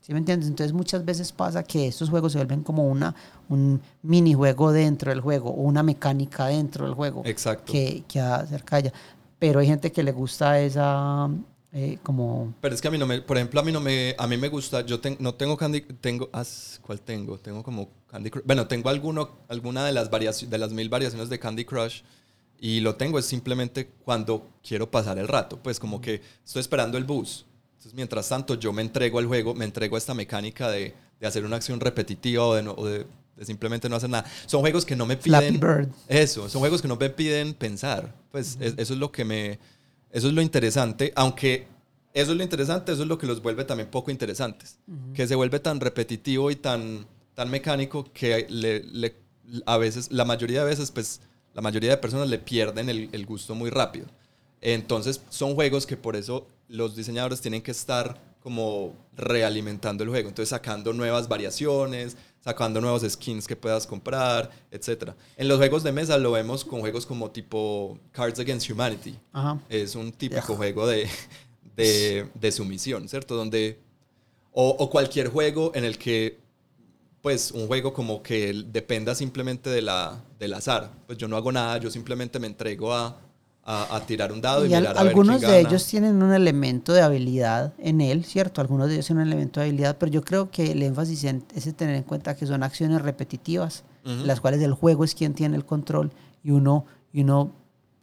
¿Sí 0.00 0.12
me 0.14 0.18
entiendes? 0.18 0.48
Entonces 0.48 0.72
muchas 0.72 1.04
veces 1.04 1.30
pasa 1.30 1.62
que 1.62 1.88
estos 1.88 2.08
juegos 2.08 2.32
se 2.32 2.38
vuelven 2.38 2.62
como 2.62 2.88
una, 2.88 3.14
un 3.48 3.80
minijuego 4.02 4.72
dentro 4.72 5.10
del 5.10 5.20
juego 5.20 5.50
o 5.50 5.62
una 5.62 5.82
mecánica 5.82 6.46
dentro 6.46 6.86
del 6.86 6.94
juego 6.94 7.22
exacto. 7.26 7.70
que, 7.70 8.04
que 8.08 8.18
acerca 8.18 8.76
a 8.76 8.78
ella. 8.78 8.92
Pero 9.38 9.60
hay 9.60 9.66
gente 9.66 9.92
que 9.92 10.02
le 10.02 10.12
gusta 10.12 10.58
esa 10.58 11.28
eh, 11.72 11.98
como... 12.02 12.54
Pero 12.60 12.74
es 12.74 12.80
que 12.80 12.88
a 12.88 12.90
mí 12.90 12.98
no 12.98 13.06
me, 13.06 13.20
por 13.22 13.36
ejemplo, 13.36 13.60
a 13.60 13.62
mí 13.62 13.70
no 13.72 13.80
me, 13.80 14.14
a 14.18 14.26
mí 14.26 14.36
me 14.36 14.48
gusta, 14.48 14.80
yo 14.84 14.98
ten- 15.00 15.16
no 15.20 15.34
tengo 15.34 15.56
Candy, 15.56 15.80
tengo, 16.00 16.28
ah, 16.32 16.44
¿cuál 16.82 17.00
tengo? 17.00 17.38
Tengo 17.38 17.62
como 17.62 17.88
Candy 18.10 18.30
Crush, 18.30 18.44
bueno, 18.44 18.66
tengo 18.66 18.88
alguno, 18.88 19.30
alguna 19.48 19.84
de 19.84 19.92
las 19.92 20.10
variaciones, 20.10 20.50
de 20.50 20.58
las 20.58 20.72
mil 20.72 20.88
variaciones 20.88 21.28
de 21.28 21.38
Candy 21.38 21.64
Crush 21.64 22.02
y 22.58 22.80
lo 22.80 22.96
tengo 22.96 23.18
es 23.18 23.26
simplemente 23.26 23.88
cuando 24.04 24.48
quiero 24.66 24.90
pasar 24.90 25.18
el 25.18 25.28
rato, 25.28 25.58
pues 25.62 25.78
como 25.78 26.00
que 26.00 26.20
estoy 26.44 26.60
esperando 26.60 26.98
el 26.98 27.04
bus. 27.04 27.46
Entonces, 27.72 27.94
mientras 27.94 28.28
tanto, 28.28 28.54
yo 28.56 28.72
me 28.74 28.82
entrego 28.82 29.18
al 29.18 29.26
juego, 29.26 29.54
me 29.54 29.64
entrego 29.64 29.94
a 29.94 29.98
esta 29.98 30.12
mecánica 30.12 30.68
de, 30.70 30.92
de 31.18 31.26
hacer 31.26 31.44
una 31.44 31.56
acción 31.56 31.80
repetitiva 31.80 32.44
o 32.46 32.54
de, 32.54 32.62
no- 32.62 32.72
o 32.76 32.84
de- 32.86 33.06
de 33.36 33.46
simplemente 33.46 33.88
no 33.88 33.96
hacer 33.96 34.10
nada. 34.10 34.26
Son 34.44 34.60
juegos 34.60 34.84
que 34.84 34.94
no 34.94 35.06
me 35.06 35.16
Flappy 35.16 35.46
piden... 35.46 35.60
Bird. 35.60 35.88
Eso, 36.08 36.46
son 36.50 36.60
juegos 36.60 36.82
que 36.82 36.88
no 36.88 36.96
me 36.96 37.08
piden 37.08 37.54
pensar. 37.54 38.12
Pues 38.30 38.58
es- 38.60 38.74
eso 38.76 38.92
es 38.92 38.98
lo 38.98 39.10
que 39.10 39.24
me. 39.24 39.58
Eso 40.12 40.28
es 40.28 40.34
lo 40.34 40.42
interesante, 40.42 41.12
aunque 41.16 41.66
eso 42.12 42.32
es 42.32 42.36
lo 42.36 42.42
interesante, 42.42 42.92
eso 42.92 43.02
es 43.02 43.08
lo 43.08 43.18
que 43.18 43.26
los 43.26 43.40
vuelve 43.42 43.64
también 43.64 43.88
poco 43.90 44.10
interesantes. 44.10 44.78
Que 45.14 45.26
se 45.28 45.34
vuelve 45.36 45.60
tan 45.60 45.78
repetitivo 45.80 46.50
y 46.50 46.56
tan, 46.56 47.06
tan 47.34 47.50
mecánico 47.50 48.10
que 48.12 48.46
le, 48.48 48.82
le- 48.84 49.14
a 49.66 49.76
veces, 49.78 50.10
la 50.10 50.24
mayoría 50.24 50.60
de 50.60 50.66
veces, 50.70 50.90
pues 50.90 51.20
la 51.54 51.62
mayoría 51.62 51.90
de 51.90 51.96
personas 51.98 52.28
le 52.28 52.38
pierden 52.38 52.88
el, 52.88 53.08
el 53.12 53.26
gusto 53.26 53.54
muy 53.54 53.70
rápido. 53.70 54.06
Entonces 54.60 55.20
son 55.30 55.54
juegos 55.54 55.86
que 55.86 55.96
por 55.96 56.16
eso 56.16 56.46
los 56.68 56.94
diseñadores 56.96 57.40
tienen 57.40 57.62
que 57.62 57.70
estar 57.70 58.20
como 58.42 58.94
realimentando 59.16 60.02
el 60.02 60.10
juego, 60.10 60.28
entonces 60.28 60.48
sacando 60.50 60.92
nuevas 60.92 61.28
variaciones, 61.28 62.16
sacando 62.40 62.80
nuevos 62.80 63.02
skins 63.02 63.46
que 63.46 63.56
puedas 63.56 63.86
comprar, 63.86 64.50
etc. 64.70 65.12
En 65.36 65.48
los 65.48 65.58
juegos 65.58 65.82
de 65.82 65.92
mesa 65.92 66.16
lo 66.18 66.32
vemos 66.32 66.64
con 66.64 66.80
juegos 66.80 67.06
como 67.06 67.30
tipo 67.30 67.98
Cards 68.12 68.38
Against 68.40 68.70
Humanity. 68.70 69.18
Ajá. 69.32 69.60
Es 69.68 69.94
un 69.94 70.12
típico 70.12 70.56
juego 70.56 70.86
de, 70.86 71.08
de, 71.76 72.28
de 72.34 72.52
sumisión, 72.52 73.08
¿cierto? 73.08 73.36
Donde, 73.36 73.78
o, 74.52 74.68
o 74.68 74.90
cualquier 74.90 75.28
juego 75.28 75.72
en 75.74 75.84
el 75.84 75.98
que, 75.98 76.38
pues, 77.22 77.52
un 77.52 77.66
juego 77.66 77.92
como 77.92 78.22
que 78.22 78.64
dependa 78.66 79.14
simplemente 79.14 79.68
de 79.70 79.82
la, 79.82 80.24
del 80.38 80.54
azar. 80.54 80.90
Pues 81.06 81.18
yo 81.18 81.28
no 81.28 81.36
hago 81.36 81.52
nada, 81.52 81.78
yo 81.78 81.90
simplemente 81.90 82.38
me 82.38 82.46
entrego 82.46 82.94
a, 82.94 83.20
a, 83.64 83.94
a 83.96 84.06
tirar 84.06 84.32
un 84.32 84.40
dado 84.40 84.64
y, 84.66 84.70
Y 84.70 84.74
al- 84.74 84.80
mirar 84.82 84.96
a 84.98 85.02
ver 85.02 85.08
algunos 85.10 85.38
quién 85.38 85.50
de 85.50 85.60
ellos 85.60 85.86
tienen 85.86 86.22
un 86.22 86.32
elemento 86.32 86.92
de 86.92 87.02
habilidad 87.02 87.72
en 87.78 88.00
él, 88.00 88.24
¿cierto? 88.24 88.60
Algunos 88.60 88.88
de 88.88 88.94
ellos 88.94 89.06
tienen 89.06 89.22
un 89.26 89.32
elemento 89.32 89.60
de 89.60 89.66
habilidad, 89.66 89.96
pero 89.98 90.10
yo 90.10 90.22
creo 90.22 90.50
que 90.50 90.72
el 90.72 90.82
énfasis 90.82 91.24
en- 91.24 91.44
es 91.54 91.66
en 91.66 91.74
tener 91.74 91.94
en 91.94 92.02
cuenta 92.02 92.34
que 92.36 92.46
son 92.46 92.62
acciones 92.62 93.02
repetitivas, 93.02 93.84
Ujú. 94.04 94.24
las 94.24 94.40
cuales 94.40 94.60
el 94.62 94.72
juego 94.74 95.04
es 95.04 95.14
quien 95.14 95.34
tiene 95.34 95.56
el 95.56 95.64
control 95.64 96.10
y 96.42 96.50
uno, 96.52 96.86
y 97.12 97.20
uno 97.20 97.52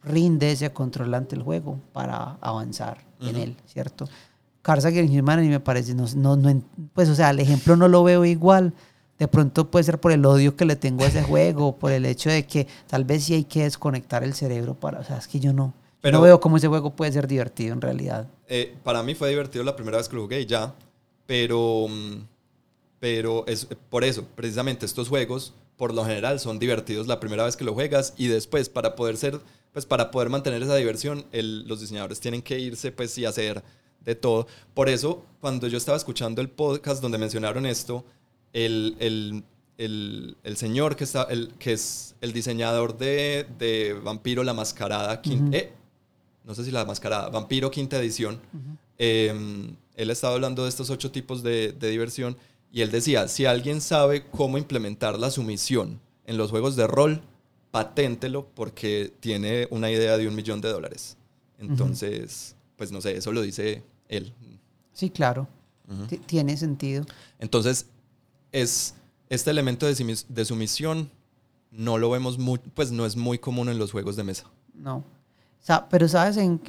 rinde 0.04 0.52
ese 0.52 0.70
control 0.72 1.12
ante 1.14 1.34
el 1.34 1.42
juego 1.42 1.80
para 1.92 2.36
avanzar 2.40 2.98
en 3.20 3.36
él, 3.36 3.56
¿cierto? 3.66 4.08
Against 4.64 5.14
Humanity 5.14 5.48
me 5.48 5.60
parece, 5.60 5.94
no, 5.94 6.06
no, 6.14 6.62
pues 6.92 7.08
o 7.08 7.14
sea, 7.14 7.30
el 7.30 7.40
ejemplo 7.40 7.74
no 7.74 7.88
lo 7.88 8.04
veo 8.04 8.24
igual. 8.26 8.74
De 9.18 9.26
pronto 9.28 9.70
puede 9.70 9.84
ser 9.84 9.98
por 9.98 10.12
el 10.12 10.24
odio 10.24 10.54
que 10.56 10.64
le 10.64 10.76
tengo 10.76 11.04
a 11.04 11.08
ese 11.08 11.22
juego, 11.22 11.76
por 11.76 11.90
el 11.92 12.06
hecho 12.06 12.30
de 12.30 12.46
que 12.46 12.66
tal 12.86 13.04
vez 13.04 13.24
sí 13.24 13.34
hay 13.34 13.44
que 13.44 13.64
desconectar 13.64 14.22
el 14.22 14.34
cerebro 14.34 14.74
para, 14.74 15.00
o 15.00 15.04
sea, 15.04 15.18
es 15.18 15.26
que 15.26 15.40
yo 15.40 15.52
no, 15.52 15.74
Pero- 16.00 16.18
no 16.18 16.22
veo 16.22 16.38
cómo 16.40 16.56
ese 16.56 16.68
juego 16.68 16.90
puede 16.94 17.10
ser 17.12 17.26
divertido 17.26 17.72
en 17.74 17.80
realidad. 17.80 18.28
Eh, 18.48 18.76
para 18.84 19.02
mí 19.02 19.14
fue 19.16 19.28
divertido 19.30 19.64
la 19.64 19.74
primera 19.74 19.96
vez 19.98 20.08
que 20.08 20.14
lo 20.16 20.22
jugué 20.22 20.40
y 20.42 20.46
ya, 20.46 20.72
pero, 21.26 21.86
mm, 21.88 22.22
pero 23.00 23.44
es 23.46 23.66
por 23.90 24.04
eso, 24.04 24.24
precisamente 24.34 24.86
estos 24.86 25.08
juegos, 25.08 25.52
por 25.76 25.94
lo 25.94 26.04
general, 26.04 26.40
son 26.40 26.58
divertidos 26.58 27.06
la 27.06 27.20
primera 27.20 27.44
vez 27.44 27.56
que 27.56 27.64
lo 27.64 27.74
juegas 27.74 28.14
y 28.16 28.26
después 28.28 28.68
para 28.68 28.96
poder 28.96 29.16
ser, 29.16 29.40
pues 29.72 29.86
para 29.86 30.10
poder 30.10 30.28
mantener 30.28 30.62
esa 30.62 30.74
diversión, 30.76 31.24
el- 31.32 31.66
los 31.68 31.80
diseñadores 31.80 32.20
tienen 32.20 32.42
que 32.42 32.58
irse 32.58 32.90
pues 32.92 33.16
y 33.18 33.24
hacer 33.24 33.62
de 34.04 34.14
todo. 34.14 34.46
Por 34.74 34.88
eso, 34.88 35.24
cuando 35.40 35.66
yo 35.68 35.76
estaba 35.76 35.96
escuchando 35.98 36.40
el 36.40 36.48
podcast 36.48 37.02
donde 37.02 37.18
mencionaron 37.18 37.66
esto, 37.66 38.04
el, 38.52 38.96
el, 38.98 39.44
el, 39.78 40.36
el 40.42 40.56
señor 40.56 40.96
que, 40.96 41.04
está, 41.04 41.24
el, 41.24 41.48
que 41.58 41.72
es 41.72 42.14
el 42.20 42.32
diseñador 42.32 42.96
de, 42.98 43.46
de 43.58 43.94
Vampiro 44.02 44.42
la 44.44 44.54
Mascarada, 44.54 45.22
quin- 45.22 45.42
Ujú. 45.48 45.50
eh, 45.56 45.72
no 46.44 46.54
sé 46.54 46.64
si 46.64 46.70
la 46.70 46.84
Mascarada, 46.84 47.28
Vampiro 47.28 47.70
quinta 47.70 47.98
edición, 47.98 48.40
eh, 48.98 49.32
él 49.96 50.10
estaba 50.10 50.34
hablando 50.34 50.62
de 50.64 50.68
estos 50.70 50.90
ocho 50.90 51.10
tipos 51.10 51.42
de, 51.42 51.72
de 51.72 51.90
diversión 51.90 52.36
y 52.72 52.80
él 52.82 52.90
decía, 52.90 53.28
si 53.28 53.44
alguien 53.46 53.80
sabe 53.80 54.24
cómo 54.26 54.58
implementar 54.58 55.18
la 55.18 55.30
sumisión 55.30 56.00
en 56.26 56.36
los 56.36 56.50
juegos 56.50 56.74
de 56.76 56.86
rol, 56.86 57.20
paténtelo 57.70 58.46
porque 58.54 59.12
tiene 59.20 59.68
una 59.70 59.90
idea 59.90 60.16
de 60.16 60.26
un 60.26 60.34
millón 60.34 60.60
de 60.60 60.70
dólares. 60.70 61.16
Entonces, 61.58 62.56
pues 62.76 62.92
no 62.92 63.00
sé, 63.00 63.16
eso 63.16 63.32
lo 63.32 63.42
dice 63.42 63.82
él. 64.08 64.32
Sí, 64.92 65.10
claro, 65.10 65.48
tiene 66.26 66.56
sentido. 66.56 67.04
Entonces, 67.38 67.86
es 68.52 68.94
este 69.28 69.50
elemento 69.50 69.86
de, 69.86 70.44
sumisión 70.44 71.10
no 71.70 71.98
lo 71.98 72.10
vemos 72.10 72.38
muy, 72.38 72.58
pues 72.58 72.90
no 72.90 73.04
es 73.04 73.16
muy 73.16 73.38
común 73.38 73.68
en 73.68 73.78
los 73.78 73.92
juegos 73.92 74.16
de 74.16 74.24
mesa. 74.24 74.44
No. 74.74 74.96
O 74.96 75.04
sea, 75.60 75.88
pero 75.88 76.08
sabes, 76.08 76.36
en, 76.38 76.60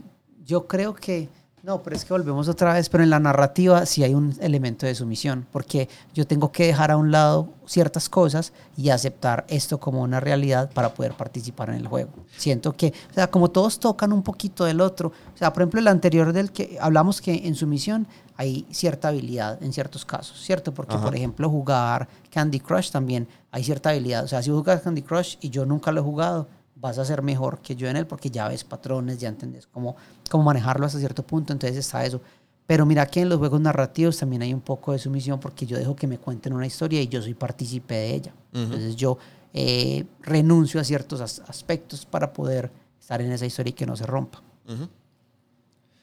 yo 0.44 0.68
creo 0.68 0.94
que, 0.94 1.30
no, 1.64 1.84
pero 1.84 1.96
es 1.96 2.06
que 2.06 2.14
volvemos 2.14 2.48
otra 2.48 2.74
vez, 2.74 2.90
pero 2.90 3.04
en 3.04 3.10
la 3.10 3.20
narrativa 3.20 3.86
sí 3.86 4.04
hay 4.04 4.14
un 4.14 4.36
elemento 4.40 4.86
de 4.86 4.96
sumisión, 4.96 5.46
porque 5.52 5.90
yo 6.14 6.26
tengo 6.26 6.52
que 6.52 6.68
dejar 6.68 6.92
a 6.92 6.98
un 6.98 7.12
lado 7.12 7.50
ciertas 7.66 8.10
cosas 8.10 8.54
y 8.78 8.90
aceptar 8.90 9.46
esto 9.50 9.80
como 9.80 10.02
una 10.02 10.20
realidad 10.20 10.72
para 10.74 10.94
poder 10.94 11.14
participar 11.14 11.70
en 11.70 11.76
el 11.76 11.88
juego. 11.88 12.12
Siento 12.38 12.74
que, 12.74 12.94
o 13.12 13.14
sea, 13.14 13.30
como 13.30 13.52
todos 13.52 13.80
tocan 13.80 14.14
un 14.14 14.24
poquito 14.24 14.66
del 14.66 14.82
otro, 14.82 15.10
o 15.10 15.38
sea, 15.38 15.54
por 15.54 15.64
ejemplo, 15.64 15.80
el 15.80 15.88
anterior 15.88 16.34
del 16.34 16.52
que 16.52 16.78
hablamos 16.80 17.22
que 17.22 17.48
en 17.48 17.56
sumisión 17.56 18.08
hay 18.38 18.66
cierta 18.72 19.10
habilidad 19.10 19.62
en 19.62 19.74
ciertos 19.74 20.06
casos, 20.06 20.42
¿cierto? 20.42 20.74
Porque, 20.74 20.96
Ajá. 20.96 21.04
por 21.04 21.16
ejemplo, 21.16 21.50
jugar 21.50 22.08
Candy 22.32 22.62
Crush 22.62 22.90
también 22.90 23.28
hay 23.52 23.66
cierta 23.66 23.90
habilidad. 23.90 24.24
O 24.24 24.28
sea, 24.28 24.42
si 24.42 24.50
jugas 24.50 24.82
Candy 24.82 25.02
Crush 25.02 25.36
y 25.42 25.50
yo 25.50 25.66
nunca 25.66 25.92
lo 25.92 26.00
he 26.00 26.04
jugado, 26.04 26.48
vas 26.80 26.98
a 26.98 27.06
ser 27.06 27.22
mejor 27.22 27.60
que 27.62 27.76
yo 27.76 27.88
en 27.90 27.98
él 27.98 28.08
porque 28.08 28.30
ya 28.30 28.48
ves 28.48 28.64
patrones, 28.64 29.20
ya 29.20 29.28
entendés 29.30 29.68
cómo, 29.68 29.96
cómo 30.30 30.44
manejarlo 30.44 30.86
hasta 30.86 31.00
cierto 31.00 31.24
punto, 31.24 31.54
entonces 31.54 31.78
está 31.78 32.06
eso. 32.06 32.22
Pero 32.66 32.86
mira 32.86 33.06
que 33.08 33.22
en 33.22 33.30
los 33.30 33.40
juegos 33.40 33.60
narrativos 33.62 34.18
también 34.18 34.44
hay 34.44 34.54
un 34.54 34.62
poco 34.62 34.92
de 34.92 35.00
sumisión 35.00 35.40
porque 35.40 35.66
yo 35.66 35.78
dejo 35.78 35.96
que 35.96 36.06
me 36.08 36.18
cuenten 36.20 36.54
una 36.54 36.68
historia 36.68 37.02
y 37.02 37.08
yo 37.08 37.22
soy 37.22 37.34
partícipe 37.34 37.96
de 37.96 38.14
ella. 38.16 38.34
Entonces 38.54 38.96
yo 38.96 39.18
eh, 39.54 40.06
renuncio 40.22 40.80
a 40.80 40.84
ciertos 40.84 41.20
as- 41.22 41.42
aspectos 41.48 42.06
para 42.06 42.32
poder 42.32 42.72
estar 43.00 43.22
en 43.22 43.32
esa 43.32 43.46
historia 43.48 43.72
y 43.72 43.74
que 43.74 43.86
no 43.88 43.96
se 43.96 44.06
rompa. 44.06 44.42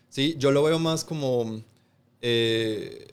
Sí, 0.08 0.34
yo 0.38 0.50
lo 0.50 0.62
veo 0.62 0.78
más 0.78 1.04
como... 1.04 1.62
eh, 2.20 3.06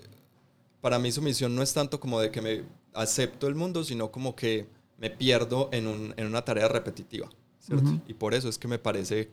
para 0.82 1.00
mí 1.00 1.12
su 1.12 1.22
misión 1.22 1.56
no 1.56 1.62
es 1.62 1.74
tanto 1.74 2.00
como 2.00 2.20
de 2.20 2.30
que 2.32 2.42
me 2.42 2.64
acepto 2.94 3.48
el 3.48 3.56
mundo, 3.56 3.84
sino 3.84 4.12
como 4.12 4.36
que 4.36 4.68
me 4.98 5.10
pierdo 5.10 5.70
en, 5.72 5.88
un- 5.88 6.14
en 6.18 6.26
una 6.28 6.44
tarea 6.44 6.68
repetitiva. 6.68 7.30
¿Cierto? 7.66 7.86
Ujú. 7.90 8.00
Y 8.08 8.14
por 8.14 8.34
eso 8.34 8.50
es 8.50 8.58
que 8.58 8.68
me 8.68 8.78
parece 8.80 9.30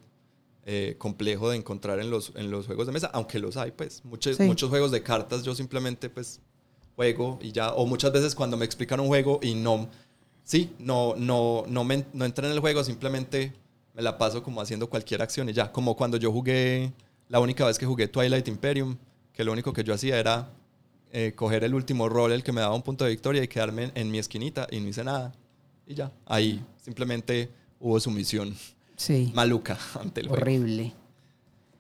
eh, 0.65 0.95
complejo 0.99 1.51
de 1.51 1.57
encontrar 1.57 1.99
en 2.01 2.11
los, 2.11 2.33
en 2.37 2.51
los 2.51 2.67
juegos 2.67 2.87
de 2.87 2.93
mesa, 2.93 3.11
aunque 3.13 3.39
los 3.39 3.57
hay, 3.57 3.71
pues. 3.73 4.05
Muchos, 4.05 4.37
Sí. 4.37 4.45
muchos 4.45 4.69
juegos 4.71 4.91
de 4.91 5.03
cartas 5.03 5.43
yo 5.43 5.55
simplemente, 5.55 6.09
pues, 6.11 6.41
juego 6.97 7.39
y 7.43 7.51
ya. 7.53 7.73
O 7.75 7.87
muchas 7.87 8.13
veces 8.13 8.35
cuando 8.35 8.57
me 8.57 8.65
explican 8.65 9.01
un 9.01 9.09
juego 9.09 9.41
y 9.43 9.55
no, 9.55 9.89
sí, 10.45 10.71
no, 10.79 11.15
no, 11.17 11.65
no, 11.67 11.83
me, 11.85 12.05
no 12.13 12.25
entré 12.25 12.47
en 12.47 12.53
el 12.53 12.61
juego, 12.61 12.85
simplemente 12.85 13.53
me 13.95 14.03
la 14.03 14.17
paso 14.19 14.43
como 14.43 14.61
haciendo 14.61 14.89
cualquier 14.89 15.23
acción 15.23 15.49
y 15.49 15.53
ya. 15.53 15.73
Como 15.73 15.97
cuando 15.97 16.17
yo 16.19 16.31
jugué, 16.31 16.93
la 17.29 17.41
única 17.41 17.65
vez 17.67 17.79
que 17.79 17.87
jugué 17.87 18.07
Twilight 18.09 18.47
Imperium, 18.49 18.97
que 19.33 19.43
lo 19.45 19.53
único 19.53 19.73
que 19.73 19.83
yo 19.83 19.95
hacía 19.95 20.19
era 20.19 20.51
eh, 21.13 21.33
coger 21.35 21.65
el 21.65 21.75
último 21.75 22.09
rol, 22.09 22.33
el 22.33 22.45
que 22.45 22.53
me 22.53 22.61
daba 22.61 22.75
un 22.75 22.83
punto 22.83 23.05
de 23.05 23.11
victoria 23.11 23.43
y 23.43 23.49
quedarme 23.49 23.85
en, 23.85 23.93
en 23.95 24.11
mi 24.11 24.19
esquinita 24.19 24.69
y 24.71 24.79
no 24.79 24.89
hice 24.89 25.03
nada. 25.03 25.33
Y 25.87 25.95
ya, 25.95 26.13
ahí 26.27 26.63
simplemente 26.77 27.49
hubo 27.81 27.99
sumisión 27.99 28.55
Sí, 28.97 29.33
maluca 29.35 29.79
ante 29.99 30.21
el 30.21 30.29
juego. 30.29 30.43
horrible. 30.43 30.93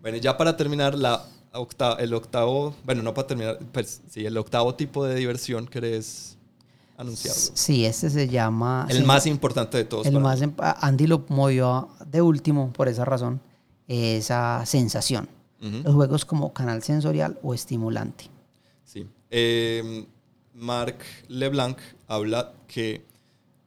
Bueno, 0.00 0.16
ya 0.16 0.36
para 0.38 0.56
terminar, 0.56 0.94
la 0.96 1.22
octa- 1.52 1.96
el 2.00 2.14
octavo, 2.14 2.74
bueno, 2.84 3.02
no 3.02 3.12
para 3.12 3.26
terminar, 3.28 3.58
pues 3.72 4.00
sí, 4.08 4.24
el 4.24 4.36
octavo 4.38 4.74
tipo 4.74 5.04
de 5.04 5.14
diversión 5.16 5.66
querés 5.66 6.38
anunciarlo. 6.96 7.40
Sí, 7.54 7.84
este 7.84 8.08
se 8.10 8.28
llama... 8.28 8.86
El 8.88 8.98
sí, 8.98 9.02
más 9.04 9.26
importante 9.26 9.76
de 9.76 9.84
todos. 9.84 10.06
El 10.06 10.18
más... 10.20 10.38
mí. 10.40 10.44
em- 10.44 10.54
Andy 10.58 11.06
lo 11.06 11.24
movió 11.28 11.90
de 12.06 12.22
último 12.22 12.72
por 12.72 12.88
esa 12.88 13.04
razón. 13.04 13.40
Esa 13.88 14.64
sensación. 14.66 15.28
Ujú. 15.60 15.82
Los 15.84 15.94
juegos 15.94 16.24
como 16.24 16.52
canal 16.54 16.82
sensorial 16.82 17.38
o 17.42 17.52
estimulante. 17.54 18.24
Sí. 18.84 19.06
Eh, 19.30 20.06
Marc 20.54 21.02
Leblanc 21.28 21.76
habla 22.08 22.52
que 22.66 23.04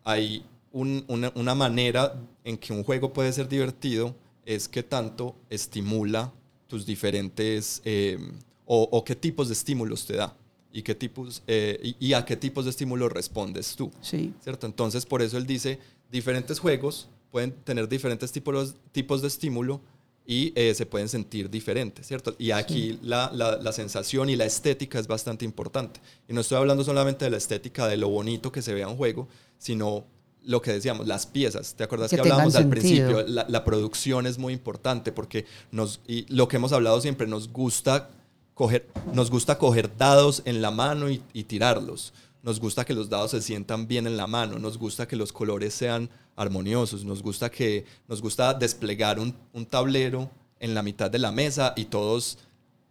hay 0.03 0.43
un- 0.73 1.05
una, 1.07 1.31
una 1.35 1.55
manera 1.55 2.13
en 2.43 2.57
que 2.57 2.73
un 2.73 2.83
juego 2.83 3.13
puede 3.13 3.31
ser 3.31 3.47
divertido 3.47 4.13
es 4.45 4.67
que 4.67 4.83
tanto 4.83 5.35
estimula 5.49 6.33
tus 6.67 6.85
diferentes 6.85 7.81
eh, 7.85 8.17
o, 8.65 8.89
o 8.91 9.03
qué 9.05 9.15
tipos 9.15 9.47
de 9.47 9.53
estímulos 9.53 10.05
te 10.05 10.15
da 10.17 10.35
y 10.73 10.81
qué 10.81 10.95
tipos 10.95 11.43
eh, 11.47 11.79
y, 11.83 12.07
y 12.07 12.13
a 12.13 12.25
qué 12.25 12.35
tipos 12.35 12.65
de 12.65 12.71
estímulos 12.71 13.11
respondes 13.11 13.75
tú. 13.75 13.91
Sí. 14.01 14.33
¿cierto? 14.43 14.65
Entonces, 14.67 15.05
por 15.05 15.21
eso 15.21 15.37
él 15.37 15.45
dice, 15.45 15.79
diferentes 16.11 16.59
juegos 16.59 17.07
pueden 17.31 17.51
tener 17.63 17.87
diferentes 17.87 18.31
tipos, 18.31 18.75
tipos 18.91 19.21
de 19.21 19.27
estímulo 19.29 19.79
y 20.25 20.53
eh, 20.55 20.73
se 20.73 20.85
pueden 20.85 21.09
sentir 21.09 21.49
diferentes, 21.49 22.07
¿cierto? 22.07 22.33
Y 22.39 22.51
aquí 22.51 22.97
la, 23.01 23.29
la- 23.33 23.57
la 23.57 23.71
sensación 23.73 24.29
y 24.29 24.35
la 24.35 24.45
estética 24.45 24.97
es 24.99 25.05
bastante 25.07 25.43
importante. 25.45 25.99
Y 26.29 26.33
no 26.33 26.41
estoy 26.41 26.57
hablando 26.57 26.83
solamente 26.83 27.25
de 27.25 27.31
la 27.31 27.37
estética, 27.37 27.87
de 27.87 27.97
lo 27.97 28.07
bonito 28.09 28.51
que 28.51 28.61
se 28.61 28.73
vea 28.73 28.87
un 28.87 28.95
juego, 28.95 29.27
sino 29.57 30.05
lo 30.45 30.61
que 30.61 30.71
decíamos, 30.71 31.07
las 31.07 31.25
piezas. 31.25 31.75
¿Te 31.75 31.83
acuerdas 31.83 32.09
Que 32.09 32.17
que, 32.17 32.21
hablábamos 32.21 32.55
al 32.55 32.63
sentido. 32.63 32.81
principio? 32.81 33.23
La, 33.27 33.45
la 33.47 33.63
producción 33.63 34.27
es 34.27 34.37
muy 34.37 34.53
importante 34.53 35.11
porque 35.11 35.45
nos, 35.71 36.01
y 36.07 36.25
lo 36.33 36.47
que 36.47 36.57
hemos 36.57 36.73
hablado 36.73 36.99
siempre, 37.01 37.27
nos 37.27 37.51
gusta 37.51 38.09
coger, 38.53 38.87
nos 39.13 39.31
gusta 39.31 39.57
coger 39.57 39.95
dados 39.97 40.41
en 40.45 40.61
la 40.61 40.71
mano 40.71 41.09
y, 41.09 41.21
y 41.33 41.43
tirarlos. 41.43 42.13
Nos 42.41 42.59
gusta 42.59 42.83
que 42.83 42.93
los 42.93 43.09
dados 43.09 43.31
se 43.31 43.41
sientan 43.41 43.87
bien 43.87 44.05
en 44.05 44.17
la 44.17 44.27
mano, 44.27 44.59
nos 44.59 44.77
gusta 44.77 45.07
que 45.07 45.15
los 45.15 45.31
colores 45.31 45.73
sean 45.73 46.09
armoniosos, 46.35 47.05
nos 47.05 47.21
gusta 47.23 47.49
que 47.49 47.85
nos 48.07 48.21
gusta 48.21 48.53
desplegar 48.53 49.19
un, 49.19 49.33
un 49.53 49.65
tablero 49.65 50.29
en 50.59 50.73
la 50.73 50.83
mitad 50.83 51.09
de 51.09 51.19
la 51.19 51.31
mesa 51.31 51.73
y 51.77 51.85
todos 51.85 52.37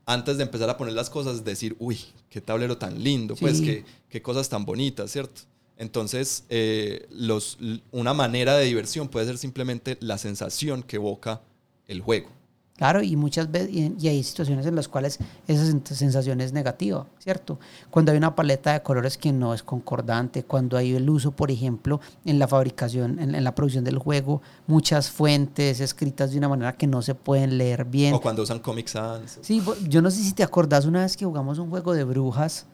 antes 0.07 0.37
de 0.37 0.45
empezar 0.45 0.69
a 0.71 0.77
poner 0.77 0.95
las 0.95 1.11
cosas 1.11 1.45
decir, 1.45 1.77
uy, 1.79 1.99
qué 2.29 2.41
tablero 2.41 2.79
tan 2.79 3.03
lindo, 3.03 3.37
pues 3.37 3.61
qué, 3.61 3.85
qué 4.09 4.23
cosas 4.23 4.49
tan 4.49 4.65
bonitas, 4.65 5.11
¿cierto? 5.11 5.43
Entonces, 5.79 6.45
eh, 6.49 7.07
los, 7.11 7.59
una 7.91 8.15
manera 8.15 8.57
de 8.57 8.65
diversión 8.65 9.09
puede 9.09 9.27
ser 9.27 9.39
simplemente 9.39 9.99
la 10.01 10.19
sensación 10.19 10.83
que 10.83 10.97
evoca 10.97 11.41
el 11.89 12.01
juego. 12.01 12.29
Claro, 12.77 13.03
y 13.03 13.17
muchas 13.17 13.51
veces, 13.51 13.71
y, 13.71 13.95
y 14.01 14.09
hay 14.09 14.23
situaciones 14.25 14.67
en 14.67 14.75
las 14.75 14.89
cuales 14.89 15.19
esa 15.47 15.63
sen- 15.65 15.85
sensación 15.87 16.41
es 16.41 16.53
negativa, 16.53 17.07
¿cierto? 17.19 17.61
Cuando 17.91 18.11
hay 18.11 18.19
una 18.19 18.35
paleta 18.35 18.73
de 18.73 18.83
colores 18.83 19.19
que 19.19 19.31
no 19.31 19.55
es 19.55 19.63
concordante, 19.63 20.43
cuando 20.45 20.77
hay 20.77 20.95
el 20.95 21.09
uso, 21.09 21.31
por 21.31 21.51
ejemplo, 21.51 22.01
en 22.25 22.39
la 22.39 22.49
fabricación, 22.49 23.21
en, 23.21 23.35
en 23.35 23.45
la 23.45 23.55
producción 23.55 23.85
del 23.85 23.99
juego, 23.99 24.41
muchas 24.67 25.11
fuentes 25.11 25.81
escritas 25.81 26.33
de 26.33 26.39
una 26.39 26.49
manera 26.49 26.73
que 26.77 26.87
no 26.87 27.03
se 27.03 27.15
pueden 27.15 27.57
leer 27.59 27.85
bien. 27.85 28.15
O 28.15 28.21
cuando 28.21 28.43
usan 28.43 28.59
Comic 28.59 28.89
Sans. 28.89 29.39
Sí, 29.43 29.63
yo 29.89 30.03
no 30.03 30.11
sé 30.11 30.23
si 30.23 30.33
te 30.33 30.43
acordás 30.43 30.85
una 30.85 31.03
vez 31.03 31.17
que 31.17 31.25
jugamos 31.25 31.59
un 31.59 31.71
juego 31.71 31.93
de 31.93 32.03
brujas, 32.05 32.67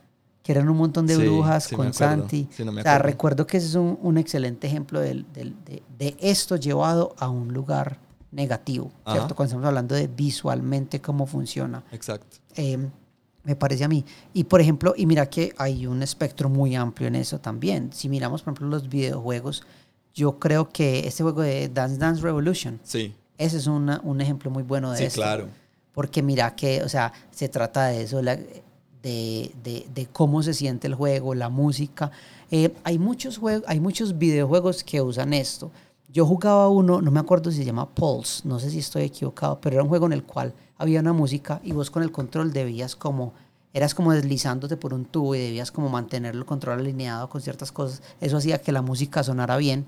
que 0.48 0.52
eran 0.52 0.66
un 0.70 0.78
montón 0.78 1.06
de 1.06 1.14
Sí, 1.14 1.20
brujas 1.26 1.64
sí 1.64 1.76
me 1.76 1.84
con. 1.84 1.92
Santi. 1.92 2.48
Sí, 2.50 2.64
no 2.64 2.72
me 2.72 2.80
o 2.80 2.82
sea, 2.82 2.98
recuerdo 2.98 3.46
que 3.46 3.58
ese 3.58 3.66
es 3.66 3.74
un, 3.74 3.98
un 4.00 4.16
excelente 4.16 4.66
ejemplo 4.66 4.98
del- 4.98 5.26
de, 5.34 5.82
de 5.98 6.16
esto 6.20 6.56
llevado 6.56 7.14
a 7.18 7.28
un 7.28 7.52
lugar 7.52 7.98
negativo, 8.32 8.90
Ajá. 9.04 9.16
¿cierto? 9.18 9.34
Cuando 9.34 9.48
estamos 9.50 9.66
hablando 9.66 9.94
de 9.94 10.06
visualmente 10.06 11.02
cómo 11.02 11.26
funciona. 11.26 11.84
Exacto. 11.92 12.38
Eh, 12.56 12.78
me 13.44 13.56
parece 13.56 13.84
a 13.84 13.88
mí. 13.88 14.06
Y 14.32 14.44
por 14.44 14.62
ejemplo, 14.62 14.94
y 14.96 15.04
mira 15.04 15.26
que 15.28 15.52
hay 15.58 15.86
un 15.86 16.02
espectro 16.02 16.48
muy 16.48 16.74
amplio 16.76 17.08
en 17.08 17.16
eso 17.16 17.38
también. 17.40 17.90
Si 17.92 18.08
miramos, 18.08 18.40
por 18.40 18.54
ejemplo, 18.54 18.68
los 18.68 18.88
videojuegos, 18.88 19.64
yo 20.14 20.38
creo 20.38 20.70
que 20.70 21.06
este 21.06 21.22
juego 21.24 21.42
de 21.42 21.68
Dance 21.68 21.98
Dance 21.98 22.22
Revolution, 22.22 22.80
Sí, 22.84 23.14
ese 23.36 23.58
es 23.58 23.66
una- 23.66 24.00
un 24.02 24.22
ejemplo 24.22 24.50
muy 24.50 24.62
bueno 24.62 24.92
de 24.92 24.96
sí, 24.96 25.04
esto. 25.04 25.20
claro. 25.20 25.48
Porque 25.92 26.22
mira 26.22 26.54
que, 26.56 26.82
o 26.82 26.88
sea, 26.88 27.12
se 27.32 27.50
trata 27.50 27.88
de 27.88 28.00
eso, 28.04 28.22
la- 28.22 28.38
de, 29.02 29.52
de- 29.62 29.86
de 29.94 30.06
cómo 30.06 30.42
se 30.42 30.54
siente 30.54 30.86
el 30.86 30.94
juego, 30.94 31.34
la 31.34 31.48
música. 31.48 32.10
Eh, 32.50 32.74
hay, 32.84 32.98
muchos 32.98 33.38
juegos, 33.38 33.64
hay 33.68 33.80
muchos 33.80 34.18
videojuegos 34.18 34.82
que 34.84 35.00
usan 35.02 35.32
esto. 35.34 35.70
Yo 36.10 36.24
jugaba 36.24 36.68
uno, 36.68 37.02
no 37.02 37.10
me 37.10 37.20
acuerdo 37.20 37.50
si 37.50 37.58
se 37.58 37.64
llama 37.64 37.88
Pulse, 37.88 38.42
no 38.48 38.58
sé 38.58 38.70
si 38.70 38.78
estoy 38.78 39.02
equivocado, 39.02 39.60
pero 39.60 39.74
era 39.74 39.82
un 39.82 39.88
juego 39.90 40.06
en 40.06 40.14
el 40.14 40.24
cual 40.24 40.54
había 40.78 41.00
una 41.00 41.12
música 41.12 41.60
y 41.62 41.72
vos 41.72 41.90
con 41.90 42.02
el 42.02 42.10
control 42.10 42.52
debías 42.52 42.96
como, 42.96 43.34
eras 43.74 43.94
como 43.94 44.12
deslizándote 44.12 44.78
por 44.78 44.94
un 44.94 45.04
tubo 45.04 45.34
y 45.34 45.38
debías 45.40 45.70
como 45.70 45.90
mantener 45.90 46.34
el 46.34 46.46
control 46.46 46.78
alineado 46.80 47.28
con 47.28 47.42
ciertas 47.42 47.72
cosas. 47.72 48.02
Eso 48.22 48.38
hacía 48.38 48.58
que 48.62 48.72
la 48.72 48.80
música 48.80 49.22
sonara 49.22 49.58
bien 49.58 49.86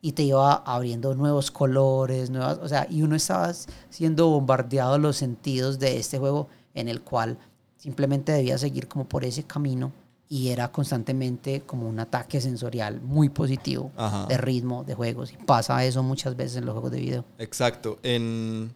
y 0.00 0.12
te 0.12 0.22
iba 0.22 0.54
abriendo 0.54 1.14
nuevos 1.14 1.50
colores, 1.50 2.30
nuevas, 2.30 2.58
o 2.62 2.68
sea, 2.68 2.86
y 2.88 3.02
uno 3.02 3.14
estaba 3.16 3.52
siendo 3.90 4.28
bombardeado 4.28 4.96
los 4.98 5.16
sentidos 5.16 5.78
de 5.78 5.98
este 5.98 6.18
juego 6.18 6.48
en 6.74 6.88
el 6.88 7.02
cual 7.02 7.36
simplemente 7.78 8.32
debía 8.32 8.58
seguir 8.58 8.86
como 8.88 9.08
por 9.08 9.24
ese 9.24 9.44
camino 9.44 9.92
y 10.28 10.48
era 10.48 10.70
constantemente 10.70 11.62
como 11.62 11.88
un 11.88 11.98
ataque 12.00 12.40
sensorial 12.42 13.00
muy 13.00 13.30
positivo 13.30 13.90
Ajá. 13.96 14.26
de 14.26 14.36
ritmo, 14.36 14.84
de 14.84 14.94
juegos. 14.94 15.32
Y 15.32 15.36
pasa 15.38 15.82
eso 15.86 16.02
muchas 16.02 16.36
veces 16.36 16.58
en 16.58 16.66
los 16.66 16.74
juegos 16.74 16.90
de 16.90 17.00
video. 17.00 17.24
Exacto. 17.38 17.98
En, 18.02 18.74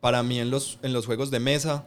para 0.00 0.22
mí 0.22 0.38
en 0.40 0.50
los, 0.50 0.78
en 0.82 0.92
los 0.92 1.06
juegos 1.06 1.30
de 1.30 1.40
mesa, 1.40 1.86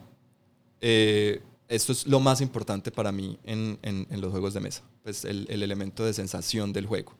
eh, 0.80 1.42
esto 1.68 1.92
es 1.92 2.06
lo 2.06 2.18
más 2.20 2.40
importante 2.40 2.90
para 2.90 3.12
mí 3.12 3.38
en, 3.44 3.78
en- 3.82 4.06
en 4.10 4.20
los 4.20 4.30
juegos 4.32 4.52
de 4.52 4.60
mesa. 4.60 4.82
Pues 5.04 5.24
el, 5.24 5.46
el 5.48 5.62
elemento 5.62 6.04
de 6.04 6.12
sensación 6.12 6.72
del 6.72 6.86
juego. 6.86 7.14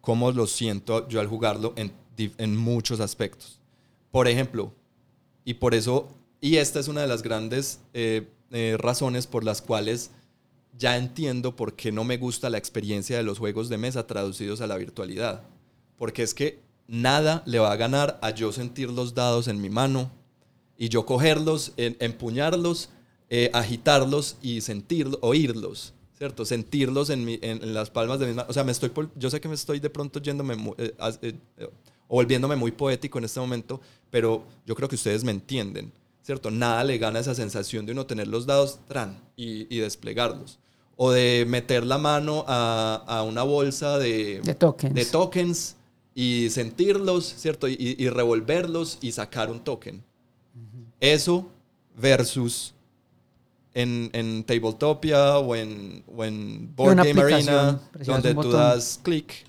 Cómo 0.00 0.30
lo 0.30 0.46
siento 0.46 1.08
yo 1.08 1.20
al 1.20 1.26
jugarlo 1.26 1.72
en, 1.76 1.92
en 2.16 2.56
muchos 2.56 3.00
aspectos. 3.00 3.60
Por 4.10 4.28
ejemplo, 4.28 4.72
y 5.44 5.54
por 5.54 5.74
eso, 5.74 6.08
y 6.40 6.56
esta 6.56 6.80
es 6.80 6.88
una 6.88 7.00
de 7.00 7.08
las 7.08 7.22
grandes 7.22 7.80
eh, 7.94 8.28
eh, 8.50 8.76
razones 8.78 9.26
por 9.26 9.44
las 9.44 9.60
cuales 9.62 10.10
ya 10.78 10.96
entiendo 10.96 11.56
por 11.56 11.74
qué 11.74 11.90
no 11.92 12.04
me 12.04 12.16
gusta 12.18 12.50
la 12.50 12.58
experiencia 12.58 13.16
de 13.16 13.22
los 13.22 13.38
juegos 13.38 13.68
de 13.68 13.78
mesa 13.78 14.06
traducidos 14.06 14.60
a 14.60 14.66
la 14.66 14.76
virtualidad. 14.76 15.42
Porque 15.98 16.22
es 16.22 16.34
que 16.34 16.60
nada 16.86 17.42
le 17.46 17.58
va 17.58 17.72
a 17.72 17.76
ganar 17.76 18.18
a 18.22 18.30
yo 18.30 18.52
sentir 18.52 18.90
los 18.90 19.14
dados 19.14 19.48
en 19.48 19.60
mi 19.60 19.70
mano 19.70 20.10
y 20.76 20.88
yo 20.88 21.04
cogerlos, 21.04 21.72
empuñarlos, 21.76 22.90
eh, 23.30 23.50
agitarlos 23.52 24.36
y 24.40 24.60
sentirlos, 24.60 25.18
oírlos, 25.22 25.92
¿cierto? 26.16 26.44
Sentirlos 26.44 27.10
en, 27.10 27.24
mi- 27.24 27.38
en- 27.42 27.74
las 27.74 27.90
palmas 27.90 28.18
de 28.20 28.26
mis 28.26 28.36
manos. 28.36 28.50
O 28.50 28.54
sea, 28.54 28.64
me 28.64 28.72
estoy, 28.72 28.90
yo 29.16 29.28
sé 29.30 29.40
que 29.40 29.48
me 29.48 29.54
estoy 29.54 29.80
de 29.80 29.90
pronto 29.90 30.20
yéndome 30.20 30.54
mu- 30.56 30.74
eh, 30.78 30.94
volviéndome 32.08 32.56
muy 32.56 32.70
poético 32.72 33.18
en 33.18 33.24
este 33.24 33.40
momento, 33.40 33.80
pero 34.10 34.44
yo 34.66 34.74
creo 34.74 34.88
que 34.88 34.94
ustedes 34.94 35.24
me 35.24 35.30
entienden, 35.32 35.92
¿cierto? 36.28 36.50
Nada 36.50 36.84
le 36.84 36.98
gana 36.98 37.20
esa 37.20 37.34
sensación 37.34 37.86
de 37.86 37.92
uno 37.92 38.04
tener 38.04 38.28
los 38.28 38.44
dados 38.44 38.80
tran 38.86 39.18
y, 39.34 39.74
y 39.74 39.78
desplegarlos. 39.78 40.58
O 40.94 41.10
de 41.10 41.46
meter 41.48 41.86
la 41.86 41.96
mano 41.96 42.44
a, 42.46 43.02
a 43.06 43.22
una 43.22 43.44
bolsa 43.44 43.98
de, 43.98 44.42
De 44.44 44.54
tokens. 44.54 44.94
de 44.94 45.06
tokens 45.06 45.76
y 46.14 46.50
sentirlos, 46.50 47.24
¿cierto? 47.24 47.66
Y, 47.66 47.96
y 47.98 48.10
revolverlos 48.10 48.98
y 49.00 49.12
sacar 49.12 49.50
un 49.50 49.60
token. 49.60 50.04
Eso 51.00 51.50
versus 51.96 52.74
en, 53.72 54.10
en 54.12 54.44
Tabletopia 54.44 55.38
o 55.38 55.56
en, 55.56 56.04
o 56.14 56.24
en 56.26 56.76
Board 56.76 56.92
una 56.92 57.04
Game 57.04 57.22
Arena, 57.22 57.80
donde 58.04 58.34
tú 58.34 58.50
das 58.50 59.00
clic, 59.02 59.46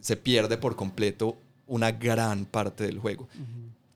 se 0.00 0.16
pierde 0.16 0.56
por 0.56 0.74
completo 0.74 1.36
una 1.66 1.92
gran 1.92 2.46
parte 2.46 2.84
del 2.84 2.98
juego. 2.98 3.28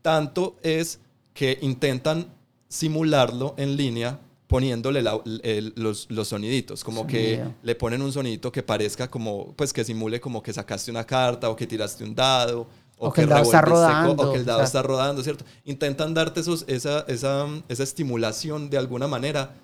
Tanto 0.03 0.59
es 0.63 0.99
que 1.35 1.59
intentan 1.63 2.27
simularlo 2.69 3.55
en 3.57 3.77
línea 3.77 4.19
poniéndole 4.47 5.01
la- 5.03 5.21
el- 5.43 5.73
los, 5.77 6.07
los 6.11 6.29
soniditos, 6.29 6.83
como 6.83 7.07
que 7.07 7.43
le 7.63 7.75
ponen 7.77 8.03
un 8.03 8.13
sonidito 8.13 8.51
que 8.51 8.63
parezca 8.65 9.09
como, 9.09 9.53
pues 9.55 9.73
que 9.73 9.85
simule 9.85 10.21
como 10.21 10.43
que 10.43 10.53
sacaste 10.53 10.91
una 10.91 11.05
carta 11.05 11.49
o 11.49 11.55
que 11.57 11.67
tiraste 11.69 12.03
un 12.03 12.15
dado 12.15 12.67
O 12.99 13.13
que 13.13 13.23
el 13.23 13.29
dado 13.29 13.45
está 13.45 13.61
rodando, 13.63 14.23
O 14.29 14.33
que 14.33 14.39
el 14.39 14.45
dado 14.45 14.59
o 14.59 14.61
sea. 14.63 14.67
está 14.67 14.83
rodando, 14.83 15.23
¿cierto? 15.23 15.45
Intentan 15.65 16.13
darte 16.15 16.41
esos, 16.41 16.65
esa, 16.69 17.01
esa, 17.09 17.47
esa 17.69 17.83
estimulación 17.83 18.69
de 18.71 18.77
alguna 18.79 19.07
manera. 19.09 19.55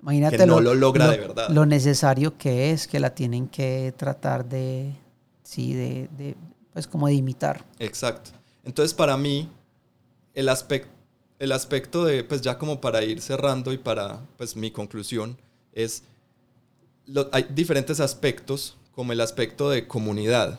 Imagínate 0.00 0.36
que 0.36 0.46
no 0.46 0.60
lo 0.60 0.74
logra 0.74 1.08
de 1.10 1.18
verdad. 1.18 1.48
Lo 1.50 1.66
necesario 1.66 2.38
que 2.38 2.70
es 2.70 2.86
que 2.86 3.00
la 3.00 3.14
tienen 3.14 3.48
que 3.48 3.92
tratar 3.96 4.48
de, 4.48 4.92
sí, 5.42 5.74
de, 5.74 6.08
de, 6.16 6.36
pues 6.72 6.86
como 6.86 7.08
de 7.08 7.14
imitar. 7.14 7.64
Exacto. 7.80 8.30
Entonces, 8.64 8.94
para 8.94 9.16
mí, 9.16 9.48
el 10.38 10.48
aspecto, 10.48 10.88
el 11.40 11.50
aspecto 11.52 12.04
de, 12.04 12.22
pues 12.22 12.42
ya 12.42 12.58
como 12.58 12.80
para 12.80 13.02
ir 13.04 13.20
cerrando 13.20 13.72
y 13.72 13.78
para, 13.78 14.20
pues 14.36 14.54
mi 14.54 14.70
conclusión 14.70 15.36
es, 15.72 16.04
lo- 17.06 17.28
hay 17.32 17.46
diferentes 17.50 17.98
aspectos, 18.00 18.76
como 18.92 19.12
el 19.12 19.20
aspecto 19.20 19.68
de 19.70 19.86
comunidad, 19.88 20.58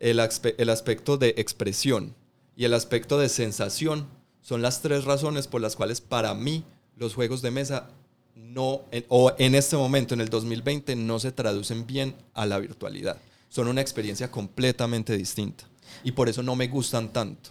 el, 0.00 0.18
aspe- 0.20 0.54
el 0.58 0.68
aspecto 0.68 1.16
de 1.16 1.34
expresión 1.38 2.14
y 2.56 2.64
el 2.64 2.74
aspecto 2.74 3.18
de 3.18 3.28
sensación. 3.28 4.06
Son 4.42 4.60
las 4.62 4.80
tres 4.82 5.04
razones 5.04 5.46
por 5.48 5.60
las 5.60 5.76
cuales 5.76 6.00
para 6.00 6.34
mí 6.34 6.62
los 6.96 7.14
juegos 7.14 7.40
de 7.42 7.50
mesa 7.50 7.88
no, 8.34 8.82
en- 8.90 9.04
o 9.08 9.32
en 9.38 9.54
este 9.54 9.76
momento, 9.76 10.12
en 10.14 10.20
el 10.20 10.28
2020, 10.28 10.94
no 10.96 11.18
se 11.18 11.32
traducen 11.32 11.86
bien 11.86 12.14
a 12.34 12.44
la 12.46 12.58
virtualidad. 12.58 13.16
Son 13.48 13.66
una 13.68 13.80
experiencia 13.80 14.30
completamente 14.30 15.16
distinta. 15.16 15.64
Y 16.04 16.12
por 16.12 16.28
eso 16.28 16.42
no 16.42 16.54
me 16.54 16.68
gustan 16.68 17.12
tanto. 17.12 17.50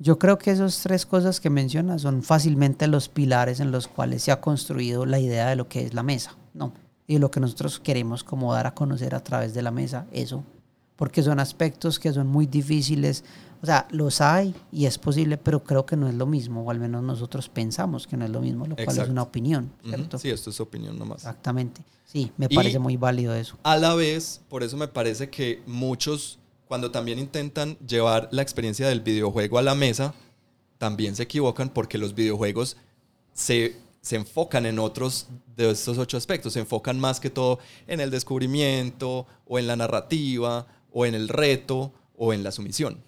Yo 0.00 0.18
creo 0.18 0.38
que 0.38 0.50
esas 0.52 0.80
tres 0.80 1.04
cosas 1.06 1.40
que 1.40 1.50
mencionas 1.50 2.02
son 2.02 2.22
fácilmente 2.22 2.86
los 2.86 3.08
pilares 3.08 3.58
en 3.60 3.72
los 3.72 3.88
cuales 3.88 4.22
se 4.22 4.30
ha 4.30 4.40
construido 4.40 5.06
la 5.06 5.18
idea 5.18 5.48
de 5.48 5.56
lo 5.56 5.68
que 5.68 5.84
es 5.84 5.94
la 5.94 6.02
mesa, 6.04 6.36
¿no? 6.54 6.72
Y 7.06 7.18
lo 7.18 7.30
que 7.30 7.40
nosotros 7.40 7.80
queremos 7.80 8.22
como 8.22 8.52
dar 8.54 8.66
a 8.66 8.74
conocer 8.74 9.14
a 9.14 9.20
través 9.24 9.54
de 9.54 9.62
la 9.62 9.70
mesa, 9.72 10.06
eso. 10.12 10.44
Porque 10.94 11.22
son 11.22 11.40
aspectos 11.40 11.98
que 11.98 12.12
son 12.12 12.26
muy 12.28 12.46
difíciles, 12.46 13.24
o 13.62 13.66
sea, 13.66 13.88
los 13.90 14.20
hay 14.20 14.54
y 14.70 14.86
es 14.86 14.98
posible, 14.98 15.36
pero 15.36 15.64
creo 15.64 15.84
que 15.86 15.96
no 15.96 16.08
es 16.08 16.14
lo 16.14 16.26
mismo, 16.26 16.62
o 16.62 16.70
al 16.70 16.78
menos 16.78 17.02
nosotros 17.02 17.48
pensamos 17.48 18.06
que 18.06 18.16
no 18.16 18.24
es 18.24 18.30
lo 18.30 18.40
mismo, 18.40 18.66
lo 18.66 18.76
cual 18.76 18.98
es 18.98 19.08
una 19.08 19.22
opinión. 19.22 19.72
¿cierto? 19.84 20.18
Sí, 20.18 20.30
esto 20.30 20.50
es 20.50 20.60
opinión 20.60 20.98
nomás. 20.98 21.18
Exactamente. 21.18 21.82
Sí, 22.04 22.30
me 22.36 22.46
Y- 22.48 22.54
parece 22.54 22.78
muy 22.78 22.96
válido 22.96 23.34
eso. 23.34 23.56
A 23.64 23.76
la 23.76 23.94
vez, 23.94 24.42
por 24.48 24.62
eso 24.62 24.76
me 24.76 24.86
parece 24.88 25.28
que 25.28 25.62
muchos, 25.66 26.38
cuando 26.68 26.90
también 26.90 27.18
intentan 27.18 27.76
llevar 27.78 28.28
la 28.30 28.42
experiencia 28.42 28.88
del 28.88 29.00
videojuego 29.00 29.58
a 29.58 29.62
la 29.62 29.74
mesa, 29.74 30.14
también 30.78 31.16
se 31.16 31.24
equivocan 31.24 31.70
porque 31.70 31.98
los 31.98 32.14
videojuegos 32.14 32.76
se, 33.32 33.76
se 34.00 34.16
enfocan 34.16 34.66
en 34.66 34.78
otros 34.78 35.28
de 35.56 35.70
estos 35.70 35.98
ocho 35.98 36.16
aspectos. 36.16 36.52
Se 36.52 36.60
enfocan 36.60 37.00
más 37.00 37.18
que 37.20 37.30
todo 37.30 37.58
en 37.86 38.00
el 38.00 38.10
descubrimiento, 38.10 39.26
o 39.46 39.58
en 39.58 39.66
la 39.66 39.76
narrativa, 39.76 40.66
o 40.92 41.06
en 41.06 41.14
el 41.14 41.28
reto, 41.28 41.92
o 42.16 42.32
en 42.32 42.42
la 42.42 42.52
sumisión. 42.52 42.98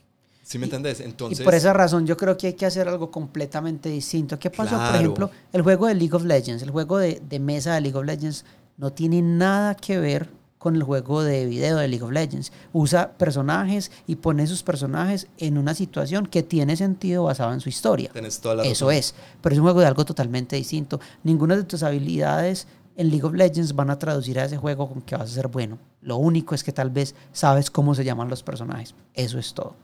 ¿Sí 0.43 0.59
me 0.59 0.65
entendés? 0.65 0.99
Entonces, 1.01 1.41
y 1.41 1.45
por 1.45 1.55
esa 1.55 1.73
razón 1.73 2.07
yo 2.07 2.17
creo 2.17 2.37
que 2.37 2.49
hay 2.49 2.53
que 2.55 2.67
hacer 2.67 2.89
algo 2.89 3.11
completamente 3.11 3.89
distinto. 3.89 4.37
¿Qué 4.39 4.51
pasó? 4.51 4.71
Por 4.71 4.79
Claro. 4.81 4.99
ejemplo, 4.99 5.31
el 5.53 5.63
juego 5.63 5.87
de 5.87 5.95
League 5.95 6.17
of 6.17 6.25
Legends, 6.25 6.63
el 6.65 6.71
juego 6.71 6.99
de, 6.99 7.21
de 7.29 7.39
mesa 7.39 7.75
de 7.75 7.83
League 7.83 7.97
of 7.97 8.05
Legends 8.05 8.45
no 8.77 8.93
tiene 8.93 9.23
nada 9.23 9.77
que 9.77 9.99
ver 10.01 10.29
con 10.61 10.77
el 10.77 10.83
juego 10.83 11.23
de 11.23 11.47
video 11.47 11.79
de 11.79 11.89
League 11.89 12.05
of 12.05 12.13
Legends. 12.13 12.53
Usa 12.75 13.13
personajes 13.15 13.91
y 14.07 14.17
pone 14.17 14.47
sus 14.47 14.63
personajes 14.63 15.27
en 15.39 15.57
una 15.57 15.75
situación 15.75 16.27
que 16.27 16.43
tiene 16.43 16.77
sentido 16.77 17.25
basado 17.25 17.55
en 17.55 17.61
su 17.61 17.71
historia. 17.71 18.11
toda 18.43 18.57
la 18.57 18.63
Eso 18.65 18.85
razón. 18.89 18.99
es, 18.99 19.15
pero 19.41 19.55
es 19.55 19.59
un 19.59 19.65
juego 19.65 19.81
de 19.81 19.87
algo 19.87 20.05
totalmente 20.05 20.57
distinto. 20.57 21.01
Ninguna 21.25 21.57
de 21.57 21.65
tus 21.65 21.83
habilidades 21.83 22.67
en 22.97 23.09
League 23.09 23.25
of 23.27 23.33
Legends 23.33 23.75
van 23.75 23.89
a 23.89 23.99
traducir 23.99 24.39
a 24.39 24.45
ese 24.45 24.59
juego 24.59 24.87
con 24.87 25.01
que 25.01 25.17
vas 25.17 25.31
a 25.31 25.35
ser 25.35 25.49
bueno. 25.49 25.79
Lo 26.03 26.19
único 26.19 26.55
es 26.55 26.63
que 26.63 26.73
tal 26.73 26.91
vez 26.91 27.15
sabes 27.33 27.71
cómo 27.71 27.95
se 27.95 28.05
llaman 28.05 28.29
los 28.29 28.43
personajes. 28.43 28.95
Eso 29.15 29.39
es 29.39 29.55
todo. 29.55 29.75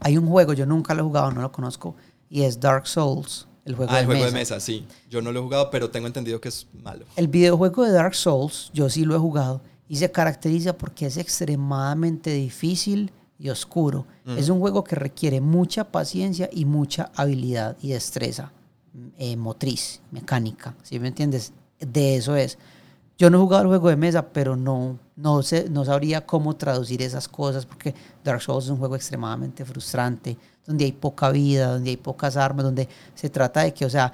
Hay 0.00 0.16
un 0.16 0.26
juego, 0.26 0.54
yo 0.54 0.64
nunca 0.64 0.94
lo 0.94 1.02
he 1.02 1.04
jugado, 1.04 1.30
no 1.32 1.42
lo 1.42 1.52
conozco, 1.52 1.94
y 2.30 2.42
es 2.42 2.60
Dark 2.60 2.86
Souls, 2.86 3.46
el 3.66 3.74
juego, 3.74 3.92
Ah, 3.92 3.96
de, 3.96 4.00
el 4.00 4.06
juego 4.06 4.20
mesa. 4.22 4.32
de 4.32 4.38
mesa, 4.40 4.60
sí. 4.60 4.86
Yo 5.10 5.20
no 5.20 5.30
lo 5.32 5.40
he 5.40 5.42
jugado, 5.42 5.70
pero 5.70 5.90
tengo 5.90 6.06
entendido 6.06 6.40
que 6.40 6.48
es 6.48 6.66
malo. 6.82 7.04
El 7.16 7.28
videojuego 7.28 7.84
de 7.84 7.92
Dark 7.92 8.14
Souls, 8.14 8.70
yo 8.72 8.88
sí 8.88 9.04
lo 9.04 9.14
he 9.14 9.18
jugado, 9.18 9.60
y 9.88 9.96
se 9.96 10.10
caracteriza 10.10 10.76
porque 10.78 11.06
es 11.06 11.16
extremadamente 11.16 12.30
difícil 12.32 13.12
y 13.38 13.50
oscuro. 13.50 14.06
Es 14.36 14.48
un 14.48 14.58
juego 14.60 14.82
que 14.82 14.96
requiere 14.96 15.40
mucha 15.40 15.84
paciencia 15.84 16.48
y 16.52 16.64
mucha 16.64 17.10
habilidad 17.14 17.76
y 17.82 17.90
destreza 17.90 18.50
eh, 19.18 19.36
motriz, 19.36 20.00
mecánica, 20.10 20.74
¿sí 20.82 20.98
me 20.98 21.08
entiendes? 21.08 21.52
De 21.78 22.16
eso 22.16 22.34
es. 22.34 22.56
Yo 23.18 23.30
no 23.30 23.38
he 23.38 23.40
jugado 23.40 23.62
el 23.62 23.68
juego 23.68 23.88
de 23.88 23.96
mesa, 23.96 24.26
pero 24.30 24.56
no, 24.56 24.98
no, 25.16 25.42
sé, 25.42 25.68
no 25.70 25.84
sabría 25.84 26.26
cómo 26.26 26.54
traducir 26.54 27.00
esas 27.00 27.28
cosas 27.28 27.64
porque 27.64 27.94
Dark 28.22 28.42
Souls 28.42 28.66
es 28.66 28.70
un 28.70 28.78
juego 28.78 28.94
extremadamente 28.94 29.64
frustrante, 29.64 30.36
donde 30.66 30.84
hay 30.84 30.92
poca 30.92 31.30
vida, 31.30 31.72
donde 31.72 31.90
hay 31.90 31.96
pocas 31.96 32.36
armas, 32.36 32.64
donde 32.64 32.88
se 33.14 33.30
trata 33.30 33.62
de 33.62 33.72
que, 33.72 33.86
o 33.86 33.90
sea, 33.90 34.12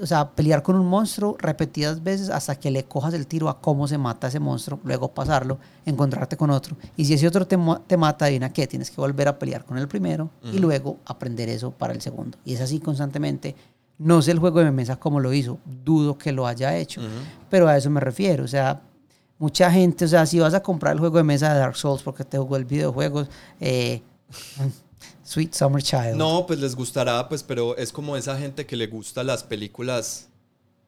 o 0.00 0.06
sea, 0.06 0.30
pelear 0.30 0.62
con 0.62 0.76
un 0.76 0.86
monstruo 0.86 1.36
repetidas 1.38 2.02
veces 2.02 2.30
hasta 2.30 2.54
que 2.56 2.70
le 2.70 2.84
cojas 2.84 3.14
el 3.14 3.26
tiro 3.26 3.48
a 3.48 3.60
cómo 3.60 3.88
se 3.88 3.98
mata 3.98 4.28
ese 4.28 4.38
monstruo, 4.38 4.78
luego 4.84 5.08
pasarlo, 5.08 5.58
encontrarte 5.84 6.36
con 6.36 6.50
otro. 6.50 6.76
Y 6.96 7.04
si 7.04 7.14
ese 7.14 7.26
otro 7.26 7.46
te, 7.46 7.58
te 7.86 7.96
mata, 7.96 8.26
adivina 8.26 8.52
qué, 8.52 8.66
tienes 8.66 8.90
que 8.90 9.00
volver 9.00 9.28
a 9.28 9.38
pelear 9.38 9.64
con 9.64 9.78
el 9.78 9.88
primero 9.88 10.30
y 10.52 10.58
luego 10.58 10.98
aprender 11.04 11.48
eso 11.48 11.72
para 11.72 11.92
el 11.92 12.00
segundo. 12.00 12.38
Y 12.44 12.54
es 12.54 12.60
así 12.60 12.78
constantemente. 12.78 13.56
No 13.98 14.20
sé 14.22 14.32
el 14.32 14.38
juego 14.38 14.60
de 14.60 14.70
mesa 14.70 14.96
cómo 14.96 15.20
lo 15.20 15.32
hizo, 15.32 15.58
dudo 15.84 16.18
que 16.18 16.32
lo 16.32 16.46
haya 16.46 16.76
hecho, 16.76 17.00
pero 17.48 17.66
a 17.68 17.76
eso 17.76 17.88
me 17.90 18.00
refiero. 18.00 18.44
O 18.44 18.48
sea, 18.48 18.82
mucha 19.38 19.70
gente, 19.70 20.04
o 20.04 20.08
sea, 20.08 20.26
si 20.26 20.38
vas 20.38 20.52
a 20.54 20.62
comprar 20.62 20.92
el 20.94 20.98
juego 21.00 21.16
de 21.18 21.24
mesa 21.24 21.52
de 21.52 21.58
Dark 21.60 21.76
Souls 21.76 22.02
porque 22.02 22.24
te 22.24 22.36
jugó 22.38 22.56
el 22.56 22.64
videojuego, 22.66 23.26
eh, 23.60 24.02
Sweet 25.22 25.54
Summer 25.54 25.82
Child. 25.82 26.14
No, 26.16 26.44
pues 26.46 26.60
les 26.60 26.74
gustará, 26.76 27.28
pues, 27.28 27.42
pero 27.42 27.76
es 27.76 27.90
como 27.92 28.16
esa 28.16 28.38
gente 28.38 28.64
que 28.66 28.76
le 28.76 28.86
gusta 28.86 29.24
las 29.24 29.42
películas 29.42 30.28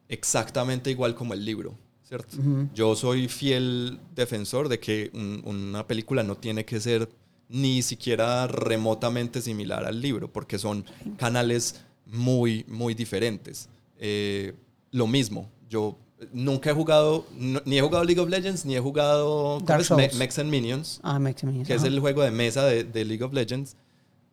exactamente 0.07 0.89
igual 0.91 1.13
como 1.15 1.33
el 1.33 1.43
libro, 1.43 1.75
¿cierto? 2.03 2.37
Yo 2.73 2.95
soy 2.95 3.27
fiel 3.27 3.99
defensor 4.15 4.69
de 4.69 4.79
que 4.79 5.11
un- 5.13 5.41
una 5.45 5.85
película 5.87 6.23
no 6.23 6.35
tiene 6.37 6.65
que 6.65 6.79
ser 6.79 7.09
ni 7.49 7.81
siquiera 7.81 8.47
remotamente 8.47 9.41
similar 9.41 9.85
al 9.85 9.99
libro, 10.01 10.31
porque 10.31 10.57
son 10.57 10.85
canales 11.17 11.81
muy, 12.11 12.65
muy 12.67 12.93
diferentes. 12.93 13.69
Eh, 13.97 14.53
lo 14.91 15.07
mismo, 15.07 15.49
yo 15.69 15.95
nunca 16.33 16.71
he 16.71 16.73
jugado, 16.73 17.25
no- 17.37 17.61
ni 17.65 17.77
he 17.77 17.81
jugado 17.81 18.03
League 18.03 18.19
of 18.21 18.29
Legends, 18.29 18.65
ni 18.65 18.75
he 18.75 18.79
jugado 18.79 19.55
¿cómo 19.55 19.65
Dark 19.65 19.81
es? 19.81 19.91
Me- 19.91 19.97
Souls. 20.09 20.15
Mechs 20.19 20.39
and 20.39 20.49
Minions 20.49 20.99
Ah, 21.03 21.19
me 21.19 21.33
me- 21.43 21.63
que 21.63 21.73
es 21.73 21.79
ajá. 21.81 21.87
el 21.87 21.99
juego 21.99 22.21
de 22.23 22.31
mesa 22.31 22.65
de, 22.65 22.83
de 22.83 23.05
League 23.05 23.23
of 23.23 23.33
Legends, 23.33 23.75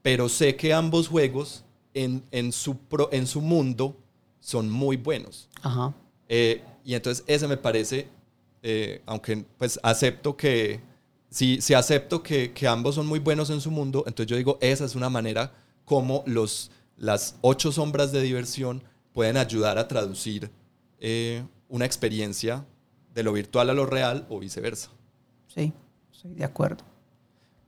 pero 0.03 0.28
sé 0.28 0.57
que 0.57 0.73
ambos 0.73 1.09
juegos 1.09 1.65
en, 1.94 2.23
en 2.31 2.53
su, 2.53 2.77
pro- 2.77 3.09
en 3.12 3.27
su 3.27 3.40
mundo 3.40 3.97
son 4.40 4.70
muy 4.70 4.97
buenos. 4.97 5.48
Ajá. 5.62 5.94
Eh, 6.28 6.62
y 6.85 6.94
entonces 6.94 7.24
ese 7.27 7.47
me 7.48 7.57
parece, 7.57 8.09
eh, 8.62 9.03
aunque 9.07 9.44
pues 9.59 9.78
acepto 9.82 10.36
que, 10.36 10.81
si, 11.31 11.61
si 11.61 11.74
acepto 11.74 12.23
que, 12.23 12.53
que 12.53 12.66
ambos 12.69 12.94
son 12.94 13.07
muy 13.07 13.19
buenos 13.19 13.51
en 13.51 13.61
su 13.61 13.70
mundo, 13.70 14.05
entonces 14.07 14.31
yo 14.31 14.36
digo, 14.36 14.59
esa 14.61 14.85
es 14.85 14.94
una 14.94 15.11
manera 15.11 15.53
como 15.85 16.23
los, 16.27 16.70
las 16.97 17.36
ocho 17.40 17.73
sombras 17.73 18.12
de 18.12 18.23
diversión 18.23 18.82
pueden 19.12 19.36
ayudar 19.36 19.78
a 19.78 19.89
traducir 19.89 20.51
eh, 20.98 21.44
una 21.68 21.85
experiencia 21.85 22.64
de 23.14 23.23
lo 23.23 23.32
virtual 23.32 23.70
a 23.70 23.74
lo 23.74 23.86
real 23.86 24.27
o 24.28 24.39
viceversa. 24.39 24.90
Sí, 25.47 25.73
estoy 26.12 26.35
de 26.35 26.44
acuerdo. 26.44 26.85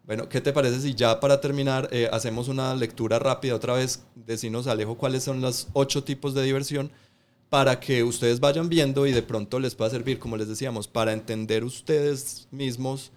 Bueno, 0.04 0.28
¿qué 0.28 0.40
te 0.40 0.52
parece 0.52 0.80
si 0.80 0.94
ya 0.94 1.20
para 1.20 1.40
terminar 1.40 1.88
eh, 1.92 2.08
hacemos 2.10 2.48
una 2.48 2.74
lectura 2.74 3.18
rápida 3.18 3.54
otra 3.54 3.74
vez? 3.74 4.04
Decinos, 4.14 4.66
Alejo, 4.66 4.96
cuáles 4.96 5.22
son 5.22 5.40
los 5.40 5.68
ocho 5.74 6.02
tipos 6.02 6.34
de 6.34 6.42
diversión 6.42 6.90
para 7.50 7.80
que 7.80 8.02
ustedes 8.02 8.40
vayan 8.40 8.68
viendo 8.68 9.06
y 9.06 9.12
de 9.12 9.22
pronto 9.22 9.58
les 9.58 9.74
pueda 9.74 9.90
servir, 9.90 10.18
como 10.18 10.36
les 10.36 10.48
decíamos, 10.48 10.88
para 10.88 11.12
entender 11.12 11.64
ustedes 11.64 12.48
mismos 12.50 13.12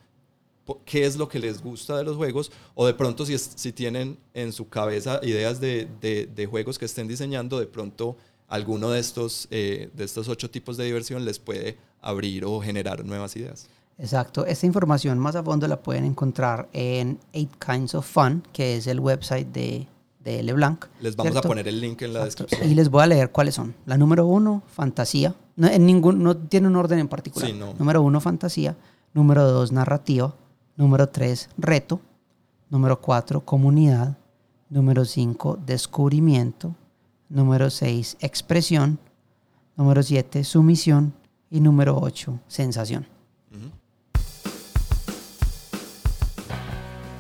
qué 0.85 1.05
es 1.05 1.17
lo 1.17 1.27
que 1.27 1.39
les 1.39 1.61
gusta 1.61 1.97
de 1.97 2.03
los 2.03 2.17
juegos 2.17 2.51
o 2.75 2.85
de 2.85 2.93
pronto 2.93 3.25
si, 3.25 3.33
es- 3.33 3.51
si 3.55 3.71
tienen 3.71 4.17
en 4.33 4.53
su 4.53 4.69
cabeza 4.69 5.19
ideas 5.23 5.59
de, 5.59 5.87
de- 6.01 6.27
de 6.27 6.45
juegos 6.45 6.77
que 6.79 6.85
estén 6.85 7.07
diseñando, 7.07 7.59
de 7.59 7.67
pronto 7.67 8.15
alguno 8.47 8.89
de 8.89 8.99
estos, 8.99 9.47
eh, 9.51 9.89
de 9.93 10.03
estos 10.03 10.27
ocho 10.27 10.49
tipos 10.49 10.77
de 10.77 10.85
diversión 10.85 11.25
les 11.25 11.39
puede 11.39 11.77
abrir 12.01 12.45
o 12.45 12.59
generar 12.61 13.03
nuevas 13.05 13.35
ideas. 13.35 13.67
Exacto. 13.97 14.45
Esta 14.45 14.65
información 14.65 15.19
más 15.19 15.35
a 15.35 15.43
fondo 15.43 15.67
la 15.67 15.81
pueden 15.81 16.05
encontrar 16.05 16.67
en 16.73 17.19
Eight 17.33 17.51
Kinds 17.63 17.93
of 17.95 18.05
Fun, 18.07 18.43
que 18.51 18.77
es 18.77 18.87
el 18.87 18.99
website 18.99 19.47
de, 19.51 19.87
de 20.23 20.41
LeBlanc. 20.43 20.85
Les 21.01 21.15
vamos 21.15 21.31
¿cierto? 21.33 21.47
a 21.47 21.49
poner 21.49 21.67
el 21.67 21.79
link 21.79 22.01
en 22.01 22.13
la 22.13 22.19
Exacto. 22.25 22.43
descripción. 22.43 22.71
Y 22.71 22.75
les 22.75 22.89
voy 22.89 23.03
a 23.03 23.07
leer 23.07 23.31
cuáles 23.31 23.55
son. 23.55 23.75
La 23.85 23.97
número 23.97 24.25
uno, 24.25 24.63
fantasía. 24.73 25.35
No, 25.55 25.67
en 25.67 25.85
ningún, 25.85 26.23
no 26.23 26.35
tiene 26.35 26.67
un 26.67 26.75
orden 26.77 26.97
en 26.99 27.07
particular. 27.07 27.49
Sí, 27.49 27.55
no. 27.55 27.73
Número 27.77 28.01
uno, 28.01 28.19
fantasía. 28.21 28.75
Número 29.13 29.43
dos, 29.51 29.71
narrativa. 29.71 30.33
Número 30.75 31.07
tres, 31.09 31.49
reto. 31.57 32.01
Número 32.69 32.99
cuatro, 32.99 33.41
comunidad. 33.41 34.17
Número 34.69 35.05
cinco, 35.05 35.57
descubrimiento. 35.65 36.75
Número 37.29 37.69
seis, 37.69 38.17
expresión. 38.19 38.99
Número 39.75 40.01
siete, 40.03 40.43
sumisión. 40.43 41.13
Y 41.49 41.59
número 41.59 41.97
ocho, 41.97 42.39
sensación. 42.47 43.05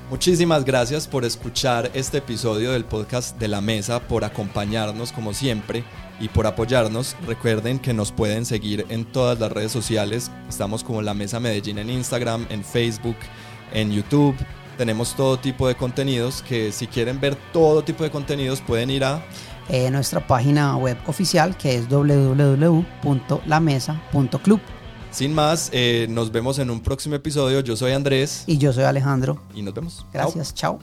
Muchísimas 0.09 0.65
gracias 0.65 1.07
por 1.07 1.23
escuchar 1.23 1.89
este 1.93 2.17
episodio 2.17 2.73
del 2.73 2.83
podcast 2.83 3.39
de 3.39 3.47
la 3.47 3.61
mesa, 3.61 4.07
por 4.09 4.25
acompañarnos 4.25 5.13
como 5.13 5.33
siempre 5.33 5.85
y 6.21 6.29
por 6.29 6.47
apoyarnos. 6.47 7.15
Recuerden 7.25 7.79
que 7.79 7.93
nos 7.93 8.11
pueden 8.11 8.45
seguir 8.45 8.85
en 8.89 9.05
todas 9.05 9.39
las 9.39 9.51
redes 9.51 9.71
sociales. 9.71 10.31
Estamos 10.47 10.83
como 10.83 11.01
La 11.01 11.13
Mesa 11.13 11.39
Medellín 11.39 11.79
en 11.79 11.89
Instagram, 11.89 12.45
en 12.49 12.63
Facebook, 12.63 13.15
en 13.73 13.91
YouTube. 13.91 14.35
Tenemos 14.77 15.15
todo 15.15 15.37
tipo 15.37 15.67
de 15.67 15.75
contenidos 15.75 16.41
que 16.43 16.71
si 16.71 16.87
quieren 16.87 17.19
ver 17.19 17.35
todo 17.51 17.83
tipo 17.83 18.03
de 18.03 18.11
contenidos 18.11 18.61
pueden 18.61 18.89
ir 18.89 19.03
a 19.03 19.23
eh, 19.69 19.91
nuestra 19.91 20.25
página 20.25 20.77
web 20.77 20.97
oficial 21.07 21.57
que 21.57 21.75
es 21.75 21.89
www.lamesa.club. 21.89 24.61
Sin 25.11 25.33
más, 25.33 25.69
eh, 25.73 26.07
nos 26.09 26.31
vemos 26.31 26.57
en 26.59 26.69
un 26.69 26.79
próximo 26.79 27.15
episodio. 27.15 27.59
Yo 27.59 27.75
soy 27.75 27.91
Andrés. 27.91 28.45
Y 28.47 28.57
yo 28.57 28.71
soy 28.71 28.85
Alejandro. 28.85 29.41
Y 29.53 29.61
nos 29.61 29.73
vemos. 29.73 30.05
Gracias, 30.13 30.53
chao. 30.53 30.79